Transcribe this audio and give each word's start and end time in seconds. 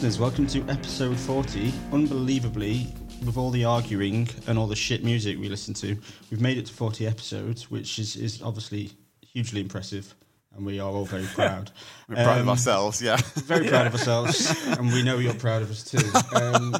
listeners, 0.00 0.18
welcome 0.18 0.46
to 0.46 0.62
episode 0.70 1.18
40. 1.18 1.70
Unbelievably, 1.92 2.86
with 3.26 3.36
all 3.36 3.50
the 3.50 3.66
arguing 3.66 4.26
and 4.46 4.58
all 4.58 4.66
the 4.66 4.74
shit 4.74 5.04
music 5.04 5.38
we 5.38 5.46
listen 5.50 5.74
to, 5.74 5.94
we've 6.30 6.40
made 6.40 6.56
it 6.56 6.64
to 6.64 6.72
40 6.72 7.06
episodes, 7.06 7.70
which 7.70 7.98
is, 7.98 8.16
is 8.16 8.40
obviously 8.40 8.92
hugely 9.20 9.60
impressive, 9.60 10.14
and 10.56 10.64
we 10.64 10.80
are 10.80 10.90
all 10.90 11.04
very 11.04 11.24
proud. 11.34 11.70
We're 12.08 12.14
proud 12.14 12.38
of 12.38 12.42
Um, 12.44 12.48
ourselves, 12.48 13.02
yeah. 13.02 13.18
Very 13.44 13.68
proud 13.68 13.88
of 13.88 13.92
ourselves, 13.96 14.50
and 14.68 14.90
we 14.90 15.02
know 15.02 15.18
you're 15.18 15.34
proud 15.34 15.60
of 15.60 15.70
us 15.70 15.84
too. 15.84 15.98
Um, 16.34 16.74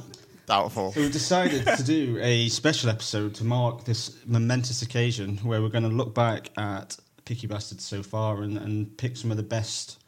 Doubtful. 0.46 0.92
so 0.92 1.00
we've 1.02 1.12
decided 1.12 1.66
to 1.76 1.82
do 1.84 2.18
a 2.22 2.48
special 2.48 2.88
episode 2.88 3.34
to 3.34 3.44
mark 3.44 3.84
this 3.84 4.16
momentous 4.24 4.80
occasion 4.80 5.36
where 5.38 5.60
we're 5.60 5.68
going 5.68 5.84
to 5.84 5.90
look 5.90 6.14
back 6.14 6.48
at 6.56 6.96
Picky 7.26 7.46
Bastards 7.46 7.84
so 7.84 8.02
far 8.02 8.40
and, 8.44 8.56
and 8.56 8.96
pick 8.96 9.18
some 9.18 9.30
of 9.30 9.36
the 9.36 9.42
best 9.42 9.98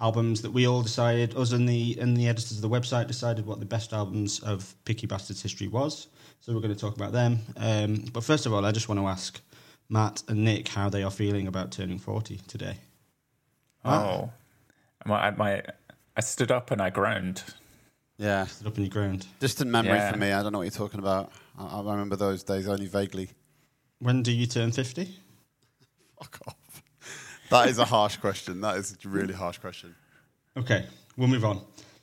albums 0.00 0.42
that 0.42 0.50
we 0.52 0.66
all 0.66 0.82
decided, 0.82 1.36
us 1.36 1.52
and 1.52 1.68
the 1.68 1.96
and 2.00 2.16
the 2.16 2.28
editors 2.28 2.52
of 2.52 2.62
the 2.62 2.68
website 2.68 3.06
decided 3.06 3.46
what 3.46 3.60
the 3.60 3.66
best 3.66 3.92
albums 3.92 4.40
of 4.40 4.74
Picky 4.84 5.06
Bastards 5.06 5.42
history 5.42 5.68
was. 5.68 6.08
So 6.40 6.52
we're 6.52 6.60
going 6.60 6.74
to 6.74 6.80
talk 6.80 6.96
about 6.96 7.12
them. 7.12 7.38
Um, 7.56 8.04
but 8.12 8.22
first 8.24 8.44
of 8.46 8.52
all, 8.52 8.66
I 8.66 8.72
just 8.72 8.88
want 8.88 9.00
to 9.00 9.06
ask 9.06 9.40
Matt 9.88 10.22
and 10.28 10.44
Nick 10.44 10.68
how 10.68 10.88
they 10.90 11.02
are 11.02 11.10
feeling 11.10 11.46
about 11.46 11.70
turning 11.72 11.98
40 11.98 12.38
today. 12.48 12.76
Oh, 13.84 14.30
my, 15.06 15.30
my, 15.30 15.62
I 16.16 16.20
stood 16.20 16.50
up 16.50 16.70
and 16.70 16.82
I 16.82 16.90
groaned. 16.90 17.42
Yeah. 18.18 18.46
Stood 18.46 18.66
up 18.66 18.76
and 18.76 18.84
you 18.84 18.90
ground. 18.90 19.26
Distant 19.40 19.70
memory 19.70 19.94
Yeah. 19.94 20.12
for 20.12 20.18
me. 20.18 20.32
I 20.32 20.42
don't 20.42 20.52
know 20.52 20.58
what 20.58 20.64
you're 20.64 20.70
talking 20.70 21.00
about. 21.00 21.32
I, 21.58 21.64
I 21.80 21.80
remember 21.92 22.16
those 22.16 22.42
days 22.42 22.68
only 22.68 22.86
vaguely. 22.86 23.30
When 24.00 24.22
do 24.22 24.32
you 24.32 24.46
turn 24.46 24.70
50? 24.72 25.04
Fuck 26.18 26.40
off. 26.46 26.56
That 27.50 27.68
is 27.68 27.78
a 27.78 27.84
harsh 27.84 28.16
question. 28.16 28.60
That 28.62 28.76
is 28.76 28.96
a 29.04 29.08
really 29.08 29.34
harsh 29.34 29.58
question. 29.58 29.94
Okay, 30.56 30.86
we'll 31.16 31.28
move 31.28 31.44
on. 31.44 31.60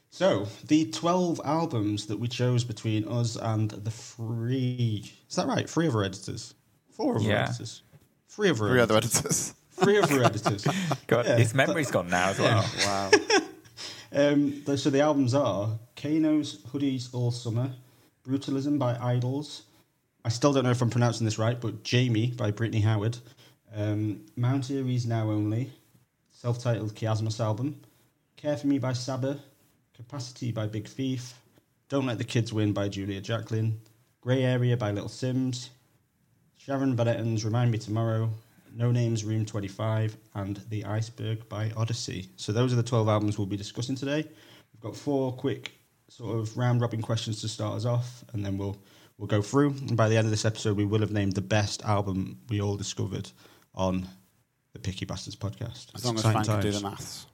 So, 0.09 0.47
the 0.67 0.91
12 0.91 1.39
albums 1.45 2.07
that 2.07 2.19
we 2.19 2.27
chose 2.27 2.63
between 2.65 3.07
us 3.07 3.37
and 3.37 3.71
the 3.71 3.91
three. 3.91 5.11
Is 5.29 5.35
that 5.37 5.47
right? 5.47 5.69
Three 5.69 5.87
of 5.87 5.95
our 5.95 6.03
editors? 6.03 6.53
Four 6.91 7.15
of 7.15 7.23
our 7.23 7.29
Yeah. 7.29 7.43
editors? 7.43 7.81
Three 8.27 8.49
of 8.49 8.61
our 8.61 8.67
Three 8.69 8.79
other 8.81 8.97
editors. 8.97 9.19
editors. 9.19 9.53
Three 9.71 9.97
of 9.97 10.11
our 10.11 10.23
editors. 10.23 10.67
God, 11.07 11.25
Yeah. 11.25 11.37
his 11.37 11.53
memory's 11.53 11.91
gone 11.91 12.09
now 12.09 12.29
as 12.29 12.39
well. 12.39 12.65
Wow. 12.85 13.11
Um, 14.13 14.63
so, 14.77 14.89
the 14.89 14.99
albums 14.99 15.33
are 15.33 15.79
Kano's 15.95 16.57
Hoodies 16.73 17.13
All 17.13 17.31
Summer, 17.31 17.71
Brutalism 18.27 18.77
by 18.77 18.97
Idles. 18.99 19.61
I 20.25 20.29
still 20.29 20.51
don't 20.51 20.65
know 20.65 20.71
if 20.71 20.81
I'm 20.81 20.89
pronouncing 20.89 21.23
this 21.23 21.39
right, 21.39 21.59
but 21.59 21.75
Jaime 21.89 22.31
by 22.31 22.51
Brittany 22.51 22.81
Howard. 22.81 23.17
Um, 23.73 24.25
Mount 24.35 24.69
Eerie's 24.69 25.05
Now 25.05 25.29
Only, 25.29 25.71
self 26.31 26.61
titled 26.61 26.93
Chiasmos 26.93 27.39
album. 27.39 27.79
Care 28.35 28.57
for 28.57 28.67
Me 28.67 28.79
by 28.79 28.91
Saba, 28.93 29.39
Capacity 29.95 30.51
by 30.51 30.67
Big 30.67 30.87
Thief, 30.87 31.33
Don't 31.87 32.05
Let 32.05 32.17
the 32.17 32.23
Kids 32.23 32.51
Win 32.51 32.73
by 32.73 32.89
Julia 32.89 33.21
Jacklin, 33.21 33.79
Grey 34.19 34.43
Area 34.43 34.75
by 34.75 34.91
Little 34.91 35.09
Simz, 35.09 35.69
Sharon 36.57 36.95
Van 36.95 37.37
Remind 37.37 37.71
Me 37.71 37.77
Tomorrow, 37.77 38.29
Noname's 38.75 39.23
Room 39.23 39.45
25, 39.45 40.17
and 40.35 40.57
The 40.69 40.83
Iceberg 40.83 41.47
by 41.47 41.69
Oddisee. 41.69 42.27
So 42.35 42.51
those 42.51 42.73
are 42.73 42.77
the 42.77 42.83
12 42.83 43.07
albums 43.07 43.37
we'll 43.37 43.47
be 43.47 43.57
discussing 43.57 43.95
today. 43.95 44.25
We've 44.73 44.81
got 44.81 44.95
four 44.97 45.31
quick 45.31 45.71
sort 46.09 46.37
of 46.37 46.57
round 46.57 46.81
robin 46.81 47.01
questions 47.01 47.39
to 47.41 47.47
start 47.47 47.75
us 47.75 47.85
off, 47.85 48.25
and 48.33 48.45
then 48.45 48.57
we'll 48.57 48.77
we'll 49.17 49.27
go 49.27 49.41
through. 49.41 49.69
And 49.69 49.95
by 49.95 50.09
the 50.09 50.17
end 50.17 50.25
of 50.25 50.31
this 50.31 50.45
episode, 50.45 50.75
we 50.75 50.85
will 50.85 50.99
have 50.99 51.11
named 51.11 51.33
the 51.33 51.41
best 51.41 51.83
album 51.85 52.39
we 52.49 52.59
all 52.59 52.75
discovered 52.75 53.29
on 53.75 54.07
the 54.73 54.79
Picky 54.79 55.05
Bastards 55.05 55.35
podcast. 55.35 55.87
As 55.95 56.05
long 56.05 56.15
as 56.15 56.21
Frank 56.21 56.39
exciting 56.39 56.61
can 56.61 56.71
do 56.71 56.77
the 56.77 56.89
maths. 56.89 57.25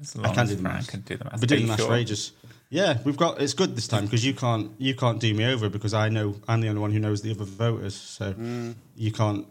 As 0.00 0.16
I 0.16 0.34
can 0.34 0.38
as 0.40 0.48
do 0.50 0.56
the 0.56 0.62
Fran 0.62 0.74
maths. 0.74 0.90
can 0.90 1.00
do 1.00 1.16
the 1.16 1.24
maths. 1.24 1.34
I've 1.34 1.40
been 1.40 1.48
doing 1.48 1.60
the 1.60 1.66
you 1.66 1.72
maths 1.72 1.84
for 1.84 1.94
ages. 1.94 2.32
Yeah, 2.70 2.98
we've 3.04 3.16
got. 3.16 3.40
It's 3.40 3.52
good 3.52 3.76
this 3.76 3.86
time 3.86 4.04
because 4.04 4.24
you 4.24 4.32
can't 4.32 4.70
you 4.78 4.94
can't 4.94 5.20
do 5.20 5.34
me 5.34 5.44
over 5.44 5.68
because 5.68 5.92
I 5.92 6.08
know 6.08 6.36
I'm 6.48 6.62
the 6.62 6.68
only 6.68 6.80
one 6.80 6.90
who 6.90 6.98
knows 6.98 7.20
the 7.20 7.30
other 7.30 7.44
voters, 7.44 7.94
so 7.94 8.32
mm. 8.32 8.74
you 8.96 9.12
can't 9.12 9.46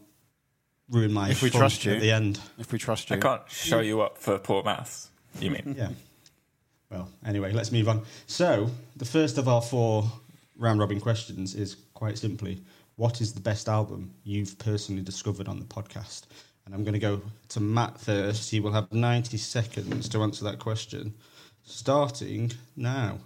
ruin 0.90 1.14
my. 1.14 1.30
If 1.30 1.44
we 1.44 1.52
trust 1.52 1.86
you. 1.86 1.94
at 1.94 2.02
the 2.02 2.12
end. 2.12 2.40
If 2.58 2.72
we 2.72 2.80
trust 2.80 3.10
you. 3.10 3.18
I 3.18 3.20
can't 3.20 3.44
show 3.48 3.80
you 3.80 4.02
up 4.02 4.18
for 4.18 4.40
poor 4.40 4.64
maths. 4.64 5.10
You 5.40 5.52
mean? 5.52 5.76
Yeah. 5.78 5.90
Well, 6.90 7.10
anyway, 7.26 7.54
let's 7.54 7.72
move 7.72 7.88
on. 7.88 8.02
So 8.28 8.70
the 8.98 9.06
first 9.06 9.38
of 9.38 9.48
our 9.48 9.62
four 9.62 10.12
round 10.58 10.80
robin 10.80 11.00
questions 11.00 11.56
is 11.56 11.78
quite 11.94 12.18
simply, 12.18 12.62
what 13.02 13.20
is 13.20 13.34
the 13.34 13.42
best 13.42 13.68
album 13.68 14.14
you've 14.24 14.60
personally 14.60 15.02
discovered 15.02 15.48
on 15.48 15.58
the 15.58 15.66
podcast? 15.66 16.26
And 16.64 16.76
I'm 16.76 16.84
going 16.84 16.94
to 16.94 17.00
go 17.00 17.20
to 17.50 17.60
Matt 17.60 18.00
first. 18.00 18.52
He 18.52 18.60
will 18.60 18.74
have 18.74 18.94
90 18.94 19.38
seconds 19.38 20.08
to 20.10 20.22
answer 20.22 20.44
that 20.44 20.60
question, 20.60 21.16
starting 21.64 22.52
now. 22.76 23.18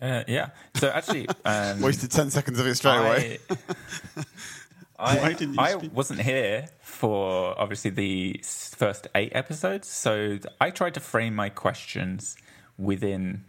Uh, 0.00 0.24
yeah. 0.26 0.48
So 0.76 0.88
actually, 0.88 1.28
um, 1.44 1.82
Wasted 1.82 2.10
10 2.10 2.30
seconds 2.30 2.58
of 2.58 2.66
it 2.66 2.76
straight 2.76 2.96
away. 2.96 3.38
I, 4.98 5.18
Why 5.18 5.32
didn't 5.34 5.52
you 5.52 5.60
I 5.60 5.72
speak? 5.72 5.94
wasn't 5.94 6.22
here 6.22 6.70
for 6.80 7.54
obviously 7.60 7.90
the 7.90 8.40
first 8.42 9.08
eight 9.14 9.32
episodes, 9.34 9.88
so 9.88 10.38
I 10.58 10.70
tried 10.70 10.94
to 10.94 11.00
frame 11.00 11.34
my 11.34 11.50
questions 11.50 12.38
within 12.78 13.44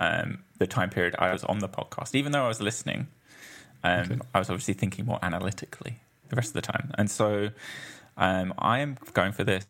um, 0.00 0.42
the 0.58 0.66
time 0.66 0.90
period 0.90 1.14
I 1.20 1.32
was 1.32 1.44
on 1.44 1.60
the 1.60 1.68
podcast. 1.68 2.16
Even 2.16 2.32
though 2.32 2.44
I 2.44 2.48
was 2.48 2.60
listening, 2.60 3.06
um, 3.84 4.22
I 4.34 4.40
was 4.40 4.50
obviously 4.50 4.74
thinking 4.74 5.06
more 5.06 5.20
analytically 5.22 6.00
the 6.30 6.36
rest 6.36 6.48
of 6.48 6.54
the 6.54 6.62
time, 6.62 6.90
and 6.98 7.08
so 7.10 7.50
um, 8.16 8.52
I 8.58 8.80
am 8.80 8.96
going 9.12 9.30
for 9.32 9.44
this 9.44 9.66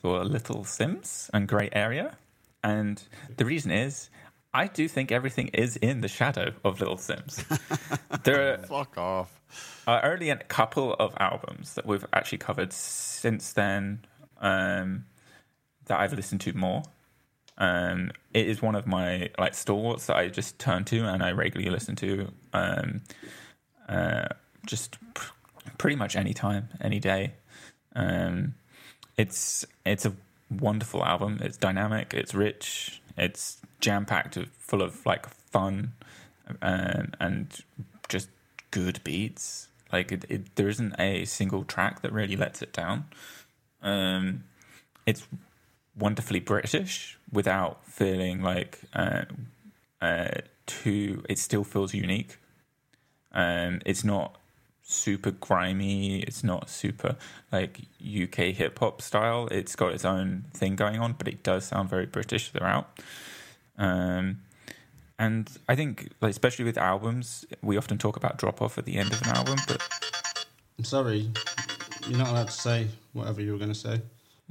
for 0.00 0.24
Little 0.24 0.64
Simz 0.64 1.30
and 1.32 1.46
Grey 1.46 1.68
Area, 1.72 2.16
and 2.64 3.02
the 3.36 3.44
reason 3.44 3.70
is. 3.70 4.10
I 4.54 4.66
do 4.66 4.86
think 4.86 5.10
everything 5.10 5.48
is 5.54 5.76
in 5.76 6.02
the 6.02 6.08
shadow 6.08 6.52
of 6.62 6.78
Little 6.78 6.98
Simz. 6.98 7.42
there 8.24 8.52
are 8.52 8.58
Fuck 8.58 8.98
off. 8.98 9.40
uh, 9.86 10.00
only 10.02 10.28
a 10.28 10.36
couple 10.36 10.92
of 10.92 11.14
albums 11.18 11.72
that 11.72 11.86
we've 11.86 12.04
actually 12.12 12.36
covered 12.36 12.70
since 12.74 13.54
then 13.54 14.04
um, 14.42 15.06
that 15.86 16.00
I've 16.00 16.12
listened 16.12 16.42
to 16.42 16.52
more. 16.52 16.82
Um, 17.62 18.10
it 18.34 18.48
is 18.48 18.60
one 18.60 18.74
of 18.74 18.88
my 18.88 19.30
like 19.38 19.54
stalwarts 19.54 20.06
that 20.06 20.16
I 20.16 20.26
just 20.26 20.58
turn 20.58 20.84
to 20.86 21.06
and 21.06 21.22
I 21.22 21.30
regularly 21.30 21.70
listen 21.70 21.94
to. 21.94 22.32
Um, 22.52 23.02
uh, 23.88 24.30
just 24.66 24.98
pr- 25.14 25.32
pretty 25.78 25.94
much 25.94 26.16
any 26.16 26.34
time, 26.34 26.70
any 26.80 26.98
day. 26.98 27.34
Um, 27.94 28.56
it's 29.16 29.64
it's 29.86 30.04
a 30.04 30.12
wonderful 30.50 31.04
album. 31.04 31.38
It's 31.40 31.56
dynamic. 31.56 32.12
It's 32.14 32.34
rich. 32.34 33.00
It's 33.16 33.58
jam 33.78 34.06
packed, 34.06 34.36
full 34.58 34.82
of 34.82 35.06
like 35.06 35.28
fun 35.28 35.92
um, 36.62 37.12
and 37.20 37.56
just 38.08 38.28
good 38.72 38.98
beats. 39.04 39.68
Like 39.92 40.10
it, 40.10 40.24
it, 40.28 40.56
there 40.56 40.68
isn't 40.68 40.96
a 40.98 41.26
single 41.26 41.62
track 41.62 42.02
that 42.02 42.12
really 42.12 42.34
lets 42.34 42.60
it 42.60 42.72
down. 42.72 43.04
Um, 43.82 44.42
it's 45.06 45.28
wonderfully 45.96 46.40
British 46.40 47.18
without 47.32 47.84
feeling 47.86 48.42
like 48.42 48.80
uh, 48.94 49.24
uh, 50.00 50.28
too. 50.66 51.22
It 51.28 51.38
still 51.38 51.64
feels 51.64 51.94
unique. 51.94 52.36
Um, 53.32 53.80
it's 53.86 54.04
not 54.04 54.36
super 54.82 55.30
grimy. 55.30 56.20
It's 56.20 56.44
not 56.44 56.68
super 56.68 57.16
like 57.50 57.80
UK 58.02 58.54
hip 58.54 58.78
hop 58.78 59.00
style. 59.00 59.48
It's 59.50 59.74
got 59.74 59.92
its 59.92 60.04
own 60.04 60.44
thing 60.52 60.76
going 60.76 61.00
on, 61.00 61.14
but 61.14 61.28
it 61.28 61.42
does 61.42 61.66
sound 61.66 61.88
very 61.88 62.06
British 62.06 62.50
throughout. 62.50 62.88
Um, 63.78 64.42
and 65.18 65.48
I 65.68 65.76
think, 65.76 66.10
like, 66.20 66.30
especially 66.30 66.64
with 66.64 66.76
albums, 66.76 67.44
we 67.62 67.76
often 67.76 67.96
talk 67.96 68.16
about 68.16 68.38
drop 68.38 68.60
off 68.60 68.76
at 68.76 68.84
the 68.86 68.96
end 68.96 69.12
of 69.12 69.22
an 69.22 69.28
album, 69.28 69.56
but 69.68 69.80
I'm 70.78 70.84
sorry, 70.84 71.30
you're 72.08 72.18
not 72.18 72.28
allowed 72.28 72.48
to 72.48 72.52
say 72.52 72.88
whatever 73.12 73.40
you 73.40 73.52
were 73.52 73.58
going 73.58 73.72
to 73.72 73.78
say. 73.78 74.00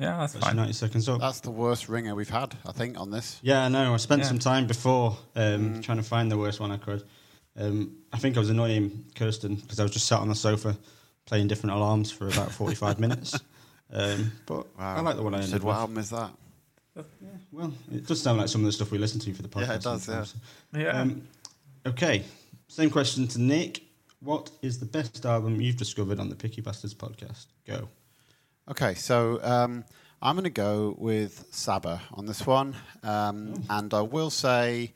Yeah, 0.01 0.18
that's 0.18 0.33
That's 0.33 0.45
fine. 0.48 0.56
90 0.56 0.74
seconds 0.74 1.07
up. 1.07 1.19
That's 1.21 1.39
the 1.42 1.51
worst 1.51 1.88
ringer 1.88 2.15
we've 2.15 2.30
had, 2.30 2.56
I 2.65 2.71
think, 2.71 3.00
on 3.00 3.12
this. 3.12 3.39
Yeah, 3.44 3.63
I 3.65 3.69
know. 3.69 3.94
I 3.94 3.98
spent 3.98 4.21
Yeah. 4.24 4.27
some 4.27 4.39
time 4.39 4.68
before 4.68 5.18
um, 5.36 5.81
trying 5.81 5.98
to 5.98 6.03
find 6.03 6.31
the 6.31 6.38
worst 6.38 6.59
one 6.59 6.71
I 6.71 6.77
could. 6.77 7.03
Um, 7.57 7.98
I 8.12 8.18
think 8.18 8.36
I 8.38 8.39
was 8.39 8.50
annoying 8.50 9.06
Kirsten 9.15 9.56
because 9.56 9.80
I 9.80 9.83
was 9.83 9.92
just 9.92 10.07
sat 10.07 10.19
on 10.19 10.27
the 10.30 10.36
sofa 10.36 10.77
playing 11.25 11.48
different 11.48 11.75
alarms 11.75 12.12
for 12.12 12.27
about 12.27 12.51
45 12.62 13.00
minutes. 13.00 13.39
Um, 13.94 14.31
but 14.45 14.65
I 14.80 15.01
like 15.01 15.18
the 15.18 15.24
one 15.24 15.33
I 15.33 15.38
ended 15.38 15.51
Said, 15.51 15.63
what 15.63 15.74
with. 15.74 15.80
album 15.81 15.98
is 15.98 16.09
that? 16.12 16.31
Well, 17.51 17.74
it 17.92 18.07
does 18.07 18.21
sound 18.21 18.38
like 18.39 18.47
some 18.47 18.62
of 18.62 18.65
the 18.65 18.71
stuff 18.71 18.92
we 18.92 18.97
listen 18.97 19.19
to 19.19 19.33
for 19.33 19.42
the 19.42 19.50
podcast. 19.50 19.68
Yeah, 19.68 19.74
it 19.75 19.81
does, 19.81 20.04
sometimes. 20.04 20.36
Yeah. 20.74 21.00
Um, 21.01 21.27
okay, 21.86 22.24
same 22.69 22.89
question 22.89 23.27
to 23.30 23.42
Nick. 23.42 23.83
What 24.21 24.50
is 24.62 24.80
the 24.80 24.86
best 24.86 25.25
album 25.25 25.59
you've 25.59 25.77
discovered 25.77 26.19
on 26.19 26.30
the 26.30 26.36
Picky 26.36 26.62
Bastards 26.62 26.94
podcast? 26.94 27.47
Go. 27.68 27.89
Okay, 28.71 28.94
so 28.94 29.38
um, 29.44 29.83
I'm 30.21 30.35
going 30.35 30.45
to 30.45 30.50
go 30.50 30.95
with 30.97 31.45
Saba 31.51 32.01
on 32.13 32.25
this 32.25 32.47
one. 32.47 32.73
Um, 33.03 33.62
and 33.69 33.94
I 33.94 34.00
will 34.00 34.29
say 34.29 34.94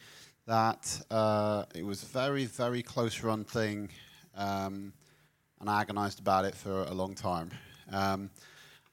that 0.48 1.02
uh, 1.12 1.66
it 1.76 1.86
was 1.86 2.02
a 2.02 2.06
very, 2.06 2.46
very 2.46 2.82
close 2.82 3.22
run 3.22 3.44
thing. 3.44 3.90
Um, 4.38 4.94
and 5.60 5.70
I 5.70 5.82
agonized 5.82 6.22
about 6.22 6.46
it 6.46 6.56
for 6.56 6.84
a 6.84 6.94
long 6.94 7.16
time. 7.16 7.52
Um, 7.92 8.30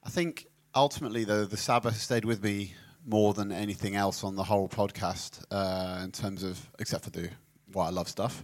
I 0.03 0.09
think 0.09 0.47
ultimately, 0.75 1.23
though, 1.23 1.45
the 1.45 1.55
Saba 1.55 1.93
stayed 1.93 2.25
with 2.25 2.43
me 2.43 2.73
more 3.05 3.33
than 3.33 3.53
anything 3.53 3.95
else 3.95 4.21
on 4.21 4.35
the 4.35 4.43
whole 4.43 4.67
podcast 4.67 5.45
uh, 5.49 6.03
in 6.03 6.11
terms 6.11 6.43
of, 6.43 6.59
except 6.79 7.05
for 7.05 7.09
the 7.09 7.29
what 7.71 7.85
I 7.85 7.89
love 7.91 8.09
stuff, 8.09 8.43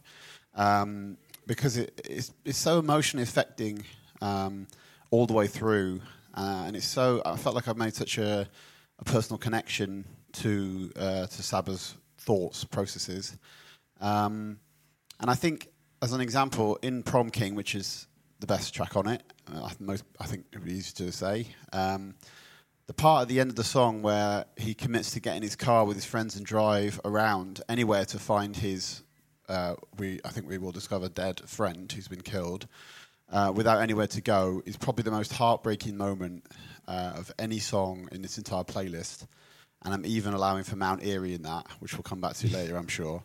um, 0.56 1.18
because 1.47 1.75
it, 1.75 2.00
it's, 2.06 2.31
it's 2.45 2.57
so 2.57 2.80
emotionally 2.80 3.24
affecting 3.24 3.83
um, 4.21 4.68
all 5.12 5.27
the 5.27 5.33
way 5.33 5.45
through, 5.45 6.00
uh, 6.36 6.64
and 6.68 6.76
it's 6.76 6.86
so 6.86 7.22
I 7.26 7.36
felt 7.38 7.56
like 7.56 7.68
I've 7.68 7.78
made 7.78 7.94
such 7.94 8.18
a, 8.18 8.48
a 9.00 9.04
personal 9.04 9.38
connection 9.38 10.06
to 10.34 10.92
uh, 10.96 11.28
to 11.28 11.44
Saba's 11.44 11.96
thoughts 12.18 12.64
processes, 12.64 13.38
um, 14.02 14.60
and 15.20 15.30
I 15.30 15.36
think 15.36 15.70
as 16.02 16.14
an 16.14 16.22
example 16.22 16.78
in 16.81 17.04
Prom 17.04 17.30
King, 17.30 17.56
which 17.56 17.76
is 17.76 18.08
the 18.40 18.48
best 18.48 18.74
track 18.74 18.96
on 18.96 19.08
it, 19.08 19.24
uh, 19.54 19.70
most 19.80 20.04
I 20.20 20.26
think 20.26 20.46
it 20.52 20.60
would 20.60 20.66
be 20.66 20.74
easy 20.74 20.94
to 21.06 21.12
say. 21.12 21.48
Um, 21.74 22.16
the 22.90 22.94
part 22.96 23.22
at 23.22 23.28
the 23.28 23.40
end 23.40 23.52
of 23.52 23.56
the 23.56 23.64
song 23.64 24.02
where 24.02 24.46
he 24.58 24.74
commits 24.74 25.12
to 25.12 25.20
getting 25.20 25.44
his 25.44 25.56
car 25.56 25.86
with 25.86 25.96
his 25.96 26.06
friends 26.06 26.36
and 26.36 26.44
drive 26.44 27.00
around 27.06 27.62
anywhere 27.70 28.04
to 28.06 28.18
find 28.18 28.56
his, 28.56 29.04
uh, 29.48 29.75
we 30.00 30.20
I 30.25 30.30
think 30.30 30.50
we 30.50 30.58
will 30.58 30.72
discover 30.72 31.08
dead 31.08 31.40
friend 31.42 31.92
who's 31.92 32.08
been 32.08 32.22
killed, 32.22 32.66
uh, 33.31 33.52
without 33.56 33.81
anywhere 33.81 34.08
to 34.08 34.22
go 34.22 34.62
is 34.66 34.78
probably 34.78 35.04
the 35.04 35.12
most 35.12 35.34
heartbreaking 35.34 35.98
moment 35.98 36.46
uh, 36.88 37.14
of 37.16 37.31
any 37.38 37.60
song 37.60 38.10
in 38.12 38.22
this 38.22 38.38
entire 38.38 38.64
playlist. 38.64 39.28
And 39.84 39.94
I'm 39.94 40.06
even 40.06 40.34
allowing 40.34 40.64
for 40.64 40.76
Mount 40.76 41.04
Eerie 41.04 41.36
in 41.36 41.44
that, 41.44 41.68
which 41.80 41.94
we'll 41.94 42.04
come 42.04 42.20
back 42.20 42.34
to 42.36 42.48
later, 42.50 42.76
I'm 42.76 42.88
sure. 42.88 43.24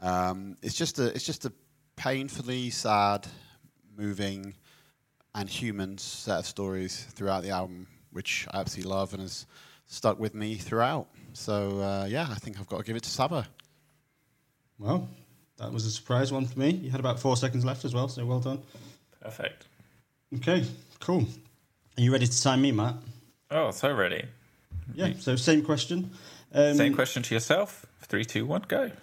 Um, 0.00 0.56
it's 0.62 0.76
just 0.76 0.98
a 0.98 1.06
it's 1.06 1.26
just 1.26 1.44
a 1.44 1.52
painfully 1.96 2.70
sad, 2.70 3.26
moving, 3.96 4.54
and 5.34 5.48
human 5.48 5.98
set 5.98 6.38
of 6.38 6.46
stories 6.46 7.04
throughout 7.14 7.42
the 7.42 7.50
album 7.50 7.86
which 8.12 8.46
I 8.50 8.60
absolutely 8.60 8.90
love 8.90 9.12
and 9.12 9.22
has 9.22 9.46
stuck 9.86 10.18
with 10.18 10.34
me 10.34 10.56
throughout. 10.56 11.08
So 11.32 11.80
uh, 11.80 12.06
yeah, 12.08 12.26
I 12.30 12.36
think 12.36 12.58
I've 12.58 12.66
got 12.66 12.78
to 12.78 12.84
give 12.84 12.96
it 12.96 13.02
to 13.04 13.10
Saba. 13.10 13.46
Well, 14.78 15.08
that 15.58 15.72
was 15.72 15.84
a 15.86 15.90
surprise 15.90 16.32
one 16.32 16.46
for 16.46 16.58
me. 16.58 16.70
You 16.70 16.90
had 16.90 17.00
about 17.00 17.20
four 17.20 17.36
seconds 17.36 17.64
left 17.64 17.84
as 17.84 17.94
well, 17.94 18.08
so 18.08 18.24
well 18.24 18.40
done. 18.40 18.62
Perfect. 19.20 19.66
Okay, 20.36 20.64
cool. 21.00 21.26
Are 21.98 22.00
you 22.00 22.12
ready 22.12 22.26
to 22.26 22.32
sign 22.32 22.60
me, 22.62 22.72
Matt? 22.72 22.94
Oh, 23.50 23.70
so 23.70 23.92
ready. 23.92 24.24
Yeah. 24.94 25.12
So 25.18 25.36
same 25.36 25.62
question. 25.62 26.10
Um, 26.52 26.74
Same 26.74 26.94
question 26.94 27.22
to 27.22 27.34
yourself. 27.34 27.86
Three, 28.02 28.24
two, 28.24 28.46
one, 28.46 28.64
go. 28.66 28.90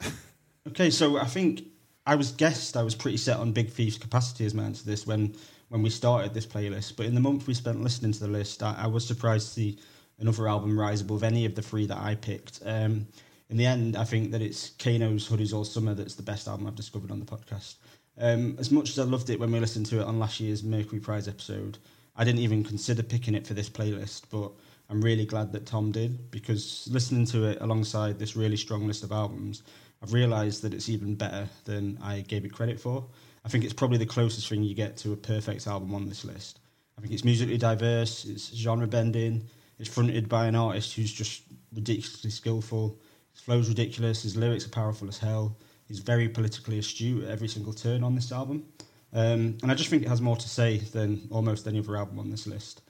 Okay, 0.68 0.90
so 0.90 1.18
I 1.18 1.24
think 1.24 1.64
I 2.06 2.16
was 2.16 2.34
guessed 2.34 2.76
I 2.76 2.84
was 2.84 2.94
pretty 2.94 3.16
set 3.16 3.38
on 3.38 3.54
Big 3.54 3.70
Thief's 3.70 3.98
capacity 3.98 4.46
as 4.46 4.54
my 4.54 4.64
answer 4.64 4.82
to 4.82 4.86
this 4.86 5.08
when 5.08 5.34
when 5.70 5.82
we 5.82 5.90
started 5.90 6.34
this 6.34 6.46
playlist. 6.46 6.98
But 6.98 7.06
in 7.06 7.16
the 7.16 7.22
month 7.22 7.48
we 7.48 7.54
spent 7.54 7.82
listening 7.82 8.12
to 8.12 8.20
the 8.20 8.28
list, 8.28 8.62
I, 8.62 8.76
I 8.78 8.88
was 8.88 9.08
surprised 9.08 9.48
to 9.48 9.54
see 9.54 9.80
another 10.20 10.48
album 10.50 10.78
rise 10.78 11.00
above 11.00 11.24
any 11.24 11.46
of 11.46 11.56
the 11.56 11.62
three 11.62 11.86
that 11.86 11.98
I 11.98 12.16
picked. 12.16 12.60
Um, 12.66 13.08
in 13.50 13.56
the 13.56 13.66
end, 13.66 13.96
I 13.96 14.04
think 14.04 14.32
that 14.32 14.42
it's 14.42 14.72
Kano's 14.72 15.30
Hoodies 15.30 15.54
All 15.54 15.64
Summer 15.64 15.94
that's 15.94 16.16
the 16.16 16.24
best 16.24 16.50
album 16.50 16.68
I've 16.68 16.76
discovered 16.76 17.12
on 17.12 17.20
the 17.20 17.26
podcast. 17.26 17.76
Um, 18.20 18.56
as 18.60 18.72
much 18.72 18.90
as 18.90 19.00
I 19.00 19.04
loved 19.04 19.30
it 19.30 19.40
when 19.40 19.52
we 19.52 19.60
listened 19.60 19.86
to 19.88 20.02
it 20.02 20.06
on 20.06 20.20
last 20.20 20.40
year's 20.40 20.64
Mercury 20.64 21.00
Prize 21.00 21.28
episode, 21.28 21.78
I 22.16 22.24
didn't 22.24 22.42
even 22.42 22.64
consider 22.64 23.04
picking 23.04 23.36
it 23.36 23.46
for 23.46 23.54
this 23.54 23.70
playlist, 23.70 24.24
but 24.32 24.52
I'm 24.90 25.02
really 25.02 25.26
glad 25.26 25.52
that 25.52 25.66
Tom 25.66 25.92
did 25.92 26.32
because 26.32 26.88
listening 26.92 27.26
to 27.28 27.46
it 27.46 27.60
alongside 27.62 28.18
this 28.18 28.36
really 28.36 28.58
strong 28.58 28.88
list 28.88 29.04
of 29.04 29.12
albums, 29.12 29.64
I've 30.02 30.14
realised 30.14 30.64
that 30.64 30.74
it's 30.74 30.90
even 30.90 31.16
better 31.16 31.48
than 31.66 32.00
I 32.02 32.22
gave 32.22 32.46
it 32.46 32.54
credit 32.54 32.80
for. 32.80 33.06
I 33.46 33.50
think 33.50 33.64
it's 33.64 33.74
probably 33.74 33.98
the 33.98 34.06
closest 34.06 34.50
thing 34.50 34.64
you 34.64 34.74
get 34.74 34.98
to 34.98 35.14
a 35.14 35.18
perfect 35.18 35.68
album 35.68 35.94
on 35.94 36.08
this 36.10 36.26
list. 36.26 36.60
I 36.98 37.02
think 37.02 37.14
it's 37.14 37.24
musically 37.24 37.58
diverse, 37.58 38.26
it's 38.26 38.56
genre 38.56 38.88
bending, 38.88 39.44
it's 39.78 39.90
fronted 39.90 40.28
by 40.28 40.48
an 40.48 40.56
artist 40.56 40.96
who's 40.96 41.14
just 41.14 41.44
ridiculously 41.74 42.32
skillful. 42.32 43.00
His 43.34 43.42
flow's 43.42 43.70
ridiculous, 43.70 44.24
his 44.24 44.36
lyrics 44.36 44.66
are 44.66 44.70
powerful 44.70 45.08
as 45.08 45.20
hell. 45.20 45.56
He's 45.88 46.00
very 46.00 46.28
politically 46.28 46.80
astute 46.80 47.24
at 47.24 47.30
every 47.30 47.48
single 47.48 47.74
turn 47.74 48.04
on 48.04 48.16
this 48.16 48.32
album. 48.32 48.66
Um, 49.14 49.58
and 49.62 49.72
I 49.72 49.74
just 49.74 49.90
think 49.90 50.04
it 50.04 50.10
has 50.10 50.22
more 50.22 50.36
to 50.36 50.50
say 50.50 50.78
than 50.78 51.28
almost 51.32 51.66
any 51.68 51.80
other 51.80 51.96
album 51.96 52.20
on 52.20 52.30
this 52.30 52.46
list. 52.46 52.82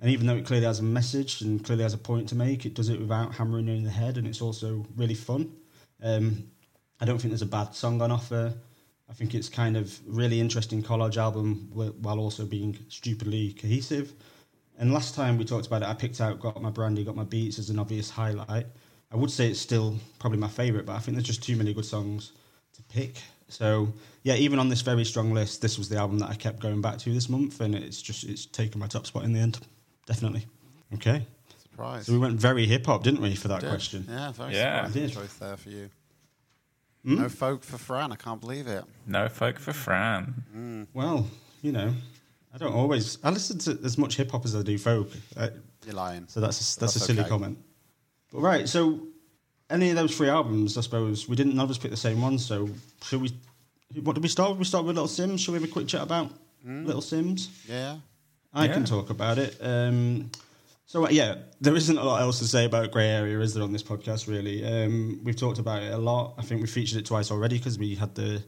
And 0.00 0.10
even 0.10 0.26
though 0.26 0.36
it 0.36 0.46
clearly 0.46 0.66
has 0.66 0.78
a 0.78 0.84
message 0.84 1.42
and 1.42 1.62
clearly 1.64 1.82
has 1.82 1.94
a 1.94 1.98
point 1.98 2.28
to 2.30 2.34
make, 2.34 2.64
it 2.64 2.74
does 2.74 2.88
it 2.88 3.00
without 3.00 3.34
hammering 3.34 3.66
you 3.66 3.74
in 3.74 3.84
the 3.84 3.90
head, 3.90 4.16
and 4.16 4.26
it's 4.26 4.40
also 4.40 4.86
really 4.96 5.14
fun. 5.14 5.52
Um, 6.02 6.50
I 7.00 7.04
don't 7.04 7.18
think 7.18 7.32
there's 7.32 7.42
a 7.42 7.46
bad 7.46 7.74
song 7.74 8.00
on 8.00 8.10
offer. 8.12 8.54
I 9.10 9.12
think 9.12 9.34
it's 9.34 9.48
kind 9.48 9.76
of 9.76 9.98
really 10.06 10.40
interesting 10.40 10.82
collage 10.82 11.16
album 11.16 11.68
while 11.72 12.18
also 12.18 12.44
being 12.44 12.78
stupidly 12.88 13.52
cohesive. 13.54 14.12
And 14.78 14.92
last 14.92 15.14
time 15.14 15.36
we 15.36 15.44
talked 15.44 15.66
about 15.66 15.82
it, 15.82 15.88
I 15.88 15.94
picked 15.94 16.20
out 16.20 16.38
Got 16.40 16.62
My 16.62 16.70
Brandy, 16.70 17.04
Got 17.04 17.16
My 17.16 17.24
Beats 17.24 17.58
as 17.58 17.70
an 17.70 17.78
obvious 17.78 18.10
highlight. 18.10 18.66
I 19.10 19.16
would 19.16 19.30
say 19.30 19.48
it's 19.48 19.60
still 19.60 19.96
probably 20.18 20.38
my 20.38 20.48
favourite, 20.48 20.86
but 20.86 20.94
I 20.94 20.98
think 20.98 21.16
there's 21.16 21.26
just 21.26 21.42
too 21.42 21.56
many 21.56 21.72
good 21.72 21.84
songs 21.84 22.32
to 22.74 22.82
pick. 22.82 23.16
So 23.48 23.88
yeah, 24.22 24.34
even 24.34 24.58
on 24.58 24.68
this 24.68 24.82
very 24.82 25.04
strong 25.04 25.32
list, 25.32 25.62
this 25.62 25.78
was 25.78 25.88
the 25.88 25.96
album 25.96 26.18
that 26.18 26.28
I 26.28 26.34
kept 26.34 26.60
going 26.60 26.82
back 26.82 26.98
to 26.98 27.14
this 27.14 27.28
month, 27.28 27.60
and 27.60 27.74
it's 27.74 28.02
just 28.02 28.24
it's 28.24 28.44
taken 28.46 28.80
my 28.80 28.86
top 28.86 29.06
spot 29.06 29.24
in 29.24 29.32
the 29.32 29.40
end, 29.40 29.58
definitely. 30.06 30.46
Okay, 30.94 31.26
surprise. 31.62 32.06
So 32.06 32.12
we 32.12 32.18
went 32.18 32.34
very 32.34 32.66
hip 32.66 32.86
hop, 32.86 33.02
didn't 33.02 33.22
we, 33.22 33.34
for 33.34 33.48
that 33.48 33.62
question? 33.62 34.06
Yeah, 34.08 34.32
very 34.32 34.54
yeah. 34.54 34.86
surprising 34.86 35.10
choice 35.10 35.34
there 35.34 35.56
for 35.56 35.70
you. 35.70 35.90
Mm? 37.06 37.18
No 37.20 37.28
folk 37.28 37.64
for 37.64 37.78
Fran. 37.78 38.12
I 38.12 38.16
can't 38.16 38.40
believe 38.40 38.66
it. 38.66 38.84
No 39.06 39.28
folk 39.28 39.58
for 39.58 39.72
Fran. 39.72 40.34
Mm. 40.54 40.86
Well, 40.92 41.26
you 41.62 41.72
know, 41.72 41.94
I 42.52 42.58
don't 42.58 42.74
always. 42.74 43.18
I 43.24 43.30
listen 43.30 43.58
to 43.60 43.78
as 43.82 43.96
much 43.96 44.16
hip 44.16 44.30
hop 44.30 44.44
as 44.44 44.54
I 44.54 44.62
do 44.62 44.76
folk. 44.76 45.08
I, 45.38 45.50
You're 45.86 45.94
lying. 45.94 46.26
So 46.28 46.40
that's 46.40 46.58
a, 46.58 46.60
that's, 46.60 46.76
that's, 46.76 46.96
a 46.96 47.00
silly 47.00 47.20
okay. 47.20 47.28
comment. 47.28 47.58
But 48.32 48.40
right, 48.40 48.68
so 48.68 49.00
any 49.70 49.90
of 49.90 49.96
those 49.96 50.16
three 50.16 50.28
albums, 50.28 50.76
I 50.76 50.82
suppose 50.82 51.28
we 51.28 51.36
didn't 51.36 51.54
none 51.54 51.64
of 51.64 51.70
us 51.70 51.78
pick 51.78 51.90
the 51.90 51.96
same 51.96 52.20
one. 52.20 52.38
So 52.38 52.68
should 53.04 53.22
we? 53.22 53.30
What 54.02 54.14
did 54.14 54.22
we 54.22 54.28
start 54.28 54.50
with? 54.50 54.58
We 54.58 54.64
start 54.64 54.84
with 54.84 54.96
Little 54.96 55.08
Simz. 55.08 55.40
Should 55.40 55.52
we 55.52 55.60
have 55.60 55.68
a 55.68 55.72
quick 55.72 55.88
chat 55.88 56.02
about 56.02 56.30
mm. 56.66 56.86
Little 56.86 57.02
Simz? 57.02 57.48
Yeah. 57.68 57.96
I 58.52 58.66
yeah. 58.66 58.72
can 58.72 58.84
talk 58.84 59.10
about 59.10 59.38
it. 59.38 59.56
Um, 59.60 60.30
so 60.86 61.06
uh, 61.06 61.10
yeah, 61.10 61.36
there 61.60 61.76
isn't 61.76 61.98
a 61.98 62.02
lot 62.02 62.22
else 62.22 62.38
to 62.38 62.46
say 62.46 62.64
about 62.64 62.90
Grey 62.90 63.08
Area, 63.08 63.38
is 63.40 63.52
there, 63.52 63.62
on 63.62 63.72
this 63.72 63.82
podcast? 63.82 64.26
Really, 64.26 64.64
um, 64.64 65.20
we've 65.22 65.36
talked 65.36 65.58
about 65.58 65.82
it 65.82 65.92
a 65.92 65.98
lot. 65.98 66.34
I 66.38 66.42
think 66.42 66.62
we 66.62 66.66
featured 66.66 66.98
it 66.98 67.06
twice 67.06 67.30
already 67.30 67.58
because 67.58 67.78
we 67.78 67.94
had 67.94 68.14
the 68.14 68.42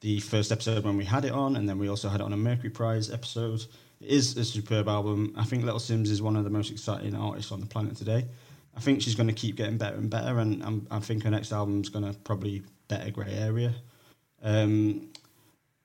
the 0.00 0.20
first 0.20 0.52
episode 0.52 0.84
when 0.84 0.96
we 0.96 1.04
had 1.04 1.24
it 1.24 1.32
on, 1.32 1.56
and 1.56 1.68
then 1.68 1.78
we 1.78 1.88
also 1.88 2.08
had 2.08 2.20
it 2.20 2.24
on 2.24 2.32
a 2.32 2.36
Mercury 2.36 2.70
Prize 2.70 3.10
episode. 3.10 3.64
It 4.00 4.10
is 4.10 4.36
a 4.36 4.44
superb 4.44 4.88
album. 4.88 5.34
I 5.36 5.44
think 5.44 5.64
Little 5.64 5.80
Simz 5.80 6.08
is 6.08 6.22
one 6.22 6.36
of 6.36 6.44
the 6.44 6.50
most 6.50 6.70
exciting 6.70 7.14
artists 7.14 7.50
on 7.50 7.60
the 7.60 7.66
planet 7.66 7.96
today. 7.96 8.26
I 8.78 8.80
think 8.80 9.02
she's 9.02 9.16
going 9.16 9.26
to 9.26 9.34
keep 9.34 9.56
getting 9.56 9.76
better 9.76 9.96
and 9.96 10.08
better, 10.08 10.38
and 10.38 10.62
I'm, 10.62 10.86
i 10.92 11.00
think 11.00 11.24
her 11.24 11.30
next 11.30 11.50
album 11.50 11.80
is 11.80 11.88
going 11.88 12.04
to 12.04 12.16
probably 12.20 12.60
be 12.60 12.64
a 12.64 12.70
better 12.86 13.10
Grey 13.10 13.32
Area. 13.32 13.74
Um, 14.40 15.08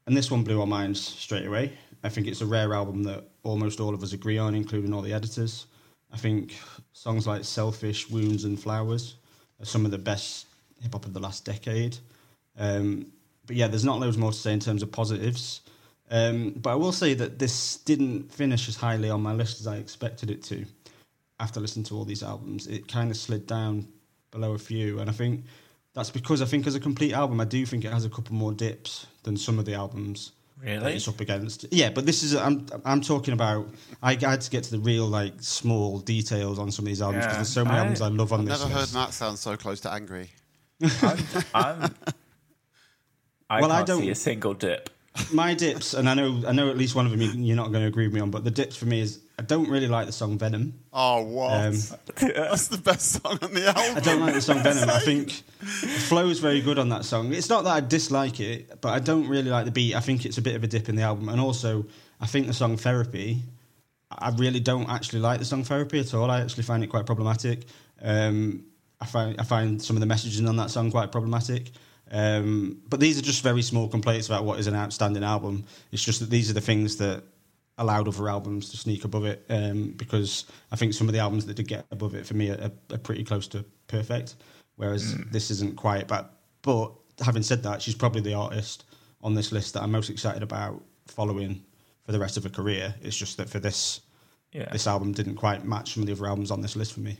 and 0.05 0.15
this 0.15 0.29
one 0.29 0.43
blew 0.43 0.61
our 0.61 0.67
minds 0.67 1.01
straight 1.01 1.47
away. 1.47 1.73
I 2.03 2.09
think 2.09 2.27
it's 2.27 2.41
a 2.41 2.45
rare 2.45 2.71
album 2.71 3.01
that 3.05 3.23
almost 3.41 3.79
all 3.79 3.95
of 3.95 4.03
us 4.03 4.13
agree 4.13 4.37
on, 4.37 4.53
including 4.53 4.93
all 4.93 5.01
the 5.01 5.11
editors. 5.11 5.65
I 6.13 6.17
think 6.17 6.53
songs 6.91 7.25
like 7.25 7.43
Selfish, 7.45 8.11
Wounds, 8.11 8.43
and 8.43 8.59
Flowers 8.59 9.15
are 9.59 9.65
some 9.65 9.85
of 9.85 9.91
the 9.91 9.97
best 9.97 10.45
hip 10.79 10.91
hop 10.91 11.07
of 11.07 11.13
the 11.13 11.19
last 11.19 11.45
decade. 11.45 11.97
Um, 12.59 13.07
but 13.47 13.55
yeah, 13.55 13.69
there's 13.69 13.85
not 13.85 14.01
loads 14.01 14.19
more 14.19 14.33
to 14.33 14.37
say 14.37 14.53
in 14.53 14.59
terms 14.59 14.83
of 14.83 14.91
positives. 14.91 15.61
Um, 16.11 16.51
but 16.57 16.73
I 16.73 16.75
will 16.75 16.91
say 16.91 17.15
that 17.15 17.39
this 17.39 17.77
didn't 17.77 18.31
finish 18.31 18.67
as 18.67 18.75
highly 18.75 19.09
on 19.09 19.23
my 19.23 19.33
list 19.33 19.61
as 19.61 19.65
I 19.65 19.77
expected 19.77 20.29
it 20.29 20.43
to. 20.43 20.63
After 21.39 21.59
listening 21.59 21.85
to 21.85 21.95
all 21.95 22.05
these 22.05 22.23
albums, 22.23 22.67
it 22.67 22.87
kind 22.87 23.11
of 23.11 23.17
slid 23.17 23.47
down 23.47 23.87
below 24.31 24.53
a 24.53 24.57
few, 24.57 24.99
and 24.99 25.09
I 25.09 25.13
think 25.13 25.43
that's 25.93 26.09
because 26.09 26.41
I 26.41 26.45
think 26.45 26.65
as 26.67 26.75
a 26.75 26.79
complete 26.79 27.13
album, 27.13 27.39
I 27.41 27.45
do 27.45 27.65
think 27.65 27.83
it 27.85 27.91
has 27.91 28.05
a 28.05 28.09
couple 28.09 28.35
more 28.35 28.53
dips 28.53 29.07
than 29.23 29.35
some 29.37 29.59
of 29.59 29.65
the 29.65 29.73
albums 29.73 30.31
Really? 30.61 30.93
It's 30.93 31.09
up 31.09 31.19
against. 31.19 31.65
Yeah, 31.71 31.89
but 31.89 32.05
this 32.05 32.23
is 32.23 32.33
I'm 32.35 32.65
I'm 32.85 33.01
talking 33.01 33.33
about. 33.33 33.67
I 34.01 34.13
had 34.15 34.39
to 34.39 34.49
get 34.49 34.63
to 34.63 34.71
the 34.71 34.79
real 34.79 35.05
like 35.05 35.33
small 35.41 35.99
details 35.99 36.57
on 36.57 36.71
some 36.71 36.85
of 36.85 36.87
these 36.87 37.01
albums 37.01 37.25
because 37.25 37.33
Yeah. 37.33 37.37
there's 37.39 37.49
so 37.49 37.65
many 37.65 37.75
I- 37.75 37.79
albums 37.79 37.99
I 38.01 38.07
love 38.07 38.31
on 38.31 38.45
this. 38.45 38.53
I've 38.53 38.59
this. 38.59 38.67
never 38.69 38.73
heard 38.75 38.81
list. 38.81 38.93
Matt 38.93 39.13
sound 39.13 39.37
so 39.39 39.57
close 39.57 39.81
to 39.81 39.91
angry. 39.91 40.29
I'm, 41.01 41.17
I'm, 41.53 41.95
I 43.49 43.59
Well, 43.61 43.71
I 43.73 43.77
can't 43.77 43.87
don't- 43.87 44.01
see 44.01 44.09
a 44.11 44.15
single 44.15 44.53
dip. 44.53 44.89
My 45.33 45.53
dips, 45.53 45.93
and 45.93 46.07
I 46.09 46.13
know 46.13 46.41
I 46.47 46.53
know 46.53 46.69
at 46.69 46.77
least 46.77 46.95
one 46.95 47.05
of 47.07 47.11
them 47.11 47.19
you- 47.21 47.31
you're 47.33 47.57
not 47.57 47.71
going 47.73 47.81
to 47.83 47.87
agree 47.87 48.05
with 48.07 48.13
me 48.13 48.21
on, 48.21 48.31
but 48.31 48.45
the 48.45 48.51
dips 48.51 48.77
for 48.77 48.85
me 48.85 49.01
is 49.01 49.19
I 49.37 49.41
don't 49.41 49.67
really 49.67 49.87
like 49.87 50.05
the 50.05 50.11
song 50.11 50.37
Venom. 50.37 50.73
Oh, 50.91 51.23
what? 51.23 51.51
Um, 51.51 51.73
That's 52.17 52.67
the 52.67 52.77
best 52.83 53.13
song 53.13 53.39
on 53.41 53.53
the 53.53 53.67
album. 53.67 53.97
I 53.97 53.99
don't 53.99 54.19
like 54.19 54.35
the 54.35 54.41
song 54.41 54.61
Venom. 54.61 54.89
I 54.89 54.99
think 54.99 55.41
the 55.59 55.65
flow 55.87 56.29
is 56.29 56.39
very 56.39 56.61
good 56.61 56.77
on 56.77 56.89
that 56.89 57.03
song. 57.03 57.33
It's 57.33 57.49
not 57.49 57.63
that 57.63 57.71
I 57.71 57.79
dislike 57.79 58.39
it, 58.39 58.79
but 58.81 58.89
I 58.89 58.99
don't 58.99 59.27
really 59.27 59.49
like 59.49 59.65
the 59.65 59.71
beat. 59.71 59.95
I 59.95 60.01
think 60.01 60.25
it's 60.25 60.37
a 60.37 60.41
bit 60.41 60.55
of 60.55 60.63
a 60.63 60.67
dip 60.67 60.87
in 60.87 60.95
the 60.95 61.01
album, 61.01 61.29
and 61.29 61.41
also 61.41 61.85
I 62.21 62.27
think 62.27 62.47
the 62.47 62.53
song 62.53 62.77
Therapy. 62.77 63.41
I 64.11 64.29
really 64.37 64.59
don't 64.59 64.87
actually 64.87 65.21
like 65.21 65.39
the 65.39 65.45
song 65.45 65.63
Therapy 65.63 65.99
at 65.99 66.13
all. 66.13 66.29
I 66.29 66.41
actually 66.41 66.63
find 66.63 66.83
it 66.83 66.87
quite 66.87 67.07
problematic. 67.07 67.65
Um, 68.01 68.65
I 69.01 69.05
find 69.05 69.39
I 69.41 69.43
find 69.43 69.81
some 69.81 69.95
of 69.97 70.01
the 70.01 70.13
messaging 70.13 70.47
on 70.47 70.57
that 70.57 70.69
song 70.69 70.91
quite 70.91 71.11
problematic. 71.11 71.71
Um, 72.11 72.81
but 72.87 72.99
these 72.99 73.17
are 73.17 73.23
just 73.23 73.41
very 73.41 73.63
small 73.63 73.87
complaints 73.87 74.27
about 74.27 74.45
what 74.45 74.59
is 74.59 74.67
an 74.67 74.75
outstanding 74.75 75.23
album. 75.23 75.65
It's 75.91 76.03
just 76.03 76.19
that 76.19 76.29
these 76.29 76.51
are 76.51 76.53
the 76.53 76.61
things 76.61 76.97
that 76.97 77.23
allowed 77.77 78.07
other 78.07 78.29
albums 78.29 78.69
to 78.69 78.77
sneak 78.77 79.03
above 79.03 79.25
it 79.25 79.43
um, 79.49 79.93
because 79.97 80.45
I 80.71 80.75
think 80.75 80.93
some 80.93 81.07
of 81.07 81.13
the 81.13 81.19
albums 81.19 81.45
that 81.47 81.55
did 81.55 81.67
get 81.67 81.85
above 81.91 82.13
it 82.15 82.25
for 82.25 82.35
me 82.35 82.49
are, 82.51 82.71
are 82.91 82.97
pretty 82.97 83.23
close 83.23 83.47
to 83.49 83.65
perfect, 83.87 84.35
whereas 84.75 85.15
Mm. 85.15 85.31
this 85.31 85.49
isn't 85.51 85.75
quite. 85.75 86.07
But 86.07 86.33
but 86.61 86.91
having 87.23 87.43
said 87.43 87.63
that, 87.63 87.81
she's 87.81 87.95
probably 87.95 88.21
the 88.21 88.33
artist 88.35 88.85
on 89.21 89.33
this 89.33 89.51
list 89.51 89.73
that 89.73 89.83
I'm 89.83 89.91
most 89.91 90.09
excited 90.09 90.43
about 90.43 90.81
following 91.07 91.63
for 92.05 92.11
the 92.11 92.19
rest 92.19 92.37
of 92.37 92.43
her 92.43 92.49
career. 92.49 92.93
It's 93.01 93.17
just 93.17 93.37
that 93.37 93.49
for 93.49 93.59
this 93.59 94.01
Yeah. 94.51 94.69
this 94.71 94.85
album 94.87 95.11
didn't 95.13 95.35
quite 95.35 95.65
match 95.65 95.93
some 95.93 96.03
of 96.03 96.07
the 96.07 96.13
other 96.13 96.27
albums 96.27 96.51
on 96.51 96.61
this 96.61 96.75
list 96.75 96.93
for 96.93 96.99
me. 96.99 97.17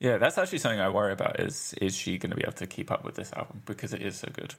Yeah, 0.00 0.18
that's 0.18 0.36
actually 0.38 0.58
something 0.58 0.80
I 0.80 0.88
worry 0.88 1.12
about. 1.12 1.38
Is 1.40 1.72
is 1.80 1.94
she 1.96 2.18
going 2.18 2.30
to 2.30 2.36
be 2.36 2.42
able 2.42 2.52
to 2.54 2.66
keep 2.66 2.90
up 2.90 3.04
with 3.04 3.14
this 3.14 3.32
album 3.32 3.62
because 3.64 3.92
it 3.94 4.02
is 4.02 4.16
so 4.18 4.28
good? 4.32 4.54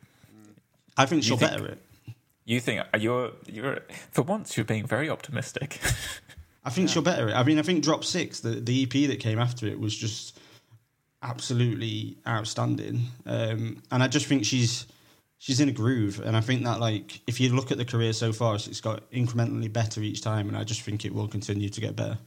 I 0.97 1.05
think 1.05 1.23
she'll 1.23 1.35
think- 1.37 1.51
better 1.51 1.67
it. 1.67 1.81
You 2.45 2.59
think 2.59 2.83
you're 2.99 3.31
you're 3.47 3.79
for 4.11 4.21
once 4.21 4.55
you're 4.55 4.65
being 4.65 4.85
very 4.85 5.09
optimistic. 5.09 5.79
I 6.63 6.69
think 6.69 6.89
she'll 6.89 7.01
better 7.01 7.29
it. 7.29 7.33
I 7.33 7.43
mean, 7.43 7.59
I 7.59 7.61
think 7.61 7.83
Drop 7.83 8.03
Six, 8.03 8.39
the, 8.39 8.51
the 8.51 8.83
EP 8.83 9.09
that 9.09 9.19
came 9.19 9.37
after 9.37 9.67
it, 9.67 9.79
was 9.79 9.95
just 9.95 10.39
absolutely 11.21 12.17
outstanding. 12.27 13.01
Um, 13.25 13.83
and 13.91 14.01
I 14.01 14.07
just 14.07 14.25
think 14.27 14.45
she's 14.45 14.85
she's 15.37 15.59
in 15.59 15.69
a 15.69 15.71
groove. 15.71 16.19
And 16.23 16.35
I 16.35 16.41
think 16.41 16.63
that 16.63 16.79
like 16.79 17.21
if 17.27 17.39
you 17.39 17.49
look 17.49 17.71
at 17.71 17.77
the 17.77 17.85
career 17.85 18.13
so 18.13 18.33
far, 18.33 18.55
it's 18.55 18.81
got 18.81 19.09
incrementally 19.11 19.71
better 19.71 20.01
each 20.01 20.21
time. 20.21 20.47
And 20.47 20.57
I 20.57 20.63
just 20.63 20.81
think 20.81 21.05
it 21.05 21.13
will 21.13 21.27
continue 21.27 21.69
to 21.69 21.81
get 21.81 21.95
better. 21.95 22.17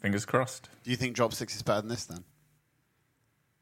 Fingers 0.00 0.24
crossed. 0.24 0.68
Do 0.84 0.90
you 0.90 0.96
think 0.96 1.14
Drop 1.14 1.32
Six 1.34 1.54
is 1.56 1.62
better 1.62 1.82
than 1.82 1.90
this 1.90 2.04
then? 2.06 2.24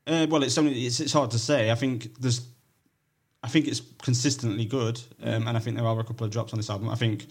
Uh, 0.07 0.27
well, 0.31 0.43
it's 0.43 0.57
only 0.57 0.87
it's, 0.87 1.01
it's 1.01 1.13
hard 1.13 1.31
to 1.33 1.39
say. 1.39 1.71
I 1.71 1.75
think 1.75 2.19
there's, 2.19 2.47
I 3.43 3.49
think 3.49 3.69
it's 3.69 3.81
consistently 4.03 4.65
good, 4.65 5.01
um, 5.23 5.47
and 5.47 5.57
I 5.57 5.61
think 5.61 5.77
there 5.77 5.87
are 5.87 6.01
a 6.01 6.05
couple 6.05 6.25
of 6.25 6.33
drops 6.33 6.53
on 6.53 6.59
this 6.59 6.71
album. 6.71 6.89
I 6.89 6.97
think, 6.97 7.27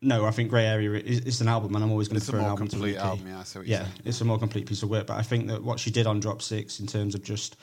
no, 0.00 0.24
I 0.24 0.30
think 0.30 0.48
Grey 0.50 0.64
Area 0.64 0.92
is 0.92 1.20
it's 1.20 1.40
an 1.40 1.48
album, 1.48 1.74
and 1.74 1.84
I'm 1.84 1.90
always 1.90 2.08
going 2.08 2.20
to 2.20 2.26
throw 2.26 2.38
an 2.38 2.46
album 2.46 2.68
to 2.68 2.76
complete 2.76 2.96
album, 2.96 3.28
yeah. 3.28 3.40
I 3.40 3.42
see 3.42 3.58
what 3.58 3.68
you're 3.68 3.80
yeah, 3.80 3.86
it's 4.04 4.20
a 4.20 4.24
more 4.24 4.38
complete 4.38 4.66
piece 4.66 4.82
of 4.82 4.88
work. 4.88 5.06
But 5.06 5.18
I 5.18 5.22
think 5.22 5.48
that 5.48 5.62
what 5.62 5.78
she 5.78 5.90
did 5.90 6.06
on 6.06 6.20
Drop 6.20 6.40
Six, 6.40 6.80
in 6.80 6.86
terms 6.86 7.14
of 7.14 7.22
just 7.22 7.56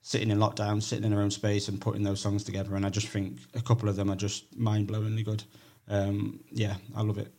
sitting 0.00 0.30
in 0.30 0.38
lockdown, 0.38 0.82
sitting 0.82 1.04
in 1.04 1.12
her 1.12 1.20
own 1.20 1.30
space, 1.30 1.68
and 1.68 1.80
putting 1.80 2.02
those 2.02 2.20
songs 2.20 2.44
together, 2.44 2.76
and 2.76 2.86
I 2.86 2.88
just 2.88 3.08
think 3.08 3.38
a 3.54 3.60
couple 3.60 3.90
of 3.90 3.96
them 3.96 4.10
are 4.10 4.16
just 4.16 4.56
mind 4.56 4.88
blowingly 4.88 5.24
good. 5.24 5.44
Um, 5.86 6.40
yeah, 6.50 6.76
I 6.96 7.02
love 7.02 7.18
it. 7.18 7.32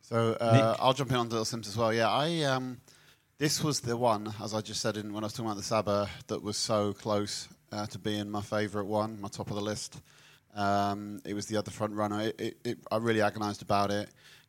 So 0.00 0.36
uh, 0.40 0.76
I'll 0.80 0.92
jump 0.92 1.12
in 1.12 1.16
on 1.16 1.28
Little 1.28 1.44
Simz 1.44 1.68
as 1.68 1.76
well. 1.76 1.92
Yeah, 1.92 2.10
I 2.10 2.42
um, 2.42 2.78
this 3.38 3.62
was 3.62 3.80
the 3.80 3.96
one, 3.96 4.34
as 4.42 4.54
I 4.54 4.60
just 4.60 4.80
said 4.80 4.96
in, 4.96 5.12
when 5.12 5.24
I 5.24 5.26
was 5.26 5.32
talking 5.32 5.46
about 5.46 5.56
the 5.56 5.62
Saba, 5.62 6.10
that 6.26 6.42
was 6.42 6.56
so 6.56 6.92
close 6.92 7.48
uh, 7.74 7.86
to 7.86 7.98
being 7.98 8.30
my 8.30 8.40
favourite 8.40 8.86
one, 8.86 9.20
my 9.20 9.28
top 9.28 9.50
of 9.50 9.56
the 9.56 9.62
list. 9.62 10.00
Um, 10.54 11.20
it 11.24 11.34
was 11.34 11.46
the 11.46 11.56
other 11.56 11.70
front 11.70 11.94
runner. 11.94 12.20
It, 12.20 12.40
it, 12.40 12.56
it, 12.64 12.78
I 12.90 12.98
really 12.98 13.20
agonised 13.20 13.62
about 13.62 13.90
it. 13.90 14.08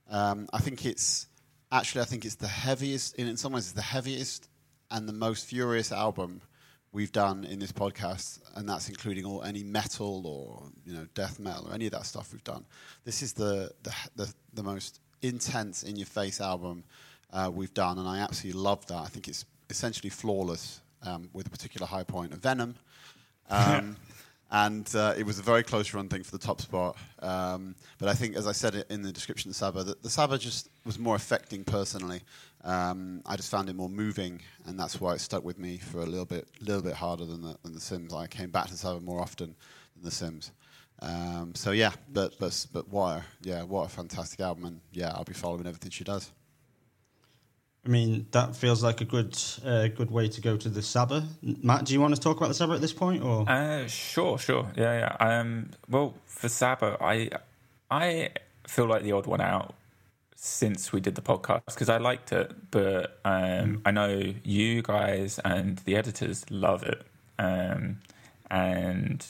Um, 0.09 0.47
I 0.53 0.59
think 0.59 0.85
it's 0.85 1.27
actually, 1.71 2.01
I 2.01 2.05
think 2.05 2.25
it's 2.25 2.35
the 2.35 2.47
heaviest. 2.47 3.15
In, 3.15 3.27
in 3.27 3.37
some 3.37 3.53
ways, 3.53 3.63
it's 3.63 3.71
the 3.71 3.81
heaviest 3.81 4.47
and 4.91 5.09
the 5.09 5.13
most 5.13 5.47
furious 5.47 5.91
album 5.91 6.41
we've 6.91 7.11
done 7.11 7.43
in 7.43 7.59
this 7.59 7.71
podcast, 7.71 8.39
and 8.55 8.69
that's 8.69 8.87
including 8.87 9.25
all 9.25 9.43
any 9.43 9.63
metal 9.63 10.27
or 10.27 10.69
you 10.85 10.93
know 10.93 11.07
death 11.15 11.39
metal 11.39 11.67
or 11.67 11.73
any 11.73 11.87
of 11.87 11.91
that 11.91 12.05
stuff 12.05 12.31
we've 12.31 12.43
done. 12.43 12.65
This 13.03 13.23
is 13.23 13.33
the 13.33 13.71
the 13.81 13.93
the, 14.15 14.33
the 14.53 14.63
most 14.63 14.99
intense, 15.21 15.81
in 15.81 15.95
your 15.95 16.05
face 16.05 16.39
album 16.39 16.83
uh, 17.33 17.49
we've 17.51 17.73
done, 17.73 17.97
and 17.97 18.07
I 18.07 18.19
absolutely 18.19 18.61
love 18.61 18.85
that. 18.87 18.97
I 18.97 19.07
think 19.07 19.27
it's 19.27 19.43
essentially 19.69 20.11
flawless, 20.11 20.81
um, 21.01 21.29
with 21.33 21.47
a 21.47 21.49
particular 21.49 21.87
high 21.87 22.03
point 22.03 22.31
of 22.33 22.39
Venom. 22.39 22.75
Um, 23.49 23.97
and 24.51 24.89
uh, 24.95 25.13
it 25.17 25.25
was 25.25 25.39
a 25.39 25.41
very 25.41 25.63
close 25.63 25.93
run 25.93 26.07
thing 26.07 26.23
for 26.23 26.31
the 26.31 26.37
top 26.37 26.61
spot. 26.61 26.95
Um, 27.19 27.75
but 27.97 28.07
I 28.07 28.13
think, 28.13 28.35
as 28.35 28.47
I 28.47 28.51
said 28.51 28.85
in 28.89 29.01
the 29.01 29.11
description 29.11 29.49
of 29.49 29.55
Saba, 29.55 29.83
that 29.83 30.03
the 30.03 30.09
Saba 30.09 30.37
just 30.37 30.69
was 30.85 30.99
more 30.99 31.15
affecting 31.15 31.63
personally. 31.63 32.21
Um, 32.63 33.21
I 33.25 33.35
just 33.35 33.51
found 33.51 33.69
it 33.69 33.75
more 33.75 33.89
moving, 33.89 34.41
and 34.65 34.79
that's 34.79 35.01
why 35.01 35.13
it 35.13 35.21
stuck 35.21 35.43
with 35.43 35.57
me 35.59 35.77
for 35.77 35.99
a 35.99 36.05
little 36.05 36.25
bit, 36.25 36.47
little 36.61 36.81
bit 36.81 36.93
harder 36.93 37.25
than 37.25 37.41
the, 37.41 37.57
than 37.63 37.73
the 37.73 37.79
Simz. 37.79 38.13
I 38.13 38.27
came 38.27 38.49
back 38.49 38.67
to 38.67 38.77
Saba 38.77 38.99
more 38.99 39.21
often 39.21 39.55
than 39.95 40.03
the 40.03 40.09
Simz. 40.09 40.51
Um, 41.01 41.53
so 41.55 41.71
yeah, 41.71 41.91
but 42.13 42.39
but 42.39 42.65
but 42.71 42.87
what 42.87 43.23
yeah, 43.41 43.63
what 43.63 43.85
a 43.85 43.89
fantastic 43.89 44.39
album, 44.39 44.65
and 44.65 44.81
yeah, 44.93 45.11
I'll 45.13 45.25
be 45.25 45.33
following 45.33 45.67
everything 45.67 45.91
she 45.91 46.03
does. 46.03 46.31
I 47.85 47.89
mean, 47.89 48.25
that 48.31 48.55
feels 48.55 48.83
like 48.83 49.01
a 49.01 49.05
good 49.05 49.37
uh, 49.63 49.87
good 49.87 50.09
way 50.09 50.27
to 50.27 50.41
go 50.41 50.57
to 50.57 50.69
the 50.69 50.81
Saba. 50.81 51.23
Matt, 51.41 51.85
do 51.85 51.93
you 51.93 52.01
want 52.01 52.15
to 52.15 52.21
talk 52.21 52.37
about 52.37 52.47
the 52.47 52.55
Saba 52.55 52.73
at 52.73 52.81
this 52.81 52.93
point, 52.93 53.23
or 53.23 53.47
Uh, 53.47 53.85
sure, 53.87 54.39
sure, 54.39 54.71
yeah, 54.75 54.99
yeah. 55.19 55.39
Um, 55.39 55.69
well, 55.87 56.15
for 56.25 56.49
Saba, 56.49 56.97
I 56.99 57.29
I 57.91 58.29
feel 58.67 58.85
like 58.87 59.03
the 59.03 59.11
odd 59.11 59.27
one 59.27 59.41
out 59.41 59.75
since 60.35 60.91
we 60.91 60.99
did 60.99 61.15
the 61.15 61.21
podcast 61.21 61.65
because 61.67 61.89
I 61.89 61.97
liked 61.97 62.31
it, 62.31 62.51
but 62.71 63.19
um, 63.23 63.81
I 63.85 63.91
know 63.91 64.33
you 64.43 64.81
guys 64.81 65.39
and 65.45 65.77
the 65.79 65.95
editors 65.95 66.49
love 66.49 66.83
it, 66.83 67.05
um, 67.37 67.99
and 68.49 69.25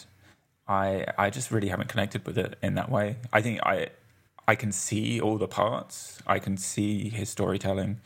I 0.65 1.05
I 1.17 1.29
just 1.29 1.51
really 1.51 1.67
haven't 1.67 1.89
connected 1.89 2.25
with 2.25 2.37
it 2.37 2.57
in 2.61 2.75
that 2.75 2.89
way. 2.89 3.17
I 3.33 3.41
think 3.41 3.59
I 3.63 3.89
I 4.47 4.55
can 4.55 4.71
see 4.71 5.19
all 5.19 5.37
the 5.37 5.47
parts. 5.47 6.19
I 6.25 6.39
can 6.39 6.55
see 6.55 7.09
his 7.09 7.29
storytelling. 7.29 7.99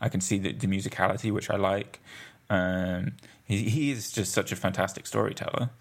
I 0.00 0.08
can 0.08 0.20
see 0.20 0.38
the, 0.38 0.52
the 0.52 0.66
musicality, 0.66 1.32
which 1.32 1.50
I 1.50 1.56
like. 1.56 2.00
Um, 2.48 3.12
he, 3.44 3.68
he 3.68 3.90
is 3.90 4.12
just 4.12 4.32
such 4.32 4.52
a 4.52 4.56
fantastic 4.56 5.06
storyteller. 5.06 5.70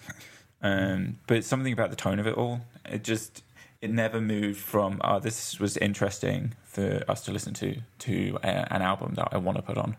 Um, 0.62 1.20
but 1.28 1.44
something 1.44 1.74
about 1.74 1.92
the 1.92 1.96
tone 1.96 2.18
of 2.18 2.26
it 2.26 2.34
all, 2.34 2.62
it 2.86 3.04
just 3.04 3.44
it 3.82 3.92
never 3.92 4.20
moved 4.20 4.58
from 4.58 5.00
oh 5.04 5.20
this 5.20 5.60
was 5.60 5.78
interesting 5.78 6.56
for 6.64 7.04
us 7.08 7.24
to 7.26 7.32
listen 7.32 7.54
to 7.56 7.82
to 8.00 8.40
a, 8.42 8.74
an 8.74 8.82
album 8.82 9.14
that 9.16 9.28
I 9.32 9.38
want 9.38 9.58
to 9.58 9.62
put 9.62 9.78
on. 9.78 9.98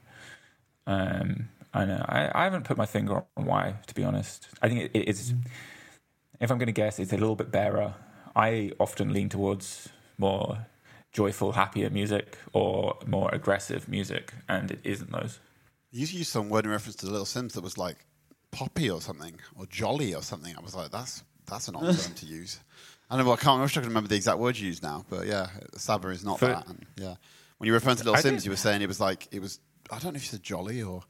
Um, 0.89 1.51
I 1.73 1.85
know 1.85 2.05
I, 2.09 2.33
I 2.35 2.45
haven't 2.45 2.65
put 2.65 2.77
my 2.77 2.87
finger 2.87 3.23
on 3.37 3.45
why, 3.45 3.75
to 3.87 3.95
be 3.95 4.03
honest. 4.03 4.49
I 4.61 4.69
think 4.69 4.91
it, 4.93 5.09
it's 5.09 5.35
if 6.41 6.51
I'm 6.51 6.59
going 6.59 6.67
to 6.67 6.73
guess, 6.73 6.99
it's 6.99 7.13
a 7.13 7.17
little 7.17 7.37
bit 7.37 7.53
barer. 7.53 7.95
I 8.35 8.73
often 8.81 9.13
lean 9.13 9.29
towards 9.29 9.89
more 10.19 10.67
joyful, 11.17 11.53
happier 11.53 11.89
music 11.89 12.37
or 12.53 12.99
more 13.07 13.31
aggressive 13.33 13.89
music, 13.89 14.35
and 14.51 14.71
it 14.71 14.81
isn't 14.85 15.11
those. 15.11 15.41
You 15.91 16.07
used 16.07 16.31
some 16.31 16.51
word 16.51 16.67
in 16.67 16.71
reference 16.71 16.97
to 16.97 17.07
the 17.07 17.13
Little 17.13 17.25
Simz 17.27 17.53
that 17.53 17.65
was 17.65 17.79
like 17.79 18.05
poppy 18.51 18.91
or 18.91 19.01
something, 19.01 19.41
or 19.59 19.65
jolly 19.67 20.15
or 20.15 20.23
something. 20.23 20.55
I 20.57 20.61
was 20.61 20.75
like, 20.75 20.91
that's 20.91 21.25
that's 21.47 21.69
an 21.69 21.77
odd 21.77 21.97
term 21.99 22.15
to 22.15 22.27
use. 22.27 22.61
I 23.09 23.17
don't 23.17 23.25
know. 23.25 23.33
I 23.33 23.37
can't. 23.37 23.61
I 23.61 23.63
wish 23.63 23.77
I 23.79 23.81
could 23.81 23.89
remember 23.89 24.09
the 24.09 24.17
exact 24.17 24.39
word 24.39 24.59
you 24.59 24.67
used 24.67 24.83
now, 24.83 25.07
but 25.09 25.27
yeah, 25.27 25.49
Saba 25.77 26.09
is 26.11 26.23
not 26.25 26.39
For- 26.39 26.49
that. 26.49 26.67
And 26.69 26.85
yeah, 26.97 27.15
when 27.57 27.67
you 27.67 27.73
were 27.73 27.79
referring 27.79 27.97
to 27.97 28.05
Little 28.05 28.19
I 28.19 28.21
Simz, 28.23 28.45
you 28.45 28.51
were 28.51 28.57
saying 28.57 28.83
it 28.83 28.89
was 28.89 29.01
like 29.01 29.27
it 29.33 29.41
was. 29.41 29.59
I 29.91 29.99
don't 29.99 30.13
know 30.13 30.17
if 30.17 30.25
you 30.25 30.29
said 30.29 30.43
jolly 30.43 30.83
or 30.83 31.03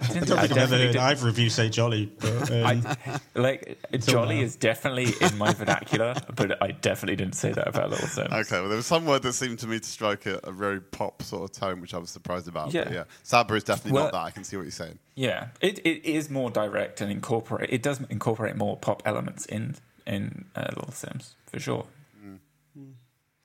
I 0.00 0.06
don't 0.06 0.26
think 0.26 0.30
I've 0.32 0.56
ever 0.56 0.76
heard 0.76 0.96
either 0.96 1.28
of 1.28 1.38
you 1.38 1.50
say 1.50 1.68
jolly. 1.68 2.06
But, 2.18 2.50
um, 2.50 2.86
I, 3.06 3.20
like 3.34 3.78
jolly 3.98 4.36
now. 4.36 4.42
is 4.42 4.56
definitely 4.56 5.12
in 5.20 5.38
my 5.38 5.52
vernacular, 5.52 6.14
but 6.34 6.62
I 6.62 6.72
definitely 6.72 7.16
didn't 7.16 7.34
say 7.34 7.52
that 7.52 7.66
about 7.66 7.90
Little 7.90 8.06
Simz. 8.06 8.32
okay. 8.32 8.60
Well, 8.60 8.68
there 8.68 8.76
was 8.76 8.86
some 8.86 9.06
word 9.06 9.22
that 9.22 9.32
seemed 9.32 9.58
to 9.60 9.66
me 9.66 9.80
to 9.80 9.88
strike 9.88 10.26
a, 10.26 10.40
a 10.44 10.52
very 10.52 10.80
pop 10.80 11.22
sort 11.22 11.44
of 11.50 11.52
tone, 11.58 11.80
which 11.80 11.94
I 11.94 11.98
was 11.98 12.10
surprised 12.10 12.48
about. 12.48 12.72
Yeah. 12.72 12.84
but 12.84 12.92
yeah. 12.92 13.04
Saba 13.22 13.54
is 13.54 13.64
definitely 13.64 13.92
Well- 13.92 14.04
not 14.04 14.12
that. 14.12 14.22
I 14.24 14.30
can 14.30 14.44
see 14.44 14.56
what 14.56 14.62
you're 14.62 14.70
saying. 14.70 14.98
Yeah, 15.14 15.48
it, 15.60 15.80
it 15.80 16.04
is 16.08 16.30
more 16.30 16.50
direct 16.50 17.00
and 17.00 17.10
incorporate. 17.10 17.70
It 17.70 17.82
does 17.82 18.00
incorporate 18.08 18.56
more 18.56 18.76
pop 18.76 19.02
elements 19.04 19.44
in 19.46 19.76
in 20.06 20.46
uh, 20.56 20.66
Little 20.76 20.92
Simz 20.92 21.34
for 21.50 21.58
sure. 21.60 21.86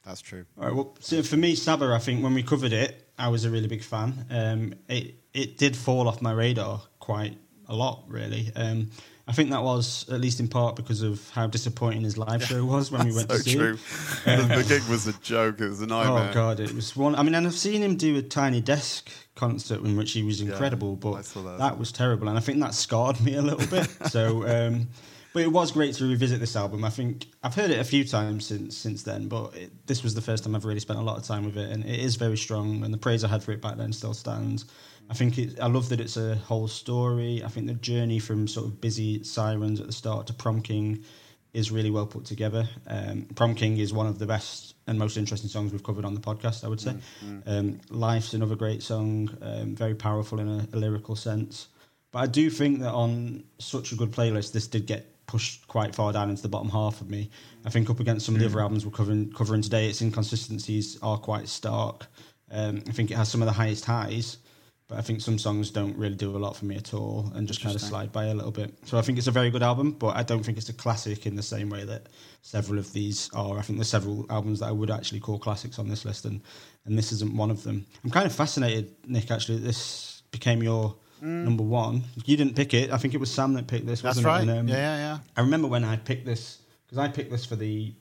That's 0.05 0.21
true. 0.21 0.45
All 0.59 0.65
right, 0.65 0.75
well, 0.75 0.95
so 0.99 1.23
for 1.23 1.35
me, 1.35 1.55
Saba, 1.55 1.91
I 1.91 1.97
think 1.97 2.23
when 2.23 2.33
we 2.35 2.43
covered 2.43 2.73
it, 2.73 3.04
I 3.17 3.29
was 3.29 3.45
a 3.45 3.49
really 3.49 3.67
big 3.67 3.83
fan. 3.83 4.25
Um, 4.29 4.73
it 4.87 5.15
it 5.33 5.57
did 5.57 5.75
fall 5.75 6.07
off 6.07 6.21
my 6.21 6.31
radar 6.31 6.81
quite 6.99 7.37
a 7.67 7.75
lot, 7.75 8.03
really. 8.07 8.51
Um, 8.55 8.91
I 9.27 9.31
think 9.31 9.49
that 9.49 9.63
was 9.63 10.07
at 10.09 10.21
least 10.21 10.39
in 10.39 10.47
part 10.47 10.75
because 10.75 11.01
of 11.01 11.29
how 11.31 11.47
disappointing 11.47 12.03
his 12.03 12.15
live 12.15 12.43
show 12.43 12.63
was 12.63 12.91
when 12.91 13.07
we 13.07 13.13
went 13.13 13.31
so 13.31 13.37
to 13.37 13.43
see 13.43 13.55
true. 13.55 13.77
him. 14.25 14.47
the, 14.47 14.55
the 14.57 14.63
gig 14.67 14.83
was 14.87 15.07
a 15.07 15.13
joke. 15.13 15.59
It 15.61 15.69
was 15.69 15.81
a 15.81 15.87
nightmare. 15.87 16.29
Oh 16.29 16.33
god, 16.33 16.59
it 16.59 16.73
was 16.73 16.95
one. 16.95 17.15
I 17.15 17.23
mean, 17.23 17.33
and 17.33 17.47
I've 17.47 17.55
seen 17.55 17.81
him 17.81 17.95
do 17.95 18.17
a 18.17 18.21
tiny 18.21 18.61
desk 18.61 19.09
concert 19.33 19.81
in 19.81 19.97
which 19.97 20.11
he 20.11 20.21
was 20.21 20.41
incredible, 20.41 20.93
I 20.93 20.95
but 20.95 21.23
that 21.23 21.57
that, 21.57 21.79
was 21.79 21.91
terrible, 21.91 22.29
and 22.29 22.37
I 22.37 22.41
think 22.41 22.59
that 22.59 22.75
scarred 22.75 23.19
me 23.19 23.35
a 23.35 23.41
little 23.41 23.67
bit. 23.67 23.89
so, 24.09 24.47
um, 24.47 24.89
but 25.35 25.43
it 25.43 25.51
was 25.51 25.73
great 25.73 25.93
to 25.93 26.07
revisit 26.07 26.39
this 26.39 26.55
album. 26.55 26.85
I 26.85 26.89
think 26.89 27.27
I've 27.43 27.55
heard 27.55 27.69
it 27.69 27.81
a 27.81 27.83
few 27.83 28.05
times 28.05 28.45
since 28.45 28.77
since 28.77 29.03
then, 29.03 29.27
but 29.27 29.53
it, 29.53 29.85
this 29.85 30.01
was 30.01 30.15
the 30.15 30.21
first 30.21 30.45
time 30.45 30.55
I've 30.55 30.63
really 30.63 30.79
spent 30.79 30.97
a 30.97 31.01
lot 31.01 31.17
of 31.17 31.23
time 31.23 31.43
with 31.43 31.57
it, 31.57 31.69
and 31.71 31.83
it 31.83 31.99
is 31.99 32.15
very 32.15 32.37
strong. 32.37 32.85
And 32.85 32.93
the 32.93 32.97
praise 32.97 33.21
I 33.25 33.27
had 33.27 33.43
for 33.43 33.51
it 33.51 33.61
back 33.61 33.75
then 33.75 33.91
still 33.91 34.13
stands. 34.13 34.63
I 35.09 35.13
think 35.13 35.37
it, 35.37 35.59
I 35.59 35.67
love 35.67 35.89
that 35.89 35.99
it's 35.99 36.15
a 36.15 36.35
whole 36.35 36.69
story. 36.69 37.43
I 37.43 37.49
think 37.49 37.67
the 37.67 37.73
journey 37.73 38.17
from 38.17 38.47
sort 38.47 38.65
of 38.65 38.79
busy 38.79 39.25
sirens 39.25 39.81
at 39.81 39.87
the 39.87 39.91
start 39.91 40.27
to 40.27 40.33
Prom 40.33 40.61
King 40.61 41.03
is 41.53 41.69
really 41.69 41.91
well 41.91 42.05
put 42.05 42.23
together. 42.23 42.69
Um, 42.87 43.27
Prom 43.35 43.55
King 43.55 43.77
is 43.77 43.91
one 43.91 44.07
of 44.07 44.19
the 44.19 44.25
best 44.25 44.75
and 44.87 44.97
most 44.97 45.17
interesting 45.17 45.49
songs 45.49 45.73
we've 45.73 45.83
covered 45.83 46.05
on 46.05 46.13
the 46.13 46.21
podcast, 46.21 46.63
I 46.63 46.69
would 46.69 46.79
say. 46.79 46.95
Um, 47.45 47.81
Life's 47.89 48.33
another 48.33 48.55
great 48.55 48.81
song, 48.81 49.35
um, 49.41 49.75
very 49.75 49.95
powerful 49.95 50.39
in 50.39 50.47
a, 50.47 50.65
a 50.71 50.77
lyrical 50.77 51.17
sense. 51.17 51.67
But 52.13 52.19
I 52.19 52.27
do 52.27 52.49
think 52.49 52.79
that 52.79 52.93
on 52.93 53.43
such 53.59 53.91
a 53.91 53.95
good 53.95 54.11
playlist, 54.11 54.53
this 54.53 54.67
did 54.67 54.85
get 54.85 55.14
pushed 55.27 55.67
quite 55.67 55.95
far 55.95 56.13
down 56.13 56.29
into 56.29 56.41
the 56.41 56.49
bottom 56.49 56.69
half 56.69 57.01
of 57.01 57.09
me. 57.09 57.29
I 57.65 57.69
think 57.69 57.89
up 57.89 57.99
against 57.99 58.25
some 58.25 58.35
of 58.35 58.41
the 58.41 58.47
other 58.47 58.61
albums 58.61 58.85
we're 58.85 58.91
covering 58.91 59.31
covering 59.31 59.61
today, 59.61 59.89
its 59.89 60.01
inconsistencies 60.01 60.97
are 61.01 61.17
quite 61.17 61.47
stark. 61.47 62.07
Um, 62.51 62.83
I 62.87 62.91
think 62.91 63.11
it 63.11 63.17
has 63.17 63.29
some 63.29 63.41
of 63.41 63.47
the 63.47 63.53
highest 63.53 63.85
highs, 63.85 64.37
but 64.87 64.99
I 64.99 65.01
think 65.01 65.19
some 65.21 65.39
songs 65.39 65.71
don't 65.71 65.97
really 65.97 66.15
do 66.15 66.35
a 66.35 66.37
lot 66.37 66.55
for 66.55 66.65
me 66.65 66.75
at 66.75 66.93
all 66.93 67.31
and 67.33 67.47
just 67.47 67.61
kind 67.61 67.75
of 67.75 67.81
slide 67.81 68.11
by 68.11 68.25
a 68.25 68.33
little 68.35 68.51
bit. 68.51 68.71
So 68.85 68.99
I 68.99 69.01
think 69.01 69.17
it's 69.17 69.27
a 69.27 69.31
very 69.31 69.49
good 69.49 69.63
album, 69.63 69.91
but 69.91 70.15
I 70.15 70.21
don't 70.21 70.43
think 70.43 70.59
it's 70.59 70.69
a 70.69 70.73
classic 70.73 71.25
in 71.25 71.35
the 71.35 71.43
same 71.43 71.69
way 71.69 71.85
that 71.85 72.07
several 72.43 72.77
of 72.77 72.93
these 72.93 73.29
are. 73.33 73.57
I 73.57 73.61
think 73.63 73.79
there's 73.79 73.89
several 73.89 74.27
albums 74.29 74.59
that 74.59 74.67
I 74.67 74.71
would 74.71 74.91
actually 74.91 75.21
call 75.21 75.39
classics 75.39 75.79
on 75.79 75.89
this 75.89 76.05
list, 76.05 76.25
and 76.25 76.41
and 76.85 76.97
this 76.97 77.11
isn't 77.11 77.35
one 77.35 77.49
of 77.49 77.63
them. 77.63 77.85
I'm 78.03 78.11
kind 78.11 78.27
of 78.27 78.33
fascinated, 78.33 78.93
Nick. 79.07 79.31
Actually, 79.31 79.57
that 79.57 79.65
this 79.65 80.21
became 80.29 80.61
your 80.61 80.95
number 81.21 81.63
one. 81.63 82.03
You 82.25 82.37
didn't 82.37 82.55
pick 82.55 82.73
it. 82.73 82.91
I 82.91 82.97
think 82.97 83.13
it 83.13 83.19
was 83.19 83.31
Sam 83.31 83.53
that 83.53 83.67
picked 83.67 83.85
this. 83.87 83.99
Mm. 83.99 84.03
That's 84.03 84.17
wasn't 84.17 84.25
right. 84.25 84.41
And, 84.41 84.49
um, 84.51 84.67
yeah, 84.67 84.75
yeah, 84.75 84.97
yeah. 84.97 85.17
I 85.37 85.41
remember 85.41 85.67
when 85.67 85.83
I 85.83 85.95
picked 85.97 86.25
this 86.25 86.59
because 86.85 86.97
I 86.97 87.07
picked 87.07 87.31
this 87.31 87.45
for 87.45 87.55
the 87.55 87.93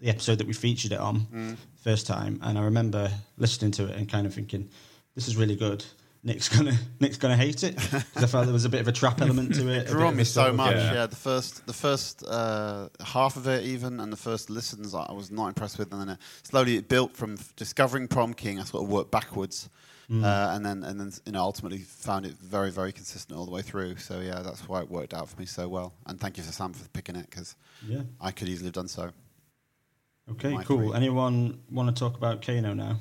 the 0.00 0.10
episode 0.10 0.38
that 0.38 0.46
we 0.46 0.52
featured 0.52 0.92
it 0.92 0.98
on 0.98 1.20
Mm. 1.32 1.56
first 1.82 2.06
time, 2.06 2.38
and 2.42 2.58
I 2.58 2.62
remember 2.64 3.10
listening 3.38 3.70
to 3.72 3.86
it 3.86 3.96
and 3.96 4.08
kind 4.08 4.26
of 4.26 4.34
thinking, 4.34 4.68
"This 5.14 5.28
is 5.28 5.36
really 5.36 5.56
good." 5.56 5.84
Nick's 6.26 6.48
gonna 6.56 6.74
Nick's 7.00 7.18
gonna 7.18 7.36
hate 7.36 7.62
it 7.62 7.76
because 7.76 8.22
I 8.24 8.26
felt 8.26 8.44
there 8.46 8.52
was 8.52 8.64
a 8.64 8.70
bit 8.70 8.80
of 8.80 8.88
a 8.88 8.92
trap 8.92 9.20
element 9.20 9.54
to 9.56 9.68
it. 9.68 9.76
It 9.76 9.88
a 9.88 9.92
grew 9.92 10.00
bit 10.00 10.06
on 10.08 10.16
me 10.16 10.24
so 10.24 10.52
much. 10.54 10.74
Yeah. 10.74 10.94
Yeah. 10.94 11.06
the 11.06 11.16
first, 11.16 11.66
the 11.66 11.74
first 11.74 12.24
uh, 12.26 12.88
half 13.04 13.36
of 13.36 13.46
it, 13.46 13.64
even, 13.64 14.00
and 14.00 14.10
the 14.10 14.16
first 14.16 14.48
listens, 14.48 14.94
I 14.94 15.12
was 15.12 15.30
not 15.30 15.48
impressed 15.48 15.78
with. 15.78 15.92
And 15.92 16.00
then 16.00 16.08
it, 16.10 16.18
slowly, 16.42 16.76
it 16.76 16.88
built 16.88 17.14
from 17.14 17.36
discovering 17.56 18.08
Prom 18.08 18.32
King. 18.32 18.58
I 18.58 18.64
sort 18.64 18.84
of 18.84 18.88
worked 18.90 19.10
backwards, 19.10 19.68
Mm. 20.10 20.22
uh, 20.22 20.54
and 20.54 20.64
then 20.66 20.84
and 20.84 21.00
then 21.00 21.12
you 21.24 21.32
know 21.32 21.40
ultimately 21.40 21.78
found 21.78 22.26
it 22.26 22.32
very 22.32 22.70
very 22.70 22.92
consistent 22.92 23.38
all 23.38 23.46
the 23.46 23.50
way 23.50 23.62
through. 23.62 23.96
So 23.96 24.20
yeah, 24.20 24.40
that's 24.42 24.68
why 24.68 24.80
it 24.82 24.90
worked 24.90 25.14
out 25.14 25.28
for 25.28 25.40
me 25.40 25.46
so 25.46 25.66
well. 25.68 25.94
And 26.06 26.20
thank 26.20 26.36
you 26.36 26.42
for 26.42 26.52
Sam 26.52 26.72
for 26.74 26.86
picking 26.90 27.16
it 27.16 27.28
because 27.30 27.56
Yeah. 27.86 28.02
I 28.20 28.30
could 28.30 28.48
easily 28.48 28.66
have 28.66 28.74
done 28.74 28.88
so. 28.88 29.10
Okay. 30.30 30.56
Cool. 30.64 30.88
three. 30.88 30.94
Anyone 30.94 31.60
want 31.70 31.94
to 31.94 31.98
talk 31.98 32.16
about 32.16 32.42
Kano 32.44 32.74
now? 32.74 32.98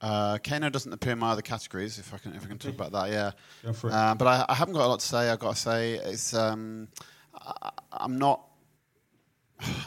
Uh, 0.00 0.36
Kano 0.38 0.68
doesn't 0.68 0.92
appear 0.92 1.12
in 1.12 1.18
my 1.18 1.30
other 1.30 1.40
categories. 1.42 1.98
If 1.98 2.12
I 2.12 2.18
can, 2.18 2.34
if 2.34 2.44
I 2.44 2.48
can 2.48 2.58
talk 2.58 2.74
about 2.74 2.92
that, 2.92 3.10
yeah. 3.10 3.30
Go 3.62 3.72
for 3.72 3.88
it. 3.88 3.94
Uh, 3.94 4.14
but 4.14 4.26
I, 4.26 4.44
I 4.50 4.54
haven't 4.54 4.74
got 4.74 4.84
a 4.84 4.88
lot 4.88 5.00
to 5.00 5.06
say. 5.06 5.30
I've 5.30 5.38
got 5.38 5.54
to 5.54 5.60
say 5.60 5.94
it's 5.94 6.34
um, 6.34 6.88
I, 7.34 7.70
I'm 7.92 8.18
not. 8.18 8.44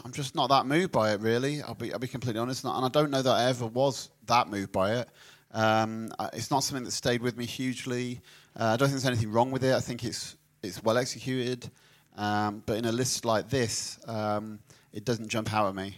I'm 0.04 0.12
just 0.12 0.34
not 0.34 0.50
that 0.50 0.66
moved 0.66 0.92
by 0.92 1.14
it, 1.14 1.20
really. 1.22 1.62
I'll 1.62 1.76
be 1.76 1.94
I'll 1.94 2.00
be 2.00 2.08
completely 2.08 2.40
honest, 2.40 2.64
and 2.64 2.74
I 2.86 2.90
don't 2.90 3.12
know 3.12 3.22
that 3.22 3.30
I 3.32 3.50
ever 3.50 3.68
was 3.68 4.10
that 4.26 4.50
moved 4.50 4.72
by 4.72 4.96
it. 4.96 5.10
Um, 5.52 6.12
it's 6.34 6.52
not 6.52 6.64
something 6.64 6.84
that 6.84 6.92
stayed 6.92 7.22
with 7.22 7.38
me 7.38 7.46
hugely. 7.46 8.22
Uh, 8.60 8.66
I 8.66 8.78
don't 8.78 8.90
think 8.90 9.02
there's 9.02 9.06
anything 9.06 9.32
wrong 9.32 9.52
with 9.52 9.64
it. 9.64 9.74
I 9.74 9.80
think 9.80 10.04
it's 10.04 10.36
it's 10.64 10.84
well 10.84 10.98
executed, 10.98 11.70
um, 12.18 12.64
but 12.66 12.78
in 12.78 12.86
a 12.86 12.92
list 12.92 13.24
like 13.26 13.50
this, 13.50 14.00
um, 14.08 14.60
it 14.92 15.06
doesn't 15.06 15.28
jump 15.30 15.54
out 15.54 15.68
at 15.70 15.76
me. 15.76 15.96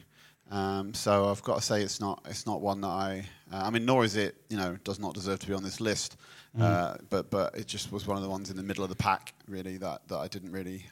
Um, 0.51 0.93
so 0.93 1.29
I've 1.29 1.43
got 1.43 1.55
to 1.57 1.61
say 1.61 1.81
it's 1.81 1.99
not 1.99 2.21
it's 2.25 2.45
not 2.45 2.61
one 2.61 2.81
that 2.81 2.87
I 2.87 3.25
uh, 3.51 3.61
I 3.65 3.69
mean 3.69 3.85
nor 3.85 4.03
is 4.03 4.15
it 4.15 4.35
you 4.49 4.57
know 4.57 4.77
does 4.83 4.99
not 4.99 5.13
deserve 5.13 5.39
to 5.39 5.47
be 5.47 5.53
on 5.53 5.63
this 5.63 5.79
list, 5.79 6.17
uh, 6.59 6.95
but 7.09 7.29
but 7.29 7.55
it 7.57 7.67
just 7.67 7.91
was 7.91 8.05
one 8.07 8.17
of 8.17 8.23
the 8.23 8.29
ones 8.29 8.49
in 8.49 8.57
the 8.57 8.63
middle 8.63 8.83
of 8.83 8.89
the 8.89 8.95
pack 8.95 9.33
really 9.47 9.77
that, 9.77 10.07
that 10.07 10.17
I 10.17 10.27
didn't 10.27 10.51
really 10.51 10.85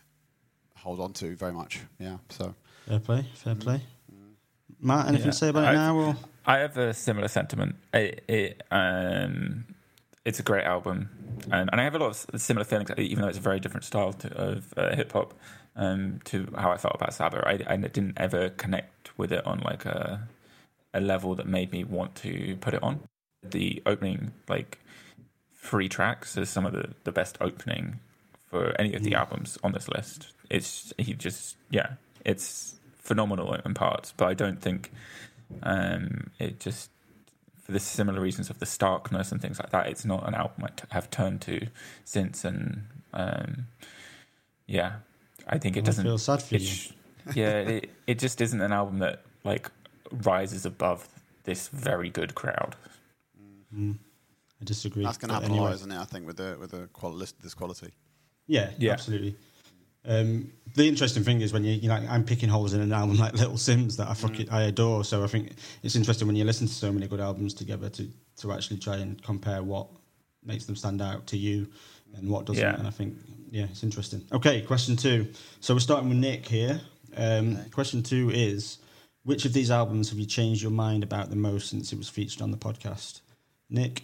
hold 0.75 0.99
on 0.99 1.11
to 1.13 1.35
very 1.35 1.51
much. 1.53 1.81
Yeah, 1.99 2.17
so 2.29 2.53
Fair 2.87 2.99
play. 2.99 3.25
Fair 3.35 3.55
play. 3.55 3.81
Matt, 4.79 5.07
anything 5.07 5.25
Yeah, 5.25 5.31
to 5.31 5.37
say 5.37 5.49
about 5.49 5.65
I- 5.65 5.71
it 5.71 5.75
now? 5.75 5.95
Or 5.97 6.15
I 6.47 6.59
have 6.59 6.77
a 6.77 6.93
similar 6.93 7.27
sentiment. 7.27 7.75
It, 7.93 8.23
it 8.29 8.63
um, 8.71 9.65
it's 10.23 10.39
a 10.39 10.43
great 10.43 10.63
album, 10.63 11.09
and, 11.51 11.69
and 11.71 11.81
I 11.81 11.83
have 11.83 11.93
a 11.93 11.99
lot 11.99 12.25
of 12.33 12.41
similar 12.41 12.63
feelings, 12.63 12.89
even 12.97 13.21
though 13.21 13.27
it's 13.27 13.37
a 13.37 13.41
very 13.41 13.59
different 13.59 13.83
style 13.83 14.13
to, 14.13 14.33
of 14.33 14.73
uh, 14.77 14.95
hip 14.95 15.11
hop 15.11 15.33
um, 15.75 16.21
to 16.25 16.47
how 16.57 16.71
I 16.71 16.77
felt 16.77 16.95
about 16.95 17.13
Saba. 17.13 17.45
I, 17.45 17.73
I 17.73 17.77
didn't 17.77 18.13
ever 18.17 18.49
connect 18.49 19.17
with 19.17 19.33
it 19.33 19.45
on 19.45 19.59
like 19.59 19.85
a 19.85 20.27
a 20.93 21.01
level 21.01 21.35
that 21.35 21.47
made 21.47 21.71
me 21.71 21.83
want 21.83 22.15
to 22.15 22.57
put 22.61 22.73
it 22.73 22.81
on. 22.81 23.01
The 23.43 23.83
opening 23.85 24.31
like 24.47 24.79
three 25.53 25.89
tracks 25.89 26.37
is 26.37 26.49
some 26.49 26.65
of 26.65 26.71
the, 26.71 26.93
the 27.03 27.11
best 27.11 27.37
opening 27.41 27.99
for 28.49 28.73
any 28.79 28.93
of 28.93 29.03
the 29.03 29.15
albums 29.15 29.57
on 29.63 29.73
this 29.73 29.89
list. 29.89 30.31
It's 30.49 30.93
he 30.97 31.13
just 31.13 31.57
yeah, 31.69 31.95
it's 32.23 32.75
phenomenal 32.95 33.53
in 33.53 33.73
parts, 33.73 34.13
but 34.15 34.27
I 34.29 34.33
don't 34.33 34.61
think 34.61 34.91
um, 35.63 36.31
it 36.39 36.59
just 36.59 36.89
for 37.63 37.71
the 37.73 37.79
similar 37.79 38.21
reasons 38.21 38.49
of 38.49 38.59
the 38.59 38.65
starkness 38.65 39.31
and 39.31 39.41
things 39.41 39.59
like 39.59 39.71
that. 39.71 39.87
It's 39.87 40.05
not 40.05 40.27
an 40.27 40.33
album 40.35 40.63
I 40.65 40.67
t- 40.69 40.83
have 40.91 41.09
turned 41.09 41.41
to 41.41 41.67
since, 42.05 42.45
and 42.45 42.83
um, 43.13 43.67
yeah, 44.65 44.97
I 45.47 45.57
think 45.57 45.75
it 45.77 45.83
doesn't. 45.85 46.03
feel 46.05 46.17
sad 46.17 46.41
for 46.41 46.55
it 46.55 46.61
you. 46.61 46.93
yeah, 47.33 47.59
it, 47.59 47.89
it 48.07 48.19
just 48.19 48.39
isn't 48.41 48.61
an 48.61 48.71
album 48.71 48.99
that 48.99 49.23
like 49.43 49.69
rises 50.11 50.65
above 50.65 51.07
this 51.43 51.67
very 51.69 52.09
good 52.09 52.35
crowd. 52.35 52.75
Mm. 53.75 53.97
I 54.61 54.65
disagree. 54.65 55.03
that's 55.03 55.17
going 55.17 55.29
to 55.29 55.35
But 55.35 55.41
happen 55.41 55.51
a 55.51 55.55
lot, 55.61 55.65
anyway. 55.67 55.75
isn't 55.75 55.91
it? 55.91 55.97
I 55.99 56.05
think 56.05 56.25
with 56.25 56.37
the 56.37 56.57
with 56.59 56.71
the 56.71 56.87
quali- 56.93 57.15
list 57.17 57.35
this 57.41 57.53
quality. 57.53 57.91
Yeah, 58.47 58.71
Yeah. 58.77 58.93
absolutely. 58.93 59.35
Um, 60.07 60.51
the 60.75 60.87
interesting 60.87 61.23
thing 61.23 61.41
is 61.41 61.51
when 61.53 61.63
you, 61.63 61.73
you 61.73 61.89
know, 61.89 61.95
I'm 61.95 62.23
picking 62.23 62.49
holes 62.49 62.73
in 62.73 62.81
an 62.81 62.93
album 62.93 63.17
like 63.17 63.33
Little 63.33 63.55
Simz 63.55 63.97
that 63.97 64.07
I 64.07 64.13
fucking 64.13 64.49
I 64.49 64.63
adore. 64.63 65.03
So 65.03 65.23
I 65.23 65.27
think 65.27 65.53
it's 65.83 65.95
interesting 65.95 66.27
when 66.27 66.35
you 66.35 66.45
listen 66.45 66.67
to 66.67 66.73
so 66.73 66.91
many 66.91 67.07
good 67.07 67.19
albums 67.19 67.53
together 67.53 67.89
to 67.89 68.07
to 68.37 68.51
actually 68.53 68.77
try 68.77 68.97
and 68.97 69.21
compare 69.23 69.63
what 69.63 69.87
makes 70.45 70.65
them 70.65 70.75
stand 70.75 71.01
out 71.01 71.27
to 71.27 71.37
you 71.37 71.67
and 72.15 72.29
what 72.29 72.45
doesn't. 72.45 72.61
Yeah. 72.61 72.75
And 72.75 72.87
I 72.87 72.91
think 72.91 73.17
yeah, 73.49 73.65
it's 73.65 73.83
interesting. 73.83 74.23
Okay, 74.31 74.61
question 74.61 74.95
two. 74.95 75.31
So 75.59 75.73
we're 75.73 75.79
starting 75.79 76.09
with 76.09 76.17
Nick 76.17 76.47
here. 76.47 76.79
Um, 77.15 77.57
Question 77.71 78.03
two 78.03 78.29
is: 78.29 78.77
Which 79.23 79.45
of 79.45 79.53
these 79.53 79.71
albums 79.71 80.09
have 80.09 80.19
you 80.19 80.25
changed 80.25 80.61
your 80.61 80.71
mind 80.71 81.03
about 81.03 81.29
the 81.29 81.35
most 81.35 81.69
since 81.69 81.91
it 81.91 81.97
was 81.97 82.09
featured 82.09 82.41
on 82.41 82.51
the 82.51 82.57
podcast? 82.57 83.21
Nick, 83.69 84.03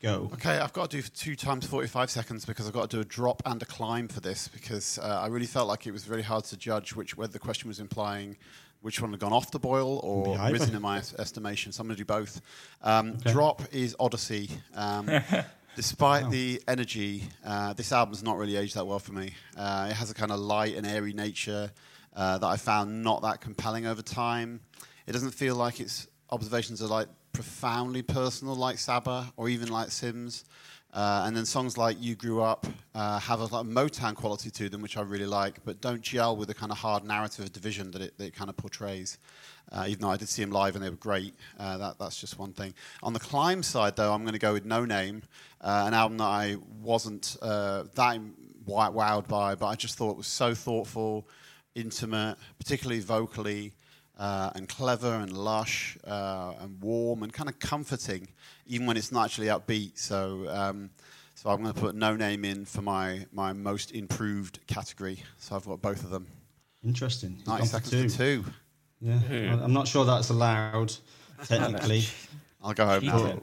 go. 0.00 0.30
Okay, 0.34 0.58
I've 0.58 0.72
got 0.72 0.90
to 0.90 0.96
do 0.98 1.02
two 1.02 1.34
times 1.36 1.66
45 1.66 2.10
seconds 2.10 2.44
because 2.44 2.66
I've 2.66 2.72
got 2.72 2.90
to 2.90 2.96
do 2.96 3.00
a 3.00 3.04
drop 3.04 3.42
and 3.46 3.60
a 3.62 3.66
climb 3.66 4.08
for 4.08 4.20
this 4.20 4.48
because 4.48 4.98
uh, 4.98 5.20
I 5.22 5.26
really 5.28 5.46
felt 5.46 5.68
like 5.68 5.86
it 5.86 5.92
was 5.92 6.04
very 6.04 6.22
hard 6.22 6.44
to 6.44 6.56
judge 6.56 6.94
which 6.94 7.16
whether 7.16 7.32
the 7.32 7.38
question 7.38 7.68
was 7.68 7.80
implying 7.80 8.36
which 8.80 9.00
one 9.02 9.10
had 9.10 9.18
gone 9.20 9.32
off 9.32 9.50
the 9.50 9.58
boil 9.58 9.98
or 10.04 10.38
risen 10.52 10.74
in 10.76 10.82
my 10.82 10.98
es- 10.98 11.14
estimation. 11.18 11.72
So 11.72 11.80
I'm 11.80 11.88
going 11.88 11.96
to 11.96 12.00
do 12.00 12.06
both. 12.06 12.40
Um, 12.82 13.14
Okay. 13.20 13.32
Drop 13.32 13.62
is 13.72 13.96
Oddisee. 13.98 14.50
Um, 14.74 15.10
despite 15.76 16.30
the 16.30 16.62
energy, 16.68 17.24
uh, 17.44 17.72
this 17.72 17.90
album's 17.92 18.22
not 18.22 18.36
really 18.38 18.56
aged 18.56 18.76
that 18.76 18.86
well 18.86 19.00
for 19.00 19.12
me. 19.12 19.32
Uh, 19.56 19.88
it 19.90 19.94
has 19.94 20.10
a 20.10 20.14
kind 20.14 20.30
of 20.30 20.38
light 20.38 20.76
and 20.76 20.86
airy 20.86 21.12
nature 21.12 21.72
uh, 22.14 22.38
that 22.38 22.46
I 22.46 22.56
found 22.56 23.02
not 23.02 23.22
that 23.22 23.40
compelling 23.40 23.86
over 23.86 24.02
time. 24.02 24.60
It 25.08 25.12
doesn't 25.12 25.32
feel 25.32 25.56
like 25.56 25.80
its 25.80 26.06
observations 26.30 26.80
are 26.82 26.86
like 26.88 27.08
profoundly 27.32 28.02
personal, 28.02 28.54
like 28.54 28.78
Saba 28.78 29.32
or 29.36 29.48
even 29.48 29.68
like 29.68 29.88
Simz. 29.88 30.44
Uh, 30.92 31.24
and 31.26 31.36
then 31.36 31.44
songs 31.44 31.76
like 31.76 31.98
"You 32.00 32.14
Grew 32.14 32.40
Up" 32.40 32.66
uh, 32.94 33.18
have 33.18 33.40
a 33.40 33.44
like, 33.44 33.66
Motown 33.66 34.14
quality 34.14 34.50
to 34.50 34.68
them, 34.70 34.80
which 34.80 34.96
I 34.96 35.02
really 35.02 35.26
like, 35.26 35.62
but 35.64 35.82
don't 35.82 36.00
gel 36.00 36.34
with 36.34 36.48
the 36.48 36.54
kind 36.54 36.72
of 36.72 36.78
hard 36.78 37.04
narrative 37.04 37.44
of 37.44 37.52
division 37.52 37.90
that 37.90 38.00
it, 38.00 38.16
that 38.16 38.24
it 38.28 38.34
kind 38.34 38.48
of 38.48 38.56
portrays. 38.56 39.18
Uh, 39.70 39.84
even 39.86 40.00
though 40.00 40.10
I 40.10 40.16
did 40.16 40.30
see 40.30 40.42
them 40.42 40.50
live 40.50 40.76
and 40.76 40.84
they 40.84 40.88
were 40.88 40.96
great, 40.96 41.34
uh, 41.60 41.76
that, 41.76 41.98
that's 41.98 42.18
just 42.18 42.38
one 42.38 42.54
thing. 42.54 42.72
On 43.02 43.12
the 43.12 43.20
climb 43.20 43.62
side, 43.62 43.96
though, 43.96 44.14
I'm 44.14 44.22
going 44.22 44.32
to 44.32 44.38
go 44.38 44.54
with 44.54 44.64
Noname, 44.64 45.24
uh, 45.60 45.84
an 45.86 45.92
album 45.92 46.16
that 46.18 46.24
I 46.24 46.56
wasn't 46.80 47.36
uh, 47.42 47.84
that 47.94 48.20
wowed 48.66 49.28
by, 49.28 49.54
but 49.54 49.66
I 49.66 49.74
just 49.74 49.96
thought 49.96 50.12
it 50.12 50.16
was 50.16 50.26
so 50.26 50.54
thoughtful, 50.54 51.28
intimate, 51.74 52.36
particularly 52.58 53.00
vocally, 53.00 53.74
uh, 54.18 54.50
and 54.54 54.68
clever 54.68 55.14
and 55.14 55.32
lush 55.32 55.96
uh, 56.06 56.54
and 56.60 56.80
warm 56.82 57.22
and 57.22 57.32
kind 57.32 57.48
of 57.48 57.58
comforting, 57.58 58.28
even 58.66 58.86
when 58.86 58.96
it's 58.96 59.12
not 59.12 59.26
actually 59.26 59.46
upbeat. 59.46 59.98
So, 59.98 60.46
um, 60.48 60.90
so 61.34 61.50
I'm 61.50 61.62
going 61.62 61.72
to 61.72 61.80
put 61.80 61.94
Noname 61.94 62.44
in 62.44 62.64
for 62.64 62.82
my, 62.82 63.26
my 63.32 63.52
most 63.52 63.92
improved 63.92 64.58
category. 64.66 65.22
So 65.38 65.56
I've 65.56 65.66
got 65.66 65.80
both 65.80 66.02
of 66.02 66.10
them. 66.10 66.26
Interesting. 66.84 67.36
You've 67.38 67.46
90 67.46 67.58
gone 67.58 67.66
for 67.80 67.86
seconds 67.86 68.16
for 68.16 68.22
two. 68.22 68.44
Yeah, 69.00 69.20
Two. 69.28 69.60
I'm 69.62 69.72
not 69.72 69.86
sure 69.86 70.04
that's 70.04 70.30
allowed 70.30 70.92
technically. 71.44 72.04
I'll 72.62 72.74
go 72.74 72.86
home 72.86 73.04
now. 73.04 73.18
Keep 73.18 73.36
it. 73.36 73.42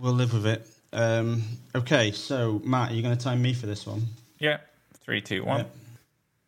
we'll 0.00 0.12
live 0.12 0.32
with 0.32 0.46
it. 0.46 0.66
Um, 0.92 1.42
okay, 1.74 2.10
so 2.10 2.60
Matt, 2.64 2.90
are 2.90 2.94
you 2.94 3.02
going 3.02 3.16
to 3.16 3.24
time 3.24 3.40
me 3.40 3.54
for 3.54 3.66
this 3.66 3.86
one? 3.86 4.02
Yeah, 4.38 4.58
three, 5.00 5.20
two, 5.20 5.44
one. 5.44 5.60
Yeah. 5.60 5.66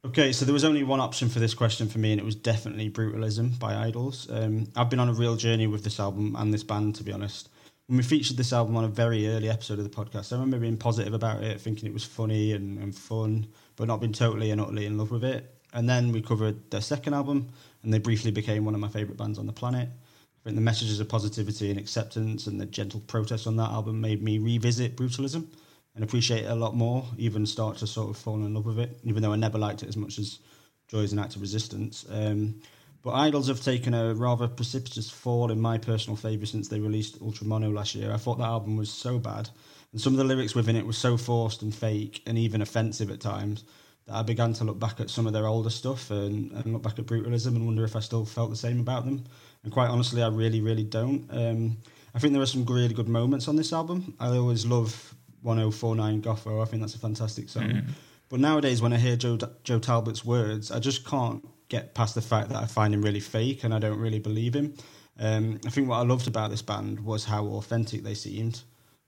Okay, 0.07 0.33
so 0.33 0.45
there 0.45 0.53
was 0.53 0.65
only 0.65 0.83
one 0.83 1.01
option 1.01 1.31
for 1.31 1.39
this 1.39 1.55
question 1.55 1.89
for 1.89 1.99
me, 1.99 2.13
and 2.13 2.21
it 2.21 2.25
was 2.25 2.35
definitely 2.35 2.91
Brutalism 2.91 3.59
by 3.59 3.75
Idles. 3.75 4.29
Um, 4.31 4.67
I've 4.77 4.91
been 4.91 5.01
on 5.01 5.09
a 5.09 5.15
real 5.15 5.35
journey 5.35 5.67
with 5.67 5.83
this 5.83 5.99
album 5.99 6.37
and 6.39 6.53
this 6.53 6.63
band, 6.63 6.97
to 6.97 7.03
be 7.03 7.11
honest. 7.11 7.49
When 7.87 7.97
we 7.97 8.03
featured 8.03 8.37
this 8.37 8.53
album 8.53 8.77
on 8.77 8.85
a 8.85 8.89
very 8.89 9.27
early 9.27 9.49
episode 9.49 9.79
of 9.79 9.85
the 9.85 9.91
podcast, 9.91 10.31
I 10.31 10.37
remember 10.37 10.59
being 10.59 10.77
positive 10.77 11.15
about 11.15 11.43
it, 11.43 11.59
thinking 11.59 11.89
it 11.89 11.95
was 11.95 12.05
funny 12.05 12.53
and, 12.53 12.79
and 12.81 12.95
fun, 12.95 13.47
but 13.77 13.89
not 13.89 14.03
being 14.03 14.13
totally 14.13 14.51
and 14.51 14.61
utterly 14.61 14.85
in 14.85 14.99
love 14.99 15.11
with 15.11 15.25
it. 15.25 15.55
And 15.73 15.89
then 15.89 16.13
we 16.13 16.21
covered 16.21 16.71
their 16.71 16.83
second 16.83 17.15
album, 17.15 17.49
and 17.83 17.91
they 17.91 17.99
briefly 17.99 18.31
became 18.31 18.67
one 18.67 18.75
of 18.75 18.81
my 18.81 18.89
favourite 18.89 19.17
bands 19.17 19.39
on 19.39 19.47
the 19.47 19.55
planet. 19.55 19.89
I 19.89 20.45
think 20.45 20.57
the 20.57 20.61
messages 20.61 21.01
of 21.01 21.09
positivity 21.09 21.71
and 21.71 21.79
acceptance 21.79 22.47
and 22.47 22.61
the 22.61 22.67
gentle 22.67 23.01
protest 23.01 23.47
on 23.47 23.57
that 23.57 23.71
album 23.71 24.03
made 24.03 24.23
me 24.23 24.37
revisit 24.37 24.99
Brutalism. 24.99 25.47
And 25.95 26.03
appreciate 26.03 26.45
it 26.45 26.51
a 26.51 26.55
lot 26.55 26.75
more. 26.75 27.05
Even 27.19 27.47
start 27.47 27.77
to 27.79 27.87
sort 27.87 28.11
of 28.11 28.17
fall 28.17 28.37
in 28.37 28.55
love 28.55 28.67
with 28.67 28.79
it, 28.79 28.99
even 29.05 29.23
though 29.23 29.33
I 29.33 29.37
never 29.37 29.59
liked 29.59 29.83
it 29.83 29.89
as 29.89 29.97
much 29.97 30.19
as 30.19 30.41
Joy 30.89 31.01
as 31.01 31.13
an 31.13 31.19
Act 31.19 31.37
of 31.37 31.43
Resistance. 31.43 32.05
Um, 32.11 32.61
but 33.03 33.13
Idles 33.13 33.49
have 33.49 33.63
taken 33.63 33.93
a 33.93 34.15
rather 34.15 34.49
precipitous 34.49 35.11
fall 35.11 35.51
in 35.51 35.61
my 35.61 35.77
personal 35.77 36.17
favour 36.17 36.47
since 36.47 36.69
they 36.69 36.81
released 36.81 37.19
Ultra 37.21 37.47
Mono 37.47 37.71
last 37.71 37.95
year. 37.95 38.11
I 38.13 38.17
thought 38.17 38.39
that 38.39 38.45
album 38.45 38.77
was 38.77 38.91
so 38.91 39.19
bad, 39.19 39.51
and 39.93 40.01
some 40.01 40.15
of 40.15 40.19
the 40.19 40.25
lyrics 40.25 40.55
within 40.55 40.75
it 40.75 40.87
were 40.87 40.95
so 40.95 41.19
forced 41.19 41.61
and 41.61 41.75
fake 41.75 42.23
and 42.27 42.39
even 42.39 42.63
offensive 42.63 43.11
at 43.11 43.21
times 43.21 43.65
that 44.07 44.15
I 44.15 44.23
began 44.23 44.55
to 44.55 44.65
look 44.65 44.79
back 44.79 45.01
at 45.01 45.11
some 45.11 45.27
of 45.27 45.35
their 45.35 45.47
older 45.47 45.71
stuff 45.71 46.11
and, 46.11 46.51
and 46.53 46.73
look 46.73 46.83
back 46.83 46.99
at 46.99 47.07
Brutalism 47.07 47.49
and 47.55 47.67
wonder 47.67 47.85
if 47.85 47.95
I 47.95 48.01
still 48.01 48.25
felt 48.25 48.51
the 48.51 48.57
same 48.57 48.81
about 48.81 49.05
them. 49.05 49.25
And 49.63 49.73
quite 49.73 49.89
honestly, 49.89 50.23
I 50.23 50.29
really, 50.29 50.61
really 50.61 50.85
don't. 50.85 51.27
Um, 51.31 51.77
I 52.15 52.19
think 52.19 52.33
there 52.33 52.43
are 52.43 52.47
some 52.47 52.65
really 52.65 52.95
good 52.95 53.09
moments 53.09 53.49
on 53.49 53.57
this 53.57 53.73
album. 53.73 54.15
I 54.19 54.29
always 54.29 54.65
love 54.65 55.15
1049 55.45 56.23
Gotho. 56.23 56.63
I 56.63 56.65
think 56.65 56.83
that's 56.83 56.95
a 56.95 56.99
fantastic 56.99 57.49
song. 57.49 57.65
Mm. 57.71 57.89
But 58.29 58.41
nowadays, 58.41 58.83
when 58.83 58.93
I 58.93 58.97
hear 58.97 59.17
Joe, 59.17 59.39
Joe 59.63 59.79
Talbot's 59.79 60.25
words, 60.25 60.71
I 60.71 60.79
just 60.79 61.07
can't 61.07 61.47
get 61.69 61.95
past 61.95 62.15
the 62.15 62.23
fact 62.23 62.49
that 62.49 62.63
I 62.63 62.67
find 62.67 62.95
him 62.95 63.03
really 63.03 63.21
fake 63.21 63.65
and 63.65 63.75
I 63.75 63.79
don't 63.79 63.99
really 63.99 64.19
believe 64.19 64.55
him. 64.55 64.75
Um, 65.19 65.61
I 65.67 65.71
think 65.71 65.89
what 65.89 65.99
I 65.99 66.03
loved 66.03 66.27
about 66.27 66.51
this 66.51 66.63
band 66.63 67.01
was 67.01 67.25
how 67.25 67.47
authentic 67.47 68.03
they 68.03 68.15
seemed. 68.15 68.63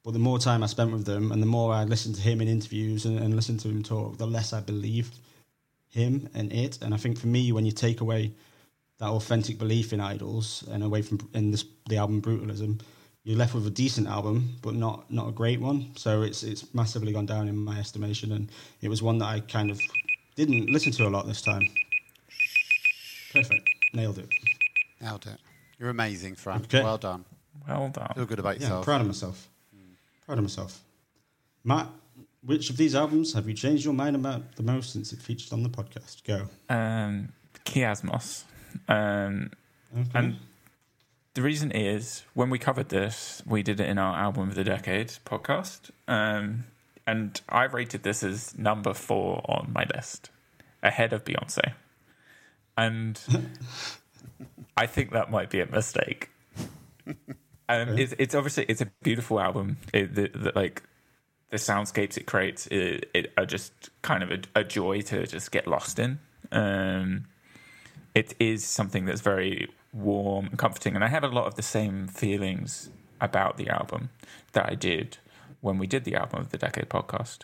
But 0.04 0.12
the 0.12 0.20
more 0.20 0.38
time 0.38 0.62
I 0.62 0.66
spent 0.66 0.92
with 0.92 1.04
them 1.04 1.32
and 1.32 1.42
the 1.42 1.46
more 1.46 1.72
I 1.72 1.84
listened 1.84 2.14
to 2.14 2.20
him 2.20 2.40
in 2.40 2.48
interviews 2.48 3.06
and, 3.06 3.18
and 3.18 3.34
listened 3.34 3.60
to 3.60 3.68
him 3.68 3.82
talk, 3.82 4.18
the 4.18 4.26
less 4.26 4.52
I 4.52 4.60
believed 4.60 5.18
him 5.88 6.28
and 6.34 6.52
it. 6.52 6.78
And 6.82 6.94
I 6.94 6.96
think 6.96 7.18
for 7.18 7.26
me, 7.26 7.50
when 7.50 7.66
you 7.66 7.72
take 7.72 8.00
away 8.00 8.32
that 8.98 9.08
authentic 9.08 9.58
belief 9.58 9.92
in 9.92 10.00
Idles 10.00 10.64
and 10.70 10.84
away 10.84 11.02
from 11.02 11.18
in 11.34 11.50
this 11.50 11.64
the 11.88 11.96
album 11.96 12.22
Brutalism, 12.22 12.80
you're 13.26 13.36
left 13.36 13.54
with 13.54 13.66
a 13.66 13.70
decent 13.70 14.06
album, 14.06 14.56
but 14.62 14.74
not 14.74 15.10
not 15.10 15.28
a 15.28 15.32
great 15.32 15.60
one. 15.60 15.90
So 15.96 16.22
it's 16.22 16.42
it's 16.44 16.72
massively 16.74 17.12
gone 17.12 17.26
down 17.26 17.48
in 17.48 17.56
my 17.56 17.78
estimation, 17.78 18.30
and 18.32 18.48
it 18.80 18.88
was 18.88 19.02
one 19.02 19.18
that 19.18 19.26
I 19.26 19.40
kind 19.40 19.70
of 19.70 19.80
didn't 20.36 20.70
listen 20.70 20.92
to 20.92 21.06
a 21.08 21.10
lot 21.10 21.26
this 21.26 21.42
time. 21.42 21.62
Perfect, 23.32 23.68
nailed 23.92 24.18
it. 24.18 24.28
Nailed 25.00 25.26
it. 25.26 25.38
You're 25.78 25.90
amazing, 25.90 26.36
Fran. 26.36 26.60
Okay. 26.62 26.82
Well 26.82 26.98
done. 26.98 27.24
Well 27.68 27.88
done. 27.88 28.12
Feel 28.14 28.26
good 28.26 28.38
about 28.38 28.56
Yeah, 28.56 28.62
yourself. 28.62 28.84
proud 28.84 29.00
of 29.00 29.06
myself. 29.08 29.48
Proud 30.24 30.38
of 30.38 30.44
myself. 30.44 30.80
Matt, 31.64 31.88
which 32.44 32.70
of 32.70 32.76
these 32.76 32.94
albums 32.94 33.32
have 33.34 33.46
you 33.48 33.54
changed 33.54 33.84
your 33.84 33.92
mind 33.94 34.14
about 34.16 34.54
the 34.56 34.62
most 34.62 34.92
since 34.92 35.12
it 35.12 35.20
featured 35.20 35.52
on 35.52 35.62
the 35.64 35.68
podcast? 35.68 36.22
Go. 36.24 36.48
Um, 36.72 37.32
Chiasmos. 37.64 38.44
Um, 38.88 39.50
Okay. 39.96 40.10
And 40.18 40.36
the 41.36 41.42
reason 41.42 41.70
is 41.70 42.24
when 42.32 42.48
we 42.48 42.58
covered 42.58 42.88
this, 42.88 43.42
we 43.46 43.62
did 43.62 43.78
it 43.78 43.86
in 43.86 43.98
our 43.98 44.16
album 44.16 44.48
of 44.48 44.54
the 44.54 44.64
decade 44.64 45.08
podcast, 45.26 45.90
um, 46.08 46.64
and 47.06 47.38
I 47.46 47.64
rated 47.64 48.04
this 48.04 48.22
as 48.22 48.56
number 48.56 48.94
four 48.94 49.42
on 49.44 49.70
my 49.74 49.84
list, 49.94 50.30
ahead 50.82 51.12
of 51.12 51.24
Beyonce, 51.24 51.74
and 52.74 53.20
I 54.78 54.86
think 54.86 55.12
that 55.12 55.30
might 55.30 55.50
be 55.50 55.60
a 55.60 55.66
mistake. 55.66 56.30
Um, 57.68 57.98
it's, 57.98 58.14
it's 58.18 58.34
obviously 58.34 58.64
it's 58.64 58.80
a 58.80 58.86
beautiful 59.02 59.38
album. 59.38 59.76
It, 59.92 60.14
the, 60.14 60.28
the, 60.28 60.52
like 60.54 60.84
the 61.50 61.58
soundscapes 61.58 62.16
it 62.16 62.24
creates 62.24 62.66
it, 62.68 63.10
it 63.12 63.32
are 63.36 63.44
just 63.44 63.72
kind 64.00 64.22
of 64.22 64.30
a, 64.30 64.60
a 64.60 64.64
joy 64.64 65.02
to 65.02 65.26
just 65.26 65.52
get 65.52 65.66
lost 65.66 65.98
in. 65.98 66.18
Um, 66.50 67.26
it 68.14 68.34
is 68.38 68.64
something 68.64 69.04
that's 69.04 69.20
very 69.20 69.68
warm 69.96 70.46
and 70.46 70.58
comforting, 70.58 70.94
and 70.94 71.04
I 71.04 71.08
have 71.08 71.24
a 71.24 71.28
lot 71.28 71.46
of 71.46 71.54
the 71.54 71.62
same 71.62 72.06
feelings 72.06 72.90
about 73.20 73.56
the 73.56 73.68
album 73.68 74.10
that 74.52 74.68
I 74.70 74.74
did 74.74 75.18
when 75.60 75.78
we 75.78 75.86
did 75.86 76.04
the 76.04 76.14
album 76.14 76.40
of 76.40 76.50
the 76.50 76.58
decade 76.58 76.88
podcast. 76.88 77.38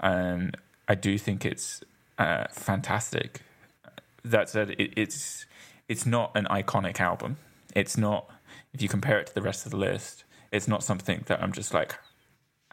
Um, 0.00 0.52
I 0.86 0.94
do 0.94 1.16
think 1.16 1.44
it's 1.44 1.82
uh, 2.18 2.44
fantastic. 2.52 3.40
That 4.24 4.48
said, 4.48 4.70
it, 4.78 4.92
it's 4.96 5.46
it's 5.88 6.06
not 6.06 6.32
an 6.34 6.46
iconic 6.46 7.00
album. 7.00 7.38
It's 7.74 7.96
not 7.96 8.30
if 8.72 8.82
you 8.82 8.88
compare 8.88 9.18
it 9.18 9.26
to 9.28 9.34
the 9.34 9.42
rest 9.42 9.66
of 9.66 9.72
the 9.72 9.78
list. 9.78 10.24
It's 10.52 10.68
not 10.68 10.84
something 10.84 11.24
that 11.26 11.42
I'm 11.42 11.52
just 11.52 11.74
like, 11.74 11.98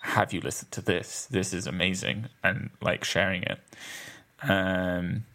have 0.02 0.34
you 0.34 0.42
listened 0.42 0.72
to 0.72 0.82
this? 0.82 1.26
This 1.26 1.54
is 1.54 1.68
amazing, 1.68 2.28
and 2.44 2.70
like 2.82 3.04
sharing 3.04 3.44
it. 3.44 3.60
Um, 4.44 5.26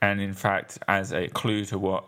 and 0.00 0.20
in 0.20 0.34
fact, 0.34 0.78
as 0.86 1.12
a 1.12 1.28
clue 1.28 1.64
to 1.66 1.78
what 1.78 2.04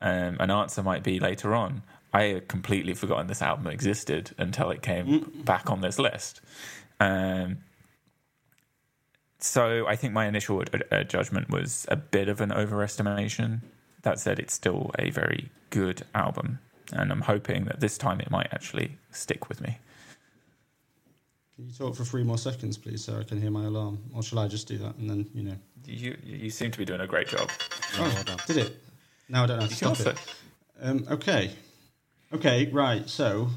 um, 0.00 0.36
an 0.40 0.50
answer 0.50 0.82
might 0.82 1.02
be 1.02 1.18
later 1.18 1.54
on, 1.54 1.82
I 2.12 2.22
had 2.24 2.48
completely 2.48 2.94
forgotten 2.94 3.26
this 3.26 3.42
album 3.42 3.66
existed 3.66 4.34
until 4.38 4.70
it 4.70 4.82
came 4.82 5.42
back 5.44 5.70
on 5.70 5.80
this 5.80 5.98
list. 5.98 6.40
Um, 7.00 7.58
so 9.38 9.86
I 9.86 9.96
think 9.96 10.12
my 10.12 10.26
initial 10.26 10.62
uh, 10.90 11.04
judgment 11.04 11.50
was 11.50 11.86
a 11.90 11.96
bit 11.96 12.28
of 12.28 12.40
an 12.40 12.50
overestimation. 12.50 13.60
That 14.02 14.18
said, 14.18 14.38
it's 14.38 14.54
still 14.54 14.90
a 14.98 15.10
very 15.10 15.50
good 15.70 16.02
album, 16.14 16.58
and 16.92 17.12
I'm 17.12 17.22
hoping 17.22 17.66
that 17.66 17.80
this 17.80 17.98
time 17.98 18.20
it 18.20 18.30
might 18.30 18.48
actually 18.52 18.98
stick 19.10 19.48
with 19.48 19.60
me. 19.60 19.78
Can 21.56 21.66
you 21.66 21.72
talk 21.72 21.96
for 21.96 22.04
three 22.04 22.22
more 22.22 22.38
seconds, 22.38 22.76
please, 22.76 23.02
so 23.04 23.18
I 23.18 23.24
can 23.24 23.40
hear 23.40 23.50
my 23.50 23.64
alarm? 23.64 23.98
Or 24.14 24.22
shall 24.22 24.38
I 24.38 24.46
just 24.48 24.68
do 24.68 24.76
that 24.78 24.96
and 24.96 25.08
then, 25.08 25.26
you 25.34 25.42
know? 25.42 25.56
You 25.86 26.16
you 26.22 26.50
seem 26.50 26.70
to 26.70 26.78
be 26.78 26.84
doing 26.84 27.00
a 27.00 27.06
great 27.06 27.28
job. 27.28 27.50
Yeah, 27.94 28.08
well 28.14 28.24
done. 28.24 28.38
Did 28.46 28.56
it? 28.58 28.84
Now 29.28 29.44
I 29.44 29.46
don't 29.46 29.56
know 29.58 29.62
how 29.64 29.68
to 29.68 29.74
stop 29.74 30.00
it. 30.00 30.18
Um, 30.80 31.06
okay. 31.10 31.50
Okay, 32.32 32.66
right. 32.72 33.08
So, 33.08 33.48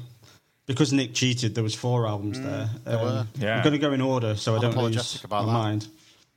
because 0.66 0.92
Nick 0.92 1.14
cheated, 1.14 1.54
there 1.54 1.64
was 1.64 1.74
four 1.74 2.06
albums 2.06 2.40
there. 2.40 2.70
Mm, 2.72 2.84
there 2.84 2.98
Um, 2.98 3.04
were. 3.04 3.26
Yeah. 3.38 3.56
I'm 3.58 3.62
going 3.62 3.72
to 3.72 3.78
go 3.78 3.92
in 3.92 4.00
order 4.00 4.34
so 4.36 4.56
I 4.56 4.60
don't 4.60 4.76
lose 4.76 4.96
Unapologetic 4.96 5.24
about 5.24 5.46
my 5.46 5.52
that. 5.52 5.58
mind. 5.58 5.88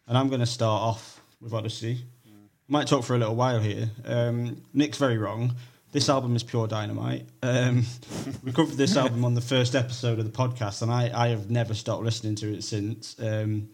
And 0.08 0.17
I'm 0.17 0.28
going 0.28 0.41
to 0.41 0.46
start 0.46 0.82
off 0.82 1.22
with 1.41 1.52
Oddisee. 1.54 2.00
Might 2.67 2.88
talk 2.88 3.04
for 3.04 3.15
a 3.15 3.19
little 3.19 3.36
while 3.36 3.60
here. 3.60 3.89
Um, 4.06 4.62
Nick's 4.74 4.98
very 4.98 5.17
wrong. 5.17 5.54
This 5.91 6.10
album 6.10 6.36
is 6.36 6.43
pure 6.43 6.65
dynamite. 6.67 7.26
Um, 7.43 7.84
we 8.43 8.52
covered 8.52 8.78
this 8.78 8.96
album 9.04 9.24
on 9.26 9.36
the 9.36 9.41
first 9.41 9.76
episode 9.76 10.17
of 10.17 10.26
the 10.26 10.32
podcast, 10.32 10.82
and 10.82 10.91
I, 10.91 11.12
I 11.13 11.28
have 11.28 11.52
never 11.52 11.74
stopped 11.76 12.04
listening 12.04 12.36
to 12.36 12.54
it 12.54 12.63
since. 12.63 13.15
Um, 13.19 13.69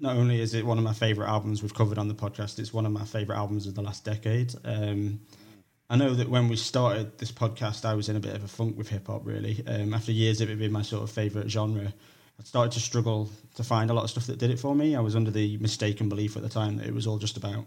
not 0.00 0.16
only 0.16 0.40
is 0.40 0.54
it 0.54 0.64
one 0.64 0.78
of 0.78 0.84
my 0.84 0.92
favourite 0.92 1.28
albums 1.28 1.62
we've 1.62 1.74
covered 1.74 1.98
on 1.98 2.08
the 2.08 2.14
podcast, 2.14 2.58
it's 2.58 2.72
one 2.72 2.86
of 2.86 2.92
my 2.92 3.04
favourite 3.04 3.38
albums 3.38 3.66
of 3.66 3.74
the 3.74 3.82
last 3.82 4.04
decade. 4.04 4.54
Um, 4.64 5.20
I 5.90 5.96
know 5.96 6.14
that 6.14 6.28
when 6.28 6.48
we 6.48 6.56
started 6.56 7.18
this 7.18 7.32
podcast, 7.32 7.84
I 7.84 7.94
was 7.94 8.08
in 8.08 8.16
a 8.16 8.20
bit 8.20 8.34
of 8.34 8.44
a 8.44 8.48
funk 8.48 8.76
with 8.76 8.88
hip 8.88 9.06
hop, 9.06 9.22
really. 9.24 9.62
Um, 9.66 9.94
after 9.94 10.12
years 10.12 10.40
of 10.40 10.50
it 10.50 10.58
being 10.58 10.72
my 10.72 10.82
sort 10.82 11.02
of 11.02 11.10
favourite 11.10 11.50
genre, 11.50 11.92
I 12.38 12.44
started 12.44 12.72
to 12.72 12.80
struggle 12.80 13.30
to 13.54 13.64
find 13.64 13.90
a 13.90 13.94
lot 13.94 14.04
of 14.04 14.10
stuff 14.10 14.26
that 14.26 14.38
did 14.38 14.50
it 14.50 14.60
for 14.60 14.74
me. 14.74 14.94
I 14.94 15.00
was 15.00 15.16
under 15.16 15.30
the 15.30 15.56
mistaken 15.58 16.08
belief 16.08 16.36
at 16.36 16.42
the 16.42 16.48
time 16.48 16.76
that 16.76 16.86
it 16.86 16.94
was 16.94 17.06
all 17.06 17.18
just 17.18 17.36
about 17.36 17.64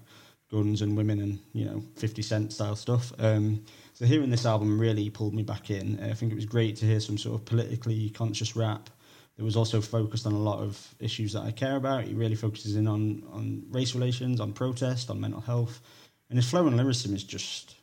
guns 0.52 0.82
and 0.82 0.96
women 0.96 1.20
and, 1.20 1.39
you 1.54 1.65
know, 1.65 1.82
50 1.98 2.22
Cent 2.22 2.54
style 2.54 2.76
stuff. 2.76 3.12
Um, 3.17 3.63
so 3.94 4.06
hearing 4.06 4.30
this 4.30 4.46
album 4.46 4.80
really 4.80 5.10
pulled 5.10 5.34
me 5.34 5.44
back 5.44 5.70
in. 5.70 6.00
I 6.04 6.13
think 6.13 6.32
it 6.32 6.36
was 6.36 6.46
great 6.46 6.76
to 6.78 6.86
hear 6.86 7.00
some 7.00 7.17
sort 7.17 7.36
of 7.39 7.46
politically 7.46 8.10
conscious 8.12 8.56
rap 8.56 8.89
that 9.38 9.44
was 9.44 9.56
also 9.56 9.82
focused 9.82 10.26
on 10.26 10.34
a 10.34 10.39
lot 10.39 10.60
of 10.60 10.96
issues 11.00 11.34
that 11.34 11.41
I 11.41 11.52
care 11.52 11.76
about. 11.76 12.04
He 12.04 12.13
really 12.13 12.36
focuses 12.36 12.76
in 12.76 12.88
on, 12.88 13.24
on 13.32 13.63
race 13.70 13.96
relations, 13.96 14.39
on 14.39 14.54
protest, 14.54 15.10
on 15.10 15.20
mental 15.20 15.41
health. 15.41 15.82
And 16.30 16.38
his 16.38 16.50
flow 16.50 16.67
and 16.67 16.78
lyricism 16.78 17.15
is 17.15 17.24
just 17.24 17.76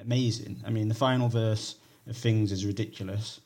amazing. 0.00 0.62
I 0.66 0.70
mean, 0.70 0.88
the 0.88 0.94
final 0.94 1.28
verse 1.28 1.76
of 2.06 2.16
Things 2.16 2.52
is 2.52 2.66
ridiculous. 2.66 3.40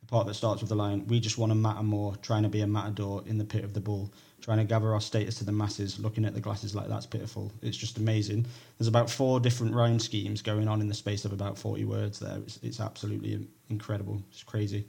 The 0.00 0.06
part 0.06 0.26
that 0.26 0.34
starts 0.34 0.60
with 0.60 0.68
the 0.68 0.76
line, 0.76 1.06
We 1.06 1.20
just 1.20 1.38
want 1.38 1.50
to 1.50 1.56
matter 1.56 1.82
more, 1.82 2.16
trying 2.16 2.42
to 2.42 2.48
be 2.48 2.62
a 2.62 2.66
matador 2.66 3.22
in 3.26 3.38
the 3.38 3.44
pit 3.44 3.64
of 3.64 3.74
the 3.74 3.80
bull, 3.80 4.12
trying 4.40 4.58
to 4.58 4.64
gather 4.64 4.94
our 4.94 5.00
status 5.00 5.36
to 5.38 5.44
the 5.44 5.52
masses, 5.52 5.98
looking 5.98 6.24
at 6.24 6.34
the 6.34 6.40
glasses 6.40 6.74
like 6.74 6.88
that's 6.88 7.06
pitiful. 7.06 7.52
It's 7.60 7.76
just 7.76 7.98
amazing. 7.98 8.46
There's 8.78 8.88
about 8.88 9.10
four 9.10 9.40
different 9.40 9.74
rhyme 9.74 9.98
schemes 9.98 10.40
going 10.40 10.68
on 10.68 10.80
in 10.80 10.88
the 10.88 10.94
space 10.94 11.24
of 11.24 11.32
about 11.32 11.58
40 11.58 11.84
words 11.84 12.18
there. 12.18 12.38
It's, 12.38 12.58
it's 12.62 12.80
absolutely 12.80 13.46
incredible. 13.68 14.22
It's 14.30 14.42
crazy. 14.42 14.86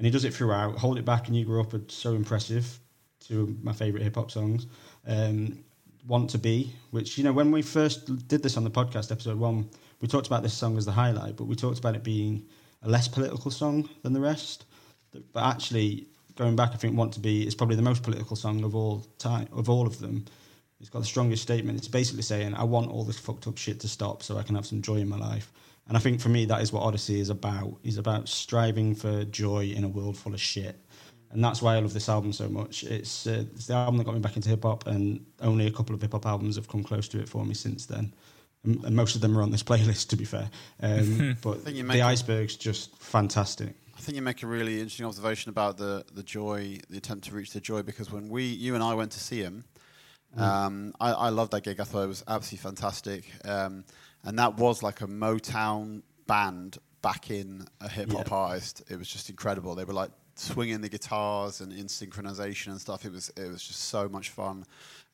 And 0.00 0.06
he 0.06 0.10
does 0.10 0.24
it 0.24 0.32
throughout. 0.32 0.78
Hold 0.78 0.96
It 0.96 1.04
Back 1.04 1.28
and 1.28 1.36
You 1.36 1.44
Grew 1.44 1.60
Up 1.60 1.74
are 1.74 1.82
so 1.88 2.14
impressive. 2.14 2.78
Two 3.20 3.42
of 3.42 3.62
my 3.62 3.74
favourite 3.74 4.02
hip 4.02 4.14
hop 4.14 4.30
songs. 4.30 4.66
Um, 5.06 5.62
Want 6.06 6.30
to 6.30 6.38
Be, 6.38 6.72
which, 6.90 7.18
you 7.18 7.24
know, 7.24 7.34
when 7.34 7.50
we 7.50 7.60
first 7.60 8.26
did 8.26 8.42
this 8.42 8.56
on 8.56 8.64
the 8.64 8.70
podcast, 8.70 9.12
episode 9.12 9.38
one, 9.38 9.68
we 10.00 10.08
talked 10.08 10.26
about 10.26 10.42
this 10.42 10.54
song 10.54 10.78
as 10.78 10.86
the 10.86 10.92
highlight, 10.92 11.36
but 11.36 11.44
we 11.44 11.54
talked 11.54 11.78
about 11.78 11.96
it 11.96 12.02
being 12.02 12.46
a 12.82 12.88
less 12.88 13.08
political 13.08 13.50
song 13.50 13.90
than 14.02 14.14
the 14.14 14.20
rest. 14.20 14.64
But 15.12 15.44
actually, 15.44 16.06
going 16.34 16.56
back, 16.56 16.70
I 16.72 16.76
think 16.76 16.96
"Want 16.96 17.12
to 17.12 17.20
Be" 17.20 17.46
is 17.46 17.54
probably 17.54 17.76
the 17.76 17.82
most 17.82 18.02
political 18.02 18.36
song 18.36 18.64
of 18.64 18.74
all 18.74 19.06
time 19.18 19.48
of 19.52 19.68
all 19.68 19.86
of 19.86 19.98
them. 19.98 20.24
It's 20.80 20.88
got 20.88 21.00
the 21.00 21.04
strongest 21.04 21.42
statement. 21.42 21.76
It's 21.76 21.88
basically 21.88 22.22
saying, 22.22 22.54
"I 22.54 22.64
want 22.64 22.90
all 22.90 23.04
this 23.04 23.18
fucked 23.18 23.46
up 23.46 23.58
shit 23.58 23.80
to 23.80 23.88
stop, 23.88 24.22
so 24.22 24.38
I 24.38 24.44
can 24.44 24.54
have 24.54 24.64
some 24.64 24.80
joy 24.80 24.96
in 24.96 25.10
my 25.10 25.18
life." 25.18 25.52
And 25.90 25.96
I 25.96 26.00
think 26.00 26.20
for 26.20 26.28
me, 26.28 26.44
that 26.44 26.62
is 26.62 26.72
what 26.72 26.84
Oddisee 26.84 27.18
is 27.18 27.30
about. 27.30 27.74
Is 27.82 27.98
about 27.98 28.28
striving 28.28 28.94
for 28.94 29.24
joy 29.24 29.64
in 29.64 29.82
a 29.82 29.88
world 29.88 30.16
full 30.16 30.32
of 30.32 30.40
shit. 30.40 30.78
And 31.32 31.42
that's 31.42 31.60
why 31.60 31.74
I 31.74 31.80
love 31.80 31.92
this 31.92 32.08
album 32.08 32.32
so 32.32 32.48
much. 32.48 32.84
It's, 32.84 33.26
uh, 33.26 33.42
it's 33.54 33.66
the 33.66 33.74
album 33.74 33.98
that 33.98 34.04
got 34.04 34.14
me 34.14 34.20
back 34.20 34.36
into 34.36 34.48
hip 34.48 34.62
hop, 34.62 34.86
and 34.86 35.26
only 35.40 35.66
a 35.66 35.70
couple 35.72 35.92
of 35.92 36.00
hip 36.00 36.12
hop 36.12 36.26
albums 36.26 36.54
have 36.54 36.68
come 36.68 36.84
close 36.84 37.08
to 37.08 37.18
it 37.18 37.28
for 37.28 37.44
me 37.44 37.54
since 37.54 37.86
then. 37.86 38.14
And, 38.62 38.84
and 38.84 38.94
most 38.94 39.16
of 39.16 39.20
them 39.20 39.36
are 39.36 39.42
on 39.42 39.50
this 39.50 39.62
playlist, 39.70 40.08
to 40.10 40.16
be 40.16 40.24
fair. 40.24 40.48
Um, 40.80 41.36
but 41.42 41.60
think 41.62 41.76
you 41.76 41.82
the 41.82 41.98
a- 41.98 42.04
iceberg's 42.04 42.54
just 42.54 42.96
fantastic. 42.98 43.74
I 43.96 44.00
I 44.00 44.00
think 44.00 44.14
you 44.14 44.22
make 44.22 44.44
a 44.44 44.46
really 44.46 44.74
interesting 44.74 45.06
observation 45.06 45.50
about 45.50 45.76
the 45.76 46.04
the 46.14 46.22
joy, 46.22 46.78
the 46.88 46.98
attempt 46.98 47.26
to 47.26 47.34
reach 47.34 47.52
the 47.52 47.60
joy, 47.60 47.82
because 47.82 48.12
when 48.12 48.28
we, 48.28 48.44
you 48.44 48.76
and 48.76 48.82
I, 48.84 48.94
went 48.94 49.10
to 49.12 49.20
see 49.20 49.40
him, 49.40 49.64
um, 50.36 50.94
I, 51.00 51.10
I 51.12 51.28
loved 51.30 51.52
that 51.52 51.64
gig. 51.64 51.80
I 51.80 51.84
thought 51.84 52.04
it 52.04 52.08
was 52.08 52.24
absolutely 52.28 52.62
fantastic, 52.62 53.30
um, 53.44 53.84
and 54.24 54.38
that 54.38 54.56
was 54.56 54.82
like 54.82 55.00
a 55.00 55.06
Motown 55.06 56.02
band 56.26 56.78
back 57.02 57.30
in 57.30 57.66
a 57.80 57.88
hip 57.88 58.12
hop 58.12 58.28
Yeah. 58.28 58.34
artist. 58.36 58.82
It 58.88 58.96
was 58.98 59.08
just 59.08 59.30
incredible. 59.30 59.74
They 59.74 59.84
were 59.84 59.94
like 59.94 60.10
swinging 60.34 60.80
the 60.80 60.88
guitars 60.88 61.60
and 61.60 61.72
in 61.72 61.86
synchronization 61.86 62.68
and 62.68 62.80
stuff. 62.80 63.04
It 63.04 63.12
was 63.12 63.30
it 63.36 63.48
was 63.48 63.62
just 63.62 63.80
so 63.82 64.08
much 64.08 64.30
fun 64.30 64.64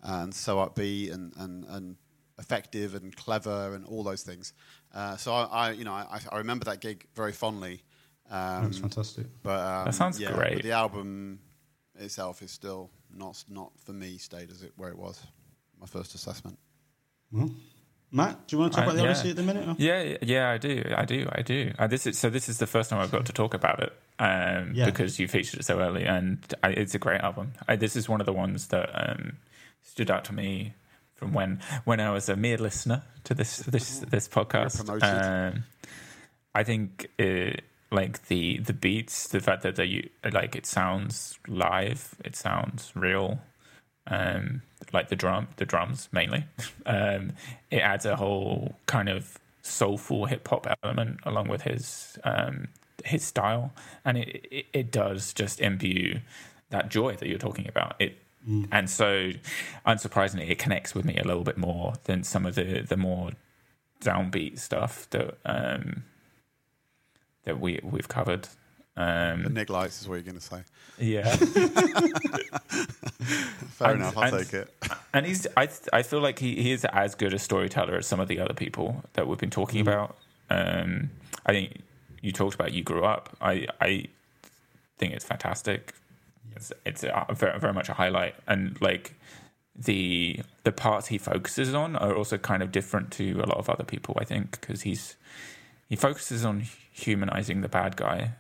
and 0.03 0.35
so 0.35 0.57
upbeat 0.59 1.13
and 1.13 1.33
and, 1.37 1.65
and 1.65 1.97
effective 2.39 2.95
and 2.95 3.17
clever 3.17 3.75
and 3.75 3.87
all 3.87 4.03
those 4.03 4.23
things. 4.23 4.53
Uh, 4.95 5.17
so 5.17 5.33
I, 5.33 5.45
I 5.45 5.71
you 5.73 5.85
know 5.85 5.93
I, 5.95 6.21
I 6.31 6.39
remember 6.39 6.65
that 6.67 6.81
gig 6.81 7.07
very 7.15 7.33
fondly. 7.33 7.83
Um, 8.29 8.65
That's 8.65 8.79
fantastic. 8.79 9.27
but 9.43 9.61
um, 9.61 9.85
That 9.87 9.95
sounds 9.95 10.19
yeah, 10.21 10.33
great. 10.33 10.55
But 10.55 10.63
the 10.65 10.73
album 10.73 11.39
itself 11.95 12.43
is 12.43 12.51
still 12.51 12.91
not 13.15 13.43
not 13.49 13.71
for 13.85 13.93
me 13.93 14.19
stayed 14.19 14.51
as 14.51 14.63
it 14.63 14.73
where 14.77 14.91
it 14.91 14.99
was. 14.99 15.23
My 15.81 15.87
first 15.87 16.15
assessment. 16.15 16.59
Well, 17.31 17.51
Matt, 18.17 18.47
do 18.47 18.57
you 18.57 18.61
want 18.61 18.73
to 18.73 18.77
talk 18.79 18.87
Uh, 18.89 18.91
about 18.91 18.97
the 18.97 19.05
yeah. 19.05 19.13
Oddisee 19.13 19.31
at 19.31 19.37
the 19.37 19.43
minute? 19.43 19.69
or- 19.69 19.75
Yeah, 19.79 20.17
yeah, 20.23 20.51
I 20.51 20.59
do, 20.59 20.83
I 20.97 21.05
do, 21.05 21.29
I 21.31 21.43
do. 21.43 21.73
Uh, 21.79 21.87
this 21.87 22.07
is 22.07 22.19
so. 22.19 22.31
This 22.31 22.49
is 22.49 22.57
the 22.59 22.67
first 22.67 22.89
time 22.91 22.99
I've 23.01 23.11
got 23.13 23.27
to 23.27 23.33
talk 23.33 23.53
about 23.55 23.81
it 23.83 23.93
um, 24.19 24.73
Yeah. 24.75 24.87
because 24.87 25.19
you 25.21 25.29
featured 25.29 25.61
it 25.61 25.65
so 25.65 25.79
early, 25.81 26.05
and 26.05 26.39
I, 26.63 26.71
it's 26.71 26.95
a 26.95 26.99
great 26.99 27.21
album. 27.21 27.53
I, 27.69 27.77
this 27.77 27.95
is 27.95 28.09
one 28.09 28.21
of 28.21 28.27
the 28.27 28.33
ones 28.33 28.69
that 28.69 28.89
um, 28.95 29.37
stood 29.83 30.11
out 30.11 30.25
to 30.27 30.33
me 30.33 30.73
from 31.15 31.33
when 31.35 31.61
when 31.85 32.01
I 32.01 32.11
was 32.11 32.29
a 32.29 32.37
mere 32.37 32.59
listener 32.59 33.03
to 33.25 33.35
this 33.35 33.59
this 33.59 33.99
this 34.01 34.29
podcast. 34.29 34.81
Um, 35.03 35.65
I 36.55 36.65
think 36.65 37.09
it, 37.19 37.65
like 37.91 38.29
the 38.29 38.59
the 38.61 38.73
beats, 38.73 39.29
the 39.29 39.41
fact 39.41 39.63
that 39.63 39.77
they 39.77 40.09
like 40.33 40.57
it 40.57 40.65
sounds 40.67 41.39
live, 41.47 42.15
it 42.25 42.35
sounds 42.35 42.93
real. 42.95 43.41
Um, 44.09 44.63
like 44.93 45.09
the 45.09 45.17
drum, 45.17 45.49
the 45.57 45.67
drums 45.67 46.09
mainly. 46.13 46.45
Um, 46.87 47.33
it 47.73 47.79
adds 47.79 48.07
a 48.07 48.15
whole 48.15 48.77
kind 48.87 49.09
of 49.09 49.41
soulful 49.61 50.27
hip 50.27 50.47
hop 50.47 50.69
element 50.85 51.19
along 51.25 51.49
with 51.49 51.63
his 51.63 52.17
um, 52.23 52.69
his 53.05 53.25
style, 53.25 53.73
and 54.05 54.17
it, 54.17 54.47
it 54.53 54.67
it 54.73 54.93
does 54.93 55.33
just 55.33 55.61
imbue 55.61 56.21
that 56.71 56.89
joy 56.89 57.17
that 57.17 57.29
you're 57.29 57.39
talking 57.39 57.67
about. 57.67 57.97
It 57.99 58.19
and 58.71 58.89
so, 58.89 59.33
unsurprisingly, 59.85 60.49
it 60.49 60.59
connects 60.59 60.95
with 60.95 61.05
me 61.05 61.17
a 61.17 61.25
little 61.25 61.43
bit 61.43 61.59
more 61.59 61.95
than 62.05 62.23
some 62.23 62.47
of 62.47 62.55
the 62.55 62.83
the 62.83 62.97
more 62.97 63.33
downbeat 64.01 64.61
stuff 64.61 65.11
that 65.11 65.37
um, 65.45 66.05
that 67.45 67.59
we 67.61 67.81
we've 67.83 68.09
covered. 68.09 68.49
The 68.97 69.33
Um, 69.35 69.53
Nick 69.55 69.69
Lights 69.71 70.01
is 70.01 70.09
what 70.09 70.15
you're 70.15 70.23
going 70.23 70.39
to 70.39 70.41
say. 70.41 70.63
yeah, 70.99 71.37
Fair 73.77 73.91
And- 73.91 74.01
enough. 74.01 74.17
I'll 74.17 74.35
and- 74.35 74.45
take 74.51 74.55
it. 74.55 74.73
and 75.13 75.27
he's 75.27 75.47
I 75.57 75.69
I 75.93 76.03
feel 76.03 76.21
like 76.21 76.39
he, 76.39 76.55
he 76.63 76.73
is 76.73 76.85
as 76.87 77.15
good 77.15 77.35
a 77.35 77.39
storyteller 77.39 77.97
as 77.97 78.07
some 78.07 78.21
of 78.21 78.29
the 78.29 78.41
other 78.41 78.55
people 78.55 79.05
that 79.15 79.27
we've 79.27 79.39
been 79.39 79.51
talking 79.51 79.81
about. 79.81 80.17
Um, 80.51 81.11
I 81.45 81.53
think 81.53 81.83
you 82.23 82.33
talked 82.33 82.55
about 82.55 82.73
you 82.73 82.83
grew 82.83 83.05
up. 83.05 83.37
I 83.41 83.67
I 83.81 84.07
think 84.99 85.13
it's 85.13 85.25
fantastic. 85.25 85.95
It's 86.55 86.73
it's 86.87 87.03
a, 87.05 87.27
very 87.35 87.59
very 87.61 87.73
much 87.75 87.89
a 87.91 87.95
highlight, 87.95 88.35
and 88.47 88.81
like 88.81 89.15
the 89.75 90.41
the 90.65 90.73
parts 90.73 91.09
he 91.09 91.19
focuses 91.19 91.75
on 91.75 91.97
are 91.97 92.15
also 92.15 92.39
kind 92.39 92.63
of 92.63 92.73
different 92.73 93.11
to 93.13 93.33
a 93.43 93.47
lot 93.47 93.59
of 93.59 93.69
other 93.69 93.85
people. 93.85 94.17
I 94.19 94.25
think 94.25 94.53
because 94.61 94.83
he's 94.83 95.17
he 95.89 95.97
focuses 95.97 96.45
on 96.47 96.65
humanizing 96.93 97.61
the 97.61 97.69
bad 97.69 97.97
guy 97.97 98.31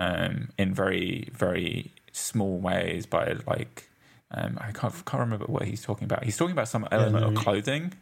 um, 0.00 0.48
in 0.58 0.74
very 0.74 1.28
very 1.32 1.92
small 2.12 2.58
ways 2.58 3.06
by 3.06 3.36
like 3.46 3.88
um, 4.32 4.58
I 4.60 4.72
can't 4.72 4.94
can't 5.04 5.20
remember 5.20 5.44
what 5.46 5.64
he's 5.64 5.82
talking 5.82 6.04
about. 6.04 6.24
He's 6.24 6.36
talking 6.36 6.52
about 6.52 6.68
some 6.68 6.88
element 6.90 7.24
no, 7.24 7.28
of 7.32 7.34
clothing, 7.36 7.92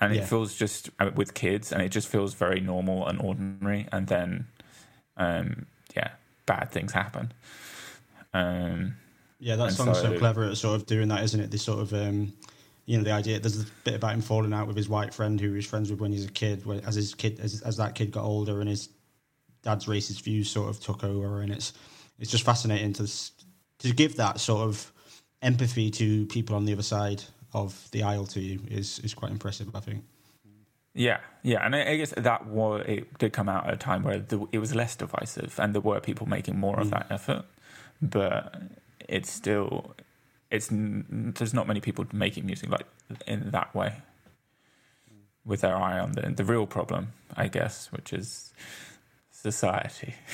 and 0.00 0.14
Yeah. 0.14 0.22
it 0.22 0.28
feels 0.28 0.54
just 0.54 0.90
uh, 0.98 1.10
with 1.14 1.34
kids, 1.34 1.70
and 1.72 1.82
it 1.82 1.90
just 1.90 2.08
feels 2.08 2.34
very 2.34 2.60
normal 2.60 3.06
and 3.06 3.20
ordinary. 3.20 3.86
And 3.92 4.06
then, 4.06 4.46
um, 5.16 5.66
yeah, 5.96 6.10
bad 6.46 6.70
things 6.70 6.92
happen. 6.92 7.32
Um, 8.32 8.96
Yeah, 9.40 9.56
that 9.56 9.72
song's 9.72 9.98
so, 9.98 10.12
so- 10.12 10.18
clever 10.18 10.44
at 10.44 10.56
sort 10.56 10.76
of 10.80 10.86
doing 10.86 11.08
that, 11.08 11.22
isn't 11.24 11.40
it? 11.40 11.50
This 11.50 11.62
sort 11.62 11.80
of, 11.80 11.92
um, 11.92 12.32
you 12.86 12.96
know, 12.96 13.04
the 13.04 13.12
idea. 13.12 13.40
There's 13.40 13.60
a 13.60 13.66
bit 13.84 13.94
about 13.94 14.14
him 14.14 14.22
falling 14.22 14.52
out 14.52 14.66
with 14.66 14.76
his 14.76 14.88
white 14.88 15.12
friend 15.12 15.40
who 15.40 15.50
he 15.50 15.56
was 15.56 15.66
friends 15.66 15.90
with 15.90 16.00
when 16.00 16.12
he 16.12 16.18
was 16.18 16.26
a 16.26 16.32
kid. 16.32 16.62
As 16.86 16.94
his 16.94 17.14
kid, 17.14 17.40
as, 17.40 17.60
as 17.62 17.76
that 17.78 17.94
kid 17.94 18.10
got 18.12 18.24
older, 18.24 18.60
and 18.60 18.68
his 18.68 18.88
dad's 19.64 19.86
racist 19.86 20.22
views 20.22 20.50
sort 20.50 20.68
of 20.68 20.80
took 20.80 21.02
over, 21.02 21.40
and 21.40 21.52
it's 21.52 21.72
it's 22.18 22.30
just 22.30 22.44
fascinating 22.44 22.92
to 22.94 23.10
to 23.80 23.92
give 23.92 24.16
that 24.16 24.38
sort 24.40 24.68
of 24.68 24.92
empathy 25.42 25.90
to 25.90 26.26
people 26.26 26.54
on 26.54 26.64
the 26.64 26.72
other 26.72 26.82
side 26.82 27.22
of 27.52 27.88
the 27.90 28.02
aisle 28.02 28.26
to 28.26 28.40
you 28.40 28.60
is 28.70 28.98
is 29.00 29.14
quite 29.14 29.32
impressive. 29.32 29.74
I 29.74 29.80
think. 29.80 30.04
Yeah, 30.96 31.18
yeah, 31.42 31.66
and 31.66 31.74
I, 31.74 31.90
I 31.90 31.96
guess 31.96 32.14
that 32.16 32.46
was 32.46 32.84
it 32.86 33.18
did 33.18 33.32
come 33.32 33.48
out 33.48 33.66
at 33.66 33.74
a 33.74 33.76
time 33.76 34.04
where 34.04 34.20
the, 34.20 34.46
it 34.52 34.58
was 34.58 34.74
less 34.74 34.94
divisive, 34.94 35.58
and 35.58 35.74
there 35.74 35.80
were 35.80 35.98
people 35.98 36.28
making 36.28 36.58
more 36.58 36.78
of 36.78 36.86
mm. 36.86 36.90
that 36.90 37.06
effort, 37.10 37.44
but 38.00 38.54
it's 39.08 39.30
still 39.30 39.94
it's 40.50 40.68
there's 40.70 41.52
not 41.52 41.66
many 41.66 41.80
people 41.80 42.06
making 42.12 42.46
music 42.46 42.70
like 42.70 42.86
in 43.26 43.50
that 43.50 43.74
way 43.74 43.94
with 45.44 45.62
their 45.62 45.76
eye 45.76 45.98
on 45.98 46.12
the 46.12 46.22
the 46.30 46.44
real 46.44 46.66
problem, 46.66 47.12
I 47.36 47.48
guess, 47.48 47.90
which 47.90 48.12
is 48.12 48.52
society. 49.52 50.14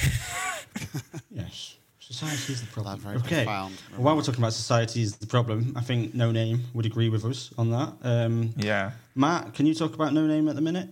Yes, 1.31 1.77
society 1.99 2.53
is 2.53 2.61
the 2.61 2.67
problem. 2.69 2.95
That 2.97 3.03
very 3.03 3.17
okay. 3.17 3.45
profound. 3.45 3.75
Well, 3.93 4.03
while 4.03 4.17
we're 4.17 4.23
talking 4.23 4.41
about 4.41 4.53
society 4.53 5.03
is 5.03 5.17
the 5.17 5.27
problem, 5.27 5.73
I 5.77 5.81
think 5.81 6.15
Noname 6.15 6.61
would 6.75 6.87
agree 6.87 7.09
with 7.09 7.25
us 7.25 7.51
on 7.59 7.71
that. 7.71 7.93
Um, 8.03 8.55
Yeah, 8.57 8.93
Matt, 9.15 9.55
can 9.55 9.67
you 9.67 9.75
talk 9.75 9.95
about 9.95 10.13
Noname 10.13 10.49
at 10.49 10.55
the 10.55 10.61
minute? 10.63 10.89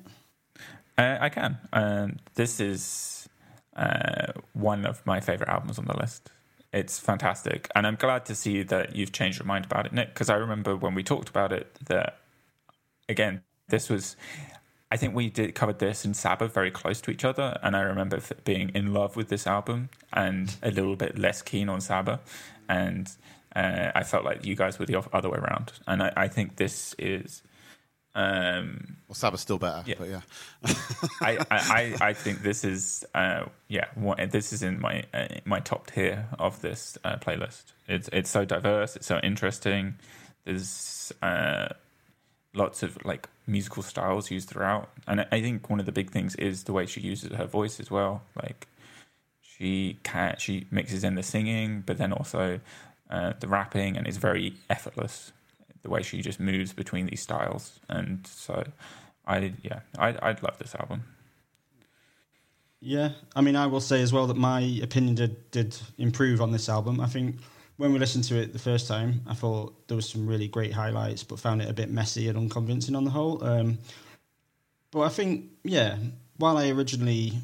uh, 0.96 1.18
I 1.20 1.28
can. 1.28 1.58
Um, 1.72 2.16
this 2.34 2.58
is 2.60 3.28
uh, 3.76 4.32
one 4.52 4.84
of 4.84 5.04
my 5.06 5.20
favorite 5.20 5.48
albums 5.48 5.78
on 5.78 5.84
the 5.84 5.96
list. 5.96 6.30
It's 6.72 6.98
fantastic, 6.98 7.68
and 7.74 7.86
I'm 7.86 7.96
glad 7.96 8.24
to 8.26 8.34
see 8.34 8.62
that 8.64 8.96
you've 8.96 9.12
changed 9.12 9.38
your 9.38 9.46
mind 9.46 9.64
about 9.64 9.86
it, 9.86 9.92
Nick. 9.92 10.08
Because 10.12 10.28
I 10.28 10.34
remember 10.34 10.76
when 10.76 10.94
we 10.94 11.02
talked 11.02 11.28
about 11.28 11.52
it, 11.52 11.72
that 11.86 12.18
again, 13.08 13.42
this 13.68 13.88
was. 13.88 14.16
I 14.90 14.96
think 14.96 15.14
we 15.14 15.28
did 15.28 15.54
covered 15.54 15.78
this 15.80 16.04
and 16.04 16.16
Saba 16.16 16.48
very 16.48 16.70
close 16.70 17.00
to 17.02 17.10
each 17.10 17.24
other, 17.24 17.58
and 17.62 17.76
I 17.76 17.80
remember 17.82 18.20
being 18.44 18.70
in 18.74 18.94
love 18.94 19.16
with 19.16 19.28
this 19.28 19.46
album 19.46 19.90
and 20.12 20.54
a 20.62 20.70
little 20.70 20.96
bit 20.96 21.18
less 21.18 21.42
keen 21.42 21.68
on 21.68 21.80
Saba, 21.80 22.20
and 22.68 23.10
uh, 23.54 23.90
I 23.94 24.02
felt 24.04 24.24
like 24.24 24.44
you 24.46 24.54
guys 24.54 24.78
were 24.78 24.86
the 24.86 25.02
other 25.12 25.28
way 25.28 25.38
around, 25.38 25.72
and 25.86 26.02
I, 26.02 26.12
I 26.16 26.28
think 26.28 26.56
this 26.56 26.94
is. 26.98 27.42
Um, 28.14 28.96
Well, 29.06 29.14
Saba's 29.14 29.40
still 29.42 29.58
better, 29.58 29.82
Yeah. 29.86 29.94
but 29.98 30.08
yeah. 30.08 30.20
I, 31.20 31.38
I, 31.50 31.94
I 32.08 32.12
think 32.14 32.42
this 32.42 32.64
is 32.64 33.04
uh, 33.14 33.44
yeah 33.68 33.84
one, 33.94 34.28
this 34.30 34.52
is 34.52 34.62
in 34.62 34.80
my 34.80 35.04
uh, 35.14 35.28
my 35.44 35.60
top 35.60 35.90
tier 35.90 36.26
of 36.38 36.60
this 36.62 36.96
uh, 37.04 37.16
playlist. 37.16 37.64
It's 37.86 38.08
it's 38.12 38.30
so 38.30 38.44
diverse. 38.44 38.96
It's 38.96 39.06
so 39.06 39.18
interesting. 39.22 39.96
There's 40.44 41.12
uh, 41.22 41.68
lots 42.58 42.82
of 42.82 42.98
like 43.04 43.28
musical 43.46 43.82
styles 43.82 44.30
used 44.30 44.48
throughout, 44.48 44.90
and 45.06 45.26
I, 45.32 45.40
think 45.40 45.70
one 45.70 45.80
of 45.80 45.86
the 45.86 45.92
big 45.92 46.10
things 46.10 46.34
is 46.36 46.64
the 46.64 46.72
way 46.72 46.84
she 46.84 47.00
uses 47.00 47.32
her 47.32 47.46
voice 47.46 47.80
as 47.80 47.90
well. 47.90 48.22
Like 48.36 48.66
she 49.40 49.98
can 50.02 50.36
she 50.38 50.66
mixes 50.70 51.04
in 51.04 51.14
the 51.14 51.22
singing, 51.22 51.82
but 51.86 51.98
then 51.98 52.12
also 52.12 52.60
uh, 53.10 53.32
the 53.40 53.48
rapping, 53.48 53.96
and 53.96 54.06
it's 54.06 54.18
very 54.18 54.54
effortless. 54.68 55.32
The 55.82 55.90
way 55.90 56.02
she 56.02 56.20
just 56.20 56.40
moves 56.40 56.72
between 56.72 57.06
these 57.06 57.22
styles, 57.22 57.80
and 57.88 58.26
so 58.26 58.64
I 59.26 59.54
yeah, 59.62 59.80
I 59.98 60.16
I'd 60.20 60.42
love 60.42 60.58
this 60.58 60.74
album. 60.74 61.04
Yeah, 62.80 63.10
I 63.34 63.40
mean, 63.40 63.56
I 63.56 63.66
will 63.66 63.80
say 63.80 64.02
as 64.02 64.12
well 64.12 64.28
that 64.28 64.36
my 64.36 64.60
opinion 64.82 65.16
did, 65.16 65.50
did 65.50 65.76
improve 65.98 66.40
on 66.40 66.52
this 66.52 66.68
album. 66.68 67.00
I 67.00 67.06
think 67.06 67.36
when 67.78 67.92
we 67.92 67.98
listened 67.98 68.24
to 68.24 68.36
it 68.36 68.52
the 68.52 68.58
first 68.58 68.88
time, 68.88 69.22
I 69.26 69.34
thought 69.34 69.86
there 69.86 69.96
was 69.96 70.08
some 70.08 70.26
really 70.26 70.48
great 70.48 70.72
highlights, 70.72 71.22
but 71.22 71.38
found 71.38 71.62
it 71.62 71.70
a 71.70 71.72
bit 71.72 71.90
messy 71.90 72.28
and 72.28 72.36
unconvincing 72.36 72.96
on 72.96 73.04
the 73.04 73.10
whole. 73.10 73.42
Um, 73.42 73.78
but 74.90 75.02
I 75.02 75.08
think, 75.08 75.46
yeah, 75.62 75.96
while 76.38 76.58
I 76.58 76.70
originally, 76.70 77.34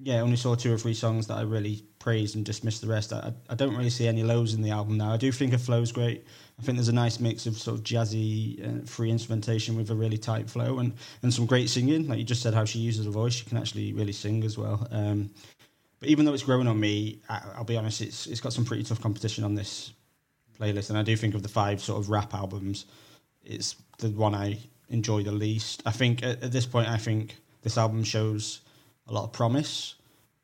yeah, 0.00 0.20
only 0.20 0.36
saw 0.36 0.54
two 0.54 0.72
or 0.72 0.78
three 0.78 0.94
songs 0.94 1.26
that 1.26 1.34
I 1.34 1.42
really 1.42 1.82
praised 1.98 2.36
and 2.36 2.44
dismissed 2.44 2.80
the 2.80 2.86
rest, 2.86 3.12
I, 3.12 3.32
I 3.50 3.56
don't 3.56 3.76
really 3.76 3.90
see 3.90 4.06
any 4.06 4.22
lows 4.22 4.54
in 4.54 4.62
the 4.62 4.70
album 4.70 4.98
now. 4.98 5.12
I 5.12 5.16
do 5.16 5.32
think 5.32 5.50
her 5.50 5.58
flow's 5.58 5.90
great. 5.90 6.24
I 6.60 6.62
think 6.62 6.78
there's 6.78 6.88
a 6.88 6.92
nice 6.92 7.18
mix 7.18 7.46
of 7.46 7.56
sort 7.56 7.76
of 7.76 7.82
jazzy, 7.82 8.84
uh, 8.84 8.86
free 8.86 9.10
instrumentation 9.10 9.76
with 9.76 9.90
a 9.90 9.96
really 9.96 10.18
tight 10.18 10.48
flow 10.48 10.78
and, 10.78 10.92
and 11.22 11.34
some 11.34 11.46
great 11.46 11.68
singing. 11.68 12.06
Like 12.06 12.18
you 12.18 12.24
just 12.24 12.42
said, 12.42 12.54
how 12.54 12.64
she 12.64 12.78
uses 12.78 13.06
her 13.06 13.10
voice, 13.10 13.32
she 13.32 13.46
can 13.46 13.58
actually 13.58 13.92
really 13.94 14.12
sing 14.12 14.44
as 14.44 14.56
well. 14.56 14.86
Um, 14.92 15.30
but 16.04 16.10
even 16.10 16.26
though 16.26 16.34
it's 16.34 16.42
growing 16.42 16.68
on 16.68 16.78
me, 16.78 17.22
I, 17.30 17.40
I'll 17.56 17.64
be 17.64 17.78
honest, 17.78 18.02
it's 18.02 18.26
it's 18.26 18.40
got 18.42 18.52
some 18.52 18.66
pretty 18.66 18.82
tough 18.82 19.00
competition 19.00 19.42
on 19.42 19.54
this 19.54 19.94
playlist. 20.60 20.90
And 20.90 20.98
I 20.98 21.02
do 21.02 21.16
think 21.16 21.34
of 21.34 21.42
the 21.42 21.48
five 21.48 21.80
sort 21.82 21.98
of 21.98 22.10
rap 22.10 22.34
albums, 22.34 22.84
it's 23.42 23.76
the 24.00 24.10
one 24.10 24.34
I 24.34 24.58
enjoy 24.90 25.22
the 25.22 25.32
least. 25.32 25.82
I 25.86 25.92
think 25.92 26.22
at, 26.22 26.42
at 26.42 26.52
this 26.52 26.66
point, 26.66 26.88
I 26.90 26.98
think 26.98 27.36
this 27.62 27.78
album 27.78 28.04
shows 28.04 28.60
a 29.08 29.14
lot 29.14 29.24
of 29.24 29.32
promise. 29.32 29.94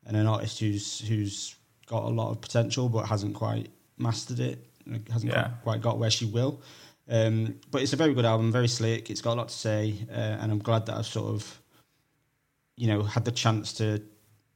and 0.07 0.17
an 0.17 0.25
artist 0.25 0.59
who's 0.59 1.07
who's 1.07 1.55
got 1.85 2.05
a 2.05 2.09
lot 2.09 2.31
of 2.31 2.41
potential 2.41 2.89
but 2.89 3.05
hasn't 3.05 3.35
quite 3.35 3.69
mastered 3.99 4.39
it, 4.39 4.57
hasn't 5.13 5.31
Yeah. 5.31 5.43
quite, 5.43 5.61
quite 5.63 5.81
got 5.81 5.99
where 5.99 6.09
she 6.09 6.25
will. 6.25 6.59
Um, 7.07 7.59
but 7.69 7.83
it's 7.83 7.93
a 7.93 7.97
very 7.97 8.15
good 8.15 8.25
album, 8.25 8.51
very 8.51 8.67
slick. 8.67 9.11
It's 9.11 9.21
got 9.21 9.33
a 9.33 9.39
lot 9.41 9.49
to 9.49 9.55
say, 9.55 9.93
uh, 10.09 10.39
and 10.41 10.51
I'm 10.51 10.57
glad 10.59 10.87
that 10.87 10.97
I've 10.97 11.05
sort 11.05 11.27
of, 11.35 11.59
you 12.77 12.87
know, 12.87 13.03
had 13.03 13.25
the 13.25 13.31
chance 13.31 13.73
to 13.73 14.01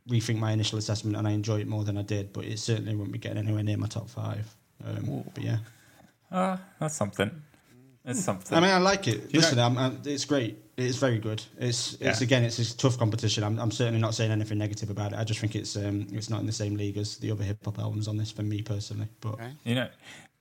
rethink 0.09 0.37
my 0.37 0.51
initial 0.51 0.77
assessment, 0.77 1.15
and 1.17 1.27
I 1.27 1.31
enjoy 1.31 1.59
it 1.61 1.67
more 1.67 1.83
than 1.83 1.97
I 1.97 2.01
did. 2.03 2.33
But 2.33 2.45
it 2.45 2.59
certainly 2.59 2.95
won't 2.95 3.11
be 3.11 3.19
getting 3.19 3.37
anywhere 3.37 3.63
near 3.63 3.77
my 3.77 3.87
top 3.87 4.09
five. 4.09 4.53
Um, 4.85 5.23
but 5.33 5.43
yeah, 5.43 5.57
Ah, 6.31 6.59
that's 6.79 6.95
something. 6.95 7.31
It's 8.07 8.23
something. 8.23 8.55
I 8.55 8.61
mean, 8.61 8.69
I 8.69 8.77
like 8.77 9.07
it. 9.07 9.33
You 9.33 9.39
Listen, 9.39 9.57
I'm, 9.57 9.77
I'm, 9.79 9.99
it's 10.05 10.25
great. 10.25 10.59
It's 10.77 10.97
very 10.97 11.17
good. 11.17 11.41
It's 11.57 11.93
it's 11.93 12.19
Yeah. 12.21 12.23
again, 12.25 12.43
it's 12.43 12.59
a 12.59 12.77
tough 12.77 12.99
competition. 12.99 13.43
I'm, 13.43 13.57
I'm 13.59 13.71
certainly 13.71 13.99
not 13.99 14.13
saying 14.13 14.31
anything 14.31 14.57
negative 14.59 14.89
about 14.91 15.13
it. 15.13 15.17
I 15.17 15.23
just 15.23 15.39
think 15.39 15.55
it's 15.55 15.75
um, 15.75 16.05
it's 16.11 16.29
not 16.29 16.39
in 16.41 16.45
the 16.45 16.51
same 16.51 16.75
league 16.75 16.97
as 16.97 17.17
the 17.17 17.31
other 17.31 17.43
hip 17.43 17.63
hop 17.65 17.79
albums 17.79 18.07
on 18.07 18.17
this 18.17 18.29
for 18.31 18.43
me 18.43 18.61
personally. 18.61 19.07
But 19.21 19.35
Okay. 19.35 19.51
You 19.63 19.75
know, 19.75 19.87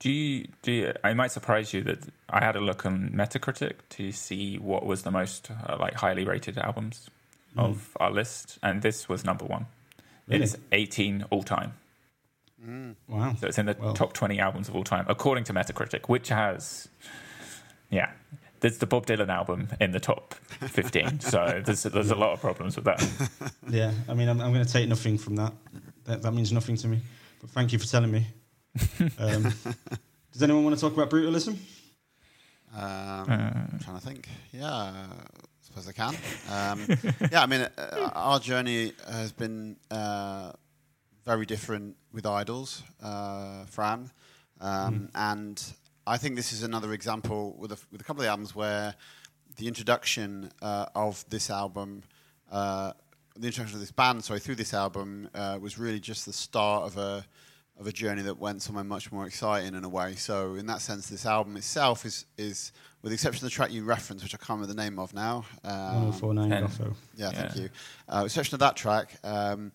do 0.01 0.11
you 0.11 0.49
do? 0.63 0.73
You, 0.73 0.93
I 1.05 1.15
might 1.15 1.31
surprise 1.33 1.73
you 1.73 1.83
that 1.85 2.01
I 2.29 2.45
had 2.45 2.57
a 2.57 2.61
look 2.61 2.85
on 2.85 3.11
Metacritic 3.15 3.75
to 3.91 4.13
see 4.13 4.59
what 4.59 4.85
was 4.85 5.03
the 5.03 5.11
most 5.11 5.51
uh, 5.51 5.77
like 5.79 5.95
highly 5.95 6.25
rated 6.25 6.59
albums 6.59 7.09
of 7.57 7.97
our 8.01 8.11
list, 8.11 8.59
and 8.63 8.83
this 8.83 9.09
was 9.09 9.25
number 9.25 9.45
one. 9.45 9.67
Really? 10.27 10.45
It's 10.45 10.57
18 10.73 11.25
all 11.31 11.43
time, 11.43 11.75
wow, 13.09 13.35
so 13.39 13.47
it's 13.47 13.59
in 13.59 13.67
the 13.67 13.77
Well. 13.79 13.93
top 13.95 14.13
20 14.15 14.39
albums 14.39 14.69
of 14.69 14.75
all 14.77 14.85
time 14.85 15.05
according 15.09 15.45
to 15.45 15.53
Metacritic, 15.53 16.09
which 16.09 16.29
has, 16.29 16.89
yeah. 17.91 18.11
There's 18.61 18.79
the 18.79 18.87
Bob 18.87 19.05
Dylan 19.07 19.29
album 19.29 19.69
in 19.79 19.91
the 19.91 20.01
top 20.01 20.35
15, 20.61 21.21
so 21.33 21.61
there's 21.65 21.83
there's 21.83 22.11
a 22.11 22.15
lot 22.15 22.33
of 22.33 22.41
problems 22.41 22.77
with 22.77 22.87
that. 22.87 23.53
yeah. 23.69 23.93
I 24.09 24.15
mean, 24.15 24.29
I'm, 24.31 24.41
I'm 24.41 24.55
going 24.55 24.65
to 24.65 24.73
take 24.73 24.89
nothing 24.89 25.19
from 25.19 25.37
that. 25.37 25.53
that. 26.05 26.23
That 26.23 26.33
means 26.33 26.51
nothing 26.51 26.77
to 26.77 26.89
me. 26.89 27.01
But 27.43 27.51
thank 27.51 27.73
you 27.75 27.79
for 27.79 27.87
telling 27.87 28.11
me. 28.11 28.27
Um, 29.19 29.53
does 30.33 30.43
anyone 30.43 30.65
want 30.65 30.75
to 30.75 30.81
talk 30.81 30.95
about 30.95 31.11
brutalism? 31.11 31.57
Um, 32.75 32.81
Uh. 32.81 33.53
I'm 33.73 33.79
trying 33.85 33.99
to 34.01 34.05
think. 34.07 34.29
Yeah, 34.53 34.73
I 34.73 35.05
suppose 35.75 35.89
I 35.89 35.93
can. 35.93 36.15
Um, 36.51 36.87
yeah, 37.33 37.43
I 37.43 37.47
mean, 37.47 37.63
uh, 37.63 38.11
our 38.15 38.39
journey 38.39 38.93
has 39.11 39.33
been 39.33 39.77
uh, 39.91 40.53
very 41.25 41.47
different 41.47 41.97
with 42.13 42.27
Idles, 42.27 42.83
uh, 43.03 43.65
Fran, 43.67 44.11
um, 44.61 45.09
and 45.15 45.63
I 46.07 46.17
think 46.17 46.37
this 46.37 46.53
is 46.53 46.63
another 46.63 46.93
example 46.93 47.57
with 47.59 47.73
a, 47.73 47.79
with 47.91 48.01
a 48.01 48.05
couple 48.05 48.23
of 48.23 48.29
albums 48.29 48.55
where 48.55 48.95
the 49.57 49.67
introduction 49.67 50.51
uh, 50.63 50.87
of 50.95 51.25
this 51.29 51.51
album. 51.51 52.03
Uh, 52.51 52.93
the 53.37 53.47
introduction 53.49 53.75
of 53.75 53.81
this 53.81 53.91
band, 53.91 54.23
sorry, 54.23 54.39
through 54.39 54.55
this 54.55 54.73
album 54.73 55.29
uh, 55.35 55.59
was 55.61 55.77
really 55.77 55.99
just 55.99 56.25
the 56.25 56.33
start 56.33 56.85
of 56.85 56.97
a 56.97 57.27
of 57.79 57.87
a 57.89 57.93
journey 57.93 58.23
that 58.23 58.39
went 58.39 58.63
somewhere 58.63 58.85
much 58.85 59.11
more 59.11 59.27
exciting 59.27 59.75
in 59.75 59.83
a 59.85 59.89
way. 59.89 60.15
So 60.15 60.55
in 60.55 60.67
that 60.67 60.81
sense, 60.81 61.09
this 61.09 61.27
album 61.27 61.57
itself 61.57 62.05
is 62.05 62.27
is, 62.39 62.71
with 63.03 63.11
the 63.11 63.15
exception 63.15 63.45
of 63.45 63.51
the 63.51 63.55
track 63.55 63.73
you 63.73 63.85
referenced, 63.85 64.25
which 64.25 64.35
I 64.35 64.39
can't 64.39 64.61
remember 64.61 64.73
the 64.75 64.81
name 64.83 64.99
of 64.99 65.13
now. 65.13 65.45
Um, 65.65 66.05
1049 66.13 66.53
and- 66.53 66.67
Gotho. 66.69 66.95
yeah, 67.17 67.31
thank 67.31 67.57
Yeah. 67.57 67.63
you. 67.63 67.69
Uh, 68.09 68.21
with 68.23 68.33
the 68.33 68.41
exception 68.41 68.55
of 68.55 68.61
that 68.61 68.77
track, 68.77 69.19
um, 69.25 69.73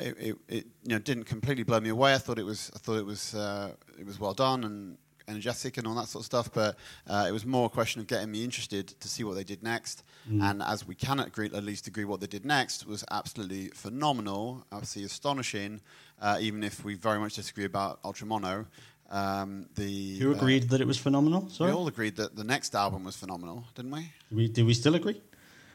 it, 0.00 0.16
it, 0.18 0.36
it 0.48 0.66
you 0.82 0.88
know 0.90 0.98
didn't 0.98 1.24
completely 1.24 1.62
blow 1.62 1.78
me 1.80 1.90
away. 1.90 2.14
I 2.14 2.18
thought 2.18 2.38
it 2.40 2.44
was 2.46 2.70
I 2.74 2.78
thought 2.78 2.96
it 2.98 3.06
was 3.06 3.34
uh, 3.34 3.72
it 3.98 4.04
was 4.06 4.18
well 4.18 4.34
done 4.34 4.64
and 4.64 4.98
energetic 5.28 5.76
and 5.76 5.88
all 5.88 5.94
that 5.96 6.06
sort 6.08 6.22
of 6.22 6.26
stuff. 6.26 6.52
But 6.52 6.76
uh, 7.08 7.26
it 7.28 7.32
was 7.32 7.44
more 7.46 7.66
a 7.66 7.68
question 7.68 8.00
of 8.00 8.06
getting 8.08 8.30
me 8.30 8.42
interested 8.44 8.88
to 9.00 9.08
see 9.08 9.22
what 9.24 9.34
they 9.34 9.44
did 9.44 9.62
next. 9.62 10.02
And 10.40 10.60
as 10.60 10.84
we 10.86 10.96
can 10.96 11.20
agree, 11.20 11.46
at 11.46 11.62
least 11.62 11.86
agree, 11.86 12.04
what 12.04 12.18
they 12.20 12.26
did 12.26 12.44
next 12.44 12.84
was 12.84 13.04
absolutely 13.12 13.68
phenomenal, 13.68 14.66
absolutely 14.72 15.06
astonishing. 15.06 15.80
Uh, 16.20 16.38
even 16.40 16.64
if 16.64 16.84
we 16.84 16.94
very 16.94 17.18
much 17.18 17.34
disagree 17.34 17.64
about 17.64 17.98
Ultra 18.04 18.26
Mono, 18.26 18.66
um, 19.10 19.66
the 19.74 19.84
You 19.84 20.32
uh, 20.32 20.34
agreed 20.36 20.70
that 20.70 20.80
it 20.80 20.86
was 20.86 20.98
phenomenal. 20.98 21.48
we 21.60 21.70
all 21.70 21.86
agreed 21.88 22.16
that 22.16 22.34
the 22.36 22.44
next 22.44 22.74
album 22.74 23.04
was 23.04 23.16
phenomenal, 23.16 23.64
didn't 23.74 23.90
we? 23.90 24.00
do 24.30 24.36
we, 24.36 24.48
do 24.48 24.66
we 24.66 24.74
still 24.74 24.94
agree? 24.94 25.20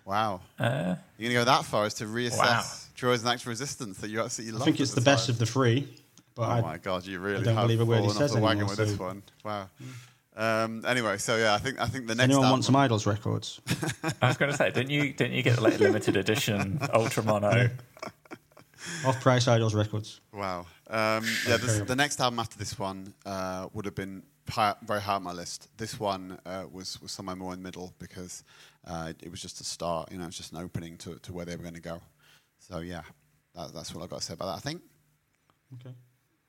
Wow. 0.03 0.41
Uh, 0.59 0.95
You're 1.17 1.29
going 1.29 1.29
to 1.29 1.33
go 1.33 1.43
that 1.45 1.65
far 1.65 1.85
as 1.85 1.93
to 1.95 2.05
reassess 2.05 2.39
Wow. 2.39 2.63
Droids 2.97 3.19
and 3.19 3.27
Acts 3.29 3.45
Resistance 3.45 3.99
that 3.99 4.09
you 4.09 4.19
absolutely 4.19 4.53
love. 4.53 4.63
I 4.63 4.65
think 4.65 4.79
it's 4.79 4.93
the 4.93 5.01
best 5.01 5.29
of 5.29 5.37
the 5.37 5.45
three. 5.45 5.87
But 6.33 6.43
Oh 6.43 6.51
I, 6.51 6.61
my 6.61 6.77
god, 6.77 7.05
you 7.05 7.19
really 7.19 7.43
don't 7.43 7.55
have 7.55 7.65
believe 7.65 7.81
a 7.81 7.85
word 7.85 7.95
he 7.97 8.07
fallen 8.07 8.15
off 8.15 8.17
says 8.17 8.33
the 8.33 8.39
wagon 8.39 8.59
anymore, 8.63 8.75
with 8.77 8.89
this 8.89 8.97
one. 8.97 9.21
Wow. 9.43 9.69
Um, 10.35 10.83
anyway, 10.87 11.17
so 11.17 11.35
yeah, 11.37 11.53
I 11.53 11.57
think 11.57 11.79
I 11.79 11.85
think 11.87 12.07
the 12.07 12.15
does 12.15 12.17
next 12.19 12.23
anyone 12.29 12.45
album, 12.45 12.51
want 12.51 12.65
some 12.65 12.75
Idles 12.77 13.05
records? 13.05 13.59
I 14.21 14.27
was 14.29 14.37
going 14.37 14.49
to 14.49 14.57
say, 14.57 14.71
didn't 14.71 14.89
you 14.89 15.11
didn't 15.13 15.33
you 15.33 15.43
get 15.43 15.61
like 15.61 15.79
limited 15.79 16.15
edition 16.15 16.79
Ultra 16.93 17.23
Mono? 17.23 17.69
Off 19.05 19.21
price 19.21 19.47
Idles 19.47 19.73
records. 19.73 20.21
Wow. 20.33 20.65
Um, 20.87 21.25
yeah, 21.47 21.57
this, 21.57 21.79
the 21.79 21.95
next 21.95 22.19
album 22.19 22.39
after 22.39 22.57
this 22.57 22.77
one 22.77 23.13
uh, 23.25 23.67
would 23.73 23.85
have 23.85 23.95
been 23.95 24.23
high, 24.49 24.75
very 24.83 25.01
high 25.01 25.15
on 25.15 25.23
my 25.23 25.31
list. 25.31 25.69
This 25.77 25.99
one 25.99 26.39
uh, 26.45 26.65
was 26.71 27.01
was 27.01 27.11
somewhere 27.11 27.35
more 27.35 27.53
in 27.53 27.59
the 27.59 27.63
middle 27.63 27.93
because 27.99 28.43
uh, 28.85 29.07
it, 29.09 29.23
it 29.23 29.31
was 29.31 29.41
just 29.41 29.61
a 29.61 29.63
start. 29.63 30.11
You 30.11 30.17
know, 30.17 30.25
it's 30.25 30.37
just 30.37 30.51
an 30.51 30.57
opening 30.59 30.97
to, 30.99 31.15
to 31.19 31.33
where 31.33 31.45
they 31.45 31.55
were 31.55 31.63
going 31.63 31.75
to 31.75 31.81
go. 31.81 32.01
So 32.59 32.79
yeah, 32.79 33.01
that, 33.55 33.73
that's 33.73 33.93
what 33.93 34.03
I've 34.03 34.09
got 34.09 34.19
to 34.19 34.25
say 34.25 34.33
about 34.33 34.47
that. 34.47 34.57
I 34.57 34.59
think. 34.59 34.81
Okay. 35.75 35.95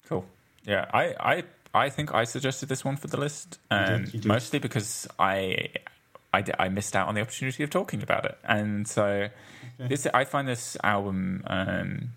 Cool. 0.07 0.27
Yeah, 0.65 0.87
I, 0.93 1.15
I, 1.19 1.45
I 1.75 1.89
think 1.89 2.15
I 2.15 2.25
suggested 2.25 2.69
this 2.69 2.85
one 2.85 2.97
for 2.97 3.09
the 3.09 3.17
list, 3.17 3.59
um, 3.71 4.05
you 4.05 4.21
did. 4.21 4.27
mostly 4.27 4.59
because 4.59 5.09
I, 5.19 5.71
I, 6.33 6.69
missed 6.69 6.95
out 6.95 7.09
on 7.09 7.15
the 7.15 7.21
opportunity 7.21 7.63
of 7.65 7.71
talking 7.71 8.03
about 8.03 8.25
it, 8.25 8.39
and 8.45 8.87
so 8.87 9.29
this 9.79 10.07
I 10.13 10.25
find 10.25 10.47
this 10.47 10.77
album. 10.83 11.43
Um, 11.47 12.11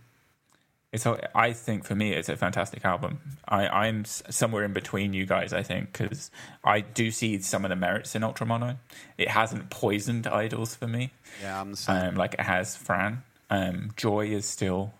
it's 0.96 1.06
I 1.36 1.54
think 1.54 1.84
for 1.84 1.94
me 1.96 2.14
it's 2.14 2.30
a 2.30 2.36
fantastic 2.36 2.84
album. 2.86 3.20
I, 3.48 3.68
I'm 3.68 4.06
somewhere 4.06 4.64
in 4.64 4.74
between 4.74 5.14
you 5.14 5.26
guys, 5.26 5.54
I 5.54 5.62
think, 5.62 5.92
because 5.94 6.32
I 6.64 6.82
do 6.82 7.12
see 7.12 7.40
some 7.42 7.64
of 7.66 7.70
the 7.70 7.76
merits 7.76 8.16
in 8.16 8.22
Ultramono. 8.24 8.78
It 9.18 9.30
hasn't 9.30 9.70
poisoned 9.70 10.26
Idles 10.26 10.76
for 10.76 10.88
me 10.88 11.12
Yeah, 11.42 11.62
I'm 11.62 11.72
the 11.72 11.78
same. 11.78 11.96
um, 12.10 12.16
like 12.16 12.34
it 12.34 12.42
has 12.42 12.76
Fran. 12.76 13.24
Um, 13.50 13.92
Joy 13.96 14.28
is 14.28 14.46
still 14.46 14.94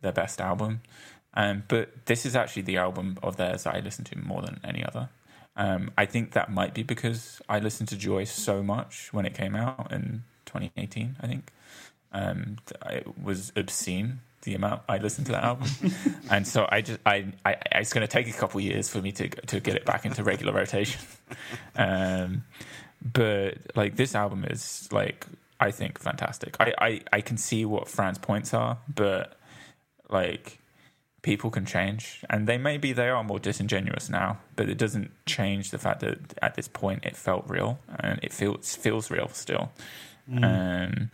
their 0.00 0.12
best 0.12 0.40
album, 0.40 0.80
um, 1.34 1.62
but 1.68 2.06
this 2.06 2.26
is 2.26 2.34
actually 2.34 2.62
the 2.62 2.76
album 2.76 3.18
of 3.22 3.36
theirs 3.36 3.62
that 3.64 3.74
I 3.76 3.80
listen 3.80 4.04
to 4.06 4.18
more 4.18 4.42
than 4.42 4.60
any 4.64 4.84
other. 4.84 5.08
Um, 5.56 5.92
I 5.96 6.04
think 6.04 6.32
that 6.32 6.50
might 6.50 6.74
be 6.74 6.82
because 6.82 7.40
I 7.48 7.60
listened 7.60 7.88
to 7.90 7.96
Joy 7.96 8.24
so 8.24 8.62
much 8.62 9.12
when 9.12 9.24
it 9.24 9.34
came 9.34 9.54
out 9.54 9.92
in 9.92 10.24
2018. 10.46 11.16
I 11.20 11.26
think 11.28 11.52
um, 12.12 12.56
it 12.90 13.06
was 13.22 13.52
obscene 13.56 14.18
the 14.44 14.54
amount 14.54 14.82
I 14.88 14.98
listened 14.98 15.26
to 15.26 15.32
that 15.32 15.44
album, 15.44 15.68
and 16.30 16.46
so 16.46 16.66
I 16.70 16.80
just 16.80 17.00
I, 17.04 17.32
I 17.44 17.56
it's 17.72 17.92
going 17.92 18.06
to 18.06 18.10
take 18.10 18.28
a 18.28 18.32
couple 18.32 18.60
years 18.60 18.88
for 18.88 19.00
me 19.00 19.12
to 19.12 19.28
to 19.28 19.60
get 19.60 19.74
it 19.74 19.84
back 19.84 20.04
into 20.04 20.22
regular 20.22 20.52
rotation. 20.52 21.00
Um, 21.76 22.44
but 23.02 23.58
like 23.74 23.96
this 23.96 24.14
album 24.14 24.44
is 24.44 24.88
like 24.92 25.26
I 25.58 25.70
think 25.70 25.98
fantastic. 25.98 26.56
I, 26.60 26.74
I 26.78 27.00
I 27.12 27.20
can 27.20 27.36
see 27.36 27.64
what 27.64 27.88
Fran's 27.88 28.18
points 28.18 28.54
are, 28.54 28.78
but 28.92 29.36
like 30.08 30.60
people 31.22 31.50
can 31.50 31.64
change, 31.64 32.22
and 32.30 32.46
they 32.46 32.58
maybe 32.58 32.92
they 32.92 33.08
are 33.08 33.24
more 33.24 33.38
disingenuous 33.38 34.08
now, 34.08 34.38
but 34.56 34.68
it 34.68 34.78
doesn't 34.78 35.10
change 35.26 35.70
the 35.70 35.78
fact 35.78 36.00
that 36.00 36.18
at 36.40 36.54
this 36.54 36.68
point 36.68 37.04
it 37.04 37.16
felt 37.16 37.44
real 37.48 37.78
and 37.98 38.20
it 38.22 38.32
feels 38.32 38.76
feels 38.76 39.10
real 39.10 39.28
still. 39.28 39.72
Um, 40.32 41.10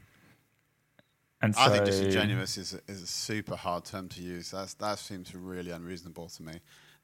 and 1.43 1.55
so 1.55 1.63
I 1.63 1.69
think 1.71 1.85
disingenuous 1.85 2.59
is 2.59 2.75
a, 2.75 2.81
is 2.91 3.03
a 3.03 3.07
super 3.07 3.57
hard 3.57 3.85
term 3.85 4.09
to 4.11 4.23
use. 4.23 4.51
That's, 4.51 4.75
that 4.75 4.99
seems 4.99 5.35
really 5.35 5.71
unreasonable 5.71 6.29
to 6.29 6.43
me. 6.43 6.55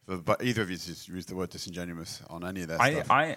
But, 0.07 0.25
but 0.25 0.45
either 0.45 0.63
of 0.63 0.71
you 0.71 0.77
just 0.77 1.09
use 1.09 1.27
the 1.27 1.35
word 1.35 1.51
disingenuous 1.51 2.23
on 2.29 2.45
any 2.45 2.63
of 2.63 2.69
their 2.69 2.81
I, 2.81 2.93
stuff. 2.93 3.11
I, 3.11 3.37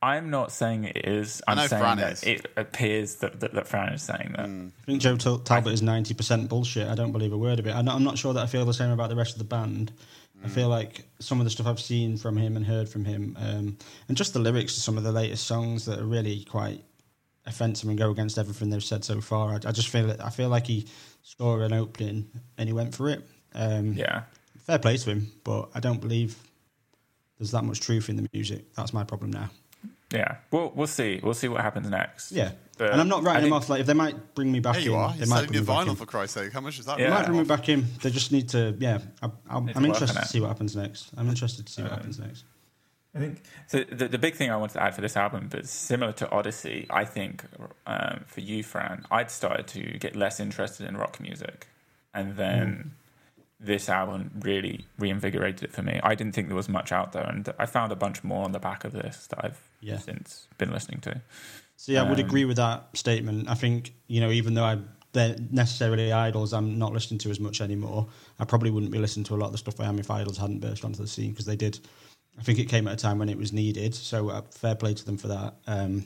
I'm 0.00 0.30
not 0.30 0.50
saying 0.50 0.84
it 0.84 1.06
is. 1.06 1.42
I 1.46 1.52
I'm 1.52 1.58
know 1.58 1.66
saying 1.66 1.82
Fran 1.82 1.98
that 1.98 2.12
is. 2.12 2.22
it 2.22 2.46
appears 2.56 3.16
that, 3.16 3.40
that, 3.40 3.52
that 3.54 3.68
Fran 3.68 3.92
is 3.92 4.02
saying 4.02 4.34
that. 4.36 4.46
I 4.46 4.86
think 4.86 5.02
Joe 5.02 5.16
Tal- 5.16 5.38
Talbot 5.40 5.72
is 5.72 5.82
90% 5.82 6.48
bullshit. 6.48 6.88
I 6.88 6.94
don't 6.94 7.12
believe 7.12 7.32
a 7.32 7.38
word 7.38 7.58
of 7.58 7.66
it. 7.66 7.74
I'm 7.74 7.84
not, 7.84 7.96
I'm 7.96 8.04
not 8.04 8.16
sure 8.16 8.32
that 8.32 8.42
I 8.42 8.46
feel 8.46 8.64
the 8.64 8.74
same 8.74 8.90
about 8.90 9.10
the 9.10 9.16
rest 9.16 9.32
of 9.32 9.38
the 9.38 9.44
band. 9.44 9.92
I 10.44 10.48
feel 10.48 10.68
like 10.68 11.04
some 11.18 11.40
of 11.40 11.44
the 11.44 11.50
stuff 11.50 11.66
I've 11.66 11.80
seen 11.80 12.16
from 12.16 12.36
him 12.36 12.56
and 12.56 12.64
heard 12.64 12.88
from 12.88 13.04
him, 13.04 13.36
um, 13.40 13.76
and 14.06 14.16
just 14.16 14.34
the 14.34 14.38
lyrics 14.38 14.74
to 14.74 14.80
some 14.80 14.96
of 14.96 15.02
the 15.02 15.10
latest 15.10 15.46
songs 15.46 15.84
that 15.86 15.98
are 15.98 16.04
really 16.04 16.44
quite 16.44 16.84
offensive 17.48 17.88
and 17.88 17.98
go 17.98 18.10
against 18.10 18.38
everything 18.38 18.70
they've 18.70 18.84
said 18.84 19.04
so 19.04 19.20
far. 19.20 19.52
I, 19.52 19.54
I 19.68 19.72
just 19.72 19.88
feel 19.88 20.08
it, 20.10 20.20
I 20.22 20.30
feel 20.30 20.48
like 20.48 20.66
he 20.66 20.86
scored 21.22 21.62
an 21.62 21.72
opening 21.72 22.28
and 22.56 22.68
he 22.68 22.72
went 22.72 22.94
for 22.94 23.08
it. 23.08 23.26
Um, 23.54 23.94
Yeah. 23.94 24.22
Fair 24.66 24.78
play 24.78 24.98
to 24.98 25.10
him, 25.10 25.32
but 25.44 25.70
I 25.74 25.80
don't 25.80 26.00
believe 26.00 26.36
there's 27.38 27.52
that 27.52 27.64
much 27.64 27.80
truth 27.80 28.08
in 28.10 28.16
the 28.16 28.28
music. 28.34 28.74
That's 28.74 28.92
my 28.92 29.02
problem 29.02 29.30
now. 29.30 29.48
Yeah. 30.12 30.36
We'll, 30.50 30.72
we'll 30.74 30.86
see. 30.86 31.20
We'll 31.22 31.34
see 31.34 31.48
what 31.48 31.60
happens 31.62 31.88
next. 31.88 32.32
Yeah, 32.32 32.52
But 32.76 32.92
and 32.92 33.00
I'm 33.00 33.08
not 33.08 33.20
I 33.22 33.26
writing 33.26 33.42
him 33.44 33.50
think- 33.50 33.62
off. 33.62 33.68
Like 33.70 33.80
if 33.80 33.86
they 33.86 33.94
might 33.94 34.34
bring 34.34 34.50
me 34.52 34.60
back 34.60 34.74
There 34.74 34.82
you 34.84 34.92
in, 34.94 34.98
are. 35.00 35.12
they 35.12 35.18
You're 35.20 35.26
might 35.28 35.34
selling 35.36 35.46
bring 35.48 35.60
me 35.60 35.66
me 35.66 35.74
back 35.74 35.86
in. 35.88 35.96
for 35.96 36.06
Christ's 36.06 36.34
sake. 36.34 36.52
How 36.52 36.60
much 36.60 36.78
is 36.78 36.84
that? 36.86 36.98
Yeah. 36.98 37.04
They 37.08 37.14
might 37.14 37.26
bring 37.26 37.38
me 37.38 37.44
back 37.44 37.68
in. 37.70 37.86
They 38.02 38.10
just 38.10 38.30
need 38.32 38.48
to, 38.50 38.76
yeah. 38.78 38.98
I, 39.22 39.26
I'm, 39.26 39.32
I'm 39.50 39.64
work 39.66 39.76
interested 39.84 40.16
on 40.16 40.22
to 40.22 40.28
see 40.28 40.40
what 40.40 40.48
happens 40.48 40.76
next. 40.76 41.10
I'm 41.16 41.28
interested 41.28 41.66
to 41.66 41.72
see 41.72 41.82
what 41.82 41.92
happens 41.92 42.18
next. 42.18 42.44
I 43.18 43.20
think 43.20 43.42
so. 43.66 43.84
The, 43.84 44.08
the 44.08 44.18
big 44.18 44.34
thing 44.36 44.50
I 44.50 44.56
wanted 44.56 44.74
to 44.74 44.82
add 44.82 44.94
for 44.94 45.00
this 45.00 45.16
album, 45.16 45.48
but 45.50 45.66
similar 45.66 46.12
to 46.12 46.26
Oddisee, 46.26 46.86
I 46.90 47.04
think 47.04 47.44
um, 47.86 48.24
for 48.26 48.40
you, 48.40 48.62
Fran, 48.62 49.04
I'd 49.10 49.30
started 49.30 49.66
to 49.68 49.98
get 49.98 50.14
less 50.16 50.40
interested 50.40 50.86
in 50.88 50.96
rock 50.96 51.20
music 51.20 51.66
and 52.14 52.36
then 52.36 52.92
this 53.60 53.88
album 53.88 54.30
really 54.40 54.84
reinvigorated 54.98 55.64
it 55.64 55.72
for 55.72 55.82
me. 55.82 55.98
I 56.02 56.14
didn't 56.14 56.32
think 56.34 56.46
there 56.48 56.56
was 56.56 56.68
much 56.68 56.92
out 56.92 57.12
there, 57.12 57.24
and 57.26 57.52
I 57.58 57.66
found 57.66 57.90
a 57.90 57.96
bunch 57.96 58.22
more 58.22 58.44
on 58.44 58.52
the 58.52 58.60
back 58.60 58.84
of 58.84 58.92
this 58.92 59.26
that 59.28 59.44
I've 59.44 59.60
Yeah. 59.80 59.98
since 59.98 60.46
been 60.58 60.70
listening 60.70 61.00
to. 61.00 61.20
So 61.76 61.92
yeah, 61.92 62.02
I 62.02 62.08
would 62.08 62.20
Um, 62.20 62.26
agree 62.26 62.44
with 62.44 62.56
that 62.56 62.96
statement. 62.96 63.48
I 63.48 63.54
think 63.54 63.94
you 64.06 64.20
know, 64.20 64.30
even 64.30 64.54
though 64.54 64.64
I 64.64 64.78
they're 65.12 65.36
necessarily 65.50 66.12
Idles, 66.12 66.52
I'm 66.52 66.78
not 66.78 66.92
listening 66.92 67.18
to 67.20 67.30
as 67.30 67.40
much 67.40 67.60
anymore. 67.62 68.06
I 68.38 68.44
probably 68.44 68.70
wouldn't 68.70 68.92
be 68.92 68.98
listening 68.98 69.24
to 69.24 69.34
a 69.34 69.38
lot 69.38 69.46
of 69.46 69.52
the 69.52 69.58
stuff 69.58 69.80
I 69.80 69.86
am 69.86 69.98
if 69.98 70.10
Idles 70.10 70.36
hadn't 70.38 70.60
burst 70.60 70.84
onto 70.84 71.00
the 71.02 71.08
scene 71.08 71.30
because 71.30 71.46
they 71.46 71.56
did. 71.56 71.80
I 72.38 72.42
think 72.42 72.58
it 72.58 72.66
came 72.68 72.86
at 72.86 72.94
a 72.94 72.96
time 72.96 73.18
when 73.18 73.28
it 73.28 73.36
was 73.38 73.52
needed. 73.52 73.94
So 73.94 74.28
uh, 74.30 74.42
fair 74.50 74.74
play 74.74 74.94
to 74.94 75.04
them 75.04 75.18
for 75.18 75.28
that. 75.28 75.54
Um, 75.66 76.04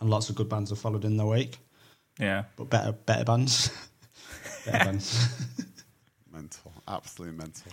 and 0.00 0.10
lots 0.10 0.28
of 0.30 0.34
good 0.36 0.48
bands 0.48 0.70
have 0.70 0.78
followed 0.78 1.04
in 1.04 1.16
their 1.16 1.26
wake, 1.26 1.58
Yeah, 2.18 2.44
but 2.56 2.70
better 2.70 2.92
better 2.92 3.24
bands. 3.24 3.70
better 4.66 4.84
bands. 4.84 5.28
Mental, 6.32 6.72
absolutely 6.88 7.36
mental. 7.36 7.72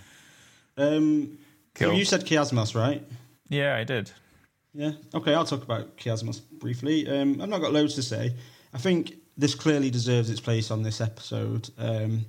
Um, 0.76 1.38
so 1.76 1.86
Cool. 1.90 1.94
you 1.98 2.04
said 2.04 2.26
Kiasmos, 2.26 2.74
right? 2.74 3.02
yeah, 3.48 3.76
I 3.76 3.84
did. 3.84 4.10
Yeah. 4.74 4.92
Okay, 5.14 5.32
I'll 5.34 5.44
talk 5.46 5.62
about 5.62 5.96
Kiasmos 5.96 6.40
briefly. 6.58 7.08
Um, 7.08 7.40
I've 7.40 7.48
not 7.48 7.60
got 7.60 7.72
loads 7.72 7.94
to 7.94 8.02
say. 8.02 8.34
I 8.74 8.78
think 8.78 9.14
this 9.36 9.54
clearly 9.54 9.90
deserves 9.90 10.28
its 10.28 10.40
place 10.40 10.70
on 10.70 10.82
this 10.82 11.00
episode. 11.00 11.70
Um, 11.78 12.26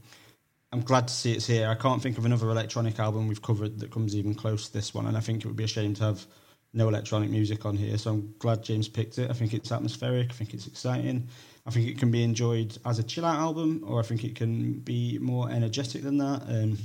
I'm 0.72 0.82
glad 0.82 1.08
to 1.08 1.14
see 1.14 1.32
it's 1.32 1.48
here. 1.48 1.68
I 1.68 1.76
can't 1.76 2.02
think 2.02 2.18
of 2.18 2.26
another 2.26 2.50
electronic 2.50 3.00
album 3.00 3.28
we've 3.28 3.42
covered 3.42 3.80
that 3.80 3.92
comes 3.92 4.16
even 4.16 4.36
close 4.36 4.68
to 4.68 4.74
this 4.74 4.94
one, 4.94 5.08
and 5.08 5.18
I 5.18 5.20
think 5.20 5.44
it 5.44 5.48
would 5.48 5.56
be 5.56 5.64
a 5.64 5.68
shame 5.68 5.96
to 5.96 6.04
have 6.04 6.26
no 6.74 6.88
electronic 6.88 7.32
music 7.32 7.66
on 7.66 7.76
here. 7.76 7.98
So 7.98 8.12
I'm 8.12 8.36
glad 8.38 8.64
James 8.64 8.88
picked 8.88 9.18
it. 9.18 9.32
I 9.32 9.34
think 9.34 9.56
it's 9.56 9.72
atmospheric. 9.72 10.30
I 10.30 10.34
think 10.34 10.54
it's 10.54 10.68
exciting. 10.68 11.28
I 11.66 11.72
think 11.72 11.88
it 11.88 11.98
can 11.98 12.12
be 12.12 12.24
enjoyed 12.24 12.78
as 12.86 13.00
a 13.00 13.04
chill 13.04 13.26
out 13.26 13.40
album, 13.40 13.84
or 13.86 14.00
I 14.00 14.04
think 14.04 14.24
it 14.24 14.36
can 14.36 14.74
be 14.74 15.18
more 15.20 15.50
energetic 15.50 16.04
than 16.04 16.20
that. 16.20 16.44
Um, 16.48 16.78